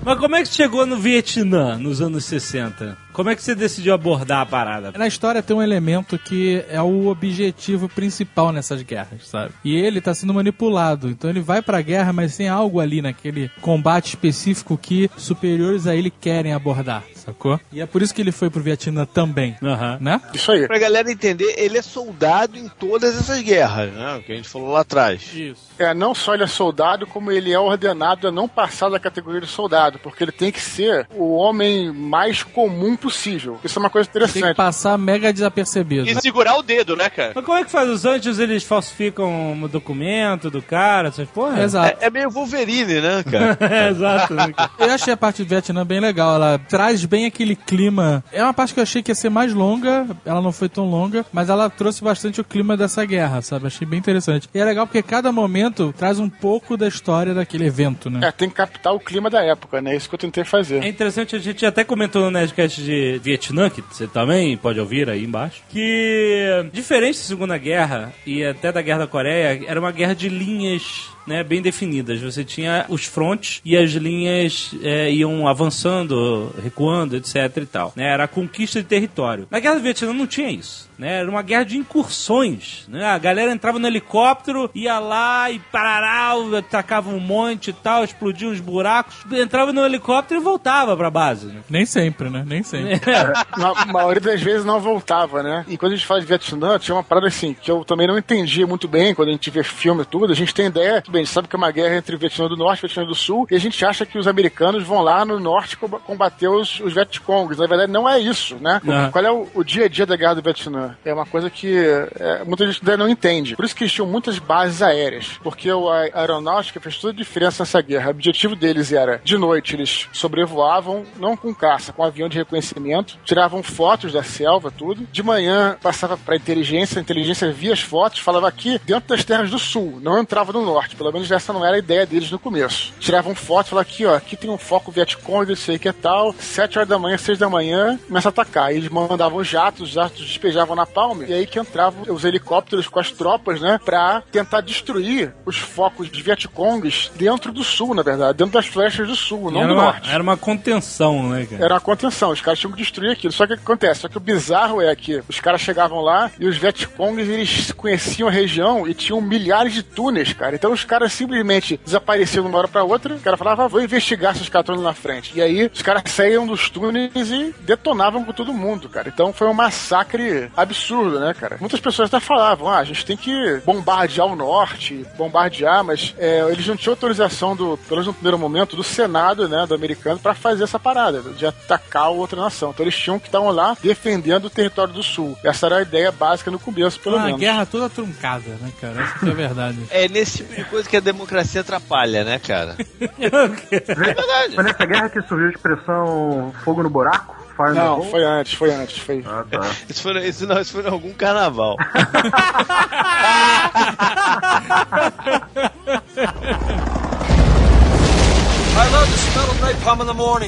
Mas 0.05 0.19
como 0.19 0.37
é 0.37 0.43
que 0.43 0.49
chegou 0.49 0.85
no 0.85 0.97
Vietnã, 0.97 1.79
nos 1.79 2.01
anos 2.01 2.25
60? 2.25 2.97
Como 3.13 3.29
é 3.29 3.37
que 3.37 3.43
você 3.43 3.55
decidiu 3.55 3.93
abordar 3.93 4.41
a 4.41 4.47
parada? 4.47 4.93
Na 4.97 5.07
história 5.07 5.43
tem 5.43 5.57
um 5.57 5.63
elemento 5.63 6.19
que 6.19 6.65
é 6.69 6.81
o 6.81 7.09
objetivo 7.09 7.89
principal 7.89 8.53
nessas 8.53 8.83
guerras, 8.83 9.27
sabe? 9.27 9.53
E 9.65 9.75
ele 9.77 10.01
tá 10.01 10.15
sendo 10.15 10.33
manipulado. 10.33 11.09
Então 11.09 11.29
ele 11.29 11.41
vai 11.41 11.61
pra 11.61 11.81
guerra, 11.83 12.13
mas 12.13 12.37
tem 12.37 12.49
algo 12.49 12.81
ali 12.81 13.03
naquele 13.03 13.51
combate 13.61 14.11
específico 14.11 14.79
que 14.79 15.11
superiores 15.17 15.87
a 15.87 15.95
ele 15.95 16.11
querem 16.11 16.53
abordar, 16.53 17.03
sacou? 17.15 17.61
E 17.73 17.81
é 17.81 17.87
por 17.87 18.03
isso 18.03 18.15
que 18.15 18.21
ele 18.21 18.33
foi 18.33 18.49
pro 18.49 18.63
Vietnã 18.63 19.05
também, 19.05 19.57
né? 20.01 20.21
Isso 20.33 20.53
aí. 20.53 20.67
Pra 20.67 20.79
galera 20.79 21.11
entender, 21.11 21.55
ele 21.59 21.79
é 21.79 21.83
soldado 21.83 22.57
em 22.57 22.69
todas 22.69 23.17
essas 23.19 23.41
guerras, 23.43 23.93
né? 23.93 24.17
O 24.17 24.23
que 24.23 24.33
a 24.33 24.37
gente 24.37 24.49
falou 24.49 24.71
lá 24.71 24.81
atrás. 24.81 25.23
Isso. 25.35 25.71
É, 25.79 25.93
não 25.95 26.15
só 26.15 26.35
ele 26.35 26.45
é 26.45 26.47
soldado, 26.47 27.07
como 27.07 27.33
ele 27.33 27.53
é 27.53 27.59
ordenado 27.59 28.29
a 28.29 28.33
não 28.33 28.49
passar 28.49 28.89
da 28.89 29.01
categoria 29.01 29.41
de 29.41 29.47
soldado, 29.47 29.99
porque 29.99 30.23
ele 30.23 30.33
tem 30.33 30.53
que 30.53 30.61
ser 30.61 31.09
o 31.15 31.35
homem 31.35 31.93
mais 31.93 32.43
comum 32.43 32.97
possível. 33.01 33.59
Isso 33.65 33.79
é 33.79 33.81
uma 33.81 33.91
coisa 33.91 34.09
Tem 34.09 34.21
que 34.21 34.29
interessante. 34.29 34.57
passar 34.57 34.99
mega 34.99 35.33
desapercebido. 35.33 36.09
E 36.09 36.15
segurar 36.21 36.57
o 36.57 36.63
dedo, 36.63 36.97
né, 36.97 37.09
cara? 37.11 37.33
Mas 37.35 37.45
como 37.45 37.59
é 37.59 37.65
que 37.65 37.71
faz? 37.71 37.89
Os 37.89 38.05
anjos, 38.05 38.39
eles 38.39 38.63
falsificam 38.63 39.61
o 39.63 39.69
documento 39.69 40.51
do 40.51 40.63
cara, 40.63 41.09
essas 41.09 41.29
porra? 41.29 41.63
Exato. 41.63 41.99
É, 42.01 42.07
é 42.07 42.11
meio 42.11 42.31
Wolverine, 42.31 43.01
né, 43.01 43.23
cara? 43.23 43.59
É, 43.71 43.89
exato. 43.89 44.35
né, 44.35 44.53
cara? 44.53 44.71
Eu 44.79 44.91
achei 44.93 45.13
a 45.13 45.17
parte 45.17 45.43
do 45.43 45.49
Vietnã 45.49 45.85
bem 45.85 46.01
legal. 46.01 46.35
Ela 46.35 46.59
traz 46.59 47.05
bem 47.05 47.27
aquele 47.27 47.55
clima. 47.55 48.23
É 48.33 48.43
uma 48.43 48.53
parte 48.55 48.75
que 48.75 48.81
eu 48.81 48.83
achei 48.83 49.03
que 49.03 49.11
ia 49.11 49.15
ser 49.15 49.31
mais 49.31 49.53
longa. 49.53 50.07
Ela 50.25 50.41
não 50.41 50.53
foi 50.53 50.69
tão 50.69 50.85
longa, 50.89 51.25
mas 51.33 51.49
ela 51.49 51.71
trouxe 51.71 52.03
bastante 52.03 52.41
o 52.41 52.45
clima 52.45 52.77
dessa 52.77 53.05
guerra, 53.05 53.43
sabe? 53.43 53.67
Achei 53.67 53.87
bem 53.87 53.99
interessante. 53.99 54.49
E 54.53 54.59
é 54.59 54.65
legal 54.65 54.87
porque 54.87 55.03
cada 55.03 55.31
momento 55.33 55.95
traz 55.97 56.19
um 56.19 56.29
pouco 56.29 56.77
da 56.77 56.89
história 56.89 57.33
daquele 57.35 57.67
evento, 57.67 58.11
né? 58.11 58.21
É, 58.27 58.33
tem 58.33 58.49
que 58.49 58.55
captar 58.55 58.93
o 58.95 59.01
clima 59.01 59.31
da 59.31 59.43
época, 59.43 59.81
né? 59.81 59.95
Isso 59.97 60.09
que 60.09 60.15
eu 60.15 60.19
tentei 60.19 60.45
fazer. 60.45 60.83
É 60.85 60.89
interessante, 60.89 61.37
a 61.37 61.39
gente 61.39 61.65
até 61.65 61.85
comentou 61.85 62.23
no 62.23 62.31
Nerdcast 62.31 62.83
de 62.91 63.18
Vietnã, 63.18 63.70
que 63.70 63.80
você 63.80 64.09
também 64.09 64.57
pode 64.57 64.80
ouvir 64.80 65.09
aí 65.09 65.24
embaixo, 65.24 65.62
que 65.68 66.68
diferente 66.72 67.18
da 67.18 67.24
Segunda 67.24 67.57
Guerra 67.57 68.12
e 68.26 68.45
até 68.45 68.72
da 68.72 68.82
Guerra 68.82 69.01
da 69.01 69.07
Coreia, 69.07 69.62
era 69.66 69.78
uma 69.78 69.93
guerra 69.93 70.14
de 70.14 70.28
linhas 70.28 71.09
né, 71.31 71.45
bem 71.45 71.62
definidas. 71.62 72.20
Você 72.20 72.45
tinha 72.45 72.85
os 72.89 73.05
frontes 73.05 73.61
e 73.64 73.76
as 73.76 73.93
linhas 73.93 74.74
é, 74.83 75.12
iam 75.12 75.47
avançando, 75.47 76.53
recuando, 76.61 77.16
etc 77.16 77.57
e 77.57 77.66
tal. 77.66 77.93
Né, 77.95 78.05
era 78.05 78.24
a 78.24 78.28
conquista 78.28 78.83
de 78.83 78.89
território. 78.89 79.47
Na 79.49 79.61
Guerra 79.61 79.76
do 79.76 79.83
Vietnã 79.83 80.12
não 80.12 80.26
tinha 80.26 80.51
isso. 80.51 80.91
Né, 80.99 81.20
era 81.20 81.31
uma 81.31 81.41
guerra 81.41 81.64
de 81.64 81.78
incursões. 81.78 82.85
Né? 82.89 83.05
A 83.07 83.16
galera 83.16 83.53
entrava 83.53 83.78
no 83.78 83.87
helicóptero, 83.87 84.70
ia 84.74 84.99
lá 84.99 85.51
e 85.51 85.59
parará, 85.59 86.35
atacava 86.59 87.11
um 87.11 87.20
monte 87.20 87.70
e 87.70 87.72
tal, 87.72 88.05
explodia 88.05 88.49
uns 88.49 88.61
buracos, 88.61 89.14
entrava 89.33 89.72
no 89.72 89.87
helicóptero 89.87 90.41
e 90.41 90.45
voltava 90.45 90.97
pra 90.97 91.11
base. 91.11 91.47
Né? 91.47 91.61
Nem 91.70 91.87
sempre, 91.87 92.28
né? 92.28 92.45
Nem 92.47 92.62
sempre. 92.62 93.01
Na 93.57 93.87
maioria 93.87 94.20
das 94.20 94.43
vezes 94.43 94.64
não 94.64 94.81
voltava, 94.81 95.43
né? 95.43 95.64
E 95.68 95.78
quando 95.78 95.93
a 95.93 95.97
gente 95.97 96.07
fala 96.07 96.20
de 96.20 96.26
Vietnã, 96.26 96.78
tinha 96.78 96.95
uma 96.95 97.05
parada 97.05 97.28
assim, 97.28 97.55
que 97.55 97.70
eu 97.70 97.85
também 97.85 98.07
não 98.07 98.18
entendia 98.18 98.66
muito 98.66 98.89
bem 98.89 99.14
quando 99.14 99.28
a 99.28 99.33
gente 99.33 99.49
vê 99.49 99.62
filme 99.62 100.03
e 100.03 100.07
tudo. 100.07 100.33
A 100.33 100.37
gente 100.37 100.53
tem 100.53 100.66
ideia, 100.66 101.01
tudo 101.01 101.14
bem, 101.14 101.20
a 101.21 101.25
gente 101.25 101.33
sabe 101.33 101.49
que 101.49 101.57
é 101.57 101.59
uma 101.59 101.71
guerra 101.71 101.97
entre 101.97 102.16
Vietnã 102.16 102.49
do 102.49 102.57
Norte 102.57 102.81
e 102.81 102.87
Vietnã 102.87 103.05
do 103.07 103.14
Sul, 103.14 103.47
e 103.51 103.55
a 103.55 103.61
gente 103.61 103.85
acha 103.85 104.05
que 104.07 104.18
os 104.18 104.27
americanos 104.27 104.83
vão 104.85 105.01
lá 105.01 105.25
no 105.25 105.39
norte 105.39 105.77
comba- 105.77 105.99
combater 106.01 106.49
os, 106.49 106.81
os 106.81 106.93
Vietcongs. 106.93 107.59
Na 107.59 107.66
verdade, 107.66 107.93
não 107.93 108.09
é 108.09 108.18
isso, 108.18 108.57
né? 108.61 108.81
Qual 109.11 109.25
é 109.25 109.31
o, 109.31 109.47
o 109.55 109.64
dia 109.64 109.85
a 109.85 109.89
dia 109.89 110.07
da 110.07 110.16
guerra 110.16 110.35
do 110.35 110.43
Vietnã? 110.43 110.97
É 111.05 111.12
uma 111.12 111.27
coisa 111.27 111.49
que 111.51 111.75
é, 112.18 112.45
muita 112.45 112.66
gente 112.66 112.81
ainda 112.81 112.97
não 112.97 113.09
entende. 113.09 113.57
Por 113.57 113.64
isso 113.64 113.75
que 113.77 113.85
eles 113.85 113.93
tinham 113.93 114.07
muitas 114.09 114.39
bases 114.39 114.83
aéreas, 114.83 115.39
porque 115.43 115.71
o- 115.71 115.89
a 115.89 116.01
aeronáutica 116.14 116.81
fez 116.81 116.97
toda 116.99 117.12
a 117.12 117.16
diferença 117.16 117.62
nessa 117.62 117.81
guerra. 117.81 118.09
O 118.09 118.11
objetivo 118.11 118.57
deles 118.57 118.93
era, 118.93 119.21
de 119.23 119.37
noite, 119.39 119.75
eles 119.77 120.09
sobrevoavam, 120.12 121.05
não 121.18 121.37
com 121.37 121.55
caça, 121.55 121.93
com 121.93 122.03
avião 122.03 122.29
de 122.29 122.39
reconhecimento, 122.39 123.18
tiravam 123.25 123.62
fotos 123.62 124.12
da 124.12 124.23
selva, 124.23 124.71
tudo. 124.71 125.07
De 125.12 125.23
manhã, 125.23 125.77
passava 125.83 126.16
pra 126.16 126.37
inteligência, 126.37 126.99
a 126.99 127.03
inteligência 127.03 127.53
via 127.53 127.73
as 127.73 127.81
fotos, 127.81 128.21
falava 128.21 128.49
aqui 128.49 128.81
dentro 128.85 129.09
das 129.09 129.25
terras 129.25 129.51
do 129.51 129.59
sul, 129.59 129.99
não 130.03 130.18
entrava 130.18 130.53
no 130.53 130.64
norte. 130.64 130.97
Pelo 130.97 131.10
menos 131.13 131.31
essa 131.31 131.53
não 131.53 131.65
era 131.65 131.77
a 131.77 131.79
ideia 131.79 132.07
deles 132.07 132.31
no 132.31 132.39
começo. 132.39 132.93
Tiravam 132.99 133.35
fotos, 133.35 133.71
falavam 133.71 133.91
aqui, 133.91 134.07
ó, 134.07 134.15
aqui 134.15 134.37
tem 134.37 134.51
um 134.51 134.59
foco 134.59 134.93
Vietcong, 134.93 135.53
isso 135.53 135.71
aí 135.71 135.79
que 135.79 135.89
é 135.89 135.93
tal, 135.93 136.35
sete 136.39 136.79
horas 136.79 136.89
da 136.89 136.99
manhã, 136.99 137.17
seis 137.17 137.39
da 137.39 137.49
manhã, 137.49 137.99
começa 138.07 138.29
a 138.29 138.31
atacar. 138.31 138.73
E 138.73 138.77
eles 138.77 138.89
mandavam 138.89 139.43
jatos, 139.43 139.89
os 139.89 139.91
jatos 139.91 140.27
despejavam 140.27 140.77
na 140.77 140.87
palma, 140.87 141.25
e 141.25 141.33
aí 141.33 141.47
que 141.47 141.59
entravam 141.59 142.03
os 142.15 142.25
helicópteros 142.25 142.89
com 142.89 142.99
as 142.99 143.11
tropas, 143.11 143.61
né, 143.61 143.79
pra 143.85 144.23
tentar 144.31 144.61
destruir 144.61 145.33
os 145.45 145.57
focos 145.57 146.11
de 146.11 146.23
Vietcongs 146.23 147.11
dentro 147.17 147.53
do 147.53 147.65
sul, 147.65 147.95
na 147.95 148.03
verdade, 148.03 148.39
dentro 148.39 148.55
das 148.55 148.67
flechas 148.67 149.07
do 149.07 149.17
sul, 149.17 149.51
não 149.51 149.61
era, 149.61 149.69
do 149.69 149.75
uma, 149.75 149.85
norte. 149.85 150.11
era 150.11 150.23
uma 150.23 150.37
contenção, 150.37 151.29
né, 151.29 151.47
cara? 151.47 151.65
Era 151.65 151.75
uma 151.75 151.81
contenção, 151.81 152.31
os 152.31 152.41
caras 152.41 152.59
tinham 152.59 152.73
que 152.73 152.79
destruir 152.79 153.13
aquilo. 153.13 153.33
Só 153.33 153.47
que 153.47 153.55
o 153.55 153.57
que 153.57 153.63
acontece? 153.63 154.01
Só 154.01 154.09
que 154.09 154.17
o 154.17 154.21
bizarro 154.21 154.81
é 154.81 154.95
que 154.95 155.23
os 155.29 155.41
caras 155.41 155.61
chegavam 155.61 156.01
lá 156.01 156.31
e 156.39 156.47
os 156.47 156.57
Vietcongs 156.57 157.29
eles 157.29 157.73
conheciam 157.73 158.29
a 158.29 158.33
região 158.33 158.87
e 158.87 158.95
tinham 158.95 159.21
milhares 159.21 159.73
de 159.73 159.83
túneis, 159.83 160.33
cara. 160.33 160.55
Então 160.55 160.73
os 160.73 160.85
caras 160.91 161.12
simplesmente 161.12 161.80
desapareciam 161.84 162.43
de 162.43 162.49
uma 162.51 162.59
hora 162.59 162.66
pra 162.68 162.82
outra. 162.82 163.14
O 163.14 163.20
cara 163.20 163.36
falava, 163.36 163.64
ah, 163.64 163.68
vou 163.68 163.80
investigar 163.80 164.34
se 164.34 164.43
os 164.43 164.49
caras 164.49 164.68
estão 164.68 164.82
na 164.82 164.93
frente. 164.93 165.32
E 165.36 165.41
aí 165.41 165.70
os 165.72 165.82
caras 165.82 166.03
saíam 166.11 166.45
dos 166.47 166.68
túneis 166.68 167.30
e 167.30 167.55
detonavam 167.61 168.24
com 168.24 168.32
todo 168.32 168.53
mundo, 168.53 168.88
cara. 168.88 169.09
Então 169.09 169.32
foi 169.32 169.47
um 169.47 169.55
massacre 169.55 170.51
absurdo, 170.57 171.20
né, 171.20 171.32
cara? 171.38 171.57
Muitas 171.61 171.78
pessoas 171.78 172.09
até 172.12 172.18
falavam, 172.18 172.68
ah, 172.68 172.78
a 172.78 172.84
gente 172.84 173.05
tem 173.07 173.16
que 173.16 173.61
bombardear 173.64 174.26
o 174.26 174.34
norte, 174.34 175.05
bombardear, 175.16 175.84
mas 175.84 176.14
é, 176.18 176.45
eles 176.51 176.66
não 176.66 176.76
tinham 176.76 176.93
autorização 176.95 177.55
do, 177.55 177.76
pelo 177.78 177.91
menos 178.01 178.07
no 178.07 178.14
primeiro 178.14 178.38
momento, 178.38 178.74
do 178.76 178.82
Senado, 178.82 179.49
né, 179.49 179.64
do 179.66 179.74
americano, 179.74 180.18
pra 180.18 180.34
fazer 180.34 180.64
essa 180.64 180.78
parada, 180.78 181.20
de 181.20 181.47
atacar 181.47 182.09
outra 182.11 182.41
nação. 182.41 182.70
Então 182.70 182.84
eles 182.84 182.97
tinham 182.97 183.18
que 183.18 183.28
estar 183.28 183.38
lá 183.41 183.76
defendendo 183.82 184.47
o 184.47 184.51
território 184.51 184.93
do 184.93 185.03
sul. 185.03 185.36
Essa 185.45 185.66
era 185.66 185.76
a 185.78 185.82
ideia 185.82 186.11
básica 186.11 186.51
no 186.51 186.59
começo, 186.59 186.99
pelo 187.01 187.16
Ah, 187.16 187.22
a 187.22 187.24
menos. 187.26 187.41
guerra 187.41 187.64
toda 187.66 187.88
truncada, 187.88 188.49
né, 188.61 188.70
cara? 188.80 189.03
Essa 189.03 189.18
que 189.18 189.28
é 189.28 189.30
a 189.30 189.34
verdade. 189.34 189.78
É 189.91 190.09
nesse 190.09 190.38
tipo 190.38 190.55
de 190.55 190.64
coisa 190.64 190.80
que 190.89 190.97
a 190.97 191.01
democracia 191.01 191.61
atrapalha, 191.61 192.24
né, 192.24 192.39
cara? 192.39 192.76
verdade. 192.99 194.55
Foi 194.55 194.64
nessa 194.64 194.87
guerra 194.87 195.09
que 195.09 195.20
surgiu 195.22 195.49
a 195.49 195.51
expressão 195.51 196.53
fogo 196.64 196.83
no 196.83 196.91
buraco? 196.91 197.37
Fire 197.57 197.70
no 197.70 197.74
Não, 197.74 198.01
hole? 198.01 198.11
foi 198.11 198.24
antes, 198.24 198.55
foi 198.55 198.72
antes, 198.72 198.99
foi. 198.99 199.24
Ah, 199.26 199.45
tá. 199.51 199.61
Isso 199.89 200.03
foi, 200.03 200.18
isso 200.26 200.47
não, 200.47 200.61
isso 200.61 200.72
foi 200.72 200.83
em 200.83 200.89
algum 200.89 201.12
carnaval. 201.12 201.76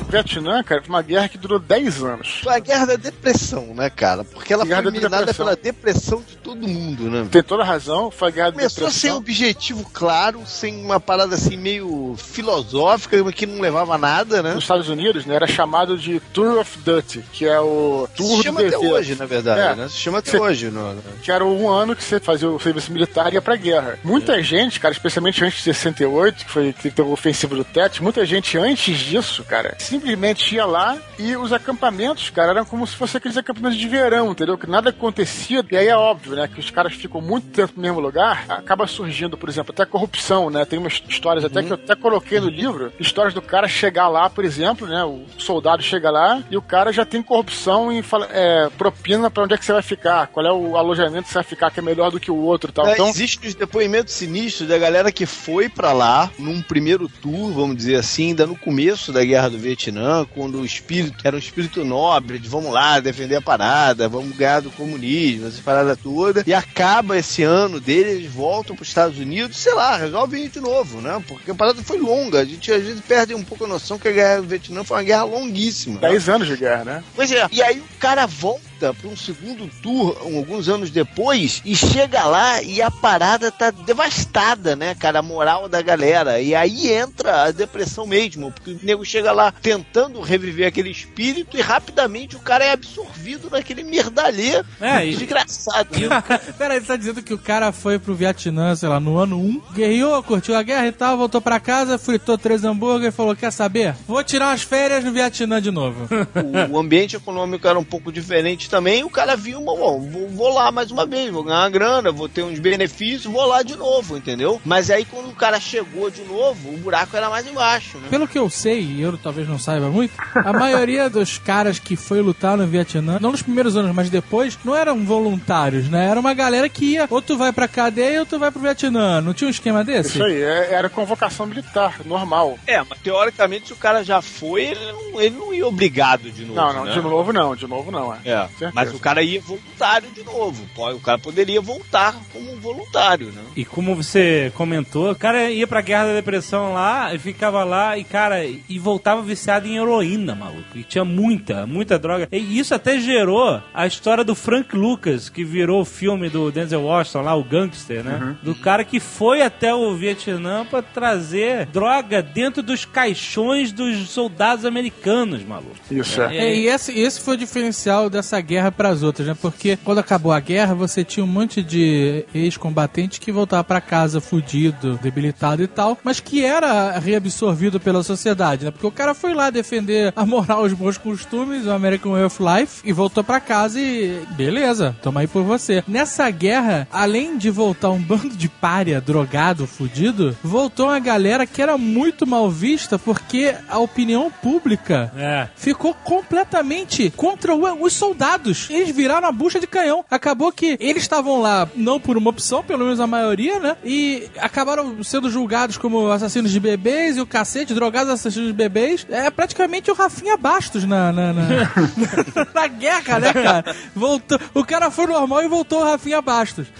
Vietnã, 0.08 0.62
cara, 0.62 0.82
foi 0.82 0.88
uma 0.90 1.02
guerra 1.02 1.28
que 1.28 1.38
durou 1.38 1.58
10 1.58 2.02
anos. 2.02 2.40
Foi 2.42 2.54
a 2.54 2.58
guerra 2.58 2.86
da 2.86 2.96
depressão, 2.96 3.74
né, 3.74 3.88
cara? 3.88 4.24
Porque 4.24 4.52
ela 4.52 4.64
Guerra 4.64 4.82
foi 4.82 4.92
da 4.92 4.98
minada 4.98 5.18
depressão. 5.26 5.46
pela 5.46 5.56
depressão 5.56 6.22
de 6.26 6.36
todo 6.36 6.66
mundo, 6.68 7.04
né? 7.10 7.26
Tem 7.30 7.42
toda 7.42 7.64
razão, 7.64 8.10
foi 8.10 8.28
a 8.28 8.30
guerra 8.30 8.50
da 8.50 8.56
Começou 8.58 8.90
sem 8.90 9.10
depressão. 9.10 9.16
objetivo 9.18 9.90
claro, 9.92 10.42
sem 10.46 10.84
uma 10.84 11.00
parada 11.00 11.34
assim 11.34 11.56
meio 11.56 12.14
filosófica, 12.18 13.22
que 13.32 13.46
não 13.46 13.60
levava 13.60 13.94
a 13.94 13.98
nada, 13.98 14.42
né? 14.42 14.54
Nos 14.54 14.64
Estados 14.64 14.88
Unidos, 14.88 15.24
né, 15.24 15.34
era 15.34 15.46
chamado 15.46 15.96
de 15.96 16.20
Tour 16.32 16.58
of 16.58 16.78
Duty, 16.78 17.24
que 17.32 17.46
é 17.46 17.58
o 17.60 18.08
Tour 18.16 18.36
Se 18.38 18.42
chama 18.42 18.60
até 18.60 18.70
dever. 18.70 18.92
hoje, 18.92 19.14
na 19.14 19.26
verdade, 19.26 19.60
É. 19.60 19.74
né? 19.74 19.88
Se 19.88 19.96
chama 19.96 20.18
até 20.18 20.30
Cê- 20.32 20.38
hoje, 20.40 20.70
não, 20.70 20.94
né? 20.94 21.00
que 21.22 21.30
era 21.32 21.44
um 21.44 21.68
ano 21.70 21.94
que 21.96 22.02
você 22.04 22.20
fazia 22.20 22.48
o 22.50 22.60
serviço 22.60 22.92
militar 22.92 23.30
e 23.30 23.34
ia 23.34 23.42
pra 23.42 23.56
guerra. 23.56 23.98
Muita 24.04 24.42
gente, 24.42 24.78
cara, 24.80 24.92
especialmente 24.92 25.44
antes 25.44 25.58
de 25.58 25.64
68, 25.64 26.44
que 26.44 26.50
foi 26.50 26.72
que 26.72 26.90
teve 26.90 27.08
o 27.08 27.12
ofensivo 27.12 27.54
do 27.56 27.64
Tete, 27.64 28.02
muita 28.02 28.21
gente 28.24 28.56
antes 28.58 28.98
disso, 28.98 29.44
cara, 29.44 29.74
simplesmente 29.78 30.54
ia 30.54 30.64
lá 30.64 30.96
e 31.18 31.36
os 31.36 31.52
acampamentos, 31.52 32.30
cara, 32.30 32.50
eram 32.50 32.64
como 32.64 32.86
se 32.86 32.96
fossem 32.96 33.18
aqueles 33.18 33.36
acampamentos 33.36 33.78
de 33.78 33.88
verão, 33.88 34.30
entendeu? 34.32 34.56
Que 34.58 34.68
nada 34.68 34.90
acontecia. 34.90 35.64
E 35.70 35.76
aí 35.76 35.88
é 35.88 35.96
óbvio, 35.96 36.34
né, 36.34 36.48
que 36.52 36.60
os 36.60 36.70
caras 36.70 36.94
ficam 36.94 37.20
muito 37.20 37.48
tempo 37.48 37.72
no 37.76 37.82
mesmo 37.82 38.00
lugar, 38.00 38.44
acaba 38.48 38.86
surgindo, 38.86 39.36
por 39.36 39.48
exemplo, 39.48 39.72
até 39.72 39.84
corrupção, 39.86 40.50
né? 40.50 40.64
Tem 40.64 40.78
umas 40.78 41.02
histórias 41.08 41.44
até 41.44 41.62
que 41.62 41.70
eu 41.70 41.74
até 41.74 41.94
coloquei 41.94 42.40
no 42.40 42.48
livro, 42.48 42.92
histórias 42.98 43.34
do 43.34 43.42
cara 43.42 43.68
chegar 43.68 44.08
lá, 44.08 44.28
por 44.28 44.44
exemplo, 44.44 44.86
né? 44.86 45.04
O 45.04 45.24
soldado 45.38 45.82
chega 45.82 46.10
lá 46.10 46.42
e 46.50 46.56
o 46.56 46.62
cara 46.62 46.92
já 46.92 47.04
tem 47.04 47.22
corrupção 47.22 47.92
e 47.92 48.02
fala, 48.02 48.28
é, 48.30 48.68
propina 48.76 49.30
pra 49.30 49.44
onde 49.44 49.54
é 49.54 49.58
que 49.58 49.64
você 49.64 49.72
vai 49.72 49.82
ficar, 49.82 50.26
qual 50.28 50.46
é 50.46 50.52
o 50.52 50.76
alojamento 50.76 51.24
que 51.24 51.28
você 51.28 51.34
vai 51.34 51.44
ficar, 51.44 51.70
que 51.70 51.80
é 51.80 51.82
melhor 51.82 52.10
do 52.10 52.20
que 52.20 52.30
o 52.30 52.36
outro 52.36 52.70
e 52.70 52.72
tal. 52.72 52.86
É, 52.86 52.92
Então, 52.92 53.08
Existem 53.08 53.48
os 53.48 53.54
depoimentos 53.54 54.14
sinistros 54.14 54.68
da 54.68 54.78
galera 54.78 55.12
que 55.12 55.26
foi 55.26 55.68
pra 55.68 55.92
lá 55.92 56.30
num 56.38 56.60
primeiro 56.62 57.08
tour, 57.08 57.52
vamos 57.52 57.76
dizer 57.76 57.96
assim, 57.96 58.11
ainda 58.20 58.46
no 58.46 58.56
começo 58.56 59.12
da 59.12 59.24
guerra 59.24 59.48
do 59.48 59.58
Vietnã, 59.58 60.26
quando 60.34 60.60
o 60.60 60.66
espírito 60.66 61.16
era 61.24 61.36
um 61.36 61.38
espírito 61.38 61.84
nobre, 61.84 62.38
de 62.38 62.48
vamos 62.48 62.72
lá 62.72 63.00
defender 63.00 63.36
a 63.36 63.40
parada, 63.40 64.08
vamos 64.08 64.36
ganhar 64.36 64.60
do 64.60 64.70
comunismo, 64.70 65.48
essa 65.48 65.62
parada 65.62 65.96
toda, 65.96 66.42
e 66.46 66.52
acaba 66.52 67.16
esse 67.16 67.42
ano 67.42 67.80
dele, 67.80 68.10
eles 68.10 68.30
voltam 68.30 68.76
para 68.76 68.82
os 68.82 68.88
Estados 68.88 69.18
Unidos, 69.18 69.56
sei 69.56 69.74
lá, 69.74 69.96
resolvem 69.96 70.48
de 70.48 70.60
novo, 70.60 71.00
né? 71.00 71.22
Porque 71.26 71.50
a 71.50 71.54
parada 71.54 71.82
foi 71.82 71.98
longa, 71.98 72.40
a 72.40 72.44
gente 72.44 72.70
às 72.72 72.82
vezes 72.82 73.00
perde 73.00 73.34
um 73.34 73.44
pouco 73.44 73.64
a 73.64 73.68
noção 73.68 73.98
que 73.98 74.08
a 74.08 74.12
guerra 74.12 74.40
do 74.42 74.48
Vietnã 74.48 74.84
foi 74.84 74.96
uma 74.98 75.02
guerra 75.02 75.24
longuíssima. 75.24 76.00
10 76.00 76.28
anos 76.28 76.48
de 76.48 76.56
guerra, 76.56 76.84
né? 76.84 77.04
Pois 77.14 77.30
é. 77.30 77.46
E 77.52 77.62
aí 77.62 77.78
o 77.78 77.98
cara 77.98 78.26
volta 78.26 78.71
para 78.90 79.08
um 79.10 79.16
segundo 79.16 79.68
tour, 79.82 80.16
alguns 80.22 80.66
anos 80.70 80.88
depois, 80.90 81.60
e 81.62 81.76
chega 81.76 82.24
lá 82.24 82.62
e 82.62 82.80
a 82.80 82.90
parada 82.90 83.50
tá 83.52 83.70
devastada, 83.70 84.74
né, 84.74 84.94
cara? 84.94 85.18
A 85.18 85.22
moral 85.22 85.68
da 85.68 85.82
galera. 85.82 86.40
E 86.40 86.54
aí 86.54 86.90
entra 86.90 87.42
a 87.44 87.50
depressão 87.50 88.06
mesmo, 88.06 88.50
porque 88.50 88.70
o 88.70 88.80
nego 88.82 89.04
chega 89.04 89.30
lá 89.32 89.52
tentando 89.52 90.20
reviver 90.22 90.66
aquele 90.66 90.90
espírito 90.90 91.56
e 91.56 91.60
rapidamente 91.60 92.34
o 92.36 92.40
cara 92.40 92.64
é 92.64 92.72
absorvido 92.72 93.50
naquele 93.50 93.82
merdalhê 93.84 94.62
É, 94.80 95.04
e- 95.06 95.10
desgraçado. 95.14 95.88
Peraí, 96.56 96.80
você 96.80 96.86
tá 96.86 96.96
dizendo 96.96 97.22
que 97.22 97.34
o 97.34 97.38
cara 97.38 97.72
foi 97.72 97.98
pro 97.98 98.14
Vietnã, 98.14 98.74
sei 98.74 98.88
lá, 98.88 98.98
no 98.98 99.18
ano 99.18 99.38
1, 99.38 99.62
guerreou, 99.74 100.22
curtiu 100.22 100.56
a 100.56 100.62
guerra 100.62 100.86
e 100.86 100.92
tal, 100.92 101.16
voltou 101.18 101.40
pra 101.40 101.60
casa, 101.60 101.98
fritou 101.98 102.38
três 102.38 102.64
hambúrguer 102.64 103.08
e 103.08 103.12
falou: 103.12 103.34
Quer 103.36 103.50
saber? 103.52 103.94
Vou 104.06 104.22
tirar 104.22 104.48
umas 104.48 104.62
férias 104.62 105.04
no 105.04 105.12
Vietnã 105.12 105.60
de 105.60 105.70
novo. 105.70 106.08
o, 106.70 106.74
o 106.74 106.78
ambiente 106.78 107.16
econômico 107.16 107.66
era 107.66 107.78
um 107.78 107.84
pouco 107.84 108.12
diferente 108.12 108.68
também. 108.72 109.04
O 109.04 109.10
cara 109.10 109.36
viu, 109.36 109.60
bom, 109.60 110.00
vou, 110.00 110.28
vou 110.30 110.54
lá 110.54 110.72
mais 110.72 110.90
uma 110.90 111.04
vez, 111.04 111.30
vou 111.30 111.44
ganhar 111.44 111.58
uma 111.60 111.68
grana, 111.70 112.10
vou 112.10 112.26
ter 112.26 112.42
uns 112.42 112.58
benefícios, 112.58 113.30
vou 113.30 113.44
lá 113.44 113.62
de 113.62 113.76
novo, 113.76 114.16
entendeu? 114.16 114.58
Mas 114.64 114.90
aí 114.90 115.04
quando 115.04 115.28
o 115.28 115.34
cara 115.34 115.60
chegou 115.60 116.10
de 116.10 116.22
novo, 116.22 116.70
o 116.72 116.78
buraco 116.78 117.14
era 117.14 117.28
mais 117.28 117.46
embaixo, 117.46 117.98
né? 117.98 118.08
Pelo 118.08 118.26
que 118.26 118.38
eu 118.38 118.48
sei, 118.48 118.80
e 118.80 119.02
eu 119.02 119.18
talvez 119.18 119.46
não 119.46 119.58
saiba 119.58 119.90
muito, 119.90 120.14
a 120.34 120.52
maioria 120.54 121.08
dos 121.10 121.36
caras 121.36 121.78
que 121.78 121.96
foi 121.96 122.22
lutar 122.22 122.56
no 122.56 122.66
Vietnã, 122.66 123.18
não 123.20 123.30
nos 123.32 123.42
primeiros 123.42 123.76
anos, 123.76 123.94
mas 123.94 124.08
depois, 124.08 124.58
não 124.64 124.74
eram 124.74 125.04
voluntários, 125.04 125.88
né? 125.90 126.08
Era 126.08 126.18
uma 126.18 126.32
galera 126.32 126.66
que 126.68 126.92
ia, 126.94 127.06
ou 127.10 127.20
tu 127.20 127.36
vai 127.36 127.52
pra 127.52 127.68
cadeia 127.68 128.20
ou 128.20 128.26
tu 128.26 128.38
vai 128.38 128.50
pro 128.50 128.62
Vietnã. 128.62 129.20
Não 129.20 129.34
tinha 129.34 129.48
um 129.48 129.50
esquema 129.50 129.84
desse? 129.84 130.10
Isso 130.10 130.24
aí, 130.24 130.40
é- 130.42 130.72
era 130.72 130.88
convocação 130.88 131.44
militar, 131.44 132.00
normal. 132.06 132.58
É, 132.66 132.78
mas 132.88 132.98
teoricamente 133.00 133.66
se 133.66 133.72
o 133.74 133.76
cara 133.76 134.02
já 134.02 134.22
foi, 134.22 134.62
ele 134.68 134.92
não, 134.92 135.20
ele 135.20 135.36
não 135.36 135.52
ia 135.54 135.66
obrigado 135.66 136.30
de 136.30 136.42
novo. 136.46 136.54
Não, 136.54 136.72
não, 136.72 136.84
né? 136.86 136.92
de 136.92 137.00
novo 137.02 137.32
não, 137.32 137.54
de 137.54 137.66
novo 137.66 137.90
não, 137.90 138.14
é. 138.14 138.18
É, 138.24 138.48
Certeza. 138.70 138.72
mas 138.74 138.94
o 138.94 138.98
cara 138.98 139.22
ia 139.22 139.40
voluntário 139.40 140.08
de 140.10 140.22
novo. 140.24 140.64
Pô, 140.74 140.90
O 140.90 141.00
cara 141.00 141.18
poderia 141.18 141.60
voltar 141.60 142.14
como 142.32 142.52
um 142.52 142.58
voluntário, 142.60 143.26
né? 143.32 143.42
E 143.56 143.64
como 143.64 143.94
você 143.94 144.52
comentou, 144.54 145.10
o 145.10 145.16
cara 145.16 145.50
ia 145.50 145.66
pra 145.66 145.80
Guerra 145.80 146.06
da 146.06 146.12
Depressão 146.14 146.72
lá 146.72 147.14
e 147.14 147.18
ficava 147.18 147.64
lá 147.64 147.96
e, 147.98 148.04
cara, 148.04 148.44
e 148.44 148.78
voltava 148.78 149.22
viciado 149.22 149.66
em 149.66 149.76
heroína, 149.76 150.34
maluco. 150.34 150.62
E 150.74 150.82
tinha 150.84 151.04
muita, 151.04 151.66
muita 151.66 151.98
droga. 151.98 152.28
E 152.30 152.58
isso 152.58 152.74
até 152.74 152.98
gerou 153.00 153.60
a 153.74 153.86
história 153.86 154.22
do 154.24 154.34
Frank 154.34 154.74
Lucas, 154.76 155.28
que 155.28 155.44
virou 155.44 155.80
o 155.80 155.84
filme 155.84 156.28
do 156.28 156.50
Denzel 156.50 156.82
Washington 156.82 157.22
lá, 157.22 157.34
o 157.34 157.44
Gangster, 157.44 158.04
né? 158.04 158.36
Do 158.42 158.54
cara 158.54 158.84
que 158.84 159.00
foi 159.00 159.42
até 159.42 159.74
o 159.74 159.94
Vietnã 159.94 160.64
pra 160.64 160.82
trazer 160.82 161.66
droga 161.66 162.22
dentro 162.22 162.62
dos 162.62 162.84
caixões 162.84 163.72
dos 163.72 164.10
soldados 164.10 164.64
americanos, 164.64 165.42
maluco. 165.44 165.76
Isso 165.90 166.20
É, 166.22 166.54
e 166.54 166.66
esse, 166.68 166.98
esse 166.98 167.20
foi 167.20 167.34
o 167.34 167.38
diferencial 167.38 168.08
dessa 168.08 168.40
guerra 168.40 168.51
pras 168.70 169.02
outras, 169.02 169.26
né? 169.26 169.36
Porque 169.40 169.76
quando 169.84 169.98
acabou 169.98 170.32
a 170.32 170.40
guerra, 170.40 170.74
você 170.74 171.04
tinha 171.04 171.24
um 171.24 171.26
monte 171.28 171.62
de 171.62 172.24
ex-combatente 172.34 173.20
que 173.20 173.32
voltava 173.32 173.64
pra 173.64 173.80
casa 173.80 174.20
fudido, 174.20 174.98
debilitado 175.02 175.62
e 175.62 175.66
tal, 175.66 175.98
mas 176.04 176.20
que 176.20 176.44
era 176.44 176.98
reabsorvido 176.98 177.80
pela 177.80 178.02
sociedade, 178.02 178.64
né? 178.64 178.70
Porque 178.70 178.86
o 178.86 178.90
cara 178.90 179.14
foi 179.14 179.34
lá 179.34 179.50
defender 179.50 180.12
a 180.16 180.24
moral, 180.26 180.62
os 180.62 180.72
bons 180.72 180.98
costumes, 180.98 181.66
o 181.66 181.70
American 181.72 182.12
Way 182.12 182.24
of 182.24 182.38
Life, 182.42 182.80
e 182.84 182.92
voltou 182.92 183.22
pra 183.24 183.40
casa 183.40 183.78
e 183.80 184.22
beleza, 184.30 184.94
toma 185.02 185.20
aí 185.20 185.26
por 185.26 185.42
você. 185.42 185.82
Nessa 185.86 186.28
guerra, 186.30 186.86
além 186.92 187.36
de 187.38 187.50
voltar 187.50 187.90
um 187.90 188.00
bando 188.00 188.30
de 188.36 188.48
pária, 188.48 189.00
drogado, 189.00 189.66
fudido, 189.66 190.36
voltou 190.42 190.86
uma 190.86 190.98
galera 190.98 191.46
que 191.46 191.60
era 191.62 191.76
muito 191.78 192.26
mal 192.26 192.50
vista 192.50 192.98
porque 192.98 193.54
a 193.68 193.78
opinião 193.78 194.30
pública 194.42 195.12
É. 195.16 195.48
ficou 195.56 195.94
completamente 195.94 197.10
contra 197.16 197.54
os 197.54 197.92
soldados. 197.92 198.31
Eles 198.70 198.94
viraram 198.94 199.28
a 199.28 199.32
bucha 199.32 199.60
de 199.60 199.66
canhão. 199.66 200.04
Acabou 200.10 200.52
que 200.52 200.76
eles 200.80 201.02
estavam 201.02 201.40
lá 201.40 201.68
não 201.74 202.00
por 202.00 202.16
uma 202.16 202.30
opção, 202.30 202.62
pelo 202.62 202.84
menos 202.84 203.00
a 203.00 203.06
maioria, 203.06 203.58
né? 203.58 203.76
E 203.84 204.28
acabaram 204.38 205.02
sendo 205.02 205.30
julgados 205.30 205.76
como 205.76 206.10
assassinos 206.10 206.50
de 206.50 206.60
bebês 206.60 207.16
e 207.16 207.20
o 207.20 207.26
cacete, 207.26 207.74
drogados 207.74 208.12
assassinos 208.12 208.48
de 208.48 208.54
bebês. 208.54 209.06
É 209.10 209.30
praticamente 209.30 209.90
o 209.90 209.94
Rafinha 209.94 210.36
Bastos 210.36 210.84
na, 210.84 211.12
na, 211.12 211.32
na, 211.32 211.42
na 212.54 212.66
guerra, 212.66 213.18
né, 213.18 213.32
cara? 213.32 213.76
Voltou, 213.94 214.38
o 214.54 214.64
cara 214.64 214.90
foi 214.90 215.06
normal 215.06 215.42
e 215.42 215.48
voltou 215.48 215.80
o 215.80 215.84
Rafinha 215.84 216.20
Bastos. 216.22 216.66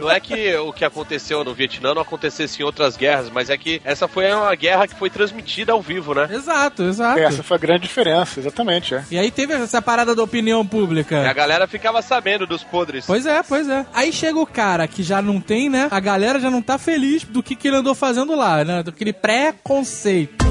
Não 0.00 0.10
é 0.10 0.20
que 0.20 0.54
o 0.56 0.72
que 0.72 0.84
aconteceu 0.84 1.42
no 1.44 1.54
Vietnã 1.54 1.94
não 1.94 2.02
acontecesse 2.02 2.60
em 2.60 2.64
outras 2.64 2.96
guerras, 2.96 3.30
mas 3.30 3.50
é 3.50 3.56
que 3.56 3.80
essa 3.84 4.06
foi 4.06 4.30
uma 4.32 4.54
guerra 4.54 4.86
que 4.86 4.94
foi 4.94 5.10
transmitida 5.10 5.72
ao 5.72 5.82
vivo, 5.82 6.14
né? 6.14 6.28
Exato, 6.30 6.84
exato. 6.84 7.18
Essa 7.18 7.42
foi 7.42 7.56
a 7.56 7.60
grande 7.60 7.82
diferença, 7.82 8.40
exatamente, 8.40 8.94
é. 8.94 9.03
E 9.10 9.18
aí 9.18 9.30
teve 9.30 9.54
essa 9.54 9.80
parada 9.82 10.14
da 10.14 10.22
opinião 10.22 10.66
pública. 10.66 11.22
E 11.22 11.26
a 11.26 11.32
galera 11.32 11.66
ficava 11.66 12.00
sabendo 12.02 12.46
dos 12.46 12.62
podres. 12.62 13.04
Pois 13.06 13.26
é, 13.26 13.42
pois 13.42 13.68
é. 13.68 13.84
Aí 13.92 14.12
chega 14.12 14.38
o 14.38 14.46
cara 14.46 14.86
que 14.86 15.02
já 15.02 15.20
não 15.22 15.40
tem, 15.40 15.68
né? 15.68 15.88
A 15.90 16.00
galera 16.00 16.40
já 16.40 16.50
não 16.50 16.62
tá 16.62 16.78
feliz 16.78 17.24
do 17.24 17.42
que, 17.42 17.54
que 17.56 17.68
ele 17.68 17.76
andou 17.76 17.94
fazendo 17.94 18.34
lá, 18.34 18.64
né? 18.64 18.82
Daquele 18.82 19.12
preconceito. 19.12 20.44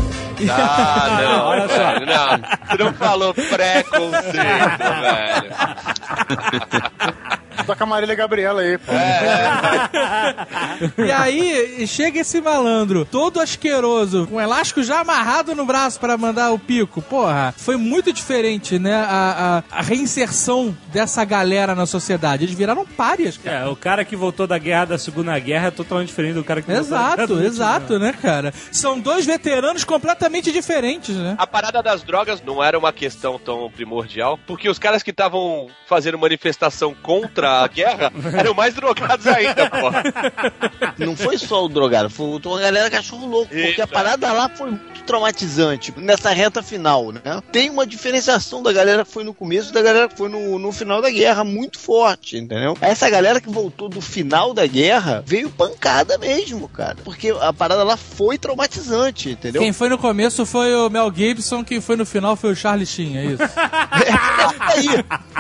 Ah, 0.50 1.20
não, 1.22 1.46
Olha 1.46 1.68
só. 1.68 2.00
não. 2.00 2.68
Você 2.78 2.84
não 2.84 2.94
falou 2.94 3.34
preconceito, 3.34 4.78
velho. 5.02 5.54
Toca 7.66 7.84
a 7.84 7.88
Marília 7.88 8.16
Gabriela 8.16 8.62
aí, 8.62 8.78
pô. 8.78 8.92
E 11.06 11.12
aí, 11.12 11.86
chega 11.88 12.20
esse 12.20 12.42
malandro, 12.42 13.06
todo 13.06 13.40
asqueroso, 13.40 14.28
com 14.28 14.36
um 14.36 14.42
elástico 14.42 14.84
já 14.84 15.00
amarrado 15.02 15.56
no 15.56 15.66
braço 15.66 16.00
pra 16.00 16.18
mandar 16.18 16.52
o 16.52 16.60
pico. 16.60 17.02
Porra, 17.02 17.54
foi 17.58 17.78
muito 17.78 18.12
diferente, 18.12 18.78
né? 18.80 18.96
A, 18.96 19.64
a- 19.72 19.80
a 19.80 19.82
reinserção 19.82 20.76
dessa 20.92 21.24
galera 21.26 21.76
na 21.76 21.86
sociedade. 21.86 22.44
Eles 22.46 22.56
viraram 22.56 22.86
párias, 22.86 23.38
cara. 23.38 23.66
É, 23.66 23.68
o 23.68 23.76
cara 23.76 24.06
que 24.06 24.16
voltou 24.16 24.48
da 24.48 24.58
guerra 24.58 24.86
da 24.86 24.98
Segunda 24.98 25.38
Guerra 25.40 25.68
é 25.68 25.72
totalmente 25.72 26.08
diferente 26.10 26.34
do 26.36 26.44
cara 26.44 26.62
que 26.62 26.68
voltou 26.72 26.90
da 26.90 26.98
guerra 26.98 27.14
Exato, 27.14 27.28
do 27.28 27.40
Vietnã. 27.40 27.54
exato, 27.56 28.00
né, 28.00 28.14
cara? 28.22 28.54
São 28.72 29.00
dois 29.00 29.26
veteranos 29.26 29.84
completamente 29.84 30.52
diferentes, 30.52 31.16
né? 31.16 31.36
A 31.38 31.48
parada 31.48 31.82
das 31.82 32.04
drogas 32.04 32.42
não 32.44 32.64
era 32.64 32.78
uma 32.78 32.94
questão 32.94 33.40
tão 33.40 33.70
primordial, 33.72 34.40
porque 34.48 34.70
os 34.70 34.80
caras 34.80 35.04
que 35.04 35.12
estavam 35.12 35.68
fazendo 35.88 36.18
manifestação 36.18 36.96
contra 37.02 37.43
a 37.44 37.68
guerra 37.68 38.12
eram 38.38 38.54
mais 38.54 38.74
drogados 38.74 39.28
ainda, 39.28 39.70
porra. 39.70 40.04
Não 40.98 41.16
foi 41.16 41.38
só 41.38 41.66
o 41.66 41.70
drogado, 41.70 42.10
foi 42.10 42.40
uma 42.46 42.60
galera 42.60 42.90
cachorro 42.90 43.28
louco, 43.28 43.54
porque 43.54 43.82
a 43.82 43.88
parada 43.88 44.32
lá 44.32 44.50
foi 44.50 44.72
muito 44.72 45.04
traumatizante 45.04 45.94
nessa 45.98 46.30
reta 46.32 46.64
final, 46.64 47.12
né? 47.12 47.22
Tem 47.52 47.70
uma 47.70 47.86
diferenciação 47.86 48.64
da 48.64 48.72
galera 48.72 49.04
que 49.06 49.12
foi 49.12 49.24
no 49.24 49.34
começo 49.34 49.70
e 49.70 49.74
da 49.74 49.82
galera 49.82 50.08
que 50.08 50.18
foi 50.18 50.30
no, 50.30 50.58
no 50.58 50.72
final 50.72 51.02
da 51.02 51.10
guerra 51.10 51.44
muito 51.44 51.80
forte, 51.80 52.38
entendeu? 52.38 52.78
Essa 52.82 53.10
galera 53.10 53.42
que 53.42 53.50
voltou 53.50 53.90
do 53.90 54.02
final 54.02 54.54
da 54.54 54.66
guerra 54.66 55.24
veio 55.26 55.50
pancada 55.50 56.18
mesmo, 56.18 56.68
cara, 56.70 56.98
porque 57.04 57.36
a 57.42 57.52
parada 57.52 57.84
lá 57.84 57.98
foi 57.98 58.38
traumatizante, 58.38 59.32
entendeu? 59.32 59.62
Quem 59.62 59.74
foi 59.74 59.90
no 59.90 59.98
começo 59.98 60.46
foi 60.46 60.74
o 60.74 60.90
Mel 60.90 61.12
Gibson, 61.14 61.64
quem 61.64 61.82
foi 61.82 61.96
no 61.96 62.06
final 62.06 62.36
foi 62.36 62.52
o 62.52 62.56
Charlie 62.56 62.86
Sheen, 62.86 63.18
é 63.18 63.26
isso? 63.26 63.44
Aí, 64.60 64.88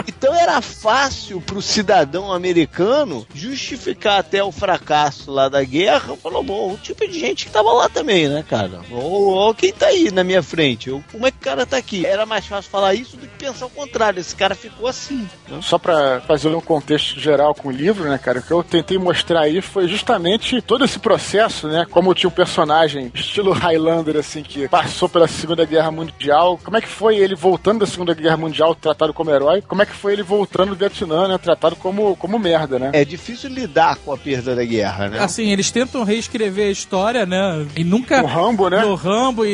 então 0.07 0.34
era 0.35 0.61
fácil 0.61 1.41
pro 1.41 1.61
cidadão 1.61 1.93
americano 2.34 3.26
justificar 3.34 4.20
até 4.20 4.44
o 4.44 4.52
fracasso 4.52 5.32
lá 5.32 5.49
da 5.49 5.64
guerra. 5.64 6.15
Falou, 6.18 6.44
bom, 6.44 6.74
o 6.74 6.78
tipo 6.78 7.07
de 7.07 7.20
gente 7.20 7.45
que 7.45 7.52
tava 7.52 7.72
lá 7.72 7.90
também, 7.90 8.28
né, 8.28 8.44
cara? 8.48 8.82
Ou, 8.91 9.53
quem 9.53 9.72
tá 9.72 9.88
aí 9.88 10.11
na 10.11 10.24
minha 10.24 10.44
frente? 10.44 10.90
Como 11.11 11.28
é 11.28 11.32
que 11.32 11.38
o 11.38 11.41
cara 11.41 11.65
tá 11.65 11.78
aqui? 11.78 12.06
Era 12.06 12.26
mais 12.26 12.45
fácil 12.45 12.72
falar 12.72 12.94
isso 12.94 13.18
do 13.18 13.28
que 13.28 13.38
pensar 13.38 13.65
o 13.65 13.70
contrário. 13.70 14.20
Esse 14.20 14.36
cara 14.36 14.56
ficou 14.56 14.88
assim. 14.88 15.28
né? 15.48 15.60
Só 15.61 15.78
pra 15.78 16.22
fazer 16.22 16.49
um 16.49 16.61
contexto 16.61 17.20
geral 17.20 17.53
com 17.53 17.70
o 17.70 17.72
livro, 17.72 18.10
né, 18.10 18.18
cara, 18.18 18.40
o 18.40 18.44
que 18.44 18.52
eu 18.52 18.64
tentei 18.64 18.98
mostrar 18.98 19.41
aí 19.41 19.61
foi 19.61 19.88
justamente 19.88 20.61
todo 20.61 20.86
esse 20.86 20.99
processo, 20.99 21.68
né, 21.68 21.86
como 21.90 22.14
tinha 22.14 22.30
um 22.30 22.34
personagem 22.34 23.11
estilo 23.14 23.52
Highlander, 23.52 24.18
assim, 24.18 24.44
que 24.44 24.68
passou 24.68 25.10
pela 25.10 25.28
Segunda 25.28 25.65
Guerra 25.65 25.91
Mundial, 25.91 26.60
como 26.64 26.78
é 26.78 26.82
que 26.82 26.88
foi 26.88 27.18
ele 27.18 27.36
voltando 27.36 27.80
da 27.80 27.86
Segunda 27.86 28.14
Guerra 28.14 28.38
Mundial 28.38 28.76
tratado 28.76 29.14
como 29.14 29.32
herói, 29.32 29.61
como 29.61 29.82
é 29.82 29.86
que 29.86 29.94
foi 29.94 30.14
ele 30.14 30.24
voltando 30.24 30.70
do 30.70 30.76
Vietnã, 30.76 31.28
né, 31.28 31.38
tratado 31.38 31.76
como, 31.84 32.15
como 32.15 32.39
merda, 32.39 32.80
né. 32.80 32.89
É 32.93 33.03
difícil 33.03 33.49
lidar 33.49 33.97
com 33.97 34.14
a 34.14 34.18
perda 34.18 34.55
da 34.55 34.64
guerra, 34.64 35.10
né? 35.10 35.19
Assim, 35.19 35.51
eles 35.51 35.69
tentam 35.69 36.03
reescrever 36.05 36.68
a 36.69 36.72
história, 36.72 37.26
né? 37.26 37.65
E 37.76 37.84
nunca. 37.84 38.22
No 38.22 38.27
Rambo, 38.27 38.69
né? 38.69 38.81
No 38.81 38.95
Rambo, 38.95 39.45
e, 39.45 39.49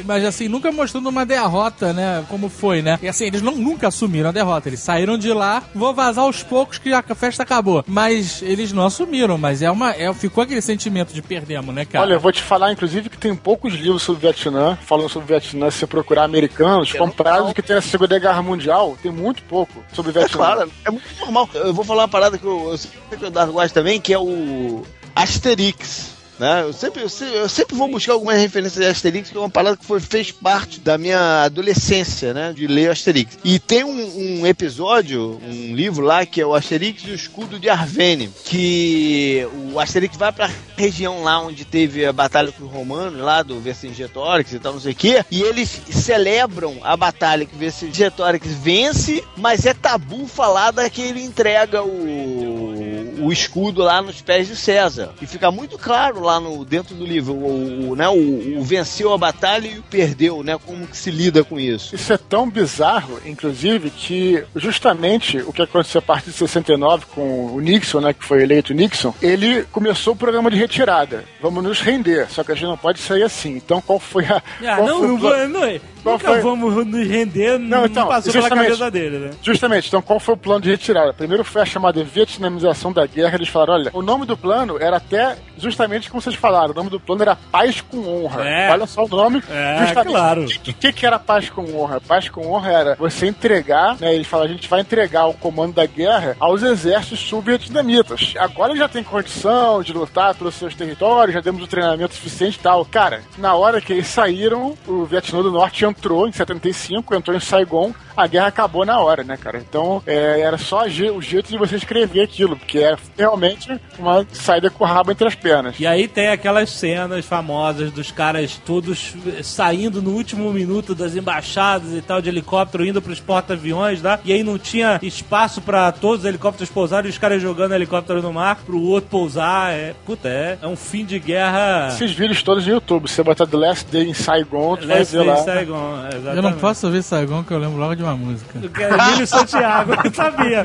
e- 0.00 0.04
mas 0.06 0.24
assim, 0.24 0.46
nunca 0.46 0.70
mostrando 0.70 1.08
uma 1.08 1.24
derrota, 1.24 1.92
né? 1.94 2.22
Como 2.28 2.48
foi, 2.50 2.82
né? 2.82 2.98
E 3.02 3.08
assim, 3.08 3.24
eles 3.24 3.40
não, 3.40 3.56
nunca 3.56 3.88
assumiram 3.88 4.28
a 4.28 4.32
derrota. 4.32 4.68
Eles 4.68 4.80
saíram 4.80 5.16
de 5.16 5.32
lá, 5.32 5.62
vou 5.74 5.94
vazar 5.94 6.24
aos 6.24 6.42
poucos 6.42 6.76
que 6.78 6.92
a 6.92 7.02
festa 7.14 7.42
acabou. 7.42 7.82
Mas 7.86 8.42
eles 8.42 8.72
não 8.72 8.84
assumiram, 8.84 9.38
mas 9.38 9.62
é 9.62 9.70
uma. 9.70 9.92
É, 9.92 10.12
ficou 10.12 10.44
aquele 10.44 10.60
sentimento 10.60 11.14
de 11.14 11.22
perdemos, 11.22 11.74
né, 11.74 11.86
cara? 11.86 12.04
Olha, 12.04 12.14
eu 12.14 12.20
vou 12.20 12.30
te 12.30 12.42
falar, 12.42 12.70
inclusive, 12.72 13.08
que 13.08 13.16
tem 13.16 13.34
poucos 13.34 13.72
livros 13.72 14.02
sobre 14.02 14.18
o 14.18 14.20
Vietnã, 14.22 14.76
falando 14.84 15.08
sobre 15.08 15.24
o 15.24 15.28
Vietnã, 15.28 15.70
se 15.70 15.78
você 15.78 15.86
procurar 15.86 16.24
americanos, 16.24 16.92
comparados 16.92 17.48
do 17.48 17.54
que 17.54 17.62
tem 17.62 17.76
na 17.76 17.82
Segunda 17.82 18.18
Guerra 18.18 18.42
Mundial, 18.42 18.98
tem 19.02 19.10
muito 19.10 19.42
pouco 19.44 19.82
sobre 19.92 20.10
o 20.10 20.14
É 20.16 20.18
Vietnã. 20.20 20.36
claro, 20.36 20.70
é 20.84 20.90
muito 20.90 21.06
normal. 21.20 21.48
Eu 21.54 21.69
vou 21.74 21.84
falar 21.84 22.02
uma 22.02 22.08
parada 22.08 22.38
que 22.38 22.44
eu, 22.44 22.70
eu 22.70 22.78
sei 22.78 22.90
que 23.10 23.24
o 23.24 23.26
Eduardo 23.26 23.52
gosta 23.52 23.80
também, 23.80 24.00
que 24.00 24.12
é 24.12 24.18
o 24.18 24.82
Asterix. 25.14 26.19
Né? 26.40 26.62
Eu, 26.62 26.72
sempre, 26.72 27.02
eu, 27.02 27.08
sempre, 27.10 27.34
eu 27.36 27.48
sempre 27.50 27.76
vou 27.76 27.86
buscar 27.86 28.14
algumas 28.14 28.38
referências 28.38 28.82
de 28.82 28.90
Asterix, 28.90 29.28
que 29.28 29.36
é 29.36 29.40
uma 29.40 29.50
parada 29.50 29.76
que 29.76 29.84
foi, 29.84 30.00
fez 30.00 30.32
parte 30.32 30.80
da 30.80 30.96
minha 30.96 31.44
adolescência, 31.44 32.32
né? 32.32 32.54
De 32.54 32.66
ler 32.66 32.90
Asterix. 32.90 33.38
E 33.44 33.58
tem 33.58 33.84
um, 33.84 34.40
um 34.40 34.46
episódio, 34.46 35.38
um 35.46 35.74
livro 35.74 36.02
lá, 36.02 36.24
que 36.24 36.40
é 36.40 36.46
o 36.46 36.54
Asterix 36.54 37.02
e 37.06 37.10
o 37.10 37.14
Escudo 37.14 37.58
de 37.58 37.68
Arvene, 37.68 38.30
que 38.46 39.46
o 39.70 39.78
Asterix 39.78 40.16
vai 40.16 40.32
pra 40.32 40.50
região 40.78 41.22
lá 41.22 41.42
onde 41.42 41.66
teve 41.66 42.06
a 42.06 42.12
batalha 42.12 42.50
com 42.50 42.64
os 42.64 42.72
romanos, 42.72 43.20
lá 43.20 43.42
do 43.42 43.60
Vercingetorix 43.60 44.54
e 44.54 44.58
tal, 44.58 44.72
não 44.72 44.80
sei 44.80 44.92
o 44.92 44.96
quê, 44.96 45.22
e 45.30 45.42
eles 45.42 45.78
celebram 45.90 46.78
a 46.82 46.96
batalha 46.96 47.44
que 47.44 47.54
o 47.54 47.58
Vercingetorix 47.58 48.46
vence, 48.46 49.22
mas 49.36 49.66
é 49.66 49.74
tabu 49.74 50.26
falar 50.26 50.70
da 50.70 50.88
que 50.88 51.02
ele 51.02 51.22
entrega 51.22 51.82
o, 51.82 52.72
o 53.20 53.32
escudo 53.32 53.82
lá 53.82 54.02
nos 54.02 54.20
pés 54.20 54.48
de 54.48 54.56
César. 54.56 55.12
E 55.20 55.26
fica 55.26 55.50
muito 55.50 55.78
claro 55.78 56.20
lá 56.20 56.40
no, 56.40 56.64
dentro 56.64 56.94
do 56.94 57.04
livro, 57.04 57.34
o, 57.34 57.90
o, 57.90 57.96
né, 57.96 58.08
o, 58.08 58.58
o 58.58 58.62
venceu 58.62 59.12
a 59.12 59.18
batalha 59.18 59.68
e 59.68 59.78
o 59.78 59.82
perdeu, 59.82 60.42
né? 60.42 60.58
Como 60.64 60.86
que 60.86 60.96
se 60.96 61.10
lida 61.10 61.44
com 61.44 61.58
isso. 61.58 61.94
Isso 61.94 62.12
é 62.12 62.16
tão 62.16 62.48
bizarro, 62.48 63.20
inclusive, 63.24 63.90
que 63.90 64.44
justamente 64.56 65.38
o 65.38 65.52
que 65.52 65.62
aconteceu 65.62 65.98
a 65.98 66.02
partir 66.02 66.30
de 66.30 66.36
69 66.36 67.06
com 67.06 67.46
o 67.46 67.60
Nixon, 67.60 68.00
né, 68.00 68.12
que 68.12 68.24
foi 68.24 68.42
eleito 68.42 68.74
Nixon, 68.74 69.14
ele 69.20 69.64
começou 69.64 70.14
o 70.14 70.16
programa 70.16 70.50
de 70.50 70.56
retirada. 70.56 71.24
Vamos 71.40 71.62
nos 71.62 71.80
render, 71.80 72.28
só 72.30 72.42
que 72.44 72.52
a 72.52 72.54
gente 72.54 72.68
não 72.68 72.76
pode 72.76 73.00
sair 73.00 73.22
assim. 73.22 73.56
Então, 73.56 73.80
qual 73.80 73.98
foi 73.98 74.24
a. 74.26 74.42
Ah, 74.62 74.76
qual 74.76 74.86
não, 74.86 75.18
foi 75.18 75.48
não, 75.48 75.48
não, 75.48 75.80
Qual 76.02 76.14
nunca 76.14 76.28
foi? 76.28 76.40
vamos 76.40 76.86
nos 76.86 77.06
render, 77.06 77.58
não, 77.58 77.80
Não, 77.80 77.86
então, 77.86 78.08
passou 78.08 78.32
pela 78.32 78.48
cabeça 78.48 78.90
dele, 78.90 79.18
né? 79.18 79.30
Justamente, 79.42 79.88
então 79.88 80.02
qual 80.02 80.18
foi 80.20 80.34
o 80.34 80.36
plano 80.36 80.60
de 80.60 80.70
retirada? 80.70 81.12
Primeiro 81.12 81.44
foi 81.44 81.62
a 81.62 81.64
chamada 81.64 82.02
vietnamização 82.02 82.92
da 82.92 83.06
guerra. 83.14 83.34
Eles 83.34 83.48
falaram: 83.48 83.74
olha, 83.74 83.90
o 83.92 84.02
nome 84.02 84.26
do 84.26 84.36
plano 84.36 84.78
era 84.80 84.96
até 84.96 85.36
justamente 85.58 86.10
como 86.10 86.20
vocês 86.20 86.34
falaram, 86.34 86.72
o 86.72 86.74
nome 86.74 86.90
do 86.90 86.98
plano 86.98 87.22
era 87.22 87.36
Paz 87.36 87.80
com 87.80 87.98
Honra. 87.98 88.48
É. 88.48 88.70
Olha 88.70 88.86
só 88.86 89.04
o 89.04 89.08
nome. 89.08 89.42
É, 89.50 90.04
claro. 90.04 90.44
O 90.44 90.46
que, 90.46 90.72
que, 90.72 90.92
que 90.92 91.06
era 91.06 91.18
Paz 91.18 91.50
com 91.50 91.62
Honra? 91.76 92.00
Paz 92.00 92.28
com 92.28 92.46
Honra 92.46 92.70
era 92.70 92.94
você 92.96 93.26
entregar, 93.26 93.96
né? 94.00 94.14
Eles 94.14 94.26
falaram: 94.26 94.50
a 94.50 94.54
gente 94.54 94.68
vai 94.68 94.80
entregar 94.80 95.26
o 95.26 95.34
comando 95.34 95.74
da 95.74 95.86
guerra 95.86 96.36
aos 96.40 96.62
exércitos 96.62 97.20
sul-vietnamitas. 97.20 98.34
Agora 98.38 98.76
já 98.76 98.88
tem 98.88 99.02
condição 99.02 99.82
de 99.82 99.92
lutar 99.92 100.34
pelos 100.34 100.54
seus 100.54 100.74
territórios, 100.74 101.34
já 101.34 101.42
temos 101.42 101.62
o 101.62 101.66
treinamento 101.66 102.14
suficiente 102.14 102.56
e 102.56 102.60
tal. 102.60 102.84
Cara, 102.84 103.22
na 103.38 103.54
hora 103.54 103.80
que 103.80 103.92
eles 103.92 104.06
saíram, 104.06 104.76
o 104.86 105.04
Vietnã 105.04 105.42
do 105.42 105.50
Norte 105.50 105.84
entrou 105.84 106.28
em 106.28 106.32
75, 106.32 107.14
entrou 107.14 107.36
em 107.36 107.40
Saigon, 107.40 107.92
a 108.16 108.26
guerra 108.26 108.48
acabou 108.48 108.84
na 108.84 108.98
hora, 108.98 109.24
né, 109.24 109.36
cara? 109.36 109.58
Então 109.58 110.02
é, 110.06 110.40
era 110.40 110.58
só 110.58 110.84
o 110.84 111.22
jeito 111.22 111.48
de 111.48 111.58
você 111.58 111.76
escrever 111.76 112.22
aquilo, 112.22 112.56
porque 112.56 112.78
era 112.78 112.96
realmente 113.16 113.78
uma 113.98 114.26
saída 114.32 114.70
com 114.70 114.84
o 114.84 114.86
rabo 114.86 115.10
entre 115.12 115.26
as 115.26 115.34
pernas. 115.34 115.76
E 115.78 115.86
aí 115.86 116.08
tem 116.08 116.28
aquelas 116.28 116.70
cenas 116.70 117.24
famosas 117.24 117.90
dos 117.92 118.10
caras 118.10 118.60
todos 118.64 119.14
saindo 119.42 120.00
no 120.00 120.10
último 120.12 120.50
minuto 120.52 120.94
das 120.94 121.14
embaixadas 121.16 121.92
e 121.92 122.00
tal 122.00 122.20
de 122.22 122.28
helicóptero 122.28 122.84
indo 122.84 123.00
pros 123.02 123.20
porta-aviões 123.20 124.02
lá. 124.02 124.18
E 124.24 124.32
aí 124.32 124.42
não 124.42 124.58
tinha 124.58 124.98
espaço 125.02 125.60
pra 125.60 125.92
todos 125.92 126.20
os 126.20 126.24
helicópteros 126.24 126.70
pousarem 126.70 127.08
e 127.08 127.10
os 127.12 127.18
caras 127.18 127.42
jogando 127.42 127.74
helicóptero 127.74 128.22
no 128.22 128.32
mar 128.32 128.56
pro 128.64 128.80
outro 128.80 129.10
pousar. 129.10 129.72
É, 129.72 129.94
puta, 130.06 130.28
é, 130.28 130.58
é 130.60 130.66
um 130.66 130.76
fim 130.76 131.04
de 131.04 131.18
guerra. 131.18 131.88
Esses 131.88 132.12
vídeos 132.12 132.42
todos 132.42 132.66
no 132.66 132.72
YouTube, 132.72 133.08
se 133.08 133.16
você 133.16 133.22
botar 133.22 133.46
The 133.46 133.56
Last 133.56 133.90
Day 133.90 134.08
in 134.08 134.14
Saigon, 134.14 134.76
tu 134.76 134.86
vai 134.86 134.98
Last 134.98 135.12
ver 135.16 135.18
Day 135.24 135.26
in 135.26 135.30
lá. 135.30 135.44
Saigon, 135.44 135.74
é, 135.74 136.08
Eu 136.08 136.20
não 136.22 136.30
exatamente. 136.32 136.60
posso 136.60 136.86
ouvir 136.86 137.02
Saigon 137.02 137.44
que 137.44 137.52
eu 137.52 137.58
lembro 137.58 137.78
logo 137.78 137.94
de 137.94 138.02
uma 138.02 138.16
música. 138.16 138.58
Emílio 138.58 139.26
Santiago, 139.26 139.92
eu 140.04 140.14
sabia. 140.14 140.64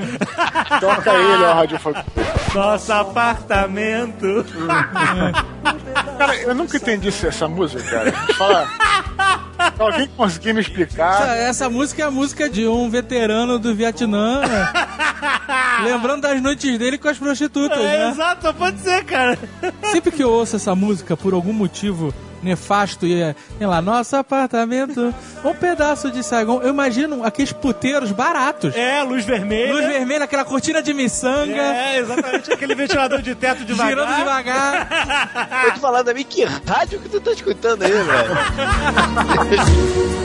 Toca 0.79 1.13
ele, 1.13 1.43
ó, 1.43 1.53
Rádio 1.53 1.79
Fogo. 1.79 1.99
Nosso 2.53 2.93
apartamento. 2.93 4.45
Cara, 6.18 6.35
eu 6.41 6.56
nunca 6.56 6.77
entendi 6.77 7.10
essa- 7.10 7.27
essa 7.27 7.47
música, 7.47 7.84
cara. 7.84 8.14
Se 9.76 9.81
alguém 9.81 10.07
conseguir 10.15 10.53
me 10.53 10.60
Essa, 10.61 10.69
explicar. 10.69 11.38
essa 11.38 11.69
música 11.69 12.03
é 12.03 12.06
a 12.06 12.11
música 12.11 12.49
de 12.49 12.68
um 12.68 12.89
veterano 12.89 13.57
do 13.60 13.73
Vietnã. 13.76 14.41
né? 14.41 14.69
lembrando 15.84 16.22
das 16.22 16.41
noites 16.41 16.77
dele 16.77 16.97
com 16.97 17.07
as 17.10 17.18
prostitutas, 17.18 17.77
É, 17.77 17.81
né? 18.06 18.10
exato, 18.11 18.53
pode 18.53 18.80
ser, 18.80 19.03
cara. 19.03 19.38
Sempre 19.91 20.11
que 20.11 20.23
eu 20.23 20.30
ouço 20.31 20.56
essa 20.56 20.73
música, 20.76 21.18
por 21.18 21.34
algum 21.34 21.53
motivo 21.53 22.14
nefasto, 22.45 23.05
e 23.05 23.22
é, 23.22 23.35
sei 23.57 23.67
lá, 23.67 23.81
nosso 23.81 24.15
apartamento, 24.15 25.13
um 25.43 25.53
pedaço 25.53 26.09
de 26.11 26.23
Saigon, 26.23 26.61
eu 26.61 26.69
imagino 26.69 27.26
aqueles 27.26 27.51
puteiros 27.51 28.11
baratos. 28.11 28.76
É, 28.76 29.01
luz 29.03 29.26
vermelha. 29.26 29.73
Luz 29.73 29.85
vermelha, 29.85 30.23
aquela 30.26 30.45
cortina 30.45 30.81
de 30.81 30.93
miçanga, 30.93 31.61
É, 31.61 31.97
exatamente, 31.99 32.53
aquele 32.53 32.76
ventilador 32.76 33.22
de 33.22 33.34
teto 33.35 33.65
devagar. 33.65 33.89
girando 33.89 34.15
devagar. 34.15 34.88
Vou 35.63 35.72
te 35.72 35.80
falar 35.80 36.03
também 36.03 36.23
que 36.23 36.45
rádio 36.45 36.99
que 37.01 37.09
tu 37.09 37.19
tá 37.19 37.31
escutando 37.31 37.81
aí, 37.84 37.91
velho. 37.91 38.05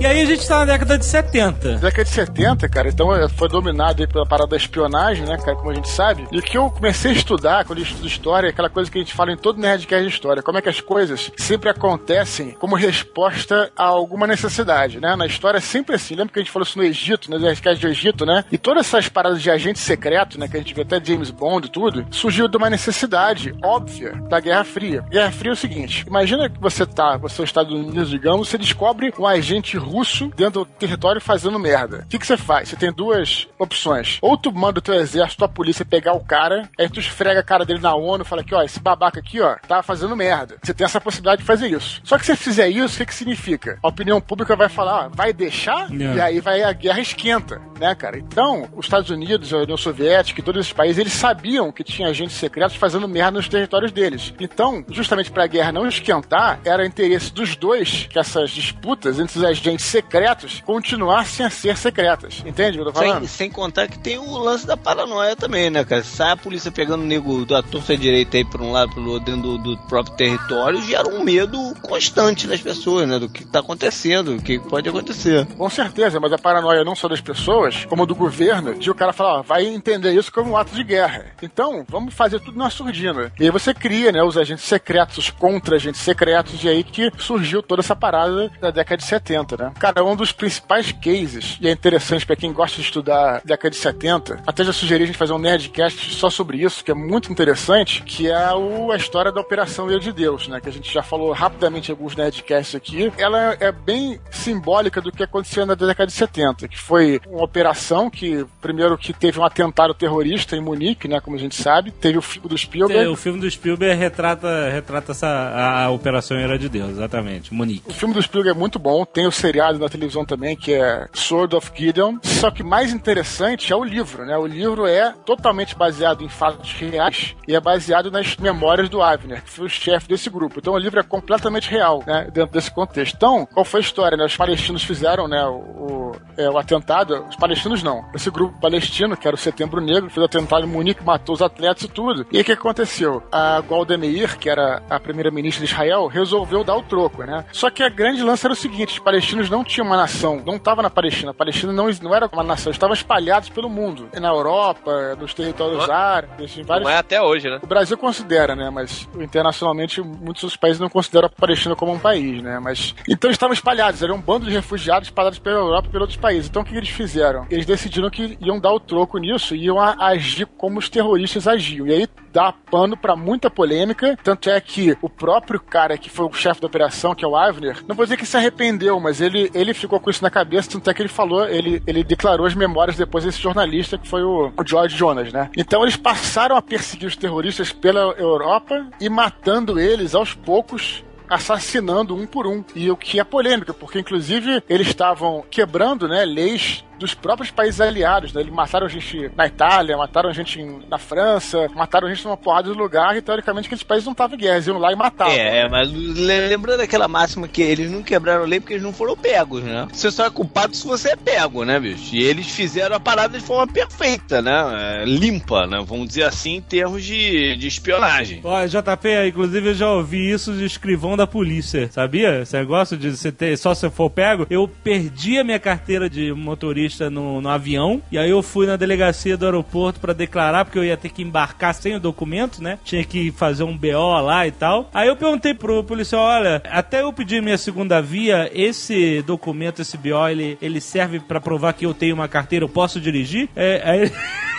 E 0.00 0.06
aí 0.06 0.20
a 0.20 0.24
gente 0.24 0.46
tá 0.46 0.60
na 0.60 0.64
década 0.66 0.96
de 0.96 1.04
70. 1.04 1.78
década 1.78 2.04
de 2.04 2.10
70, 2.10 2.68
cara, 2.68 2.88
então 2.88 3.12
eh, 3.12 3.28
foi 3.28 3.48
dominado 3.48 4.06
pela 4.06 4.24
parada 4.24 4.50
da 4.50 4.56
espionagem, 4.56 5.26
né, 5.26 5.36
cara, 5.36 5.56
como 5.56 5.70
a 5.70 5.74
gente 5.74 5.88
sabe. 5.88 6.24
E 6.30 6.38
o 6.38 6.42
que 6.42 6.56
eu 6.56 6.70
comecei 6.70 7.10
a 7.10 7.14
estudar 7.14 7.64
quando 7.64 7.80
eu 7.80 7.84
estudo 7.84 8.06
história, 8.06 8.46
é 8.46 8.50
aquela 8.50 8.70
coisa 8.70 8.88
que 8.88 8.96
a 8.96 9.00
gente 9.00 9.12
fala 9.12 9.32
em 9.32 9.36
todo 9.36 9.60
Nerdcast 9.60 10.06
de 10.06 10.14
história, 10.14 10.40
como 10.40 10.56
é 10.56 10.62
que 10.62 10.68
as 10.68 10.80
coisas 10.80 11.32
sempre 11.36 11.68
acontecem 11.68 12.52
como 12.52 12.76
resposta 12.76 13.72
a 13.76 13.86
alguma 13.86 14.24
necessidade, 14.28 15.00
né? 15.00 15.16
Na 15.16 15.26
história 15.26 15.58
é 15.58 15.60
sempre 15.60 15.96
assim. 15.96 16.14
Lembra 16.14 16.32
que 16.32 16.38
a 16.38 16.42
gente 16.42 16.52
falou 16.52 16.64
isso 16.64 16.78
no 16.78 16.84
Egito, 16.84 17.28
nas 17.28 17.42
Nerdcast 17.42 17.84
do 17.84 17.88
Egito, 17.90 18.24
né? 18.24 18.44
E 18.52 18.56
todas 18.56 18.86
essas 18.86 19.08
paradas 19.08 19.42
de 19.42 19.50
agente 19.50 19.80
secreto, 19.80 20.38
né, 20.38 20.46
que 20.46 20.56
a 20.56 20.60
gente 20.60 20.74
vê 20.74 20.82
até 20.82 21.04
James 21.04 21.32
Bond 21.32 21.66
e 21.66 21.70
tudo, 21.70 22.06
surgiu 22.12 22.46
de 22.46 22.56
uma 22.56 22.70
necessidade 22.70 23.52
óbvia 23.64 24.12
da 24.28 24.38
Guerra 24.38 24.62
Fria. 24.62 25.04
Guerra 25.10 25.32
Fria 25.32 25.50
é 25.50 25.54
o 25.54 25.56
seguinte, 25.56 26.04
imagina 26.06 26.48
que 26.48 26.60
você 26.60 26.86
tá, 26.86 27.16
você 27.16 27.40
é 27.40 27.44
os 27.44 27.48
Estados 27.50 27.72
Unidos, 27.72 28.10
digamos, 28.10 28.48
você 28.48 28.56
descobre 28.56 29.12
um 29.18 29.26
agente 29.26 29.76
russo 29.88 30.30
dentro 30.36 30.64
do 30.64 30.66
território 30.66 31.20
fazendo 31.20 31.58
merda. 31.58 32.04
O 32.04 32.08
que, 32.08 32.18
que 32.18 32.26
você 32.26 32.36
faz? 32.36 32.68
Você 32.68 32.76
tem 32.76 32.92
duas 32.92 33.48
opções. 33.58 34.18
Ou 34.22 34.36
tu 34.36 34.52
manda 34.52 34.78
o 34.78 34.82
teu 34.82 34.94
exército, 34.94 35.44
a 35.44 35.48
polícia 35.48 35.84
pegar 35.84 36.12
o 36.12 36.24
cara, 36.24 36.68
aí 36.78 36.88
tu 36.88 37.00
esfrega 37.00 37.40
a 37.40 37.44
cara 37.44 37.64
dele 37.64 37.80
na 37.80 37.94
ONU 37.94 38.22
e 38.22 38.26
fala 38.26 38.44
que, 38.44 38.54
ó, 38.54 38.62
esse 38.62 38.80
babaca 38.80 39.20
aqui, 39.20 39.40
ó, 39.40 39.56
tá 39.66 39.82
fazendo 39.82 40.16
merda. 40.16 40.56
Você 40.62 40.74
tem 40.74 40.84
essa 40.84 41.00
possibilidade 41.00 41.40
de 41.40 41.46
fazer 41.46 41.68
isso. 41.68 42.00
Só 42.04 42.18
que 42.18 42.26
se 42.26 42.32
você 42.32 42.36
fizer 42.36 42.68
isso, 42.68 42.94
o 42.94 42.98
que, 42.98 43.06
que 43.06 43.14
significa? 43.14 43.78
A 43.82 43.88
opinião 43.88 44.20
pública 44.20 44.54
vai 44.54 44.68
falar, 44.68 45.06
ó, 45.06 45.08
vai 45.08 45.32
deixar? 45.32 45.90
Yeah. 45.90 46.16
E 46.16 46.20
aí 46.20 46.40
vai 46.40 46.62
a 46.62 46.72
guerra 46.72 47.00
esquenta, 47.00 47.60
né, 47.78 47.94
cara? 47.94 48.18
Então, 48.18 48.68
os 48.74 48.86
Estados 48.86 49.10
Unidos, 49.10 49.52
a 49.52 49.58
União 49.58 49.76
Soviética 49.76 50.40
e 50.40 50.44
todos 50.44 50.60
esses 50.60 50.72
países, 50.72 50.98
eles 50.98 51.12
sabiam 51.12 51.72
que 51.72 51.84
tinha 51.84 52.08
agentes 52.08 52.36
secretos 52.36 52.76
fazendo 52.76 53.08
merda 53.08 53.32
nos 53.32 53.48
territórios 53.48 53.92
deles. 53.92 54.32
Então, 54.40 54.84
justamente 54.90 55.30
pra 55.30 55.46
guerra 55.46 55.72
não 55.72 55.86
esquentar, 55.88 56.60
era 56.64 56.86
interesse 56.86 57.32
dos 57.32 57.56
dois 57.56 58.06
que 58.10 58.18
essas 58.18 58.50
disputas 58.50 59.18
entre 59.18 59.38
os 59.38 59.44
agentes 59.44 59.77
secretos 59.82 60.62
continuassem 60.64 61.44
a 61.44 61.50
ser 61.50 61.76
secretas. 61.76 62.42
Entende 62.44 62.78
o 62.78 62.82
que 62.82 62.88
eu 62.88 62.92
tô 62.92 62.98
falando? 62.98 63.20
Sem, 63.20 63.28
sem 63.28 63.50
contar 63.50 63.88
que 63.88 63.98
tem 63.98 64.18
o 64.18 64.38
lance 64.38 64.66
da 64.66 64.76
paranoia 64.76 65.36
também, 65.36 65.70
né, 65.70 65.84
cara? 65.84 66.02
Sai 66.02 66.32
a 66.32 66.36
polícia 66.36 66.70
pegando 66.70 67.02
o 67.02 67.06
nego 67.06 67.44
da 67.44 67.62
torta 67.62 67.96
direita 67.96 68.36
aí 68.36 68.44
por 68.44 68.60
um 68.60 68.72
lado, 68.72 68.94
pelo 68.94 69.12
outro, 69.12 69.32
dentro 69.32 69.58
do, 69.58 69.58
do 69.58 69.78
próprio 69.88 70.16
território, 70.16 70.82
gera 70.82 71.08
um 71.08 71.22
medo 71.22 71.58
constante 71.82 72.46
das 72.46 72.60
pessoas, 72.60 73.08
né? 73.08 73.18
Do 73.18 73.28
que 73.28 73.44
tá 73.44 73.60
acontecendo, 73.60 74.36
do 74.36 74.42
que 74.42 74.58
pode 74.58 74.88
acontecer. 74.88 75.46
Com 75.46 75.70
certeza, 75.70 76.20
mas 76.20 76.32
a 76.32 76.38
paranoia 76.38 76.84
não 76.84 76.94
só 76.94 77.08
das 77.08 77.20
pessoas, 77.20 77.84
como 77.86 78.06
do 78.06 78.14
governo, 78.14 78.74
de 78.74 78.90
o 78.90 78.94
cara 78.94 79.12
falar, 79.12 79.40
ó, 79.40 79.42
vai 79.42 79.66
entender 79.66 80.12
isso 80.12 80.32
como 80.32 80.52
um 80.52 80.56
ato 80.56 80.74
de 80.74 80.84
guerra. 80.84 81.26
Então, 81.42 81.84
vamos 81.88 82.14
fazer 82.14 82.40
tudo 82.40 82.58
na 82.58 82.70
surdina. 82.70 83.32
E 83.38 83.44
aí 83.44 83.50
você 83.50 83.72
cria, 83.74 84.12
né, 84.12 84.22
os 84.22 84.36
agentes 84.36 84.64
secretos, 84.64 85.18
os 85.18 85.30
contra-agentes 85.30 86.00
secretos, 86.00 86.62
e 86.62 86.68
aí 86.68 86.84
que 86.84 87.10
surgiu 87.18 87.62
toda 87.62 87.80
essa 87.80 87.96
parada 87.96 88.50
da 88.60 88.70
década 88.70 88.98
de 88.98 89.04
70, 89.04 89.56
né? 89.56 89.67
Cara, 89.78 90.04
um 90.04 90.16
dos 90.16 90.32
principais 90.32 90.92
cases, 90.92 91.58
e 91.60 91.68
é 91.68 91.70
interessante 91.70 92.26
pra 92.26 92.36
quem 92.36 92.52
gosta 92.52 92.76
de 92.76 92.82
estudar 92.82 93.40
década 93.44 93.70
de 93.70 93.76
70, 93.76 94.42
até 94.46 94.64
já 94.64 94.72
sugeri 94.72 95.04
a 95.04 95.06
gente 95.06 95.18
fazer 95.18 95.32
um 95.32 95.38
Nerdcast 95.38 96.14
só 96.14 96.30
sobre 96.30 96.58
isso, 96.58 96.84
que 96.84 96.90
é 96.90 96.94
muito 96.94 97.30
interessante, 97.32 98.02
que 98.02 98.30
é 98.30 98.52
o, 98.54 98.90
a 98.92 98.96
história 98.96 99.32
da 99.32 99.40
Operação 99.40 99.90
Ilha 99.90 100.00
de 100.00 100.12
Deus, 100.12 100.48
né? 100.48 100.60
Que 100.60 100.68
a 100.68 100.72
gente 100.72 100.92
já 100.92 101.02
falou 101.02 101.32
rapidamente 101.32 101.88
em 101.90 101.92
alguns 101.92 102.16
Nerdcasts 102.16 102.74
aqui. 102.74 103.12
Ela 103.18 103.56
é 103.60 103.72
bem 103.72 104.20
simbólica 104.30 105.00
do 105.00 105.12
que 105.12 105.22
aconteceu 105.22 105.64
na 105.66 105.74
década 105.74 106.06
de 106.06 106.12
70, 106.12 106.68
que 106.68 106.78
foi 106.78 107.20
uma 107.26 107.44
operação 107.44 108.10
que, 108.10 108.44
primeiro, 108.60 108.96
que 108.96 109.12
teve 109.12 109.38
um 109.38 109.44
atentado 109.44 109.94
terrorista 109.94 110.56
em 110.56 110.60
Munique, 110.60 111.08
né? 111.08 111.20
Como 111.20 111.36
a 111.36 111.40
gente 111.40 111.54
sabe, 111.54 111.90
teve 111.90 112.18
o 112.18 112.22
filme 112.22 112.48
do 112.48 112.56
Spielberg. 112.56 113.08
O 113.08 113.16
filme 113.16 113.40
do 113.40 113.50
Spielberg 113.50 113.98
retrata, 113.98 114.70
retrata 114.70 115.12
essa, 115.12 115.28
a, 115.28 115.90
Operação 115.90 116.36
Era 116.36 116.58
de 116.58 116.68
Deus, 116.68 116.90
exatamente. 116.90 117.52
Munique. 117.52 117.90
O 117.90 117.92
filme 117.92 118.14
do 118.14 118.22
Spielberg 118.22 118.56
é 118.56 118.58
muito 118.58 118.78
bom, 118.78 119.04
tem 119.04 119.26
o 119.26 119.32
seriado 119.58 119.78
na 119.78 119.88
televisão 119.88 120.24
também, 120.24 120.54
que 120.54 120.72
é 120.72 121.08
Sword 121.12 121.56
of 121.56 121.72
Gideon. 121.74 122.18
Só 122.22 122.50
que 122.50 122.62
mais 122.62 122.92
interessante 122.92 123.72
é 123.72 123.76
o 123.76 123.82
livro, 123.82 124.24
né? 124.24 124.38
O 124.38 124.46
livro 124.46 124.86
é 124.86 125.12
totalmente 125.26 125.74
baseado 125.74 126.22
em 126.22 126.28
fatos 126.28 126.72
reais 126.74 127.34
e 127.46 127.56
é 127.56 127.60
baseado 127.60 128.10
nas 128.10 128.36
memórias 128.36 128.88
do 128.88 129.02
Avner, 129.02 129.42
que 129.42 129.50
foi 129.50 129.66
o 129.66 129.68
chefe 129.68 130.08
desse 130.08 130.30
grupo. 130.30 130.58
Então 130.58 130.74
o 130.74 130.78
livro 130.78 131.00
é 131.00 131.02
completamente 131.02 131.68
real, 131.68 132.04
né? 132.06 132.28
Dentro 132.32 132.52
desse 132.52 132.70
contexto. 132.70 133.16
Então, 133.16 133.46
qual 133.52 133.64
foi 133.64 133.80
a 133.80 133.82
história, 133.82 134.16
né? 134.16 134.24
Os 134.24 134.36
palestinos 134.36 134.84
fizeram, 134.84 135.26
né? 135.26 135.44
O, 135.44 135.56
o, 135.56 136.12
é, 136.36 136.48
o 136.48 136.56
atentado. 136.56 137.24
Os 137.28 137.36
palestinos 137.36 137.82
não. 137.82 138.04
Esse 138.14 138.30
grupo 138.30 138.60
palestino, 138.60 139.16
que 139.16 139.26
era 139.26 139.34
o 139.34 139.38
Setembro 139.38 139.80
Negro, 139.80 140.08
fez 140.08 140.18
o 140.18 140.24
atentado 140.24 140.64
em 140.64 140.68
Munique, 140.68 141.04
matou 141.04 141.34
os 141.34 141.42
atletas 141.42 141.82
e 141.82 141.88
tudo. 141.88 142.24
E 142.30 142.40
o 142.40 142.44
que 142.44 142.52
aconteceu? 142.52 143.22
A 143.32 143.60
Golda 143.60 143.98
Meir, 143.98 144.38
que 144.38 144.48
era 144.48 144.82
a 144.88 145.00
primeira-ministra 145.00 145.66
de 145.66 145.72
Israel, 145.72 146.06
resolveu 146.06 146.62
dar 146.62 146.76
o 146.76 146.82
troco, 146.82 147.24
né? 147.24 147.44
Só 147.52 147.70
que 147.70 147.82
a 147.82 147.88
grande 147.88 148.22
lance 148.22 148.46
era 148.46 148.52
o 148.52 148.56
seguinte: 148.56 148.92
os 148.92 148.98
palestinos 149.00 149.47
não 149.48 149.64
tinham 149.64 149.86
uma 149.86 149.96
nação, 149.96 150.42
não 150.44 150.56
estava 150.56 150.82
na 150.82 150.90
Palestina. 150.90 151.30
A 151.30 151.34
Palestina 151.34 151.72
não, 151.72 151.88
não 152.02 152.14
era 152.14 152.28
uma 152.32 152.42
nação, 152.42 152.70
estavam 152.70 152.94
espalhados 152.94 153.48
pelo 153.48 153.68
mundo. 153.68 154.08
Na 154.18 154.28
Europa, 154.28 155.16
nos 155.20 155.34
territórios 155.34 155.88
árabes, 155.88 156.56
em 156.56 156.62
vários. 156.62 156.86
Não 156.86 156.94
é 156.94 156.98
até 156.98 157.20
hoje, 157.20 157.48
né? 157.48 157.58
O 157.62 157.66
Brasil 157.66 157.96
considera, 157.96 158.54
né? 158.54 158.70
Mas 158.70 159.08
internacionalmente 159.18 160.00
muitos 160.00 160.42
dos 160.42 160.56
países 160.56 160.80
não 160.80 160.88
consideram 160.88 161.26
a 161.26 161.30
Palestina 161.30 161.74
como 161.76 161.92
um 161.92 161.98
país, 161.98 162.42
né? 162.42 162.58
Mas 162.58 162.94
então 163.08 163.30
estavam 163.30 163.52
espalhados, 163.52 164.02
eram 164.02 164.16
um 164.16 164.20
bando 164.20 164.46
de 164.46 164.52
refugiados 164.52 165.08
espalhados 165.08 165.38
pela 165.38 165.56
Europa 165.56 165.88
e 165.88 165.90
pelos 165.90 166.02
outros 166.02 166.20
países. 166.20 166.48
Então 166.48 166.62
o 166.62 166.64
que 166.64 166.76
eles 166.76 166.88
fizeram? 166.88 167.46
Eles 167.50 167.66
decidiram 167.66 168.10
que 168.10 168.36
iam 168.40 168.60
dar 168.60 168.72
o 168.72 168.80
troco 168.80 169.18
nisso 169.18 169.54
e 169.54 169.64
iam 169.64 169.80
agir 169.80 170.46
como 170.46 170.78
os 170.78 170.88
terroristas 170.88 171.46
agiam. 171.46 171.86
E 171.86 171.92
aí 171.92 172.08
dá 172.32 172.52
pano 172.52 172.96
pra 172.96 173.16
muita 173.16 173.50
polêmica, 173.50 174.16
tanto 174.22 174.50
é 174.50 174.60
que 174.60 174.96
o 175.00 175.08
próprio 175.08 175.60
cara 175.60 175.96
que 175.96 176.10
foi 176.10 176.26
o 176.26 176.32
chefe 176.32 176.60
da 176.60 176.66
operação, 176.66 177.14
que 177.14 177.24
é 177.24 177.28
o 177.28 177.36
Avner, 177.36 177.82
não 177.86 177.96
vou 177.96 178.04
dizer 178.04 178.16
que 178.16 178.26
se 178.26 178.36
arrependeu, 178.36 179.00
mas 179.00 179.20
ele, 179.20 179.37
ele 179.54 179.74
ficou 179.74 180.00
com 180.00 180.10
isso 180.10 180.22
na 180.22 180.30
cabeça, 180.30 180.70
tanto 180.70 180.88
é 180.90 180.94
que 180.94 181.02
ele 181.02 181.08
falou, 181.08 181.46
ele, 181.46 181.82
ele 181.86 182.02
declarou 182.02 182.46
as 182.46 182.54
memórias 182.54 182.96
depois 182.96 183.24
desse 183.24 183.40
jornalista 183.40 183.98
que 183.98 184.08
foi 184.08 184.22
o, 184.22 184.52
o 184.56 184.66
George 184.66 184.96
Jonas, 184.96 185.32
né? 185.32 185.50
Então 185.56 185.82
eles 185.82 185.96
passaram 185.96 186.56
a 186.56 186.62
perseguir 186.62 187.06
os 187.06 187.16
terroristas 187.16 187.72
pela 187.72 188.00
Europa 188.18 188.86
e 189.00 189.08
matando 189.08 189.78
eles 189.78 190.14
aos 190.14 190.34
poucos 190.34 191.04
assassinando 191.28 192.16
um 192.16 192.26
por 192.26 192.46
um. 192.46 192.64
E 192.74 192.90
o 192.90 192.96
que 192.96 193.20
é 193.20 193.24
polêmica, 193.24 193.74
porque 193.74 193.98
inclusive 193.98 194.62
eles 194.68 194.88
estavam 194.88 195.44
quebrando, 195.50 196.08
né, 196.08 196.24
leis 196.24 196.84
dos 196.98 197.14
próprios 197.14 197.50
países 197.50 197.80
aliados, 197.80 198.32
né? 198.32 198.40
Eles 198.40 198.52
mataram 198.52 198.88
gente 198.88 199.30
na 199.36 199.46
Itália, 199.46 199.96
mataram 199.96 200.32
gente 200.32 200.60
em- 200.60 200.80
na 200.88 200.98
França, 200.98 201.68
mataram 201.74 202.08
gente 202.08 202.24
numa 202.24 202.36
porrada 202.36 202.70
de 202.72 202.76
lugar 202.78 203.16
e 203.16 203.22
teoricamente 203.22 203.66
aqueles 203.66 203.82
países 203.82 204.04
não 204.04 204.12
estavam 204.12 204.36
em 204.36 204.40
guerra, 204.40 204.54
eles 204.56 204.66
iam 204.66 204.78
lá 204.78 204.92
e 204.92 204.96
matavam. 204.96 205.32
É, 205.34 205.68
mas 205.68 205.90
le- 205.90 206.48
lembrando 206.48 206.80
aquela 206.80 207.06
máxima 207.08 207.46
que 207.48 207.62
eles 207.62 207.90
não 207.90 208.02
quebraram 208.02 208.42
a 208.44 208.46
lei 208.46 208.60
porque 208.60 208.74
eles 208.74 208.82
não 208.82 208.92
foram 208.92 209.16
pegos, 209.16 209.62
né? 209.62 209.86
Você 209.92 210.10
só 210.10 210.26
é 210.26 210.30
culpado 210.30 210.74
se 210.76 210.86
você 210.86 211.10
é 211.12 211.16
pego, 211.16 211.64
né, 211.64 211.78
bicho? 211.78 212.14
E 212.14 212.22
eles 212.22 212.48
fizeram 212.48 212.96
a 212.96 213.00
parada 213.00 213.38
de 213.38 213.44
forma 213.44 213.72
perfeita, 213.72 214.42
né? 214.42 215.02
É, 215.02 215.04
limpa, 215.04 215.66
né? 215.66 215.82
Vamos 215.86 216.08
dizer 216.08 216.24
assim, 216.24 216.56
em 216.56 216.60
termos 216.60 217.04
de, 217.04 217.56
de 217.56 217.66
espionagem. 217.68 218.40
Ó, 218.44 218.64
JP, 218.66 219.28
inclusive 219.28 219.68
eu 219.70 219.74
já 219.74 219.90
ouvi 219.90 220.30
isso 220.30 220.52
de 220.52 220.64
escrivão 220.64 221.16
da 221.16 221.26
polícia, 221.26 221.88
sabia? 221.90 222.40
Esse 222.42 222.56
negócio 222.56 222.96
de 222.96 223.10
você 223.16 223.30
ter, 223.30 223.56
só 223.56 223.74
se 223.74 223.86
eu 223.86 223.90
for 223.90 224.10
pego. 224.10 224.46
Eu 224.50 224.68
perdi 224.68 225.38
a 225.38 225.44
minha 225.44 225.58
carteira 225.58 226.08
de 226.10 226.32
motorista 226.32 226.87
no, 227.10 227.40
no 227.40 227.48
avião, 227.48 228.02
e 228.10 228.18
aí 228.18 228.30
eu 228.30 228.42
fui 228.42 228.66
na 228.66 228.76
delegacia 228.76 229.36
do 229.36 229.44
aeroporto 229.44 230.00
pra 230.00 230.12
declarar, 230.12 230.64
porque 230.64 230.78
eu 230.78 230.84
ia 230.84 230.96
ter 230.96 231.10
que 231.10 231.22
embarcar 231.22 231.74
sem 231.74 231.94
o 231.94 232.00
documento, 232.00 232.62
né? 232.62 232.78
Tinha 232.84 233.04
que 233.04 233.30
fazer 233.32 233.64
um 233.64 233.76
BO 233.76 234.20
lá 234.20 234.46
e 234.46 234.50
tal. 234.50 234.88
Aí 234.92 235.08
eu 235.08 235.16
perguntei 235.16 235.54
pro 235.54 235.84
policial, 235.84 236.22
olha, 236.22 236.62
até 236.70 237.02
eu 237.02 237.12
pedir 237.12 237.42
minha 237.42 237.58
segunda 237.58 238.00
via, 238.00 238.50
esse 238.54 239.22
documento, 239.22 239.82
esse 239.82 239.96
BO, 239.96 240.28
ele, 240.28 240.58
ele 240.60 240.80
serve 240.80 241.20
pra 241.20 241.40
provar 241.40 241.72
que 241.72 241.86
eu 241.86 241.94
tenho 241.94 242.14
uma 242.14 242.28
carteira, 242.28 242.64
eu 242.64 242.68
posso 242.68 243.00
dirigir? 243.00 243.48
É, 243.54 243.82
aí... 243.84 244.12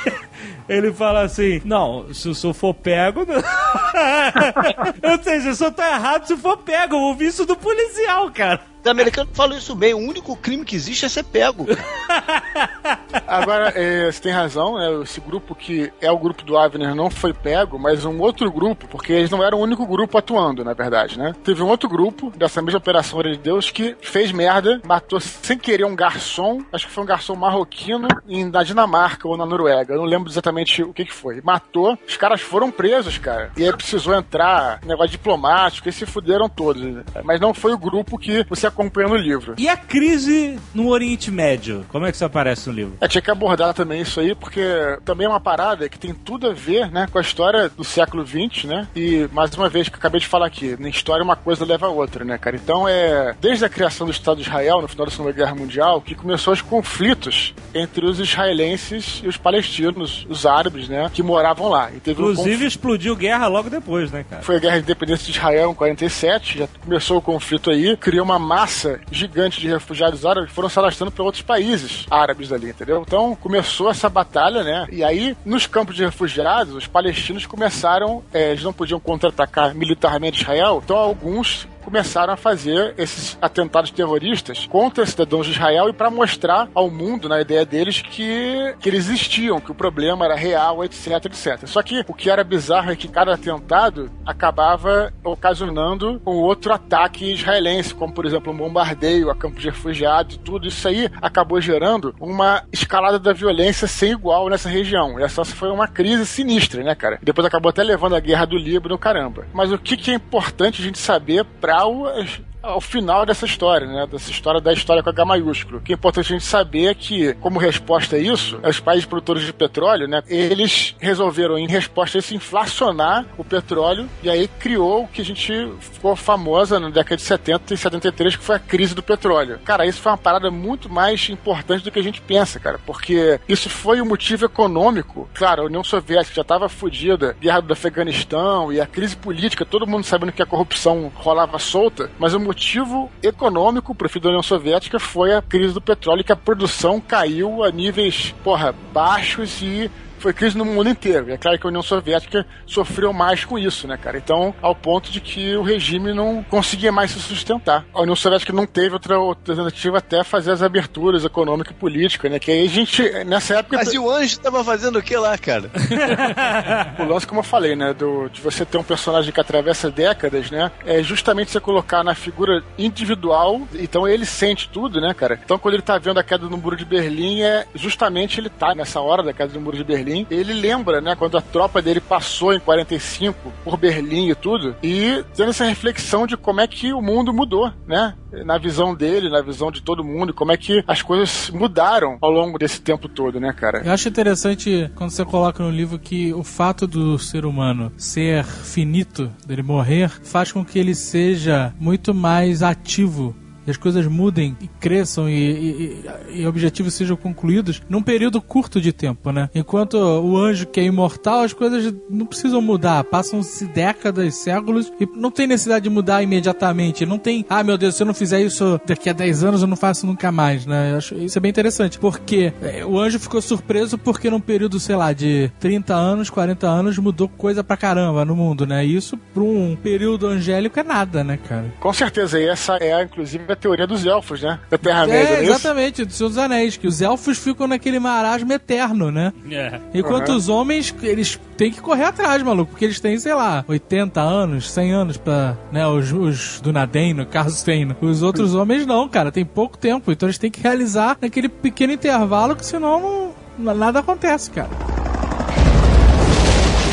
Ele 0.69 0.93
fala 0.93 1.21
assim: 1.21 1.61
Não, 1.65 2.13
se 2.13 2.27
eu 2.27 2.33
só 2.35 2.53
for 2.53 2.73
pego. 2.75 3.25
Não. 3.25 3.35
Ou 5.11 5.23
seja, 5.23 5.53
só 5.55 5.71
tô 5.71 5.81
errado 5.81 6.25
se 6.27 6.37
for 6.37 6.57
pego. 6.57 6.95
Eu 6.95 6.99
ouvi 7.01 7.25
isso 7.25 7.45
do 7.45 7.55
policial, 7.55 8.29
cara. 8.31 8.61
Os 8.81 8.89
americanos 8.89 9.31
falam 9.35 9.57
isso 9.57 9.75
bem, 9.75 9.93
o 9.93 9.97
único 9.97 10.33
crime 10.37 10.63
que 10.63 10.73
existe 10.73 11.05
é 11.05 11.09
ser 11.09 11.23
pego. 11.25 11.65
Agora, 13.27 13.73
é, 13.75 14.09
você 14.09 14.21
tem 14.21 14.31
razão, 14.31 14.77
né? 14.77 15.03
Esse 15.03 15.19
grupo 15.19 15.53
que 15.53 15.91
é 15.99 16.09
o 16.09 16.17
grupo 16.17 16.43
do 16.43 16.57
Avner 16.57 16.95
não 16.95 17.09
foi 17.09 17.33
pego, 17.33 17.77
mas 17.77 18.05
um 18.05 18.19
outro 18.21 18.49
grupo, 18.49 18.87
porque 18.87 19.11
eles 19.11 19.29
não 19.29 19.43
eram 19.43 19.59
o 19.59 19.61
único 19.63 19.85
grupo 19.85 20.17
atuando, 20.17 20.63
na 20.63 20.73
verdade, 20.73 21.17
né? 21.19 21.33
Teve 21.43 21.61
um 21.61 21.67
outro 21.67 21.89
grupo 21.89 22.31
dessa 22.37 22.61
mesma 22.61 22.77
Operação 22.79 23.19
Hora 23.19 23.31
de 23.31 23.37
Deus 23.37 23.69
que 23.69 23.97
fez 24.01 24.31
merda, 24.31 24.79
matou 24.85 25.19
sem 25.19 25.57
querer 25.57 25.83
um 25.85 25.95
garçom, 25.95 26.61
acho 26.71 26.87
que 26.87 26.93
foi 26.93 27.03
um 27.03 27.07
garçom 27.07 27.35
marroquino 27.35 28.07
em- 28.29 28.45
na 28.49 28.63
Dinamarca 28.63 29.27
ou 29.27 29.35
na 29.35 29.45
Noruega, 29.45 29.88
eu 29.89 29.97
não 29.97 30.05
lembro 30.05 30.29
exatamente 30.29 30.83
o 30.83 30.93
que 30.93 31.05
que 31.05 31.13
foi. 31.13 31.41
Matou, 31.43 31.97
os 32.07 32.17
caras 32.17 32.41
foram 32.41 32.71
presos, 32.71 33.17
cara. 33.17 33.51
E 33.57 33.63
aí 33.63 33.73
precisou 33.73 34.13
entrar 34.15 34.79
negócio 34.85 35.11
diplomático 35.11 35.87
e 35.87 35.91
se 35.91 36.05
fuderam 36.05 36.47
todos. 36.49 36.81
né? 36.81 37.03
Mas 37.23 37.39
não 37.39 37.53
foi 37.53 37.73
o 37.73 37.77
grupo 37.77 38.17
que 38.17 38.45
você 38.49 38.67
acompanha 38.67 39.07
no 39.07 39.15
livro. 39.15 39.55
E 39.57 39.67
a 39.67 39.77
crise 39.77 40.59
no 40.73 40.89
Oriente 40.89 41.31
Médio? 41.31 41.85
Como 41.89 42.05
é 42.05 42.11
que 42.11 42.15
isso 42.15 42.25
aparece 42.25 42.69
no 42.69 42.75
livro? 42.75 42.97
É, 43.01 43.07
tinha 43.07 43.21
que 43.21 43.31
abordar 43.31 43.73
também 43.73 44.01
isso 44.01 44.19
aí, 44.19 44.35
porque 44.35 44.61
também 45.05 45.25
é 45.25 45.29
uma 45.29 45.39
parada 45.39 45.87
que 45.89 45.97
tem 45.99 46.13
tudo 46.13 46.47
a 46.47 46.53
ver, 46.53 46.91
né, 46.91 47.07
com 47.11 47.17
a 47.17 47.21
história 47.21 47.69
do 47.69 47.83
século 47.83 48.25
XX, 48.25 48.65
né? 48.65 48.87
E, 48.95 49.27
mais 49.31 49.53
uma 49.55 49.69
vez, 49.69 49.87
que 49.89 49.95
eu 49.95 49.99
acabei 49.99 50.19
de 50.19 50.27
falar 50.27 50.47
aqui, 50.47 50.75
na 50.79 50.89
história 50.89 51.23
uma 51.23 51.35
coisa 51.35 51.65
leva 51.65 51.87
a 51.87 51.89
outra, 51.89 52.23
né, 52.23 52.37
cara? 52.37 52.55
Então 52.55 52.87
é. 52.87 53.35
Desde 53.39 53.65
a 53.65 53.69
criação 53.69 54.05
do 54.05 54.11
Estado 54.11 54.37
de 54.37 54.43
Israel, 54.47 54.81
no 54.81 54.87
final 54.87 55.05
da 55.05 55.11
Segunda 55.11 55.31
Guerra 55.31 55.55
Mundial, 55.55 56.01
que 56.01 56.15
começou 56.15 56.53
os 56.53 56.61
conflitos 56.61 57.53
entre 57.73 58.05
os 58.05 58.19
israelenses 58.19 59.21
e 59.23 59.27
os 59.27 59.37
palestinos, 59.37 59.78
os 59.87 60.45
árabes, 60.45 60.87
né, 60.87 61.09
que 61.13 61.23
moravam 61.23 61.69
lá. 61.69 61.91
E 61.91 61.99
teve 61.99 62.21
um 62.21 62.31
Inclusive 62.31 62.65
explodiu 62.65 63.15
guerra 63.15 63.47
logo 63.47 63.69
depois, 63.69 64.11
né, 64.11 64.25
cara? 64.29 64.41
Foi 64.41 64.57
a 64.57 64.59
Guerra 64.59 64.77
de 64.77 64.83
Independência 64.83 65.25
de 65.25 65.37
Israel 65.37 65.71
em 65.71 65.75
47, 65.75 66.59
já 66.59 66.67
começou 66.83 67.17
o 67.17 67.21
conflito 67.21 67.69
aí, 67.69 67.95
criou 67.97 68.25
uma 68.25 68.39
massa 68.39 68.99
gigante 69.11 69.59
de 69.59 69.67
refugiados 69.67 70.25
árabes 70.25 70.49
que 70.49 70.55
foram 70.55 70.69
se 70.69 70.79
alastrando 70.79 71.11
para 71.11 71.23
outros 71.23 71.43
países 71.43 72.05
árabes 72.09 72.51
ali, 72.51 72.69
entendeu? 72.69 73.03
Então 73.05 73.35
começou 73.35 73.89
essa 73.89 74.09
batalha, 74.09 74.63
né? 74.63 74.87
E 74.91 75.03
aí, 75.03 75.35
nos 75.45 75.67
campos 75.67 75.95
de 75.95 76.03
refugiados, 76.03 76.73
os 76.73 76.87
palestinos 76.87 77.45
começaram, 77.45 78.23
é, 78.33 78.51
eles 78.51 78.63
não 78.63 78.73
podiam 78.73 78.99
contra-atacar 78.99 79.73
militarmente 79.75 80.41
Israel, 80.41 80.81
então 80.83 80.97
alguns 80.97 81.67
começaram 81.83 82.33
a 82.33 82.37
fazer 82.37 82.93
esses 82.97 83.37
atentados 83.41 83.91
terroristas 83.91 84.67
contra 84.67 85.05
cidadãos 85.05 85.45
de 85.45 85.53
Israel 85.53 85.89
e 85.89 85.93
para 85.93 86.09
mostrar 86.09 86.69
ao 86.73 86.89
mundo, 86.89 87.29
na 87.29 87.41
ideia 87.41 87.65
deles, 87.65 88.01
que, 88.01 88.75
que 88.79 88.89
eles 88.89 89.07
existiam, 89.07 89.59
que 89.59 89.71
o 89.71 89.75
problema 89.75 90.25
era 90.25 90.35
real, 90.35 90.83
etc, 90.83 91.25
etc. 91.25 91.65
Só 91.65 91.81
que 91.81 92.03
o 92.07 92.13
que 92.13 92.29
era 92.29 92.43
bizarro 92.43 92.91
é 92.91 92.95
que 92.95 93.07
cada 93.07 93.33
atentado 93.33 94.11
acabava 94.25 95.13
ocasionando 95.23 96.21
um 96.25 96.37
outro 96.37 96.73
ataque 96.73 97.33
israelense, 97.33 97.93
como 97.93 98.13
por 98.13 98.25
exemplo 98.25 98.53
um 98.53 98.57
bombardeio 98.57 99.29
a 99.29 99.35
campos 99.35 99.61
de 99.61 99.69
refugiados, 99.69 100.37
tudo 100.37 100.67
isso 100.67 100.87
aí 100.87 101.09
acabou 101.21 101.59
gerando 101.61 102.13
uma 102.19 102.63
escalada 102.71 103.19
da 103.19 103.33
violência 103.33 103.87
sem 103.87 104.11
igual 104.11 104.49
nessa 104.49 104.69
região. 104.69 105.19
E 105.19 105.23
essa 105.23 105.43
foi 105.45 105.69
uma 105.69 105.87
crise 105.87 106.25
sinistra, 106.25 106.83
né, 106.83 106.95
cara? 106.95 107.19
Depois 107.21 107.45
acabou 107.45 107.69
até 107.69 107.83
levando 107.83 108.15
a 108.15 108.19
guerra 108.19 108.45
do 108.45 108.57
Líbano, 108.57 108.97
caramba. 108.97 109.45
Mas 109.53 109.71
o 109.71 109.77
que, 109.77 109.97
que 109.97 110.11
é 110.11 110.13
importante 110.13 110.81
a 110.81 110.85
gente 110.85 110.99
saber 110.99 111.45
para 111.45 111.78
geral 111.79 112.27
ao 112.61 112.81
final 112.81 113.25
dessa 113.25 113.45
história, 113.45 113.87
né? 113.87 114.07
Dessa 114.07 114.31
história 114.31 114.61
da 114.61 114.73
história 114.73 115.01
com 115.01 115.09
H 115.09 115.25
maiúsculo. 115.25 115.77
O 115.77 115.81
que 115.81 115.93
é 115.93 115.95
importante 115.95 116.33
a 116.33 116.37
gente 116.37 116.45
saber 116.45 116.87
é 116.87 116.93
que, 116.93 117.33
como 117.35 117.59
resposta 117.59 118.15
a 118.15 118.19
isso, 118.19 118.59
os 118.63 118.79
países 118.79 119.05
produtores 119.05 119.43
de 119.43 119.53
petróleo, 119.53 120.07
né? 120.07 120.21
Eles 120.27 120.95
resolveram, 120.99 121.57
em 121.57 121.67
resposta 121.67 122.17
a 122.17 122.19
isso, 122.19 122.35
inflacionar 122.35 123.25
o 123.37 123.43
petróleo 123.43 124.09
e 124.21 124.29
aí 124.29 124.47
criou 124.59 125.03
o 125.03 125.07
que 125.07 125.21
a 125.21 125.25
gente 125.25 125.71
ficou 125.79 126.15
famosa 126.15 126.79
na 126.79 126.89
década 126.89 127.17
de 127.17 127.21
70 127.21 127.73
e 127.73 127.77
73, 127.77 128.35
que 128.35 128.43
foi 128.43 128.55
a 128.55 128.59
crise 128.59 128.93
do 128.93 129.03
petróleo. 129.03 129.59
Cara, 129.63 129.85
isso 129.85 130.01
foi 130.01 130.11
uma 130.11 130.17
parada 130.17 130.51
muito 130.51 130.89
mais 130.89 131.29
importante 131.29 131.83
do 131.83 131.91
que 131.91 131.99
a 131.99 132.03
gente 132.03 132.21
pensa, 132.21 132.59
cara, 132.59 132.79
porque 132.85 133.39
isso 133.47 133.69
foi 133.69 134.01
o 134.01 134.05
motivo 134.05 134.45
econômico. 134.45 135.29
Claro, 135.33 135.63
a 135.63 135.65
União 135.65 135.83
Soviética 135.83 136.35
já 136.35 136.41
estava 136.41 136.67
fodida, 136.67 137.35
guerra 137.39 137.61
do 137.61 137.73
Afeganistão 137.73 138.71
e 138.71 138.81
a 138.81 138.85
crise 138.85 139.15
política, 139.15 139.65
todo 139.65 139.87
mundo 139.87 140.03
sabendo 140.03 140.31
que 140.31 140.41
a 140.41 140.45
corrupção 140.45 141.11
rolava 141.15 141.57
solta, 141.59 142.09
mas 142.19 142.33
o 142.33 142.39
motivo 142.49 143.11
econômico 143.21 143.93
pro 143.93 144.09
fim 144.09 144.19
da 144.19 144.29
União 144.29 144.41
Soviética 144.41 144.99
foi 144.99 145.35
a 145.35 145.41
crise 145.41 145.71
do 145.71 145.79
petróleo, 145.79 146.23
que 146.23 146.31
a 146.31 146.35
produção 146.35 146.99
caiu 146.99 147.63
a 147.63 147.69
níveis, 147.69 148.33
porra, 148.43 148.73
baixos 148.91 149.61
e 149.61 149.91
foi 150.19 150.33
crise 150.33 150.57
no 150.57 150.65
mundo 150.65 150.89
inteiro. 150.89 151.29
E 151.29 151.33
é 151.33 151.37
claro 151.37 151.57
que 151.57 151.65
a 151.65 151.69
União 151.69 151.81
Soviética 151.81 152.45
sofreu 152.65 153.11
mais 153.13 153.45
com 153.45 153.57
isso, 153.57 153.87
né, 153.87 153.97
cara? 153.97 154.17
Então, 154.17 154.53
ao 154.61 154.75
ponto 154.75 155.11
de 155.11 155.19
que 155.19 155.55
o 155.55 155.63
regime 155.63 156.13
não 156.13 156.43
conseguia 156.43 156.91
mais 156.91 157.11
se 157.11 157.19
sustentar. 157.19 157.85
A 157.93 158.01
União 158.01 158.15
Soviética 158.15 158.53
não 158.53 158.65
teve 158.65 158.93
outra 158.93 159.15
alternativa 159.15 159.97
até 159.97 160.23
fazer 160.23 160.51
as 160.51 160.61
aberturas 160.61 161.25
econômicas 161.25 161.71
e 161.71 161.79
políticas, 161.79 162.31
né? 162.31 162.39
Que 162.39 162.51
aí 162.51 162.65
a 162.65 162.69
gente, 162.69 163.01
nessa 163.23 163.59
época. 163.59 163.77
Mas 163.77 163.93
e 163.93 163.99
o 163.99 164.09
anjo 164.09 164.39
tava 164.39 164.63
fazendo 164.63 164.99
o 164.99 165.01
que 165.01 165.15
lá, 165.15 165.37
cara? 165.37 165.71
o 166.99 167.03
lance, 167.03 167.25
como 167.25 167.39
eu 167.39 167.43
falei, 167.43 167.75
né? 167.75 167.93
Do, 167.93 168.29
de 168.29 168.41
você 168.41 168.65
ter 168.65 168.77
um 168.77 168.83
personagem 168.83 169.31
que 169.31 169.39
atravessa 169.39 169.89
décadas, 169.89 170.51
né? 170.51 170.71
É 170.85 171.01
justamente 171.01 171.51
você 171.51 171.59
colocar 171.59 172.03
na 172.03 172.15
figura 172.15 172.63
individual. 172.77 173.61
Então 173.73 174.07
ele 174.07 174.25
sente 174.25 174.69
tudo, 174.69 174.99
né, 174.99 175.13
cara? 175.13 175.39
Então 175.43 175.57
quando 175.57 175.75
ele 175.75 175.83
tá 175.83 175.97
vendo 175.97 176.19
a 176.19 176.23
queda 176.23 176.47
do 176.47 176.57
muro 176.57 176.75
de 176.75 176.85
Berlim, 176.85 177.41
é 177.41 177.65
justamente 177.73 178.39
ele 178.39 178.49
tá 178.49 178.73
nessa 178.75 178.99
hora 178.99 179.23
da 179.23 179.33
queda 179.33 179.53
do 179.53 179.61
muro 179.61 179.77
de 179.77 179.83
Berlim. 179.83 180.08
Ele 180.29 180.53
lembra, 180.53 181.01
né, 181.01 181.15
quando 181.15 181.37
a 181.37 181.41
tropa 181.41 181.81
dele 181.81 181.99
passou 181.99 182.53
em 182.53 182.59
45 182.59 183.51
por 183.63 183.77
Berlim 183.77 184.29
e 184.29 184.35
tudo, 184.35 184.75
e 184.81 185.23
tendo 185.35 185.49
essa 185.49 185.65
reflexão 185.65 186.25
de 186.25 186.35
como 186.37 186.61
é 186.61 186.67
que 186.67 186.93
o 186.93 187.01
mundo 187.01 187.33
mudou, 187.33 187.71
né? 187.87 188.15
Na 188.45 188.57
visão 188.59 188.93
dele, 188.93 189.29
na 189.29 189.41
visão 189.41 189.71
de 189.71 189.81
todo 189.81 190.03
mundo, 190.03 190.33
como 190.33 190.51
é 190.51 190.57
que 190.57 190.83
as 190.87 191.01
coisas 191.01 191.49
mudaram 191.49 192.17
ao 192.21 192.29
longo 192.29 192.59
desse 192.59 192.79
tempo 192.79 193.09
todo, 193.09 193.39
né, 193.39 193.51
cara? 193.51 193.81
Eu 193.83 193.91
acho 193.91 194.07
interessante 194.07 194.89
quando 194.95 195.09
você 195.09 195.25
coloca 195.25 195.63
no 195.63 195.71
livro 195.71 195.97
que 195.97 196.31
o 196.33 196.43
fato 196.43 196.85
do 196.85 197.17
ser 197.17 197.45
humano 197.45 197.91
ser 197.97 198.43
finito, 198.43 199.31
dele 199.45 199.63
morrer, 199.63 200.09
faz 200.23 200.51
com 200.51 200.63
que 200.63 200.77
ele 200.77 200.93
seja 200.93 201.73
muito 201.79 202.13
mais 202.13 202.61
ativo 202.61 203.35
as 203.69 203.77
coisas 203.77 204.05
mudem 204.07 204.55
e 204.61 204.67
cresçam 204.67 205.29
e, 205.29 205.33
e, 205.33 206.41
e, 206.41 206.47
objetivos 206.47 206.93
sejam 206.93 207.15
concluídos 207.15 207.81
num 207.89 208.01
período 208.01 208.41
curto 208.41 208.81
de 208.81 208.91
tempo, 208.91 209.31
né? 209.31 209.49
Enquanto 209.53 209.95
o 209.95 210.37
anjo 210.37 210.65
que 210.65 210.79
é 210.79 210.83
imortal, 210.83 211.41
as 211.41 211.53
coisas 211.53 211.93
não 212.09 212.25
precisam 212.25 212.61
mudar, 212.61 213.03
passam-se 213.03 213.65
décadas, 213.65 214.35
séculos 214.35 214.91
e 214.99 215.07
não 215.15 215.31
tem 215.31 215.47
necessidade 215.47 215.83
de 215.83 215.89
mudar 215.89 216.23
imediatamente. 216.23 217.05
Não 217.05 217.17
tem, 217.17 217.45
ah, 217.49 217.63
meu 217.63 217.77
Deus, 217.77 217.95
se 217.95 218.03
eu 218.03 218.07
não 218.07 218.13
fizer 218.13 218.41
isso 218.41 218.79
daqui 218.85 219.09
a 219.09 219.13
10 219.13 219.43
anos, 219.43 219.61
eu 219.61 219.67
não 219.67 219.77
faço 219.77 220.05
nunca 220.05 220.31
mais, 220.31 220.65
né? 220.65 220.91
Eu 220.93 220.97
acho 220.97 221.15
isso 221.15 221.37
é 221.37 221.41
bem 221.41 221.49
interessante, 221.49 221.99
porque 221.99 222.53
é, 222.61 222.85
o 222.85 222.99
anjo 222.99 223.19
ficou 223.19 223.41
surpreso 223.41 223.97
porque 223.97 224.29
num 224.29 224.39
período, 224.39 224.79
sei 224.79 224.95
lá, 224.95 225.13
de 225.13 225.51
30 225.59 225.93
anos, 225.93 226.29
40 226.29 226.67
anos, 226.67 226.97
mudou 226.97 227.27
coisa 227.27 227.63
pra 227.63 227.77
caramba 227.77 228.25
no 228.25 228.35
mundo, 228.35 228.65
né? 228.65 228.85
E 228.85 228.95
isso, 228.95 229.17
pra 229.33 229.43
um 229.43 229.75
período 229.75 230.27
angélico, 230.27 230.79
é 230.79 230.83
nada, 230.83 231.23
né, 231.23 231.37
cara? 231.47 231.73
Com 231.79 231.93
certeza, 231.93 232.39
e 232.39 232.47
essa 232.47 232.77
é, 232.77 233.01
inclusive, 233.03 233.51
a 233.51 233.55
teoria 233.59 233.85
dos 233.85 234.05
elfos, 234.05 234.41
né? 234.41 234.59
Da 234.69 234.77
Terra-média, 234.77 235.35
é, 235.35 235.43
exatamente, 235.43 236.05
do 236.05 236.11
Senhor 236.13 236.29
dos 236.29 236.37
Anéis, 236.37 236.77
que 236.77 236.87
os 236.87 237.01
elfos 237.01 237.37
ficam 237.37 237.67
naquele 237.67 237.99
marasmo 237.99 238.51
eterno, 238.53 239.11
né? 239.11 239.33
É. 239.51 239.79
Enquanto 239.93 240.29
Uhum. 240.29 240.35
os 240.35 240.49
homens, 240.49 240.93
eles 241.01 241.39
têm 241.57 241.71
que 241.71 241.81
correr 241.81 242.05
atrás, 242.05 242.41
maluco, 242.41 242.71
porque 242.71 242.85
eles 242.85 242.99
têm, 242.99 243.17
sei 243.19 243.33
lá, 243.33 243.63
80 243.67 244.21
anos, 244.21 244.71
100 244.71 244.91
anos 244.93 245.17
pra, 245.17 245.55
né, 245.71 245.85
os, 245.87 246.11
os 246.11 246.61
do 246.61 246.71
Nadem, 246.71 247.13
no 247.13 247.25
caso 247.25 247.63
tem. 247.65 247.87
Os 248.01 248.23
outros 248.23 248.55
homens 248.55 248.85
não, 248.85 249.07
cara, 249.09 249.31
tem 249.31 249.43
pouco 249.45 249.77
tempo, 249.77 250.11
então 250.11 250.27
eles 250.27 250.37
têm 250.37 250.49
que 250.51 250.61
realizar 250.61 251.17
naquele 251.21 251.49
pequeno 251.49 251.93
intervalo, 251.93 252.55
que 252.55 252.65
senão 252.65 253.33
não, 253.57 253.73
nada 253.75 253.99
acontece, 253.99 254.49
cara. 254.51 254.69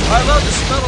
I 0.09 0.23
love 0.29 0.41
the 0.45 0.51
smell 0.53 0.86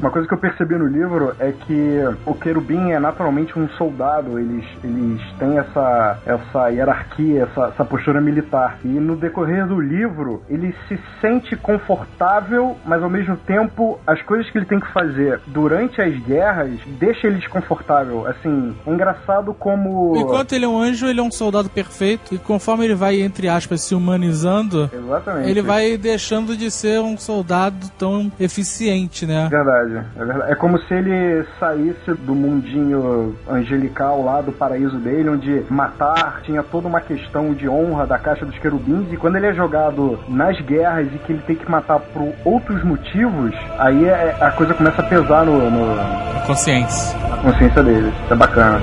Uma 0.00 0.10
coisa 0.10 0.26
que 0.26 0.32
eu 0.32 0.38
percebi 0.38 0.76
no 0.76 0.86
livro 0.86 1.34
é 1.38 1.52
que 1.52 2.00
o 2.24 2.34
querubim 2.34 2.92
é 2.92 2.98
naturalmente 2.98 3.58
um 3.58 3.68
soldado. 3.70 4.38
Eles, 4.38 4.64
eles 4.82 5.20
têm 5.38 5.58
essa, 5.58 6.18
essa 6.24 6.68
hierarquia, 6.68 7.42
essa, 7.42 7.66
essa 7.66 7.84
postura 7.84 8.18
militar. 8.20 8.78
E 8.82 8.88
no 8.88 9.14
decorrer 9.14 9.66
do 9.66 9.78
livro, 9.78 10.42
ele 10.48 10.74
se 10.88 10.98
sente 11.20 11.54
confortável, 11.56 12.76
mas 12.86 13.02
ao 13.02 13.10
mesmo 13.10 13.36
tempo, 13.36 14.00
as 14.06 14.22
coisas 14.22 14.50
que 14.50 14.56
ele 14.56 14.66
tem 14.66 14.80
que 14.80 14.90
fazer 14.90 15.40
durante 15.48 16.00
as 16.00 16.16
guerras 16.20 16.70
deixa 16.98 17.26
ele 17.26 17.36
desconfortável. 17.36 18.26
Assim, 18.26 18.74
é 18.86 18.90
engraçado 18.90 19.52
como. 19.52 20.16
Enquanto 20.16 20.54
ele 20.54 20.64
é 20.64 20.68
um 20.68 20.80
anjo, 20.80 21.06
ele 21.06 21.20
é 21.20 21.22
um 21.22 21.30
soldado 21.30 21.68
perfeito, 21.68 22.34
e 22.34 22.38
conforme 22.38 22.86
ele 22.86 22.94
vai, 22.94 23.20
entre 23.20 23.48
aspas, 23.48 23.82
se 23.82 23.94
humanizando, 23.94 24.90
Exatamente. 24.92 25.50
ele 25.50 25.60
vai 25.60 25.98
deixando 25.98 26.56
de 26.56 26.70
ser 26.70 27.00
um 27.00 27.18
soldado 27.18 27.90
tão 27.98 28.32
eficiente, 28.40 28.77
né? 29.26 29.48
Verdade, 29.50 30.04
é 30.18 30.24
verdade. 30.24 30.52
É 30.52 30.54
como 30.54 30.78
se 30.78 30.94
ele 30.94 31.44
saísse 31.58 32.12
do 32.24 32.34
mundinho 32.34 33.34
angelical 33.48 34.22
lá 34.24 34.40
do 34.40 34.52
paraíso 34.52 34.96
dele, 34.98 35.28
onde 35.30 35.62
matar 35.70 36.40
tinha 36.42 36.62
toda 36.62 36.86
uma 36.88 37.00
questão 37.00 37.52
de 37.54 37.68
honra 37.68 38.06
da 38.06 38.18
caixa 38.18 38.44
dos 38.44 38.58
querubins, 38.58 39.12
e 39.12 39.16
quando 39.16 39.36
ele 39.36 39.46
é 39.46 39.52
jogado 39.54 40.18
nas 40.28 40.60
guerras 40.60 41.06
e 41.14 41.18
que 41.18 41.32
ele 41.32 41.42
tem 41.46 41.56
que 41.56 41.70
matar 41.70 41.98
por 42.00 42.32
outros 42.44 42.82
motivos, 42.84 43.54
aí 43.78 44.04
é- 44.06 44.36
a 44.40 44.50
coisa 44.52 44.74
começa 44.74 45.00
a 45.02 45.04
pesar 45.04 45.44
no, 45.44 45.70
no- 45.70 46.00
A 46.00 46.40
consciência. 46.46 47.18
na 47.28 47.36
consciência 47.38 47.82
dele. 47.82 48.08
Isso 48.24 48.32
é 48.32 48.36
bacana. 48.36 48.80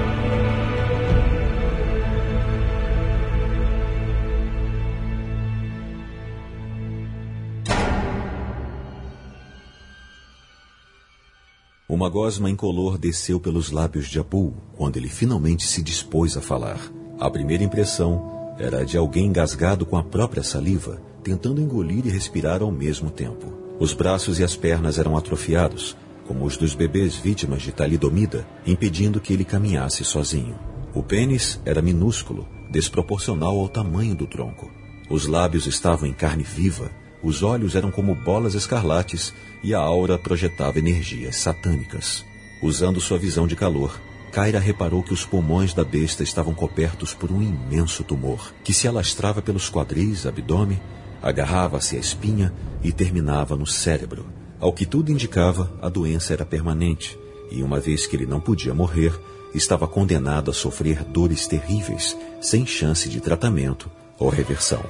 Uma 11.87 12.09
gosma 12.09 12.49
incolor 12.49 12.97
desceu 12.97 13.39
pelos 13.39 13.69
lábios 13.69 14.07
de 14.07 14.19
Abu 14.19 14.55
quando 14.75 14.97
ele 14.97 15.07
finalmente 15.07 15.67
se 15.67 15.83
dispôs 15.83 16.35
a 16.35 16.41
falar. 16.41 16.79
A 17.19 17.29
primeira 17.29 17.63
impressão 17.63 18.55
era 18.57 18.83
de 18.83 18.97
alguém 18.97 19.27
engasgado 19.27 19.85
com 19.85 19.95
a 19.95 20.03
própria 20.03 20.41
saliva, 20.41 20.99
tentando 21.23 21.61
engolir 21.61 22.03
e 22.07 22.09
respirar 22.09 22.63
ao 22.63 22.71
mesmo 22.71 23.11
tempo. 23.11 23.53
Os 23.79 23.93
braços 23.93 24.39
e 24.39 24.43
as 24.43 24.55
pernas 24.55 24.97
eram 24.97 25.15
atrofiados, 25.15 25.95
como 26.27 26.43
os 26.43 26.57
dos 26.57 26.73
bebês 26.73 27.17
vítimas 27.17 27.61
de 27.61 27.71
talidomida, 27.71 28.47
impedindo 28.65 29.21
que 29.21 29.31
ele 29.31 29.45
caminhasse 29.45 30.03
sozinho. 30.03 30.57
O 30.91 31.03
pênis 31.03 31.61
era 31.63 31.83
minúsculo, 31.83 32.47
desproporcional 32.71 33.59
ao 33.59 33.69
tamanho 33.69 34.15
do 34.15 34.25
tronco. 34.25 34.71
Os 35.07 35.27
lábios 35.27 35.67
estavam 35.67 36.09
em 36.09 36.13
carne 36.13 36.41
viva, 36.41 36.89
os 37.23 37.43
olhos 37.43 37.75
eram 37.75 37.91
como 37.91 38.13
bolas 38.13 38.53
escarlates 38.53 39.33
e 39.63 39.73
a 39.73 39.79
aura 39.79 40.17
projetava 40.17 40.79
energias 40.79 41.37
satânicas. 41.37 42.25
Usando 42.61 43.01
sua 43.01 43.17
visão 43.17 43.47
de 43.47 43.55
calor, 43.55 43.99
Kyra 44.31 44.59
reparou 44.59 45.01
que 45.01 45.13
os 45.13 45.25
pulmões 45.25 45.73
da 45.73 45.83
besta 45.83 46.21
estavam 46.21 46.53
cobertos 46.53 47.13
por 47.13 47.31
um 47.31 47.41
imenso 47.41 48.03
tumor, 48.03 48.53
que 48.63 48.73
se 48.73 48.87
alastrava 48.87 49.41
pelos 49.41 49.69
quadris, 49.69 50.25
abdômen, 50.25 50.81
agarrava-se 51.21 51.95
à 51.95 51.99
espinha 51.99 52.53
e 52.83 52.91
terminava 52.91 53.55
no 53.55 53.65
cérebro. 53.65 54.25
Ao 54.59 54.73
que 54.73 54.85
tudo 54.85 55.11
indicava, 55.11 55.73
a 55.81 55.89
doença 55.89 56.33
era 56.33 56.45
permanente, 56.45 57.17
e 57.49 57.63
uma 57.63 57.79
vez 57.79 58.05
que 58.05 58.15
ele 58.15 58.25
não 58.25 58.41
podia 58.41 58.73
morrer, 58.73 59.17
estava 59.53 59.87
condenado 59.87 60.51
a 60.51 60.53
sofrer 60.53 61.03
dores 61.03 61.47
terríveis, 61.47 62.17
sem 62.41 62.65
chance 62.65 63.07
de 63.07 63.21
tratamento 63.21 63.89
ou 64.19 64.29
reversão. 64.29 64.83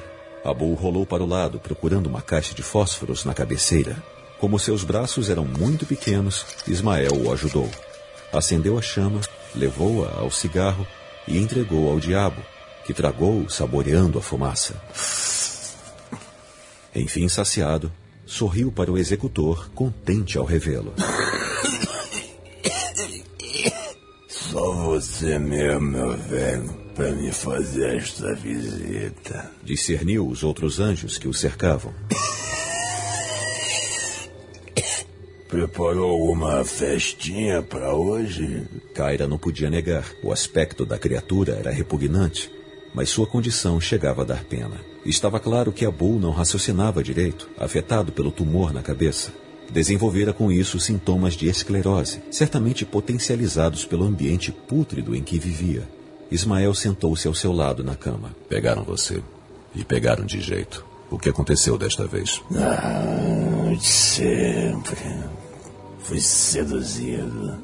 Abu 0.46 0.74
rolou 0.76 1.08
para 1.08 1.24
o 1.24 1.28
lado, 1.28 1.60
procurando 1.60 2.06
uma 2.06 2.22
caixa 2.22 2.54
de 2.54 2.62
fósforos 2.62 3.26
na 3.26 3.34
cabeceira. 3.34 3.98
Como 4.40 4.60
seus 4.60 4.84
braços 4.84 5.28
eram 5.30 5.44
muito 5.44 5.88
pequenos, 5.88 6.46
Ismael 6.68 7.14
o 7.16 7.34
ajudou. 7.34 7.68
Acendeu 8.32 8.78
a 8.78 8.82
chama, 8.82 9.22
levou-a 9.56 10.20
ao 10.20 10.30
cigarro 10.30 10.86
e 11.28 11.40
entregou 11.40 11.90
ao 11.90 12.00
diabo, 12.00 12.40
que 12.86 12.94
tragou, 12.94 13.50
saboreando 13.50 14.20
a 14.20 14.22
fumaça. 14.22 14.80
Enfim 16.94 17.28
saciado, 17.28 17.92
sorriu 18.24 18.72
para 18.72 18.92
o 18.92 19.00
executor, 19.00 19.72
contente 19.74 20.38
ao 20.38 20.46
revê-lo. 20.46 20.94
Só 24.30 24.74
você 24.74 25.40
mesmo, 25.40 25.82
meu 25.82 26.16
velho, 26.16 26.85
para 26.96 27.12
me 27.12 27.30
fazer 27.30 27.98
esta 27.98 28.34
visita. 28.34 29.52
Discerniu 29.62 30.26
os 30.28 30.44
outros 30.44 30.80
anjos 30.80 31.18
que 31.18 31.28
o 31.28 31.34
cercavam. 31.34 31.94
Preparou 35.50 36.12
alguma 36.12 36.64
festinha 36.64 37.62
para 37.62 37.94
hoje? 37.94 38.66
Kyra 38.94 39.28
não 39.28 39.38
podia 39.38 39.70
negar. 39.70 40.06
O 40.24 40.32
aspecto 40.32 40.86
da 40.86 40.98
criatura 40.98 41.54
era 41.54 41.70
repugnante, 41.70 42.50
mas 42.94 43.10
sua 43.10 43.28
condição 43.28 43.80
chegava 43.80 44.22
a 44.22 44.26
dar 44.26 44.46
pena. 44.46 44.80
Estava 45.06 45.40
claro 45.40 45.72
que 45.72 45.86
Abu 45.86 46.18
não 46.18 46.32
raciocinava 46.32 47.04
direito, 47.04 47.50
afetado 47.58 48.12
pelo 48.12 48.32
tumor 48.32 48.74
na 48.74 48.82
cabeça. 48.82 49.34
Desenvolvera 49.70 50.32
com 50.32 50.52
isso 50.52 50.80
sintomas 50.80 51.34
de 51.34 51.48
esclerose, 51.48 52.22
certamente 52.32 52.86
potencializados 52.86 53.86
pelo 53.86 54.06
ambiente 54.06 54.52
pútrido 54.52 55.16
em 55.16 55.22
que 55.22 55.38
vivia. 55.38 55.88
Ismael 56.32 56.74
sentou-se 56.74 57.28
ao 57.28 57.34
seu 57.34 57.52
lado 57.52 57.84
na 57.84 57.96
cama. 57.96 58.36
Pegaram 58.50 58.84
você. 58.84 59.22
E 59.74 59.84
pegaram 59.84 60.26
de 60.26 60.42
jeito. 60.42 60.86
O 61.10 61.20
que 61.20 61.30
aconteceu 61.30 61.78
desta 61.78 62.08
vez? 62.08 62.42
Ah, 62.56 63.76
sempre. 63.80 64.98
Fui 66.00 66.20
seduzido. 66.20 67.58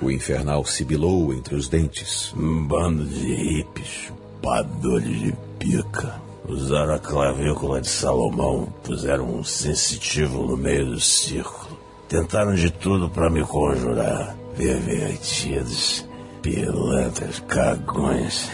O 0.00 0.10
infernal 0.10 0.64
sibilou 0.64 1.32
entre 1.32 1.54
os 1.54 1.68
dentes. 1.68 2.32
Um 2.36 2.66
bando 2.66 3.04
de 3.04 3.34
hippies, 3.34 3.86
chupadores 3.86 5.20
de 5.20 5.34
pica. 5.58 6.20
Usaram 6.48 6.94
a 6.94 6.98
clavícula 6.98 7.80
de 7.80 7.88
Salomão, 7.88 8.72
puseram 8.84 9.38
um 9.38 9.42
sensitivo 9.42 10.44
no 10.44 10.56
meio 10.56 10.86
do 10.86 11.00
círculo. 11.00 11.76
Tentaram 12.08 12.54
de 12.54 12.70
tudo 12.70 13.08
para 13.10 13.28
me 13.28 13.42
conjurar. 13.42 14.36
Pervertidos, 14.56 16.06
pilantras, 16.46 17.40
cagões. 17.48 18.48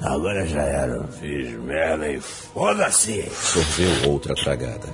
Agora 0.00 0.46
já 0.46 0.62
era. 0.62 1.02
Fiz 1.08 1.50
merda 1.58 2.08
e 2.08 2.20
foda-se. 2.20 3.28
Sorveu 3.32 4.10
outra 4.10 4.34
tragada. 4.34 4.86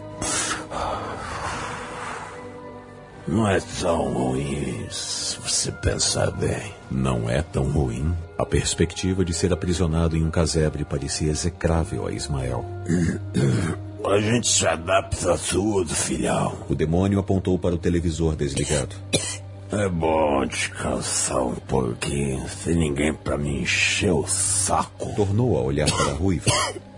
Não 3.29 3.49
é 3.49 3.61
tão 3.81 4.13
ruim 4.13 4.87
se 4.91 5.39
você 5.41 5.71
pensar 5.71 6.31
bem. 6.31 6.75
Não 6.91 7.29
é 7.29 7.43
tão 7.43 7.65
ruim. 7.65 8.15
A 8.39 8.47
perspectiva 8.47 9.25
de 9.25 9.35
ser 9.35 9.53
aprisionado 9.53 10.17
em 10.17 10.25
um 10.25 10.31
casebre 10.31 10.85
parecia 10.85 11.31
execrável 11.31 12.07
a 12.07 12.13
Ismael. 12.13 12.65
A 14.05 14.19
gente 14.19 14.49
se 14.49 14.67
adapta 14.67 15.35
a 15.35 15.39
tudo, 15.39 15.95
filhão. 15.95 16.59
O 16.69 16.75
demônio 16.75 17.21
apontou 17.21 17.57
para 17.57 17.77
o 17.77 17.79
televisor 17.79 18.35
desligado. 18.35 18.97
É 19.73 19.89
bom 19.89 20.45
descansar 20.45 21.43
um 21.43 21.55
pouquinho, 21.55 22.47
sem 22.47 22.77
ninguém 22.77 23.15
pra 23.15 23.39
me 23.39 23.63
encher 23.63 24.13
o 24.13 24.27
saco. 24.27 25.15
Tornou 25.17 25.57
a 25.57 25.63
olhar 25.63 25.91
para 25.91 26.11
a 26.11 26.15
ruiva. 26.15 26.45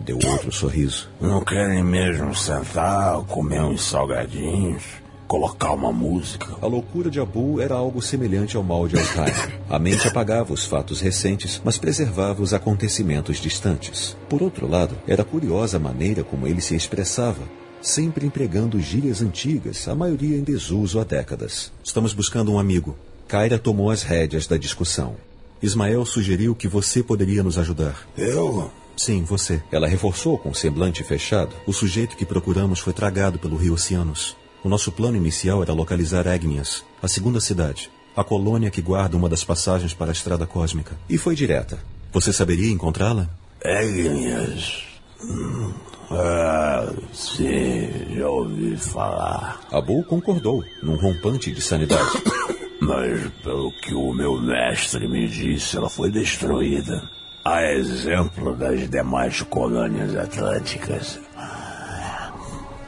Deu 0.01 0.19
outro 0.25 0.51
sorriso. 0.51 1.09
Não 1.21 1.41
querem 1.41 1.81
mesmo 1.81 2.35
sentar, 2.35 3.21
comer 3.27 3.61
uns 3.61 3.81
salgadinhos, 3.81 4.83
colocar 5.25 5.71
uma 5.71 5.93
música? 5.93 6.53
A 6.61 6.67
loucura 6.67 7.09
de 7.09 7.17
Abu 7.17 7.61
era 7.61 7.75
algo 7.75 8.01
semelhante 8.01 8.57
ao 8.57 8.63
mal 8.63 8.89
de 8.89 8.97
Alzheimer. 8.97 9.61
A 9.69 9.79
mente 9.79 10.05
apagava 10.09 10.51
os 10.51 10.65
fatos 10.65 10.99
recentes, 10.99 11.61
mas 11.63 11.77
preservava 11.77 12.41
os 12.41 12.53
acontecimentos 12.53 13.37
distantes. 13.37 14.17
Por 14.27 14.43
outro 14.43 14.67
lado, 14.67 14.97
era 15.07 15.23
curiosa 15.23 15.77
a 15.77 15.79
maneira 15.79 16.25
como 16.25 16.45
ele 16.45 16.59
se 16.59 16.75
expressava, 16.75 17.41
sempre 17.85 18.25
empregando 18.25 18.79
gírias 18.79 19.21
antigas, 19.21 19.87
a 19.87 19.93
maioria 19.93 20.35
em 20.37 20.43
desuso 20.43 20.99
há 20.99 21.03
décadas. 21.03 21.71
Estamos 21.83 22.13
buscando 22.13 22.51
um 22.51 22.57
amigo. 22.57 22.97
Kyra 23.27 23.59
tomou 23.59 23.91
as 23.91 24.01
rédeas 24.01 24.47
da 24.47 24.57
discussão. 24.57 25.15
Ismael 25.61 26.03
sugeriu 26.05 26.55
que 26.55 26.67
você 26.67 27.03
poderia 27.03 27.43
nos 27.43 27.57
ajudar. 27.57 28.07
Eu? 28.17 28.71
Sim, 28.97 29.23
você. 29.23 29.61
Ela 29.71 29.87
reforçou 29.87 30.37
com 30.37 30.49
o 30.49 30.55
semblante 30.55 31.03
fechado. 31.03 31.55
O 31.67 31.73
sujeito 31.73 32.17
que 32.17 32.25
procuramos 32.25 32.79
foi 32.79 32.91
tragado 32.91 33.37
pelo 33.37 33.55
rio 33.55 33.73
Oceanos. 33.73 34.35
O 34.63 34.69
nosso 34.69 34.91
plano 34.91 35.17
inicial 35.17 35.61
era 35.61 35.73
localizar 35.73 36.27
Agnias, 36.27 36.83
a 37.03 37.07
segunda 37.07 37.39
cidade, 37.39 37.91
a 38.15 38.23
colônia 38.23 38.71
que 38.71 38.81
guarda 38.81 39.15
uma 39.15 39.29
das 39.29 39.43
passagens 39.43 39.93
para 39.93 40.09
a 40.09 40.11
Estrada 40.11 40.47
Cósmica. 40.47 40.97
E 41.07 41.19
foi 41.19 41.35
direta. 41.35 41.77
Você 42.11 42.33
saberia 42.33 42.71
encontrá-la? 42.71 43.29
Agnias. 43.63 44.85
Hum. 45.23 45.71
Ah, 46.17 46.93
sim, 47.11 48.15
já 48.15 48.29
ouvi 48.29 48.77
falar. 48.77 49.59
Abu 49.69 50.01
concordou, 50.05 50.63
num 50.81 50.95
rompante 50.95 51.51
de 51.51 51.61
sanidade. 51.61 52.23
Mas, 52.79 53.29
pelo 53.43 53.71
que 53.81 53.93
o 53.93 54.13
meu 54.13 54.41
mestre 54.41 55.07
me 55.09 55.27
disse, 55.27 55.75
ela 55.75 55.89
foi 55.89 56.09
destruída. 56.09 57.03
A 57.43 57.63
exemplo 57.63 58.55
das 58.55 58.89
demais 58.89 59.41
colônias 59.41 60.15
atlânticas. 60.15 61.19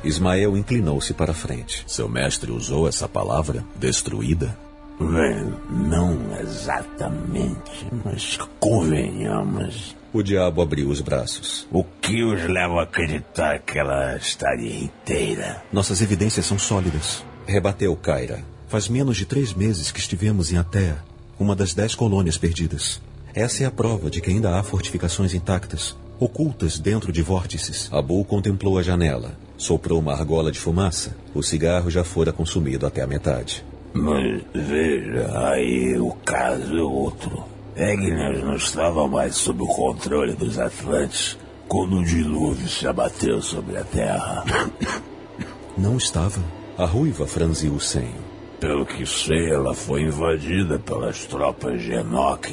Ismael 0.04 0.56
inclinou-se 0.56 1.14
para 1.14 1.34
frente. 1.34 1.84
Seu 1.86 2.08
mestre 2.08 2.52
usou 2.52 2.88
essa 2.88 3.10
palavra, 3.10 3.66
destruída? 3.76 4.58
Bem, 5.00 5.54
não 5.70 6.18
exatamente, 6.42 7.88
mas 8.04 8.38
convenhamos. 8.60 9.96
O 10.12 10.24
diabo 10.24 10.62
abriu 10.62 10.90
os 10.90 11.02
braços. 11.02 11.68
O 11.72 11.84
que 11.84 12.24
os 12.24 12.44
leva 12.44 12.80
a 12.80 12.84
acreditar 12.84 13.60
que 13.60 13.78
ela 13.78 14.18
estaria 14.18 14.80
inteira? 14.80 15.64
Nossas 15.72 16.02
evidências 16.02 16.46
são 16.48 16.58
sólidas. 16.58 17.24
Rebateu 17.46 17.96
Kyra. 17.96 18.44
Faz 18.68 18.90
menos 18.90 19.18
de 19.18 19.26
três 19.26 19.54
meses 19.54 19.92
que 19.92 20.00
estivemos 20.00 20.52
em 20.52 20.58
Atea, 20.58 20.98
uma 21.40 21.56
das 21.56 21.74
dez 21.74 21.94
colônias 21.94 22.38
perdidas. 22.38 23.00
Essa 23.36 23.64
é 23.64 23.66
a 23.68 23.72
prova 23.72 24.10
de 24.10 24.20
que 24.20 24.32
ainda 24.32 24.58
há 24.58 24.64
fortificações 24.64 25.34
intactas, 25.34 25.96
ocultas 26.20 26.80
dentro 26.80 27.12
de 27.12 27.22
vórtices. 27.22 27.88
Abu 27.92 28.26
contemplou 28.26 28.80
a 28.80 28.82
janela. 28.82 29.38
Soprou 29.58 30.00
uma 30.00 30.14
argola 30.14 30.52
de 30.52 30.60
fumaça. 30.60 31.16
O 31.36 31.44
cigarro 31.44 31.92
já 31.92 32.04
fora 32.04 32.34
consumido 32.34 32.86
até 32.86 33.02
a 33.02 33.08
metade. 33.08 33.64
Mas 33.94 34.42
veja, 34.54 35.50
aí 35.50 35.98
o 36.00 36.12
caso 36.26 36.78
é 36.78 36.82
outro. 36.82 37.44
Agnes 37.76 38.44
não 38.44 38.56
estava 38.56 39.08
mais 39.08 39.36
sob 39.36 39.64
o 39.64 39.68
controle 39.68 40.34
dos 40.34 40.58
Atlantes 40.58 41.38
quando 41.68 41.98
o 41.98 42.04
dilúvio 42.04 42.68
se 42.68 42.88
abateu 42.88 43.42
sobre 43.42 43.78
a 43.78 43.84
Terra. 43.84 44.44
Não 45.78 45.98
estava. 45.98 46.42
A 46.78 46.86
ruiva 46.86 47.28
franziu 47.28 47.74
o 47.74 47.80
senho. 47.80 48.26
Pelo 48.60 48.86
que 48.86 49.06
sei, 49.06 49.52
ela 49.52 49.76
foi 49.76 50.02
invadida 50.02 50.80
pelas 50.80 51.26
tropas 51.26 51.82
de 51.82 51.94
Enoch 51.94 52.52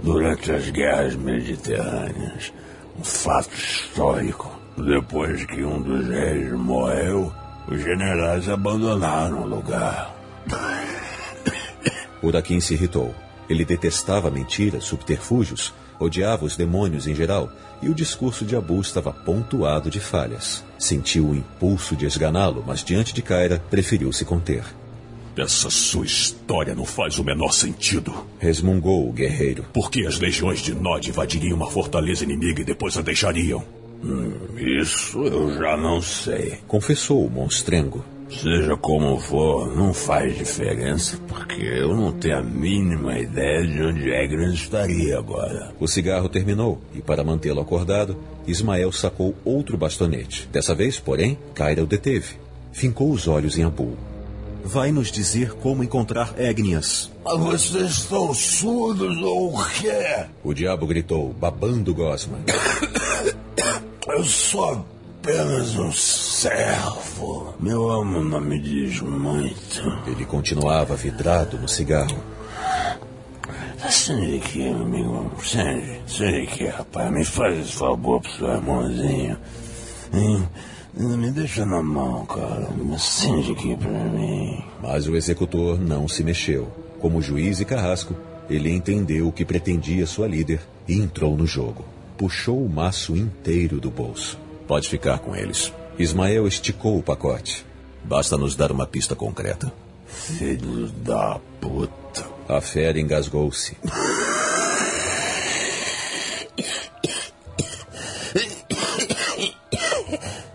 durante 0.00 0.50
as 0.50 0.68
guerras 0.70 1.14
mediterrâneas. 1.14 2.52
Um 2.98 3.04
fato 3.04 3.54
histórico. 3.54 4.50
Depois 4.76 5.44
que 5.46 5.64
um 5.64 5.80
dos 5.80 6.08
reis 6.08 6.52
morreu, 6.52 7.32
os 7.68 7.80
generais 7.80 8.48
abandonaram 8.48 9.42
o 9.42 9.46
lugar. 9.46 10.13
Uraquim 12.22 12.60
se 12.60 12.74
irritou. 12.74 13.14
Ele 13.48 13.64
detestava 13.64 14.30
mentiras, 14.30 14.84
subterfúgios, 14.84 15.72
odiava 16.00 16.44
os 16.44 16.56
demônios 16.56 17.06
em 17.06 17.14
geral, 17.14 17.50
e 17.82 17.88
o 17.88 17.94
discurso 17.94 18.44
de 18.44 18.56
Abu 18.56 18.80
estava 18.80 19.12
pontuado 19.12 19.90
de 19.90 20.00
falhas. 20.00 20.64
Sentiu 20.78 21.26
o 21.28 21.34
impulso 21.34 21.94
de 21.94 22.06
esganá-lo, 22.06 22.64
mas 22.66 22.82
diante 22.82 23.12
de 23.12 23.20
Kyra, 23.20 23.62
preferiu 23.70 24.12
se 24.12 24.24
conter. 24.24 24.64
Essa 25.36 25.68
sua 25.68 26.06
história 26.06 26.74
não 26.74 26.84
faz 26.84 27.18
o 27.18 27.24
menor 27.24 27.52
sentido. 27.52 28.14
Resmungou 28.38 29.08
o 29.08 29.12
guerreiro. 29.12 29.64
Por 29.72 29.90
que 29.90 30.06
as 30.06 30.18
legiões 30.18 30.60
de 30.60 30.72
Nod 30.72 31.08
invadiriam 31.10 31.56
uma 31.56 31.70
fortaleza 31.70 32.22
inimiga 32.22 32.62
e 32.62 32.64
depois 32.64 32.96
a 32.96 33.02
deixariam? 33.02 33.64
Hum, 34.02 34.32
Isso 34.56 35.24
eu 35.24 35.52
já 35.58 35.76
não 35.76 36.00
sei. 36.00 36.60
Confessou 36.68 37.26
o 37.26 37.30
monstrengo. 37.30 38.04
Seja 38.40 38.76
como 38.76 39.18
for, 39.18 39.74
não 39.74 39.94
faz 39.94 40.36
diferença, 40.36 41.18
porque 41.28 41.62
eu 41.62 41.94
não 41.94 42.12
tenho 42.12 42.38
a 42.38 42.42
mínima 42.42 43.18
ideia 43.18 43.66
de 43.66 43.82
onde 43.82 44.14
Agnes 44.14 44.54
estaria 44.54 45.18
agora. 45.18 45.72
O 45.80 45.86
cigarro 45.86 46.28
terminou 46.28 46.80
e, 46.94 47.00
para 47.00 47.24
mantê-lo 47.24 47.60
acordado, 47.60 48.16
Ismael 48.46 48.92
sacou 48.92 49.34
outro 49.44 49.78
bastonete. 49.78 50.48
Dessa 50.52 50.74
vez, 50.74 50.98
porém, 50.98 51.38
Kyra 51.54 51.82
o 51.82 51.86
deteve. 51.86 52.34
Fincou 52.72 53.10
os 53.10 53.28
olhos 53.28 53.56
em 53.56 53.64
Abu. 53.64 53.96
Vai 54.64 54.90
nos 54.90 55.12
dizer 55.12 55.52
como 55.54 55.84
encontrar 55.84 56.34
Agnias. 56.38 57.10
Mas 57.24 57.38
vocês 57.38 57.90
estão 57.90 58.32
surdos 58.34 59.16
ou 59.18 59.54
o 59.54 59.64
quê? 59.70 60.26
O 60.42 60.52
diabo 60.52 60.86
gritou, 60.86 61.32
babando 61.32 61.94
gosma. 61.94 62.38
Eu 64.06 64.22
sou 64.24 64.84
apenas 65.24 65.74
um 65.76 65.90
servo. 65.90 67.54
Meu 67.58 67.90
amo 67.90 68.22
não 68.22 68.42
me 68.42 68.58
diz 68.60 69.00
muito. 69.00 69.82
Ele 70.06 70.26
continuava 70.26 70.94
vidrado 70.96 71.56
no 71.56 71.66
cigarro. 71.66 72.22
Acende 73.82 74.36
aqui, 74.36 74.68
amigo. 74.68 75.32
Acende. 75.38 76.00
Acende 76.06 76.42
aqui, 76.42 76.66
rapaz. 76.66 77.10
Me 77.10 77.24
faz 77.24 77.58
esse 77.58 77.72
favor 77.72 78.20
pro 78.20 78.32
seu 78.32 78.48
irmãozinho. 78.48 79.38
Hein? 80.12 80.48
Não 80.92 81.16
me 81.16 81.30
deixa 81.30 81.64
na 81.64 81.82
mão, 81.82 82.26
cara. 82.26 82.68
Acende 82.94 83.52
aqui 83.52 83.74
pra 83.76 83.90
mim. 83.90 84.62
Mas 84.82 85.08
o 85.08 85.16
executor 85.16 85.80
não 85.80 86.06
se 86.06 86.22
mexeu. 86.22 86.70
Como 87.00 87.22
juiz 87.22 87.60
e 87.60 87.64
carrasco, 87.64 88.14
ele 88.48 88.70
entendeu 88.70 89.28
o 89.28 89.32
que 89.32 89.44
pretendia 89.44 90.06
sua 90.06 90.28
líder 90.28 90.60
e 90.86 90.98
entrou 90.98 91.34
no 91.34 91.46
jogo. 91.46 91.82
Puxou 92.18 92.62
o 92.62 92.68
maço 92.68 93.16
inteiro 93.16 93.80
do 93.80 93.90
bolso. 93.90 94.43
Pode 94.66 94.88
ficar 94.88 95.18
com 95.18 95.36
eles. 95.36 95.72
Ismael 95.98 96.46
esticou 96.46 96.98
o 96.98 97.02
pacote. 97.02 97.64
Basta 98.02 98.36
nos 98.36 98.56
dar 98.56 98.72
uma 98.72 98.86
pista 98.86 99.14
concreta. 99.14 99.72
Filho 100.06 100.88
da 100.88 101.38
puta. 101.60 102.24
A 102.48 102.60
fera 102.60 103.00
engasgou-se. 103.00 103.76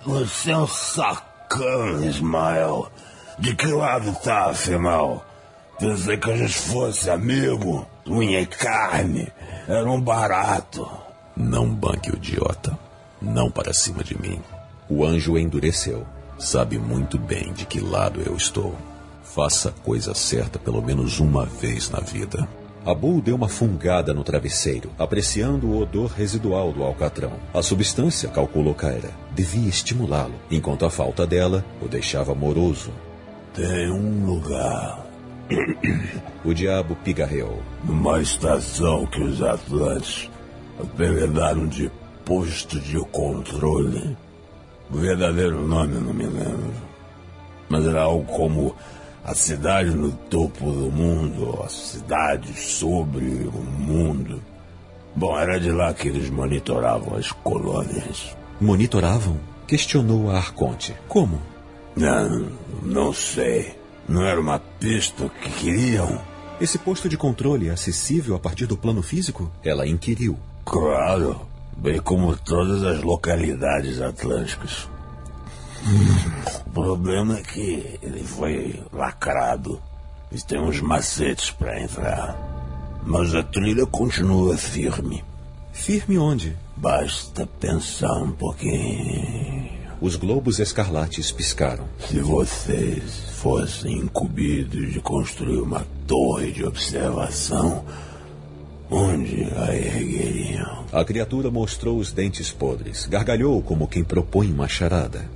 Você 0.05 0.51
é 0.51 0.57
um 0.57 0.67
sacana, 0.67 2.05
Ismael. 2.05 2.91
De 3.37 3.55
que 3.55 3.67
lado 3.67 4.13
tá, 4.23 4.47
afinal? 4.47 5.25
Pensei 5.79 6.17
que 6.17 6.31
a 6.31 6.35
gente 6.35 6.57
fosse 6.57 7.09
amigo. 7.09 7.87
Unha 8.07 8.41
e 8.41 8.45
carne. 8.45 9.31
Era 9.67 9.89
um 9.89 10.01
barato. 10.01 10.89
Não 11.37 11.69
banque 11.69 12.11
o 12.11 12.15
idiota. 12.15 12.77
Não 13.21 13.51
para 13.51 13.73
cima 13.73 14.03
de 14.03 14.19
mim. 14.19 14.39
O 14.89 15.05
anjo 15.05 15.37
endureceu. 15.37 16.05
Sabe 16.37 16.77
muito 16.77 17.17
bem 17.17 17.51
de 17.53 17.65
que 17.65 17.79
lado 17.79 18.21
eu 18.25 18.35
estou. 18.35 18.75
Faça 19.23 19.69
a 19.69 19.71
coisa 19.71 20.13
certa 20.13 20.57
pelo 20.57 20.81
menos 20.81 21.19
uma 21.19 21.45
vez 21.45 21.89
na 21.89 21.99
vida. 21.99 22.47
Abu 22.85 23.21
deu 23.21 23.35
uma 23.35 23.49
fungada 23.49 24.13
no 24.13 24.23
travesseiro, 24.23 24.89
apreciando 24.97 25.67
o 25.67 25.81
odor 25.81 26.11
residual 26.11 26.71
do 26.71 26.83
alcatrão. 26.83 27.33
A 27.53 27.61
substância, 27.61 28.29
calculou 28.29 28.73
Kaira, 28.73 29.11
devia 29.35 29.67
estimulá-lo, 29.67 30.35
enquanto 30.49 30.85
a 30.85 30.89
falta 30.89 31.27
dela 31.27 31.63
o 31.81 31.87
deixava 31.87 32.33
moroso. 32.33 32.91
Tem 33.53 33.91
um 33.91 34.25
lugar. 34.25 35.05
O 36.45 36.53
diabo 36.53 36.95
pigarreou. 37.03 37.61
Uma 37.83 38.21
estação 38.21 39.05
que 39.07 39.21
os 39.21 39.41
Atlantes 39.41 40.29
apelidaram 40.79 41.67
de 41.67 41.91
posto 42.29 42.79
de 42.79 42.99
controle. 43.05 44.15
O 44.91 44.97
verdadeiro 44.97 45.67
nome 45.67 45.95
não 45.95 46.13
me 46.13 46.25
lembro. 46.25 46.73
Mas 47.67 47.87
era 47.87 48.03
algo 48.03 48.23
como 48.31 48.75
a 49.23 49.33
cidade 49.33 49.89
no 49.89 50.11
topo 50.11 50.71
do 50.71 50.91
mundo, 50.91 51.59
a 51.65 51.67
cidade 51.67 52.53
sobre 52.53 53.25
o 53.25 53.63
mundo. 53.63 54.39
Bom, 55.15 55.39
era 55.39 55.59
de 55.59 55.71
lá 55.71 55.91
que 55.91 56.07
eles 56.07 56.29
monitoravam 56.29 57.17
as 57.17 57.31
colônias. 57.31 58.37
Monitoravam? 58.61 59.39
Questionou 59.65 60.29
a 60.29 60.37
Arconte. 60.37 60.95
Como? 61.07 61.41
Não, 61.95 62.47
não 62.83 63.11
sei. 63.11 63.75
Não 64.07 64.23
era 64.23 64.39
uma 64.39 64.59
pista 64.59 65.27
que 65.41 65.49
queriam? 65.49 66.21
Esse 66.61 66.77
posto 66.77 67.09
de 67.09 67.17
controle 67.17 67.69
é 67.69 67.71
acessível 67.71 68.35
a 68.35 68.39
partir 68.39 68.67
do 68.67 68.77
plano 68.77 69.01
físico? 69.01 69.51
Ela 69.63 69.87
inquiriu. 69.87 70.37
Claro, 70.63 71.48
bem 71.81 71.99
como 71.99 72.35
todas 72.35 72.83
as 72.83 73.01
localidades 73.01 74.01
atlânticas. 74.01 74.87
O 76.65 76.69
problema 76.71 77.37
é 77.37 77.41
que 77.41 77.99
ele 78.01 78.23
foi 78.23 78.83
lacrado 78.91 79.81
e 80.31 80.37
tem 80.41 80.59
uns 80.59 80.81
macetes 80.81 81.51
para 81.51 81.81
entrar. 81.81 82.37
Mas 83.05 83.33
a 83.33 83.41
trilha 83.41 83.85
continua 83.85 84.57
firme. 84.57 85.23
Firme 85.71 86.17
onde? 86.17 86.55
Basta 86.75 87.47
pensar 87.59 88.13
um 88.17 88.31
pouquinho. 88.31 89.69
Os 90.01 90.15
globos 90.15 90.59
escarlates 90.59 91.31
piscaram. 91.31 91.85
Se 91.99 92.19
vocês 92.19 93.31
fossem 93.33 93.99
incumbidos 93.99 94.93
de 94.93 94.99
construir 94.99 95.59
uma 95.59 95.85
torre 96.05 96.51
de 96.51 96.65
observação, 96.65 97.85
onde 98.89 99.43
a 99.55 99.75
ergueriam? 99.75 100.85
A 100.91 101.03
criatura 101.03 101.51
mostrou 101.51 101.97
os 101.97 102.11
dentes 102.11 102.51
podres, 102.51 103.05
gargalhou 103.05 103.61
como 103.61 103.87
quem 103.87 104.03
propõe 104.03 104.51
uma 104.51 104.67
charada. 104.67 105.29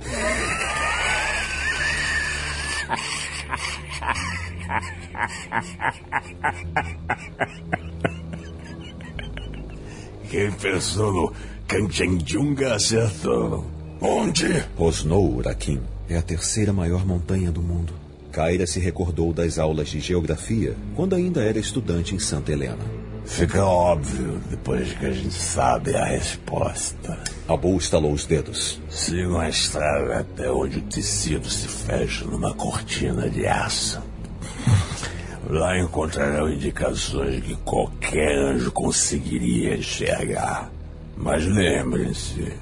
Quem 10.30 10.50
pensou 10.50 11.12
no 11.12 11.32
Kanchenjunga 11.68 12.74
acertou. 12.74 13.64
Onde? 14.00 14.64
Rosnou 14.76 15.36
Uraquim. 15.36 15.80
É 16.08 16.16
a 16.16 16.22
terceira 16.22 16.72
maior 16.72 17.06
montanha 17.06 17.50
do 17.50 17.62
mundo. 17.62 17.94
Kaira 18.32 18.66
se 18.66 18.80
recordou 18.80 19.32
das 19.32 19.58
aulas 19.58 19.88
de 19.88 20.00
geografia 20.00 20.74
quando 20.96 21.14
ainda 21.14 21.42
era 21.42 21.58
estudante 21.58 22.14
em 22.14 22.18
Santa 22.18 22.50
Helena. 22.50 23.03
Fica 23.24 23.64
óbvio 23.64 24.38
depois 24.50 24.92
que 24.92 25.06
a 25.06 25.12
gente 25.12 25.34
sabe 25.34 25.96
a 25.96 26.04
resposta. 26.04 27.18
Abu 27.48 27.76
estalou 27.76 28.12
os 28.12 28.26
dedos. 28.26 28.80
Sigam 28.88 29.40
a 29.40 29.48
estrada 29.48 30.20
até 30.20 30.50
onde 30.50 30.78
o 30.78 30.82
tecido 30.82 31.48
se 31.48 31.66
fecha 31.66 32.24
numa 32.26 32.54
cortina 32.54 33.28
de 33.28 33.46
aço. 33.46 34.00
Lá 35.48 35.78
encontrarão 35.78 36.50
indicações 36.50 37.42
que 37.42 37.56
qualquer 37.56 38.36
anjo 38.36 38.70
conseguiria 38.70 39.76
enxergar. 39.76 40.70
Mas 41.16 41.44
lembrem-se, 41.46 42.52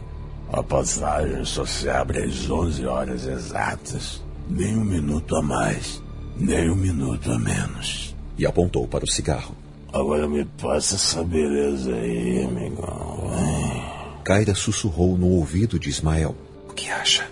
a 0.52 0.62
passagem 0.62 1.44
só 1.44 1.64
se 1.64 1.88
abre 1.88 2.22
às 2.22 2.48
11 2.48 2.86
horas 2.86 3.26
exatas. 3.26 4.22
Nem 4.48 4.76
um 4.76 4.84
minuto 4.84 5.36
a 5.36 5.42
mais, 5.42 6.02
nem 6.36 6.70
um 6.70 6.76
minuto 6.76 7.30
a 7.30 7.38
menos. 7.38 8.16
E 8.36 8.46
apontou 8.46 8.86
para 8.88 9.04
o 9.04 9.10
cigarro. 9.10 9.61
Agora 9.92 10.26
me 10.26 10.44
passa 10.44 10.94
essa 10.94 11.22
beleza 11.22 11.94
aí, 11.94 12.44
amigão. 12.44 13.30
Kaira 14.24 14.54
sussurrou 14.54 15.18
no 15.18 15.28
ouvido 15.28 15.78
de 15.78 15.90
Ismael. 15.90 16.34
O 16.68 16.72
que 16.72 16.88
acha? 16.88 17.28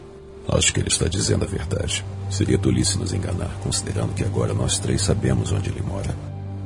Acho 0.49 0.75
que 0.75 0.81
ele 0.81 0.89
está 0.89 1.09
dizendo 1.09 1.45
a 1.45 1.49
verdade. 1.49 2.05
Seria 2.29 2.59
tolice 2.59 2.99
nos 2.99 3.13
enganar, 3.13 3.51
considerando 3.63 4.13
que 4.13 4.25
agora 4.25 4.53
nós 4.53 4.79
três 4.79 5.01
sabemos 5.03 5.53
onde 5.53 5.71
ele 5.71 5.81
mora. 5.81 6.15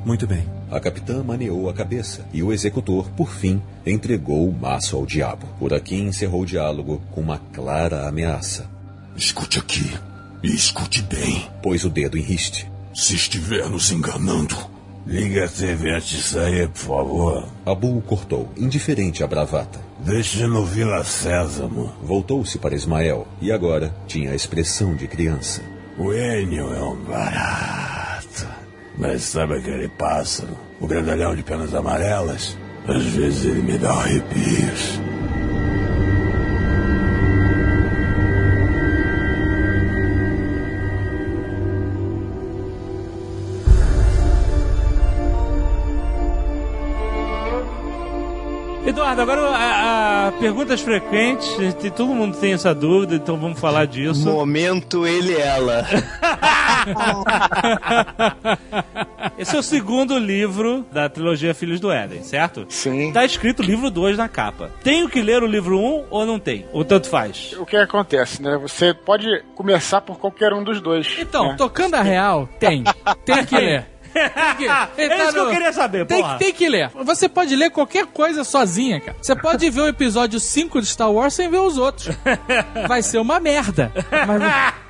Muito 0.05 0.27
bem. 0.27 0.45
A 0.71 0.81
capitã 0.81 1.23
maneou 1.23 1.69
a 1.69 1.75
cabeça 1.75 2.27
e 2.33 2.43
o 2.43 2.53
executor, 2.53 3.09
por 3.11 3.31
fim, 3.31 3.63
entregou 3.87 4.49
o 4.49 4.53
maço 4.53 4.97
ao 4.97 5.07
diabo. 5.07 5.47
Uraquim 5.61 6.07
encerrou 6.07 6.43
o 6.43 6.47
diálogo 6.47 7.01
com 7.13 7.21
uma 7.21 7.39
clara 7.39 8.09
ameaça. 8.09 8.69
Escute 9.17 9.61
aqui. 9.61 9.97
E 10.43 10.49
escute 10.49 11.03
bem. 11.03 11.49
Pôs 11.63 11.85
o 11.85 11.91
dedo 11.91 12.19
em 12.19 12.23
riste. 12.23 12.69
Se 12.93 13.15
estiver 13.15 13.69
nos 13.69 13.93
enganando, 13.93 14.57
liga 15.07 15.45
a 15.45 15.49
TV 15.49 15.91
antes 15.91 16.09
de 16.09 16.23
sair, 16.23 16.69
por 16.69 16.79
favor. 16.79 17.49
Abu 17.65 18.01
cortou, 18.03 18.49
indiferente 18.57 19.23
à 19.23 19.27
bravata. 19.27 19.81
Deixe 20.01 20.47
no 20.47 20.65
Vila 20.65 21.03
Sésamo. 21.05 21.93
Voltou-se 22.03 22.59
para 22.59 22.75
Ismael 22.75 23.27
e 23.41 23.53
agora 23.53 23.95
tinha 24.07 24.33
a 24.33 24.35
expressão 24.35 24.95
de 24.95 25.07
criança. 25.07 25.63
O 25.99 26.13
Enio 26.13 26.75
é 26.75 26.83
um 26.83 26.97
barato. 27.05 28.47
Mas 28.99 29.23
sabe 29.23 29.55
aquele 29.55 29.89
pássaro? 29.89 30.57
O 30.81 30.87
grandalhão 30.87 31.35
de 31.35 31.43
penas 31.43 31.75
amarelas? 31.75 32.57
Às 32.87 33.03
vezes 33.03 33.45
ele 33.45 33.63
me 33.63 33.79
dá 33.79 33.93
arrepios. 33.93 35.01
Eduardo, 49.15 49.23
agora 49.23 49.41
a, 49.57 50.27
a 50.29 50.33
perguntas 50.33 50.81
frequentes, 50.81 51.57
todo 51.97 52.13
mundo 52.13 52.37
tem 52.37 52.53
essa 52.53 52.75
dúvida, 52.75 53.15
então 53.15 53.37
vamos 53.37 53.61
falar 53.61 53.87
disso. 53.87 54.29
Momento 54.29 55.07
ele 55.07 55.35
e 55.35 55.41
ela. 55.41 55.87
Esse 59.39 59.55
é 59.55 59.59
o 59.59 59.63
segundo 59.63 60.19
livro 60.19 60.85
da 60.93 61.09
trilogia 61.09 61.55
Filhos 61.55 61.79
do 61.81 61.91
Éden, 61.93 62.23
certo? 62.25 62.67
Sim. 62.69 63.13
Tá 63.13 63.25
escrito 63.25 63.63
livro 63.63 63.91
2 63.91 64.19
na 64.19 64.29
capa. 64.29 64.71
Tenho 64.83 65.09
que 65.09 65.23
ler 65.23 65.43
o 65.43 65.47
livro 65.47 65.79
1 65.79 65.81
um, 65.81 66.05
ou 66.11 66.27
não 66.27 66.39
tem? 66.39 66.67
Ou 66.73 66.85
tanto 66.85 67.09
faz? 67.09 67.55
O 67.59 67.65
que 67.65 67.77
acontece, 67.77 68.43
né? 68.43 68.59
Você 68.59 68.93
pode 68.93 69.27
começar 69.55 70.01
por 70.01 70.19
qualquer 70.19 70.53
um 70.53 70.65
dos 70.65 70.81
dois. 70.81 71.17
Então, 71.19 71.51
né? 71.51 71.55
tocando 71.57 71.95
a 71.95 72.03
real, 72.03 72.49
tem. 72.59 72.83
Tem 73.25 73.45
que 73.45 73.57
ler. 73.57 73.94
Que, 74.57 74.65
É 75.03 75.09
tá 75.09 75.17
isso 75.25 75.33
que 75.33 75.39
eu 75.39 75.45
no- 75.47 75.51
queria 75.51 75.73
saber, 75.73 76.07
tem, 76.07 76.21
porra. 76.23 76.39
tem 76.39 76.53
que 76.53 76.69
ler. 76.69 76.91
Você 77.05 77.29
pode 77.29 77.55
ler 77.57 77.71
qualquer 77.71 78.07
coisa 78.07 78.45
sozinha, 78.45 79.01
cara. 79.01 79.17
Você 79.21 79.35
pode 79.35 79.69
ver 79.71 79.81
o 79.81 79.89
episódio 79.89 80.39
5 80.39 80.81
de 80.81 80.87
Star 80.87 81.11
Wars 81.11 81.35
sem 81.35 81.51
ver 81.51 81.59
os 81.59 81.77
outros. 81.79 82.15
Vai 82.87 83.03
ser 83.03 83.19
uma 83.19 83.41
merda. 83.41 83.93
Mas- 84.27 84.75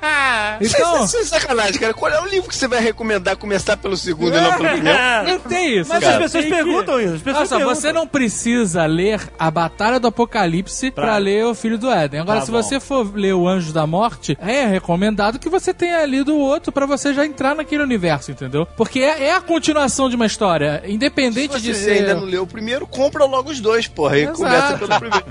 Então- 0.61 1.03
Isso, 1.03 1.17
isso 1.19 1.35
é 1.35 1.39
sacanagem, 1.39 1.79
cara. 1.79 1.93
Qual 1.93 2.09
é 2.11 2.21
o 2.21 2.25
livro 2.25 2.47
que 2.47 2.55
você 2.55 2.67
vai 2.67 2.79
recomendar 2.79 3.35
começar 3.35 3.75
pelo 3.75 3.97
segundo 3.97 4.37
e 4.37 4.39
não 4.41 4.53
pelo 4.53 4.69
primeiro? 4.69 4.99
Não 5.27 5.39
tem 5.39 5.79
isso. 5.79 5.89
Mas 5.89 5.99
cara. 6.03 6.15
as 6.17 6.21
pessoas 6.23 6.43
Tem 6.45 6.53
que- 6.53 6.63
perguntam 6.63 7.01
isso. 7.01 7.15
As 7.15 7.21
pessoas 7.21 7.41
Nossa, 7.49 7.55
perguntam. 7.57 7.81
você 7.81 7.91
não 7.93 8.07
precisa 8.07 8.85
ler 8.85 9.19
a 9.37 9.49
Batalha 9.51 9.99
do 9.99 10.07
Apocalipse 10.07 10.91
pra, 10.91 11.03
Pra- 11.05 11.17
ler 11.17 11.45
o 11.45 11.55
Filho 11.55 11.77
do 11.77 11.89
Éden. 11.91 12.21
Agora, 12.21 12.39
Tá 12.39 12.45
se 12.45 12.51
bom. 12.51 12.61
você 12.61 12.79
for 12.79 13.13
ler 13.15 13.33
o 13.33 13.47
Anjo 13.47 13.73
da 13.73 13.85
Morte, 13.85 14.37
é 14.39 14.65
recomendado 14.65 15.39
que 15.39 15.49
você 15.49 15.73
tenha 15.73 16.05
lido 16.05 16.33
o 16.35 16.39
outro 16.39 16.71
pra 16.71 16.85
você 16.85 17.13
já 17.13 17.25
entrar 17.25 17.55
naquele 17.55 17.83
universo, 17.83 18.31
entendeu? 18.31 18.65
Porque 18.77 18.99
é, 19.17 19.25
é 19.27 19.35
a 19.35 19.41
continuação 19.41 20.09
de 20.09 20.15
uma 20.15 20.25
história, 20.25 20.83
independente 20.85 21.53
Se 21.53 21.61
de 21.61 21.73
você 21.73 21.83
ser... 21.83 21.91
ainda 21.91 22.15
não 22.15 22.23
leu 22.23 22.43
o 22.43 22.47
primeiro, 22.47 22.87
compra 22.87 23.25
logo 23.25 23.49
os 23.49 23.59
dois, 23.59 23.87
porra. 23.87 24.17
E 24.17 24.23
Exato. 24.23 24.37
começa 24.37 24.77
pelo 24.77 24.99
primeiro. 24.99 25.25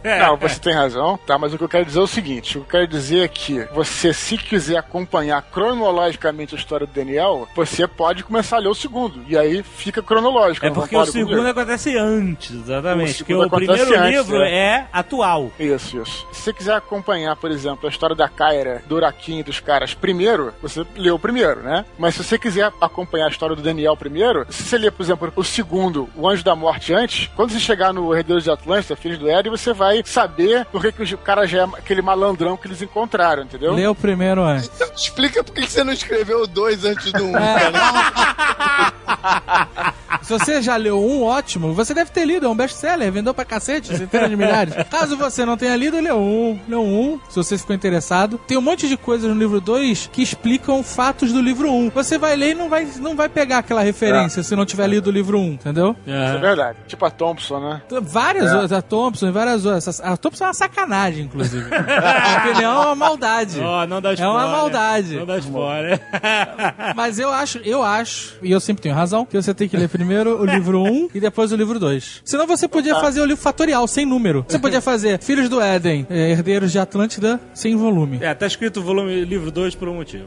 Não, 0.20 0.36
você 0.36 0.58
tem 0.58 0.72
razão, 0.72 1.18
tá? 1.26 1.38
Mas 1.38 1.52
o 1.52 1.58
que 1.58 1.64
eu 1.64 1.68
quero 1.68 1.84
dizer 1.84 1.98
é 1.98 2.02
o 2.02 2.06
seguinte: 2.06 2.58
o 2.58 2.62
que 2.62 2.66
eu 2.66 2.80
quero 2.80 2.86
dizer 2.88 3.24
é 3.24 3.28
que 3.28 3.66
você, 3.72 4.12
se 4.12 4.36
quiser 4.36 4.78
acompanhar 4.78 5.42
cronologicamente 5.42 6.54
a 6.54 6.58
história 6.58 6.86
do 6.86 6.92
Daniel, 6.92 7.48
você 7.54 7.86
pode 7.86 8.24
começar 8.24 8.56
a 8.56 8.60
ler 8.60 8.68
o 8.68 8.74
segundo. 8.74 9.22
E 9.28 9.36
aí 9.36 9.62
fica 9.62 10.02
cronológico. 10.02 10.66
É 10.66 10.70
porque 10.70 10.96
o 10.96 11.06
segundo 11.06 11.46
acontece 11.46 11.96
antes, 11.96 12.50
exatamente. 12.54 13.22
O 13.22 13.26
Porque 13.26 13.34
o 13.34 13.50
primeiro 13.50 13.98
antes, 13.98 14.10
livro 14.10 14.42
é. 14.42 14.50
é 14.50 14.86
atual. 14.92 15.50
Isso, 15.58 16.00
isso. 16.00 16.26
Se 16.32 16.42
você 16.42 16.52
quiser 16.52 16.74
acompanhar, 16.74 17.36
por 17.36 17.50
exemplo, 17.50 17.86
a 17.86 17.90
história 17.90 18.16
da 18.16 18.28
Kyra, 18.28 18.82
do 18.86 18.96
Uraquim 18.96 19.40
e 19.40 19.42
dos 19.42 19.60
caras 19.60 19.94
primeiro, 19.94 20.52
você 20.62 20.84
lê 20.96 21.10
o 21.10 21.18
primeiro, 21.18 21.62
né? 21.62 21.84
Mas 21.98 22.14
se 22.14 22.24
você 22.24 22.38
quiser 22.38 22.72
acompanhar 22.80 23.19
a 23.22 23.28
história 23.28 23.56
do 23.56 23.62
Daniel 23.62 23.96
primeiro, 23.96 24.46
se 24.50 24.62
você 24.62 24.78
ler, 24.78 24.92
por 24.92 25.02
exemplo, 25.02 25.32
o 25.36 25.44
segundo, 25.44 26.08
o 26.16 26.28
Anjo 26.28 26.44
da 26.44 26.54
Morte 26.54 26.92
antes, 26.92 27.30
quando 27.34 27.52
você 27.52 27.60
chegar 27.60 27.92
no 27.92 28.14
Herdeiros 28.14 28.44
de 28.44 28.50
Atlântida, 28.50 28.96
Filhos 28.96 29.18
do 29.18 29.28
Éden, 29.28 29.50
você 29.50 29.72
vai 29.72 30.02
saber 30.04 30.64
por 30.66 30.80
que, 30.80 30.92
que 30.92 31.14
o 31.14 31.18
cara 31.18 31.46
já 31.46 31.62
é 31.62 31.64
aquele 31.64 32.02
malandrão 32.02 32.56
que 32.56 32.66
eles 32.66 32.80
encontraram, 32.82 33.42
entendeu? 33.42 33.74
Lê 33.74 33.86
o 33.86 33.94
primeiro 33.94 34.42
antes. 34.42 34.70
Então, 34.74 34.88
explica 34.94 35.42
por 35.44 35.54
que 35.54 35.66
você 35.66 35.82
não 35.84 35.92
escreveu 35.92 36.42
o 36.42 36.46
dois 36.46 36.84
antes 36.84 37.12
do 37.12 37.24
um, 37.24 37.36
É. 37.40 37.70
cara. 37.70 38.92
Se 40.22 40.38
você 40.38 40.60
já 40.62 40.76
leu 40.76 41.00
um, 41.00 41.22
ótimo. 41.24 41.72
Você 41.72 41.94
deve 41.94 42.10
ter 42.10 42.24
lido, 42.24 42.46
é 42.46 42.48
um 42.48 42.54
best-seller, 42.54 43.10
vendeu 43.10 43.32
pra 43.32 43.44
cacete, 43.44 43.96
centenas 43.96 44.28
de 44.30 44.36
milhares. 44.36 44.74
Caso 44.90 45.16
você 45.16 45.44
não 45.44 45.56
tenha 45.56 45.74
lido, 45.76 45.98
lê 46.00 46.12
um. 46.12 46.58
Lê 46.68 46.76
um, 46.76 47.18
se 47.28 47.36
você 47.36 47.56
ficou 47.58 47.74
interessado. 47.74 48.38
Tem 48.46 48.56
um 48.56 48.60
monte 48.60 48.88
de 48.88 48.96
coisas 48.96 49.28
no 49.30 49.38
livro 49.38 49.60
2 49.60 50.10
que 50.12 50.22
explicam 50.22 50.82
fatos 50.82 51.32
do 51.32 51.40
livro 51.40 51.70
1. 51.70 51.74
Um. 51.86 51.90
Você 51.90 52.18
vai 52.18 52.36
ler 52.36 52.50
e 52.50 52.54
não 52.54 52.68
vai, 52.68 52.86
não 52.98 53.09
vai 53.16 53.28
pegar 53.28 53.58
aquela 53.58 53.82
referência 53.82 54.42
se 54.42 54.54
não 54.56 54.64
tiver 54.66 54.86
lido 54.86 55.08
o 55.08 55.10
livro 55.10 55.38
1, 55.38 55.42
um, 55.42 55.52
entendeu? 55.52 55.96
Isso 56.06 56.14
é 56.16 56.38
verdade. 56.38 56.78
Tipo 56.86 57.04
a 57.06 57.10
Thompson, 57.10 57.60
né? 57.60 57.82
Várias 58.02 58.46
É. 58.50 58.52
outras, 58.52 58.72
a 58.72 58.82
Thompson 58.82 59.28
e 59.28 59.30
várias 59.30 59.64
outras. 59.66 60.00
A 60.00 60.16
Thompson 60.16 60.44
é 60.44 60.46
uma 60.48 60.54
sacanagem, 60.54 61.24
inclusive. 61.24 61.66
A 61.74 62.44
opinião 62.48 62.72
é 62.82 62.86
uma 62.86 62.94
maldade. 62.94 63.60
Ó, 63.62 63.86
não 63.86 64.00
dá 64.00 64.10
É 64.10 64.14
uma 64.14 64.40
spoiler. 64.40 64.50
maldade. 64.50 65.16
Não 65.16 65.26
dá 65.26 65.38
spoiler. 65.38 66.00
Mas 66.96 67.18
eu 67.18 67.30
acho, 67.30 67.58
eu 67.58 67.82
acho, 67.82 68.36
e 68.42 68.50
eu 68.50 68.60
sempre 68.60 68.82
tenho 68.82 68.94
razão, 68.94 69.24
que 69.24 69.36
você 69.40 69.52
tem 69.54 69.68
que 69.68 69.76
ler 69.76 69.88
primeiro 69.88 70.40
o 70.40 70.44
livro 70.44 70.82
1 70.82 71.08
e 71.14 71.20
depois 71.20 71.52
o 71.52 71.56
livro 71.56 71.78
2. 71.78 72.22
Senão 72.24 72.46
você 72.46 72.66
podia 72.68 72.94
fazer 73.00 73.20
o 73.20 73.24
livro 73.24 73.42
fatorial, 73.42 73.86
sem 73.86 74.04
número. 74.06 74.44
Você 74.48 74.58
podia 74.58 74.80
fazer 74.80 75.20
Filhos 75.22 75.48
do 75.48 75.60
Éden, 75.60 76.06
eh, 76.10 76.30
Herdeiros 76.30 76.72
de 76.72 76.78
Atlântida, 76.78 77.40
sem 77.54 77.76
volume. 77.76 78.18
É, 78.20 78.34
tá 78.34 78.46
escrito 78.46 78.82
volume 78.82 79.24
livro 79.24 79.50
2 79.50 79.74
por 79.74 79.88
um 79.88 79.94
motivo. 79.94 80.24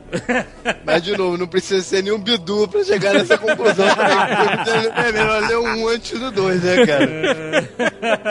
Mas, 0.85 1.01
de 1.01 1.17
novo, 1.17 1.37
não 1.37 1.47
precisa 1.47 1.81
ser 1.81 2.03
nenhum 2.03 2.19
bidu 2.19 2.67
pra 2.73 2.83
chegar 2.83 3.13
nessa 3.13 3.37
conclusão. 3.37 3.85
É 4.95 5.11
melhor 5.11 5.41
ler 5.47 5.57
um 5.57 5.87
antes 5.87 6.19
do 6.19 6.31
dois, 6.31 6.61
né, 6.61 6.85
cara? 6.85 7.69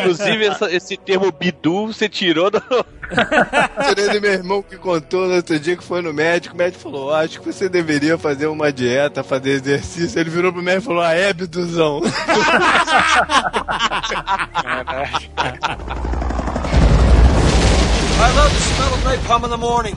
Inclusive, 0.00 0.44
essa- 0.46 0.70
esse 0.72 0.96
termo 0.96 1.32
bidu 1.32 1.86
você 1.86 2.08
tirou 2.08 2.50
do. 2.50 2.60
Tirei 3.88 4.08
do 4.08 4.20
meu 4.22 4.32
irmão 4.32 4.62
que 4.62 4.76
contou 4.78 5.28
no 5.28 5.34
outro 5.36 5.58
dia 5.60 5.76
que 5.76 5.84
foi 5.84 6.00
no 6.00 6.12
médico. 6.14 6.54
O 6.54 6.58
médico 6.58 6.82
falou: 6.82 7.08
"Ó, 7.10 7.14
Acho 7.14 7.40
que 7.40 7.46
você 7.52 7.68
deveria 7.68 8.16
fazer 8.16 8.46
uma 8.46 8.72
dieta, 8.72 9.22
fazer 9.22 9.50
exercício. 9.50 10.18
Ele 10.18 10.30
virou 10.30 10.50
pro 10.52 10.62
médico 10.62 10.84
e 10.84 10.86
falou: 10.86 11.02
Ah, 11.02 11.12
é, 11.12 11.32
biduzão. 11.32 12.00
I 15.38 16.31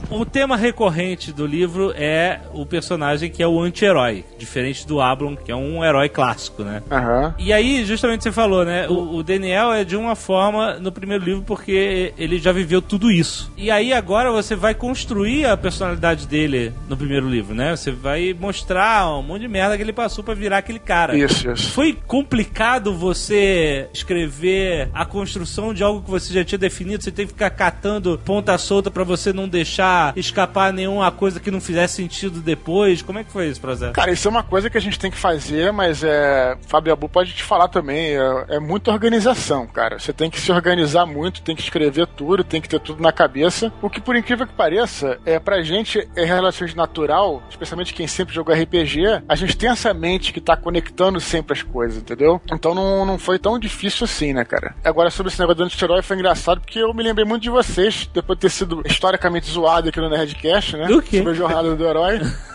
O 0.10 0.26
tema 0.26 0.58
recorrente 0.58 1.32
do 1.32 1.46
livro 1.46 1.94
é 1.96 2.40
o 2.54 2.66
personagem 2.66 3.30
que 3.30 3.44
é 3.44 3.48
o 3.48 3.62
anti-herói, 3.62 4.26
diferente 4.38 4.88
do 4.88 5.00
Ablon, 5.00 5.36
que 5.36 5.52
é 5.52 5.56
um 5.56 5.86
herói 5.86 6.10
clássico, 6.10 6.64
né? 6.64 6.82
Aham. 6.92 7.36
E 7.38 7.54
aí, 7.54 7.86
justamente 7.86 8.24
você 8.24 8.32
falou, 8.32 8.66
né? 8.66 8.88
O, 8.88 9.18
o 9.18 9.24
Daniel 9.24 9.72
é 9.72 9.84
de 9.84 9.96
uma 9.96 10.16
forma 10.16 10.80
no 10.80 10.92
primeiro 10.92 11.24
livro 11.24 11.44
porque 11.44 12.14
ele 12.18 12.40
já 12.40 12.52
viveu 12.52 12.82
tudo 12.82 13.12
isso. 13.12 13.52
E 13.56 13.70
aí 13.70 13.94
agora 13.94 14.32
você 14.32 14.56
vai 14.56 14.74
construir 14.74 15.46
a 15.46 15.56
personalidade 15.56 16.28
dele 16.28 16.74
no 16.90 16.98
primeiro 16.98 17.30
livro, 17.30 17.54
né? 17.54 17.76
Você 17.76 17.92
vai 17.92 18.36
mostrar 18.38 19.08
um 19.18 19.22
monte 19.22 19.42
de 19.42 19.48
merda 19.48 19.78
que 19.78 19.84
ele 19.84 19.94
passou 19.94 20.24
pra 20.24 20.34
virar 20.34 20.58
aquele 20.58 20.80
cara. 20.80 21.16
Isso, 21.16 21.52
isso. 21.52 21.72
Foi 21.72 21.94
complicado 22.08 22.94
você 22.94 23.88
escrever 23.94 24.90
a 24.94 25.06
construção 25.06 25.74
de 25.74 25.84
algo 25.84 26.02
que 26.02 26.10
você 26.10 26.34
já 26.34 26.44
tinha 26.44 26.58
definido? 26.58 27.04
Você 27.04 27.12
tem 27.12 27.28
que 27.28 27.34
ficar 27.34 27.52
catando 27.52 28.15
ponta 28.18 28.58
solta 28.58 28.90
pra 28.90 29.04
você 29.04 29.34
não 29.34 29.48
deixar 29.48 30.18
escapar 30.18 30.72
nenhuma 30.74 31.12
coisa 31.12 31.40
que 31.40 31.52
não 31.52 31.62
fizesse 31.62 31.96
sentido 31.96 32.40
depois? 32.40 33.02
Como 33.02 33.20
é 33.20 33.24
que 33.24 33.32
foi 33.32 33.48
esse 33.48 33.60
processo? 33.60 33.94
Cara, 33.94 34.12
isso 34.12 34.28
é 34.28 34.32
uma 34.32 34.44
coisa 34.44 34.70
que 34.70 34.78
a 34.78 34.82
gente 34.82 35.00
tem 35.00 35.12
que 35.12 35.18
fazer, 35.18 35.72
mas 35.72 36.04
é. 36.04 36.58
Fábio 36.68 36.94
Abu 36.94 37.10
pode 37.10 37.34
te 37.34 37.44
falar 37.44 37.68
também. 37.68 38.16
É, 38.16 38.46
é 38.56 38.60
muita 38.60 38.92
organização, 38.92 39.68
cara. 39.68 40.00
Você 40.00 40.14
tem 40.14 40.30
que 40.30 40.40
se 40.40 40.52
organizar 40.52 41.06
muito, 41.06 41.42
tem 41.42 41.56
que 41.56 41.62
escrever 41.62 42.08
tudo, 42.08 42.44
tem 42.44 42.62
que 42.62 42.70
ter 42.70 42.80
tudo 42.80 43.02
na 43.02 43.12
cabeça. 43.12 43.72
O 43.82 43.90
que, 43.90 44.02
por 44.02 44.16
incrível 44.16 44.48
que 44.48 44.54
pareça, 44.54 45.20
é 45.26 45.40
pra 45.40 45.62
gente 45.62 46.08
é 46.16 46.24
relativamente 46.24 46.78
natural, 46.78 47.44
especialmente 47.50 47.94
quem 47.94 48.08
sempre 48.08 48.34
jogou 48.34 48.56
RPG, 48.56 49.24
a 49.28 49.36
gente 49.36 49.58
tem 49.58 49.70
essa 49.70 49.94
mente 49.94 50.34
que 50.34 50.42
tá 50.42 50.56
conectando 50.56 51.20
sempre 51.20 51.54
as 51.54 51.64
coisas, 51.64 51.98
entendeu? 51.98 52.42
Então 52.52 52.74
não, 52.74 53.06
não 53.06 53.18
foi 53.18 53.40
tão 53.40 53.60
difícil 53.60 54.06
assim, 54.06 54.34
né, 54.34 54.44
cara? 54.44 54.76
Agora, 54.84 55.10
sobre 55.10 55.32
esse 55.32 55.40
negócio 55.40 55.58
do 55.58 55.64
anti-herói 55.64 56.02
foi 56.02 56.16
engraçado 56.16 56.62
porque 56.62 56.80
eu 56.80 56.94
me 56.94 57.04
lembrei 57.04 57.26
muito 57.26 57.44
de 57.44 57.50
vocês, 57.50 58.05
depois 58.14 58.38
de 58.38 58.42
ter 58.42 58.50
sido 58.50 58.82
historicamente 58.86 59.50
zoado 59.50 59.90
aqui 59.90 60.00
no 60.00 60.10
Nerdcast, 60.10 60.78
né? 60.78 60.88
Do 60.88 61.02
quê? 61.02 61.18
Sobre 61.18 61.32
a 61.32 61.36
jornada 61.36 61.76
do 61.76 61.86
herói. 61.86 62.20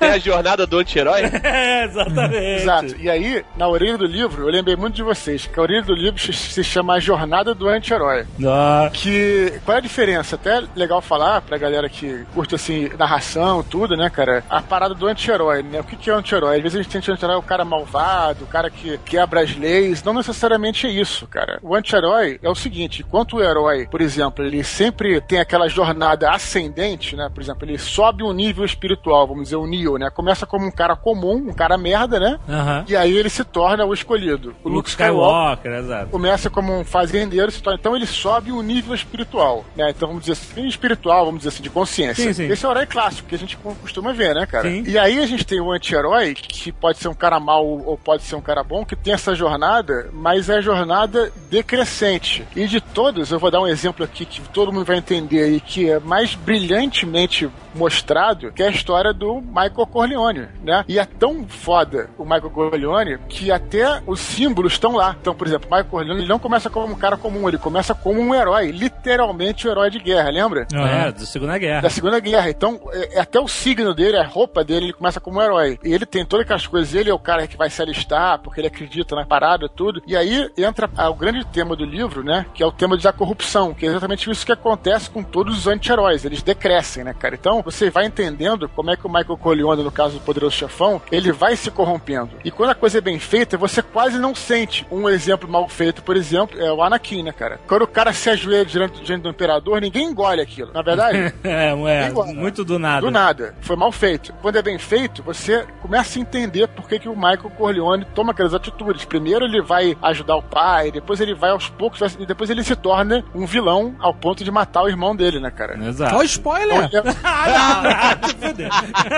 É 0.00 0.10
a 0.10 0.18
jornada 0.18 0.66
do 0.66 0.78
anti-herói? 0.78 1.22
É, 1.42 1.84
exatamente. 1.84 2.62
Exato. 2.62 2.96
E 2.98 3.08
aí, 3.10 3.44
na 3.56 3.68
orelha 3.68 3.96
do 3.98 4.06
livro, 4.06 4.42
eu 4.46 4.48
lembrei 4.52 4.76
muito 4.76 4.94
de 4.94 5.02
vocês, 5.02 5.46
que 5.46 5.58
a 5.58 5.62
orelha 5.62 5.82
do 5.82 5.94
livro 5.94 6.20
se- 6.20 6.32
se 6.32 6.62
chama 6.62 6.94
A 6.94 7.00
Jornada 7.00 7.54
do 7.54 7.68
Anti-Herói. 7.68 8.26
Ah, 8.46 8.88
Que. 8.92 9.54
Qual 9.64 9.74
é 9.74 9.78
a 9.78 9.82
diferença? 9.82 10.36
Até 10.36 10.62
legal 10.76 11.00
falar 11.00 11.40
pra 11.40 11.58
galera 11.58 11.88
que 11.88 12.24
curte 12.34 12.54
assim, 12.54 12.88
narração, 12.98 13.62
tudo, 13.62 13.96
né, 13.96 14.08
cara? 14.10 14.44
A 14.48 14.60
parada 14.62 14.94
do 14.94 15.06
anti-herói, 15.06 15.62
né? 15.62 15.80
O 15.80 15.84
que, 15.84 15.96
que 15.96 16.10
é 16.10 16.12
anti-herói? 16.12 16.56
Às 16.56 16.62
vezes 16.62 16.78
a 16.78 16.82
gente 16.82 16.92
tem 16.92 17.14
anti-herói 17.14 17.36
o 17.36 17.42
cara 17.42 17.64
malvado, 17.64 18.44
o 18.44 18.46
cara 18.46 18.70
que 18.70 18.98
quebra 19.04 19.40
as 19.40 19.56
leis. 19.56 20.02
Não 20.02 20.14
necessariamente 20.14 20.86
é 20.86 20.90
isso, 20.90 21.26
cara. 21.26 21.58
O 21.62 21.74
anti-herói 21.74 22.38
é 22.42 22.48
o 22.48 22.54
seguinte: 22.54 23.02
enquanto 23.06 23.36
o 23.36 23.42
herói, 23.42 23.86
por 23.90 24.00
exemplo, 24.00 24.44
ele 24.44 24.62
sempre 24.62 25.20
tem 25.20 25.40
aquela 25.40 25.68
jornada 25.68 26.30
ascendente, 26.30 27.16
né? 27.16 27.28
Por 27.32 27.42
exemplo, 27.42 27.66
ele 27.68 27.78
sobe 27.78 28.22
um 28.22 28.32
nível 28.32 28.64
espiritual, 28.64 29.26
vamos 29.26 29.44
dizer, 29.44 29.49
o 29.56 29.66
Neo, 29.66 29.96
né? 29.96 30.10
Começa 30.10 30.46
como 30.46 30.66
um 30.66 30.70
cara 30.70 30.96
comum, 30.96 31.48
um 31.48 31.52
cara 31.52 31.76
merda, 31.76 32.18
né? 32.18 32.38
Aham. 32.48 32.84
E 32.88 32.96
aí 32.96 33.16
ele 33.16 33.30
se 33.30 33.44
torna 33.44 33.84
o 33.84 33.94
escolhido. 33.94 34.54
O 34.62 34.68
Luke 34.68 34.88
Skywalker, 34.88 35.72
exato. 35.72 36.10
começa 36.10 36.50
como 36.50 36.78
um 36.78 36.84
fazendeiro, 36.84 37.50
se 37.50 37.62
torna, 37.62 37.78
então 37.78 37.96
ele 37.96 38.06
sobe 38.06 38.52
um 38.52 38.62
nível 38.62 38.94
espiritual, 38.94 39.64
né? 39.76 39.90
Então 39.90 40.08
vamos 40.08 40.24
dizer 40.24 40.32
assim, 40.32 40.66
espiritual, 40.66 41.26
vamos 41.26 41.40
dizer 41.40 41.50
assim, 41.50 41.62
de 41.62 41.70
consciência. 41.70 42.24
Sim, 42.24 42.32
sim. 42.32 42.52
Esse 42.52 42.64
é 42.64 42.68
o 42.68 42.72
herói 42.72 42.86
clássico 42.86 43.28
que 43.28 43.34
a 43.34 43.38
gente 43.38 43.56
costuma 43.56 44.12
ver, 44.12 44.34
né, 44.34 44.46
cara? 44.46 44.68
Sim. 44.68 44.84
E 44.86 44.98
aí 44.98 45.18
a 45.18 45.26
gente 45.26 45.44
tem 45.44 45.60
o 45.60 45.72
anti-herói, 45.72 46.34
que 46.34 46.72
pode 46.72 46.98
ser 46.98 47.08
um 47.08 47.14
cara 47.14 47.38
mau 47.38 47.66
ou 47.66 47.96
pode 47.96 48.22
ser 48.22 48.36
um 48.36 48.40
cara 48.40 48.62
bom, 48.62 48.84
que 48.84 48.96
tem 48.96 49.12
essa 49.12 49.34
jornada, 49.34 50.10
mas 50.12 50.48
é 50.48 50.56
a 50.56 50.60
jornada 50.60 51.32
decrescente. 51.50 52.46
E 52.54 52.66
de 52.66 52.80
todos, 52.80 53.30
eu 53.30 53.38
vou 53.38 53.50
dar 53.50 53.60
um 53.60 53.66
exemplo 53.66 54.04
aqui 54.04 54.24
que 54.24 54.40
todo 54.48 54.72
mundo 54.72 54.84
vai 54.84 54.98
entender 54.98 55.42
aí, 55.42 55.60
que 55.60 55.88
é 55.88 55.98
mais 55.98 56.34
brilhantemente 56.34 57.50
mostrado, 57.74 58.52
que 58.52 58.62
é 58.62 58.66
a 58.66 58.70
história 58.70 59.12
do 59.12 59.39
o 59.40 59.42
Michael 59.42 59.86
Corleone, 59.86 60.48
né? 60.62 60.84
E 60.86 60.98
é 60.98 61.04
tão 61.04 61.46
foda 61.48 62.10
o 62.18 62.24
Michael 62.24 62.50
Corleone 62.50 63.18
que 63.28 63.50
até 63.50 64.02
os 64.06 64.20
símbolos 64.20 64.74
estão 64.74 64.92
lá. 64.92 65.16
Então, 65.20 65.34
por 65.34 65.46
exemplo, 65.46 65.66
o 65.66 65.70
Michael 65.70 65.90
Corleone 65.90 66.20
ele 66.20 66.28
não 66.28 66.38
começa 66.38 66.68
como 66.68 66.92
um 66.92 66.98
cara 66.98 67.16
comum, 67.16 67.48
ele 67.48 67.58
começa 67.58 67.94
como 67.94 68.20
um 68.20 68.34
herói, 68.34 68.70
literalmente 68.70 69.66
um 69.66 69.70
herói 69.70 69.90
de 69.90 69.98
guerra, 69.98 70.30
lembra? 70.30 70.66
É, 70.72 71.12
da 71.12 71.18
Segunda 71.20 71.58
Guerra. 71.58 71.80
Da 71.80 71.90
Segunda 71.90 72.20
Guerra. 72.20 72.50
Então, 72.50 72.80
é, 72.92 73.16
é 73.16 73.20
até 73.20 73.40
o 73.40 73.48
signo 73.48 73.94
dele, 73.94 74.16
a 74.16 74.24
roupa 74.24 74.62
dele, 74.62 74.86
ele 74.86 74.92
começa 74.92 75.20
como 75.20 75.38
um 75.38 75.42
herói. 75.42 75.78
E 75.82 75.92
ele 75.92 76.06
tem 76.06 76.24
todas 76.24 76.44
aquelas 76.44 76.66
coisas, 76.66 76.94
ele 76.94 77.10
é 77.10 77.14
o 77.14 77.18
cara 77.18 77.46
que 77.46 77.56
vai 77.56 77.70
se 77.70 77.80
alistar, 77.80 78.38
porque 78.38 78.60
ele 78.60 78.68
acredita 78.68 79.14
na 79.14 79.24
parada, 79.24 79.68
tudo. 79.68 80.02
E 80.06 80.16
aí 80.16 80.50
entra 80.56 80.90
ah, 80.96 81.08
o 81.08 81.14
grande 81.14 81.44
tema 81.46 81.74
do 81.74 81.84
livro, 81.84 82.22
né? 82.22 82.46
Que 82.52 82.62
é 82.62 82.66
o 82.66 82.72
tema 82.72 82.96
da 82.96 83.12
corrupção, 83.12 83.72
que 83.72 83.86
é 83.86 83.88
exatamente 83.88 84.30
isso 84.30 84.44
que 84.44 84.52
acontece 84.52 85.10
com 85.10 85.22
todos 85.22 85.56
os 85.56 85.66
anti-heróis. 85.66 86.24
Eles 86.24 86.42
decrescem, 86.42 87.04
né, 87.04 87.14
cara? 87.14 87.34
Então, 87.34 87.62
você 87.62 87.90
vai 87.90 88.06
entendendo 88.06 88.68
como 88.68 88.90
é 88.90 88.96
que 88.96 89.06
o 89.06 89.10
Michael 89.10 89.29
Corleone, 89.36 89.82
no 89.82 89.90
caso 89.90 90.14
do 90.14 90.20
Poderoso 90.20 90.56
Chefão, 90.56 91.00
ele 91.10 91.32
vai 91.32 91.56
se 91.56 91.70
corrompendo. 91.70 92.30
E 92.44 92.50
quando 92.50 92.70
a 92.70 92.74
coisa 92.74 92.98
é 92.98 93.00
bem 93.00 93.18
feita, 93.18 93.56
você 93.56 93.82
quase 93.82 94.18
não 94.18 94.34
sente. 94.34 94.86
Um 94.90 95.08
exemplo 95.08 95.48
mal 95.48 95.68
feito, 95.68 96.02
por 96.02 96.16
exemplo, 96.16 96.60
é 96.60 96.72
o 96.72 96.82
Anakin, 96.82 97.22
né, 97.22 97.32
cara? 97.32 97.60
Quando 97.66 97.82
o 97.82 97.86
cara 97.86 98.12
se 98.12 98.28
ajoelha 98.30 98.64
diante, 98.64 99.02
diante 99.02 99.22
do 99.22 99.28
Imperador, 99.28 99.80
ninguém 99.80 100.06
engole 100.08 100.40
aquilo. 100.40 100.72
Na 100.72 100.82
verdade, 100.82 101.32
é, 101.44 101.70
é, 101.70 102.10
muito 102.34 102.64
do 102.64 102.78
nada. 102.78 103.00
do 103.00 103.10
nada. 103.10 103.54
Foi 103.60 103.76
mal 103.76 103.92
feito. 103.92 104.32
Quando 104.42 104.56
é 104.56 104.62
bem 104.62 104.78
feito, 104.78 105.22
você 105.22 105.66
começa 105.82 106.18
a 106.18 106.22
entender 106.22 106.68
por 106.68 106.88
que, 106.88 106.98
que 106.98 107.08
o 107.08 107.14
Michael 107.14 107.50
Corleone 107.56 108.06
toma 108.14 108.32
aquelas 108.32 108.54
atitudes. 108.54 109.04
Primeiro 109.04 109.44
ele 109.44 109.60
vai 109.62 109.96
ajudar 110.02 110.36
o 110.36 110.42
pai, 110.42 110.90
depois 110.90 111.20
ele 111.20 111.34
vai 111.34 111.50
aos 111.50 111.68
poucos, 111.68 112.00
e 112.18 112.26
depois 112.26 112.50
ele 112.50 112.62
se 112.64 112.74
torna 112.76 113.24
um 113.34 113.46
vilão 113.46 113.94
ao 113.98 114.12
ponto 114.14 114.44
de 114.44 114.50
matar 114.50 114.82
o 114.82 114.88
irmão 114.88 115.14
dele, 115.14 115.40
né, 115.40 115.50
cara? 115.50 115.78
Exato. 115.86 116.14
Olha 116.14 116.22
o 116.22 116.24
spoiler! 116.24 116.84
Então, 116.84 117.00
é- 117.00 117.16
Ah, 117.24 118.16
não, 118.20 118.28
se 118.28 118.34
fuder. 118.36 118.70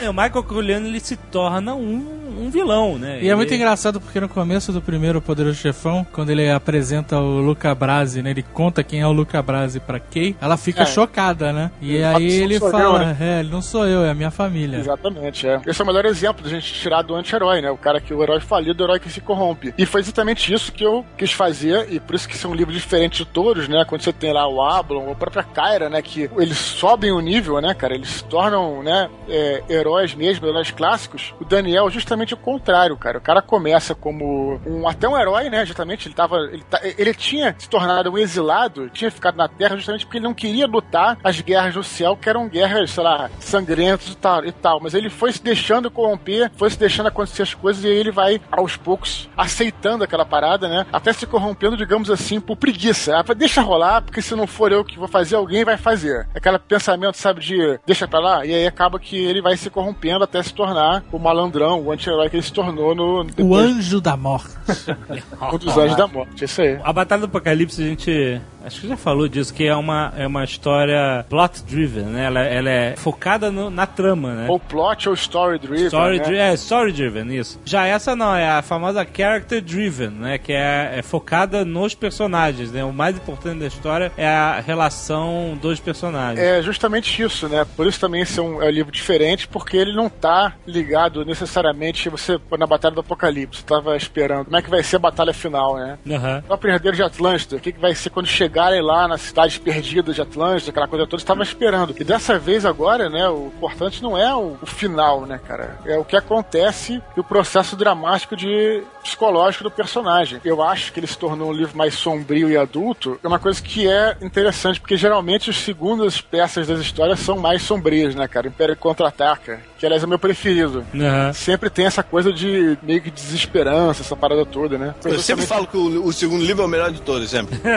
É, 0.00 0.08
o 0.08 0.12
Michael 0.14 0.42
Corleone 0.44 0.88
ele 0.88 1.00
se 1.00 1.16
torna 1.16 1.74
um, 1.74 2.44
um 2.46 2.50
vilão, 2.50 2.96
né? 2.98 3.18
E 3.22 3.28
é 3.28 3.34
muito 3.34 3.50
Ele- 3.50 3.56
engraçado 3.56 4.00
porque 4.00 4.18
no 4.18 4.28
começo 4.28 4.72
do 4.72 4.80
primeiro 4.80 5.20
Poderoso 5.20 5.58
Chefão, 5.58 6.06
quando 6.12 6.30
ele 6.30 6.48
apresenta 6.50 7.18
o 7.18 7.40
Luca 7.40 7.74
Brasi, 7.74 8.22
né? 8.22 8.30
Ele 8.30 8.42
conta 8.42 8.82
quem 8.82 9.00
é 9.00 9.06
o 9.06 9.12
Luca 9.12 9.42
Brasi 9.42 9.78
pra 9.78 10.00
Kay, 10.00 10.34
ela 10.40 10.56
fica 10.56 10.82
É. 10.82 10.86
chocada, 10.86 11.52
né? 11.52 11.70
E 11.82 11.94
Ele 11.96 12.04
aí 12.04 12.12
fala, 12.12 12.20
"Não 12.20 12.44
ele 12.44 12.58
sou 12.58 12.68
eu, 12.68 12.72
fala, 12.72 12.98
né?" 13.12 13.16
é, 13.20 13.40
ele 13.40 13.50
não 13.50 13.60
sou 13.62 13.86
eu, 13.86 14.04
é 14.04 14.10
a 14.10 14.14
minha 14.14 14.30
família. 14.30 14.78
Exatamente, 14.78 15.46
é. 15.46 15.60
Esse 15.66 15.80
é 15.80 15.84
o 15.84 15.86
melhor 15.86 16.06
exemplo 16.06 16.42
da 16.42 16.48
gente 16.48 16.72
tirar 16.72 17.02
do 17.02 17.14
anti-herói, 17.14 17.60
né? 17.60 17.70
O 17.70 17.76
cara 17.76 18.00
que 18.00 18.14
o 18.14 18.22
herói 18.22 18.40
falido, 18.40 18.82
o 18.82 18.86
herói 18.86 19.00
que 19.00 19.10
se 19.10 19.20
corrompe. 19.20 19.74
E 19.76 19.84
foi 19.84 20.00
exatamente 20.00 20.52
isso 20.52 20.72
que 20.72 20.84
eu 20.84 21.04
quis 21.18 21.32
fazer, 21.32 21.88
e 21.92 22.00
por 22.00 22.14
isso 22.14 22.28
que 22.28 22.38
são 22.38 22.54
livros 22.54 22.76
diferentes 22.76 23.18
de 23.18 23.24
todos, 23.26 23.68
né? 23.68 23.84
Quando 23.86 24.02
você 24.02 24.12
tem 24.12 24.32
lá 24.32 24.48
o 24.48 24.62
Ablon, 24.62 25.12
a 25.12 25.14
própria 25.14 25.42
Kyra, 25.44 25.90
né? 25.90 26.00
Que 26.00 26.30
eles 26.38 26.56
sobem 26.56 27.12
o 27.12 27.20
nível, 27.20 27.59
né, 27.60 27.74
cara? 27.74 27.94
Eles 27.94 28.22
tornam, 28.22 28.82
né, 28.82 29.08
é, 29.28 29.62
heróis 29.68 30.14
mesmo, 30.14 30.46
heróis 30.46 30.70
clássicos. 30.70 31.34
O 31.40 31.44
Daniel 31.44 31.90
justamente 31.90 32.34
o 32.34 32.36
contrário, 32.36 32.96
cara. 32.96 33.18
O 33.18 33.20
cara 33.20 33.42
começa 33.42 33.94
como 33.94 34.60
um 34.66 34.88
até 34.88 35.08
um 35.08 35.18
herói, 35.18 35.48
né? 35.50 35.64
Justamente, 35.64 36.08
ele 36.08 36.14
tava. 36.14 36.36
Ele, 36.52 36.64
ele 36.96 37.14
tinha 37.14 37.54
se 37.58 37.68
tornado 37.68 38.10
um 38.10 38.18
exilado, 38.18 38.88
tinha 38.90 39.10
ficado 39.10 39.36
na 39.36 39.48
Terra 39.48 39.76
justamente 39.76 40.06
porque 40.06 40.18
ele 40.18 40.24
não 40.24 40.34
queria 40.34 40.66
lutar 40.66 41.18
as 41.22 41.40
guerras 41.40 41.74
do 41.74 41.82
céu, 41.82 42.16
que 42.16 42.28
eram 42.28 42.48
guerras, 42.48 42.90
sei 42.90 43.02
lá, 43.02 43.30
sangrentas 43.38 44.08
e 44.08 44.16
tal, 44.16 44.44
e 44.44 44.52
tal. 44.52 44.80
Mas 44.80 44.94
ele 44.94 45.10
foi 45.10 45.32
se 45.32 45.42
deixando 45.42 45.90
corromper, 45.90 46.50
foi 46.56 46.70
se 46.70 46.78
deixando 46.78 47.06
acontecer 47.06 47.42
as 47.42 47.54
coisas, 47.54 47.84
e 47.84 47.88
aí 47.88 47.96
ele 47.96 48.10
vai, 48.10 48.40
aos 48.50 48.76
poucos, 48.76 49.28
aceitando 49.36 50.04
aquela 50.04 50.24
parada, 50.24 50.68
né? 50.68 50.86
Até 50.92 51.12
se 51.12 51.26
corrompendo, 51.26 51.76
digamos 51.76 52.10
assim, 52.10 52.40
por 52.40 52.56
preguiça. 52.56 53.18
Ah, 53.18 53.34
Deixa 53.34 53.62
rolar, 53.62 54.02
porque 54.02 54.20
se 54.20 54.34
não 54.34 54.46
for 54.46 54.72
eu 54.72 54.84
que 54.84 54.98
vou 54.98 55.08
fazer, 55.08 55.36
alguém 55.36 55.64
vai 55.64 55.76
fazer. 55.76 56.28
Aquele 56.34 56.58
pensamento, 56.58 57.16
sabe, 57.16 57.40
de 57.40 57.49
deixa 57.86 58.06
pra 58.08 58.18
lá, 58.20 58.44
e 58.46 58.54
aí 58.54 58.66
acaba 58.66 58.98
que 58.98 59.16
ele 59.16 59.40
vai 59.42 59.56
se 59.56 59.70
corrompendo 59.70 60.24
até 60.24 60.42
se 60.42 60.52
tornar 60.54 61.02
o 61.12 61.18
malandrão, 61.18 61.80
o 61.82 61.92
anti-herói 61.92 62.28
que 62.30 62.36
ele 62.36 62.42
se 62.42 62.52
tornou 62.52 62.94
no. 62.94 63.20
O 63.20 63.24
depois- 63.24 63.66
anjo 63.66 64.00
da 64.00 64.16
morte. 64.16 64.50
um 65.52 65.58
dos 65.58 65.76
anjos 65.76 65.96
da 65.96 66.06
morte, 66.06 66.44
isso 66.44 66.60
aí. 66.62 66.78
A 66.82 66.92
Batalha 66.92 67.20
do 67.20 67.26
Apocalipse, 67.26 67.82
a 67.82 67.86
gente. 67.86 68.40
Acho 68.62 68.82
que 68.82 68.88
já 68.88 68.96
falou 68.96 69.26
disso, 69.26 69.54
que 69.54 69.64
é 69.64 69.74
uma, 69.74 70.12
é 70.18 70.26
uma 70.26 70.44
história 70.44 71.24
plot-driven, 71.30 72.02
né? 72.04 72.26
Ela, 72.26 72.40
ela 72.40 72.68
é 72.70 72.94
focada 72.94 73.50
no- 73.50 73.70
na 73.70 73.86
trama, 73.86 74.34
né? 74.34 74.46
Ou 74.50 74.58
plot 74.60 75.08
ou 75.08 75.14
story 75.14 75.58
driven. 75.58 75.86
Story, 75.86 76.18
né? 76.18 76.24
dri- 76.24 76.36
é, 76.38 76.52
story 76.54 76.92
driven, 76.92 77.34
isso. 77.34 77.58
Já 77.64 77.86
essa 77.86 78.14
não, 78.14 78.34
é 78.36 78.50
a 78.50 78.60
famosa 78.60 79.06
character 79.16 79.62
driven, 79.62 80.10
né? 80.10 80.36
Que 80.36 80.52
é, 80.52 80.92
é 80.98 81.02
focada 81.02 81.64
nos 81.64 81.94
personagens, 81.94 82.70
né? 82.70 82.84
O 82.84 82.92
mais 82.92 83.16
importante 83.16 83.60
da 83.60 83.66
história 83.66 84.12
é 84.16 84.28
a 84.28 84.60
relação 84.60 85.58
dos 85.60 85.80
personagens. 85.80 86.38
É 86.38 86.60
justamente 86.62 87.22
isso, 87.22 87.39
né? 87.48 87.66
Por 87.76 87.86
isso 87.86 88.00
também 88.00 88.22
esse 88.22 88.38
é 88.38 88.42
um, 88.42 88.62
é 88.62 88.66
um 88.66 88.70
livro 88.70 88.92
diferente, 88.92 89.48
porque 89.48 89.76
ele 89.76 89.92
não 89.92 90.08
tá 90.08 90.54
ligado 90.66 91.24
necessariamente 91.24 92.08
você 92.08 92.38
na 92.58 92.66
Batalha 92.66 92.94
do 92.94 93.00
Apocalipse. 93.00 93.64
Tava 93.64 93.96
esperando 93.96 94.46
como 94.46 94.56
é 94.56 94.62
que 94.62 94.70
vai 94.70 94.82
ser 94.82 94.96
a 94.96 95.00
batalha 95.00 95.32
final, 95.32 95.76
né? 95.76 95.98
Aham. 96.08 96.44
O 96.48 96.66
Herdeiro 96.66 96.96
de 96.96 97.02
Atlântida, 97.02 97.56
o 97.56 97.60
que, 97.60 97.72
que 97.72 97.80
vai 97.80 97.94
ser 97.94 98.10
quando 98.10 98.26
chegarem 98.26 98.80
lá 98.80 99.08
nas 99.08 99.22
cidades 99.22 99.58
perdidas 99.58 100.14
de 100.14 100.22
Atlântida, 100.22 100.70
aquela 100.70 100.88
coisa 100.88 101.06
toda, 101.06 101.20
estava 101.20 101.42
esperando. 101.42 101.94
E 101.98 102.04
dessa 102.04 102.38
vez 102.38 102.64
agora, 102.64 103.08
né, 103.08 103.28
o 103.28 103.46
importante 103.46 104.02
não 104.02 104.16
é 104.16 104.34
o, 104.34 104.56
o 104.60 104.66
final, 104.66 105.26
né, 105.26 105.40
cara? 105.46 105.78
É 105.84 105.98
o 105.98 106.04
que 106.04 106.16
acontece 106.16 107.02
e 107.16 107.20
o 107.20 107.24
processo 107.24 107.76
dramático 107.76 108.36
de 108.36 108.82
psicológico 109.02 109.64
do 109.64 109.70
personagem. 109.70 110.40
Eu 110.44 110.62
acho 110.62 110.92
que 110.92 111.00
ele 111.00 111.06
se 111.06 111.18
tornou 111.18 111.50
um 111.50 111.52
livro 111.52 111.76
mais 111.76 111.94
sombrio 111.94 112.50
e 112.50 112.56
adulto, 112.56 113.18
é 113.22 113.26
uma 113.26 113.38
coisa 113.38 113.60
que 113.62 113.88
é 113.88 114.16
interessante, 114.20 114.80
porque 114.80 114.96
geralmente 114.96 115.50
as 115.50 115.56
segundas 115.56 116.20
peças 116.20 116.66
das 116.66 116.80
histórias 116.80 117.19
são 117.20 117.36
mais 117.38 117.62
sombrias, 117.62 118.14
né, 118.14 118.26
cara? 118.26 118.48
Império 118.48 118.76
Contra-Ataca, 118.76 119.60
que 119.78 119.86
aliás 119.86 120.02
é 120.02 120.06
o 120.06 120.08
meu 120.08 120.18
preferido. 120.18 120.84
Aham. 120.94 121.32
Sempre 121.32 121.70
tem 121.70 121.86
essa 121.86 122.02
coisa 122.02 122.32
de 122.32 122.76
meio 122.82 123.00
que 123.00 123.10
desesperança, 123.10 124.02
essa 124.02 124.16
parada 124.16 124.44
toda, 124.44 124.76
né? 124.78 124.94
Eu 125.04 125.18
sempre 125.20 125.46
falo 125.46 125.66
que 125.66 125.76
o, 125.76 126.04
o 126.06 126.12
segundo 126.12 126.44
livro 126.44 126.62
é 126.62 126.66
o 126.66 126.68
melhor 126.68 126.90
de 126.90 127.00
todos, 127.02 127.28
sempre. 127.30 127.58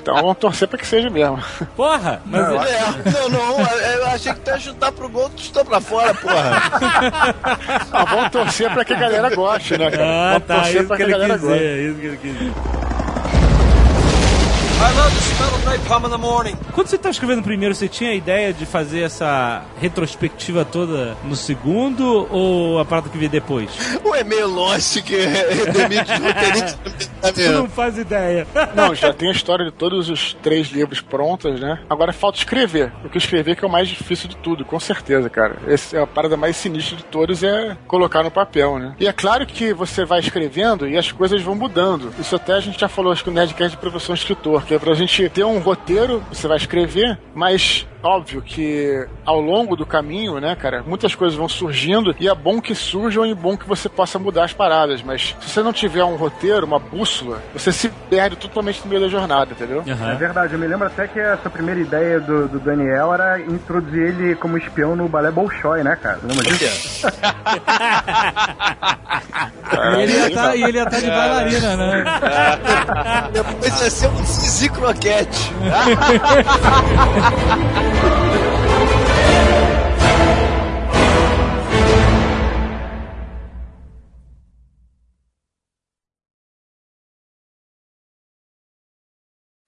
Então 0.00 0.14
vamos 0.14 0.38
torcer 0.38 0.66
pra 0.68 0.78
que 0.78 0.86
seja 0.86 1.10
mesmo. 1.10 1.38
Porra! 1.76 2.22
Mas 2.24 2.40
Não, 2.42 2.62
ele- 2.64 2.70
É, 2.70 3.10
não, 3.12 3.28
não, 3.28 3.60
eu 3.60 4.06
achei 4.06 4.32
que 4.32 4.40
tu 4.40 4.50
ia 4.50 4.58
chutar 4.58 4.92
pro 4.92 5.08
gol, 5.08 5.28
tu 5.30 5.42
chutou 5.42 5.64
pra 5.64 5.80
fora, 5.80 6.14
porra. 6.14 6.60
Ah, 7.92 8.04
vamos 8.04 8.30
torcer 8.30 8.72
pra 8.72 8.84
que 8.84 8.92
a 8.92 8.98
galera 8.98 9.34
goste, 9.34 9.76
né, 9.76 9.90
cara? 9.90 10.04
Ah, 10.04 10.30
vamos 10.32 10.46
tá, 10.46 10.54
torcer 10.56 10.76
isso 10.76 10.84
pra 10.86 10.96
que 10.96 11.04
que 11.04 11.10
a 11.10 11.12
ele 11.12 11.12
galera 11.12 11.34
quis 11.34 11.42
goste. 11.42 11.58
dizer, 11.58 11.90
isso 11.90 12.00
que 12.00 12.06
ele 12.06 12.16
quis 12.18 12.38
dizer. 12.38 12.52
Quando 16.72 16.86
você 16.86 16.98
tá 16.98 17.10
escrevendo 17.10 17.42
primeiro, 17.42 17.74
você 17.74 17.88
tinha 17.88 18.10
a 18.10 18.14
ideia 18.14 18.52
de 18.52 18.64
fazer 18.64 19.00
essa 19.00 19.64
retrospectiva 19.78 20.64
toda 20.64 21.16
no 21.24 21.36
segundo 21.36 22.26
ou 22.30 22.78
a 22.78 22.84
parada 22.84 23.08
que 23.08 23.18
veio 23.18 23.30
depois? 23.30 23.70
O 24.10 24.16
e-mail 24.16 24.48
Lost 24.48 25.02
que 25.02 25.16
demite 25.72 26.12
os 26.12 26.18
roteiristas. 26.18 27.10
Tu 27.34 27.52
não 27.52 27.68
faz 27.68 27.96
ideia. 27.96 28.46
Não, 28.74 28.94
já 28.94 29.12
tem 29.12 29.28
a 29.28 29.32
história 29.32 29.64
de 29.64 29.70
todos 29.70 30.08
os 30.08 30.34
três 30.42 30.68
livros 30.68 31.00
prontas, 31.00 31.60
né? 31.60 31.78
Agora 31.88 32.12
falta 32.12 32.38
escrever. 32.38 32.92
O 33.04 33.08
que 33.08 33.18
escrever 33.18 33.56
que 33.56 33.64
é 33.64 33.68
o 33.68 33.70
mais 33.70 33.88
difícil 33.88 34.28
de 34.28 34.36
tudo, 34.36 34.64
com 34.64 34.80
certeza, 34.80 35.30
cara. 35.30 35.56
Essa 35.66 35.98
é 35.98 36.02
a 36.02 36.06
parada 36.06 36.36
mais 36.36 36.56
sinistra 36.56 36.96
de 36.96 37.04
todos, 37.04 37.42
é 37.42 37.76
colocar 37.86 38.22
no 38.22 38.30
papel, 38.30 38.78
né? 38.78 38.94
E 38.98 39.06
é 39.06 39.12
claro 39.12 39.46
que 39.46 39.72
você 39.72 40.04
vai 40.04 40.20
escrevendo 40.20 40.88
e 40.88 40.96
as 40.96 41.12
coisas 41.12 41.40
vão 41.42 41.54
mudando. 41.54 42.12
Isso 42.18 42.34
até 42.34 42.54
a 42.54 42.60
gente 42.60 42.80
já 42.80 42.88
falou, 42.88 43.12
acho 43.12 43.22
que 43.22 43.30
o 43.30 43.32
Nerdcast 43.32 43.76
de 43.76 43.76
professor 43.76 44.14
escritor, 44.14 44.64
que 44.64 44.74
é 44.74 44.78
pra 44.78 44.94
gente 44.94 45.28
ter 45.28 45.44
um 45.44 45.49
roteiro, 45.58 46.22
você 46.32 46.46
vai 46.46 46.56
escrever, 46.56 47.18
mas 47.34 47.86
óbvio 48.02 48.42
que 48.42 49.06
ao 49.24 49.40
longo 49.40 49.76
do 49.76 49.86
caminho, 49.86 50.40
né, 50.40 50.56
cara, 50.56 50.82
muitas 50.82 51.14
coisas 51.14 51.36
vão 51.36 51.48
surgindo 51.48 52.14
e 52.18 52.28
é 52.28 52.34
bom 52.34 52.60
que 52.60 52.74
surjam 52.74 53.26
e 53.26 53.34
bom 53.34 53.56
que 53.56 53.66
você 53.66 53.88
possa 53.88 54.18
mudar 54.18 54.44
as 54.44 54.52
paradas, 54.52 55.02
mas 55.02 55.36
se 55.40 55.50
você 55.50 55.62
não 55.62 55.72
tiver 55.72 56.04
um 56.04 56.16
roteiro, 56.16 56.66
uma 56.66 56.78
bússola, 56.78 57.40
você 57.52 57.72
se 57.72 57.88
perde 58.08 58.36
totalmente 58.36 58.80
no 58.82 58.90
meio 58.90 59.02
da 59.02 59.08
jornada, 59.08 59.52
entendeu? 59.52 59.82
É 59.86 60.14
verdade, 60.14 60.54
eu 60.54 60.58
me 60.58 60.66
lembro 60.66 60.86
até 60.86 61.06
que 61.06 61.18
essa 61.18 61.50
primeira 61.50 61.80
ideia 61.80 62.20
do, 62.20 62.48
do 62.48 62.58
Daniel 62.58 63.14
era 63.14 63.40
introduzir 63.40 64.08
ele 64.08 64.34
como 64.34 64.58
espião 64.58 64.96
no 64.96 65.08
balé 65.08 65.30
Bolshoi, 65.30 65.82
né, 65.82 65.96
cara? 65.96 66.18
Lembra 66.22 66.44
disso? 66.44 67.06
E 69.72 70.02
ele 70.02 70.12
ia 70.12 70.30
tá, 70.30 70.54
e 70.54 70.62
ele 70.62 70.78
ia 70.78 70.84
tá 70.84 70.98
de 70.98 71.08
bailarina, 71.08 71.76
né? 71.76 72.04
Depois 73.32 73.80
ia 73.80 73.90
ser 73.90 74.08
um 74.08 74.24
Zizi 74.24 74.70
Oh, 77.92 78.50
my 78.54 78.59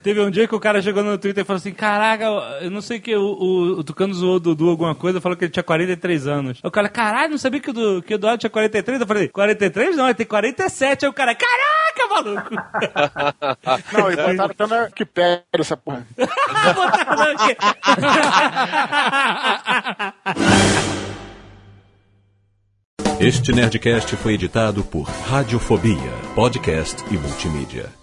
Teve 0.03 0.21
um 0.21 0.31
dia 0.31 0.49
que 0.49 0.55
o 0.55 0.61
cara 0.61 0.83
chegou 0.83 1.05
no 1.05 1.17
Twitter 1.17 1.43
e 1.43 1.47
falou 1.47 1.59
assim: 1.59 1.73
Caraca, 1.73 2.25
eu 2.61 2.71
não 2.71 2.81
sei 2.81 2.99
que 2.99 3.15
o, 3.15 3.23
o, 3.23 3.63
o 3.79 3.85
Tucano 3.85 4.13
zoou 4.13 4.37
o 4.37 4.41
Dudu 4.41 4.69
alguma 4.69 4.95
coisa, 4.95 5.21
falou 5.21 5.37
que 5.39 5.45
ele 5.45 5.53
tinha 5.53 5.63
43 5.63 6.27
anos. 6.27 6.59
Aí 6.63 6.69
o 6.69 6.71
cara, 6.71 6.89
caralho, 6.89 7.31
não 7.31 7.39
sabia 7.39 7.61
que 7.61 7.71
o, 7.71 8.03
que 8.03 8.13
o 8.13 8.17
Eduardo 8.17 8.39
tinha 8.39 8.51
43? 8.51 9.01
Eu 9.01 9.07
falei, 9.07 9.29
43 9.29 9.97
não, 9.97 10.07
ele 10.07 10.15
tem 10.15 10.27
47. 10.27 11.05
Aí 11.05 11.11
o 11.11 11.13
cara, 11.13 11.35
caraca, 11.35 12.09
maluco! 12.11 12.51
Não, 13.93 14.11
e 14.11 14.17
botaram 14.17 14.45
até 14.47 14.67
na 14.67 14.83
Wikipédia 14.85 15.45
essa 15.55 15.77
porra. 15.77 16.07
botaram 16.17 17.17
na 17.17 17.35
Este 23.21 23.53
Nerdcast 23.53 24.17
foi 24.17 24.35
editado 24.35 24.83
por 24.83 25.03
Radiofobia, 25.03 26.13
podcast 26.35 27.05
e 27.11 27.17
multimídia. 27.17 28.02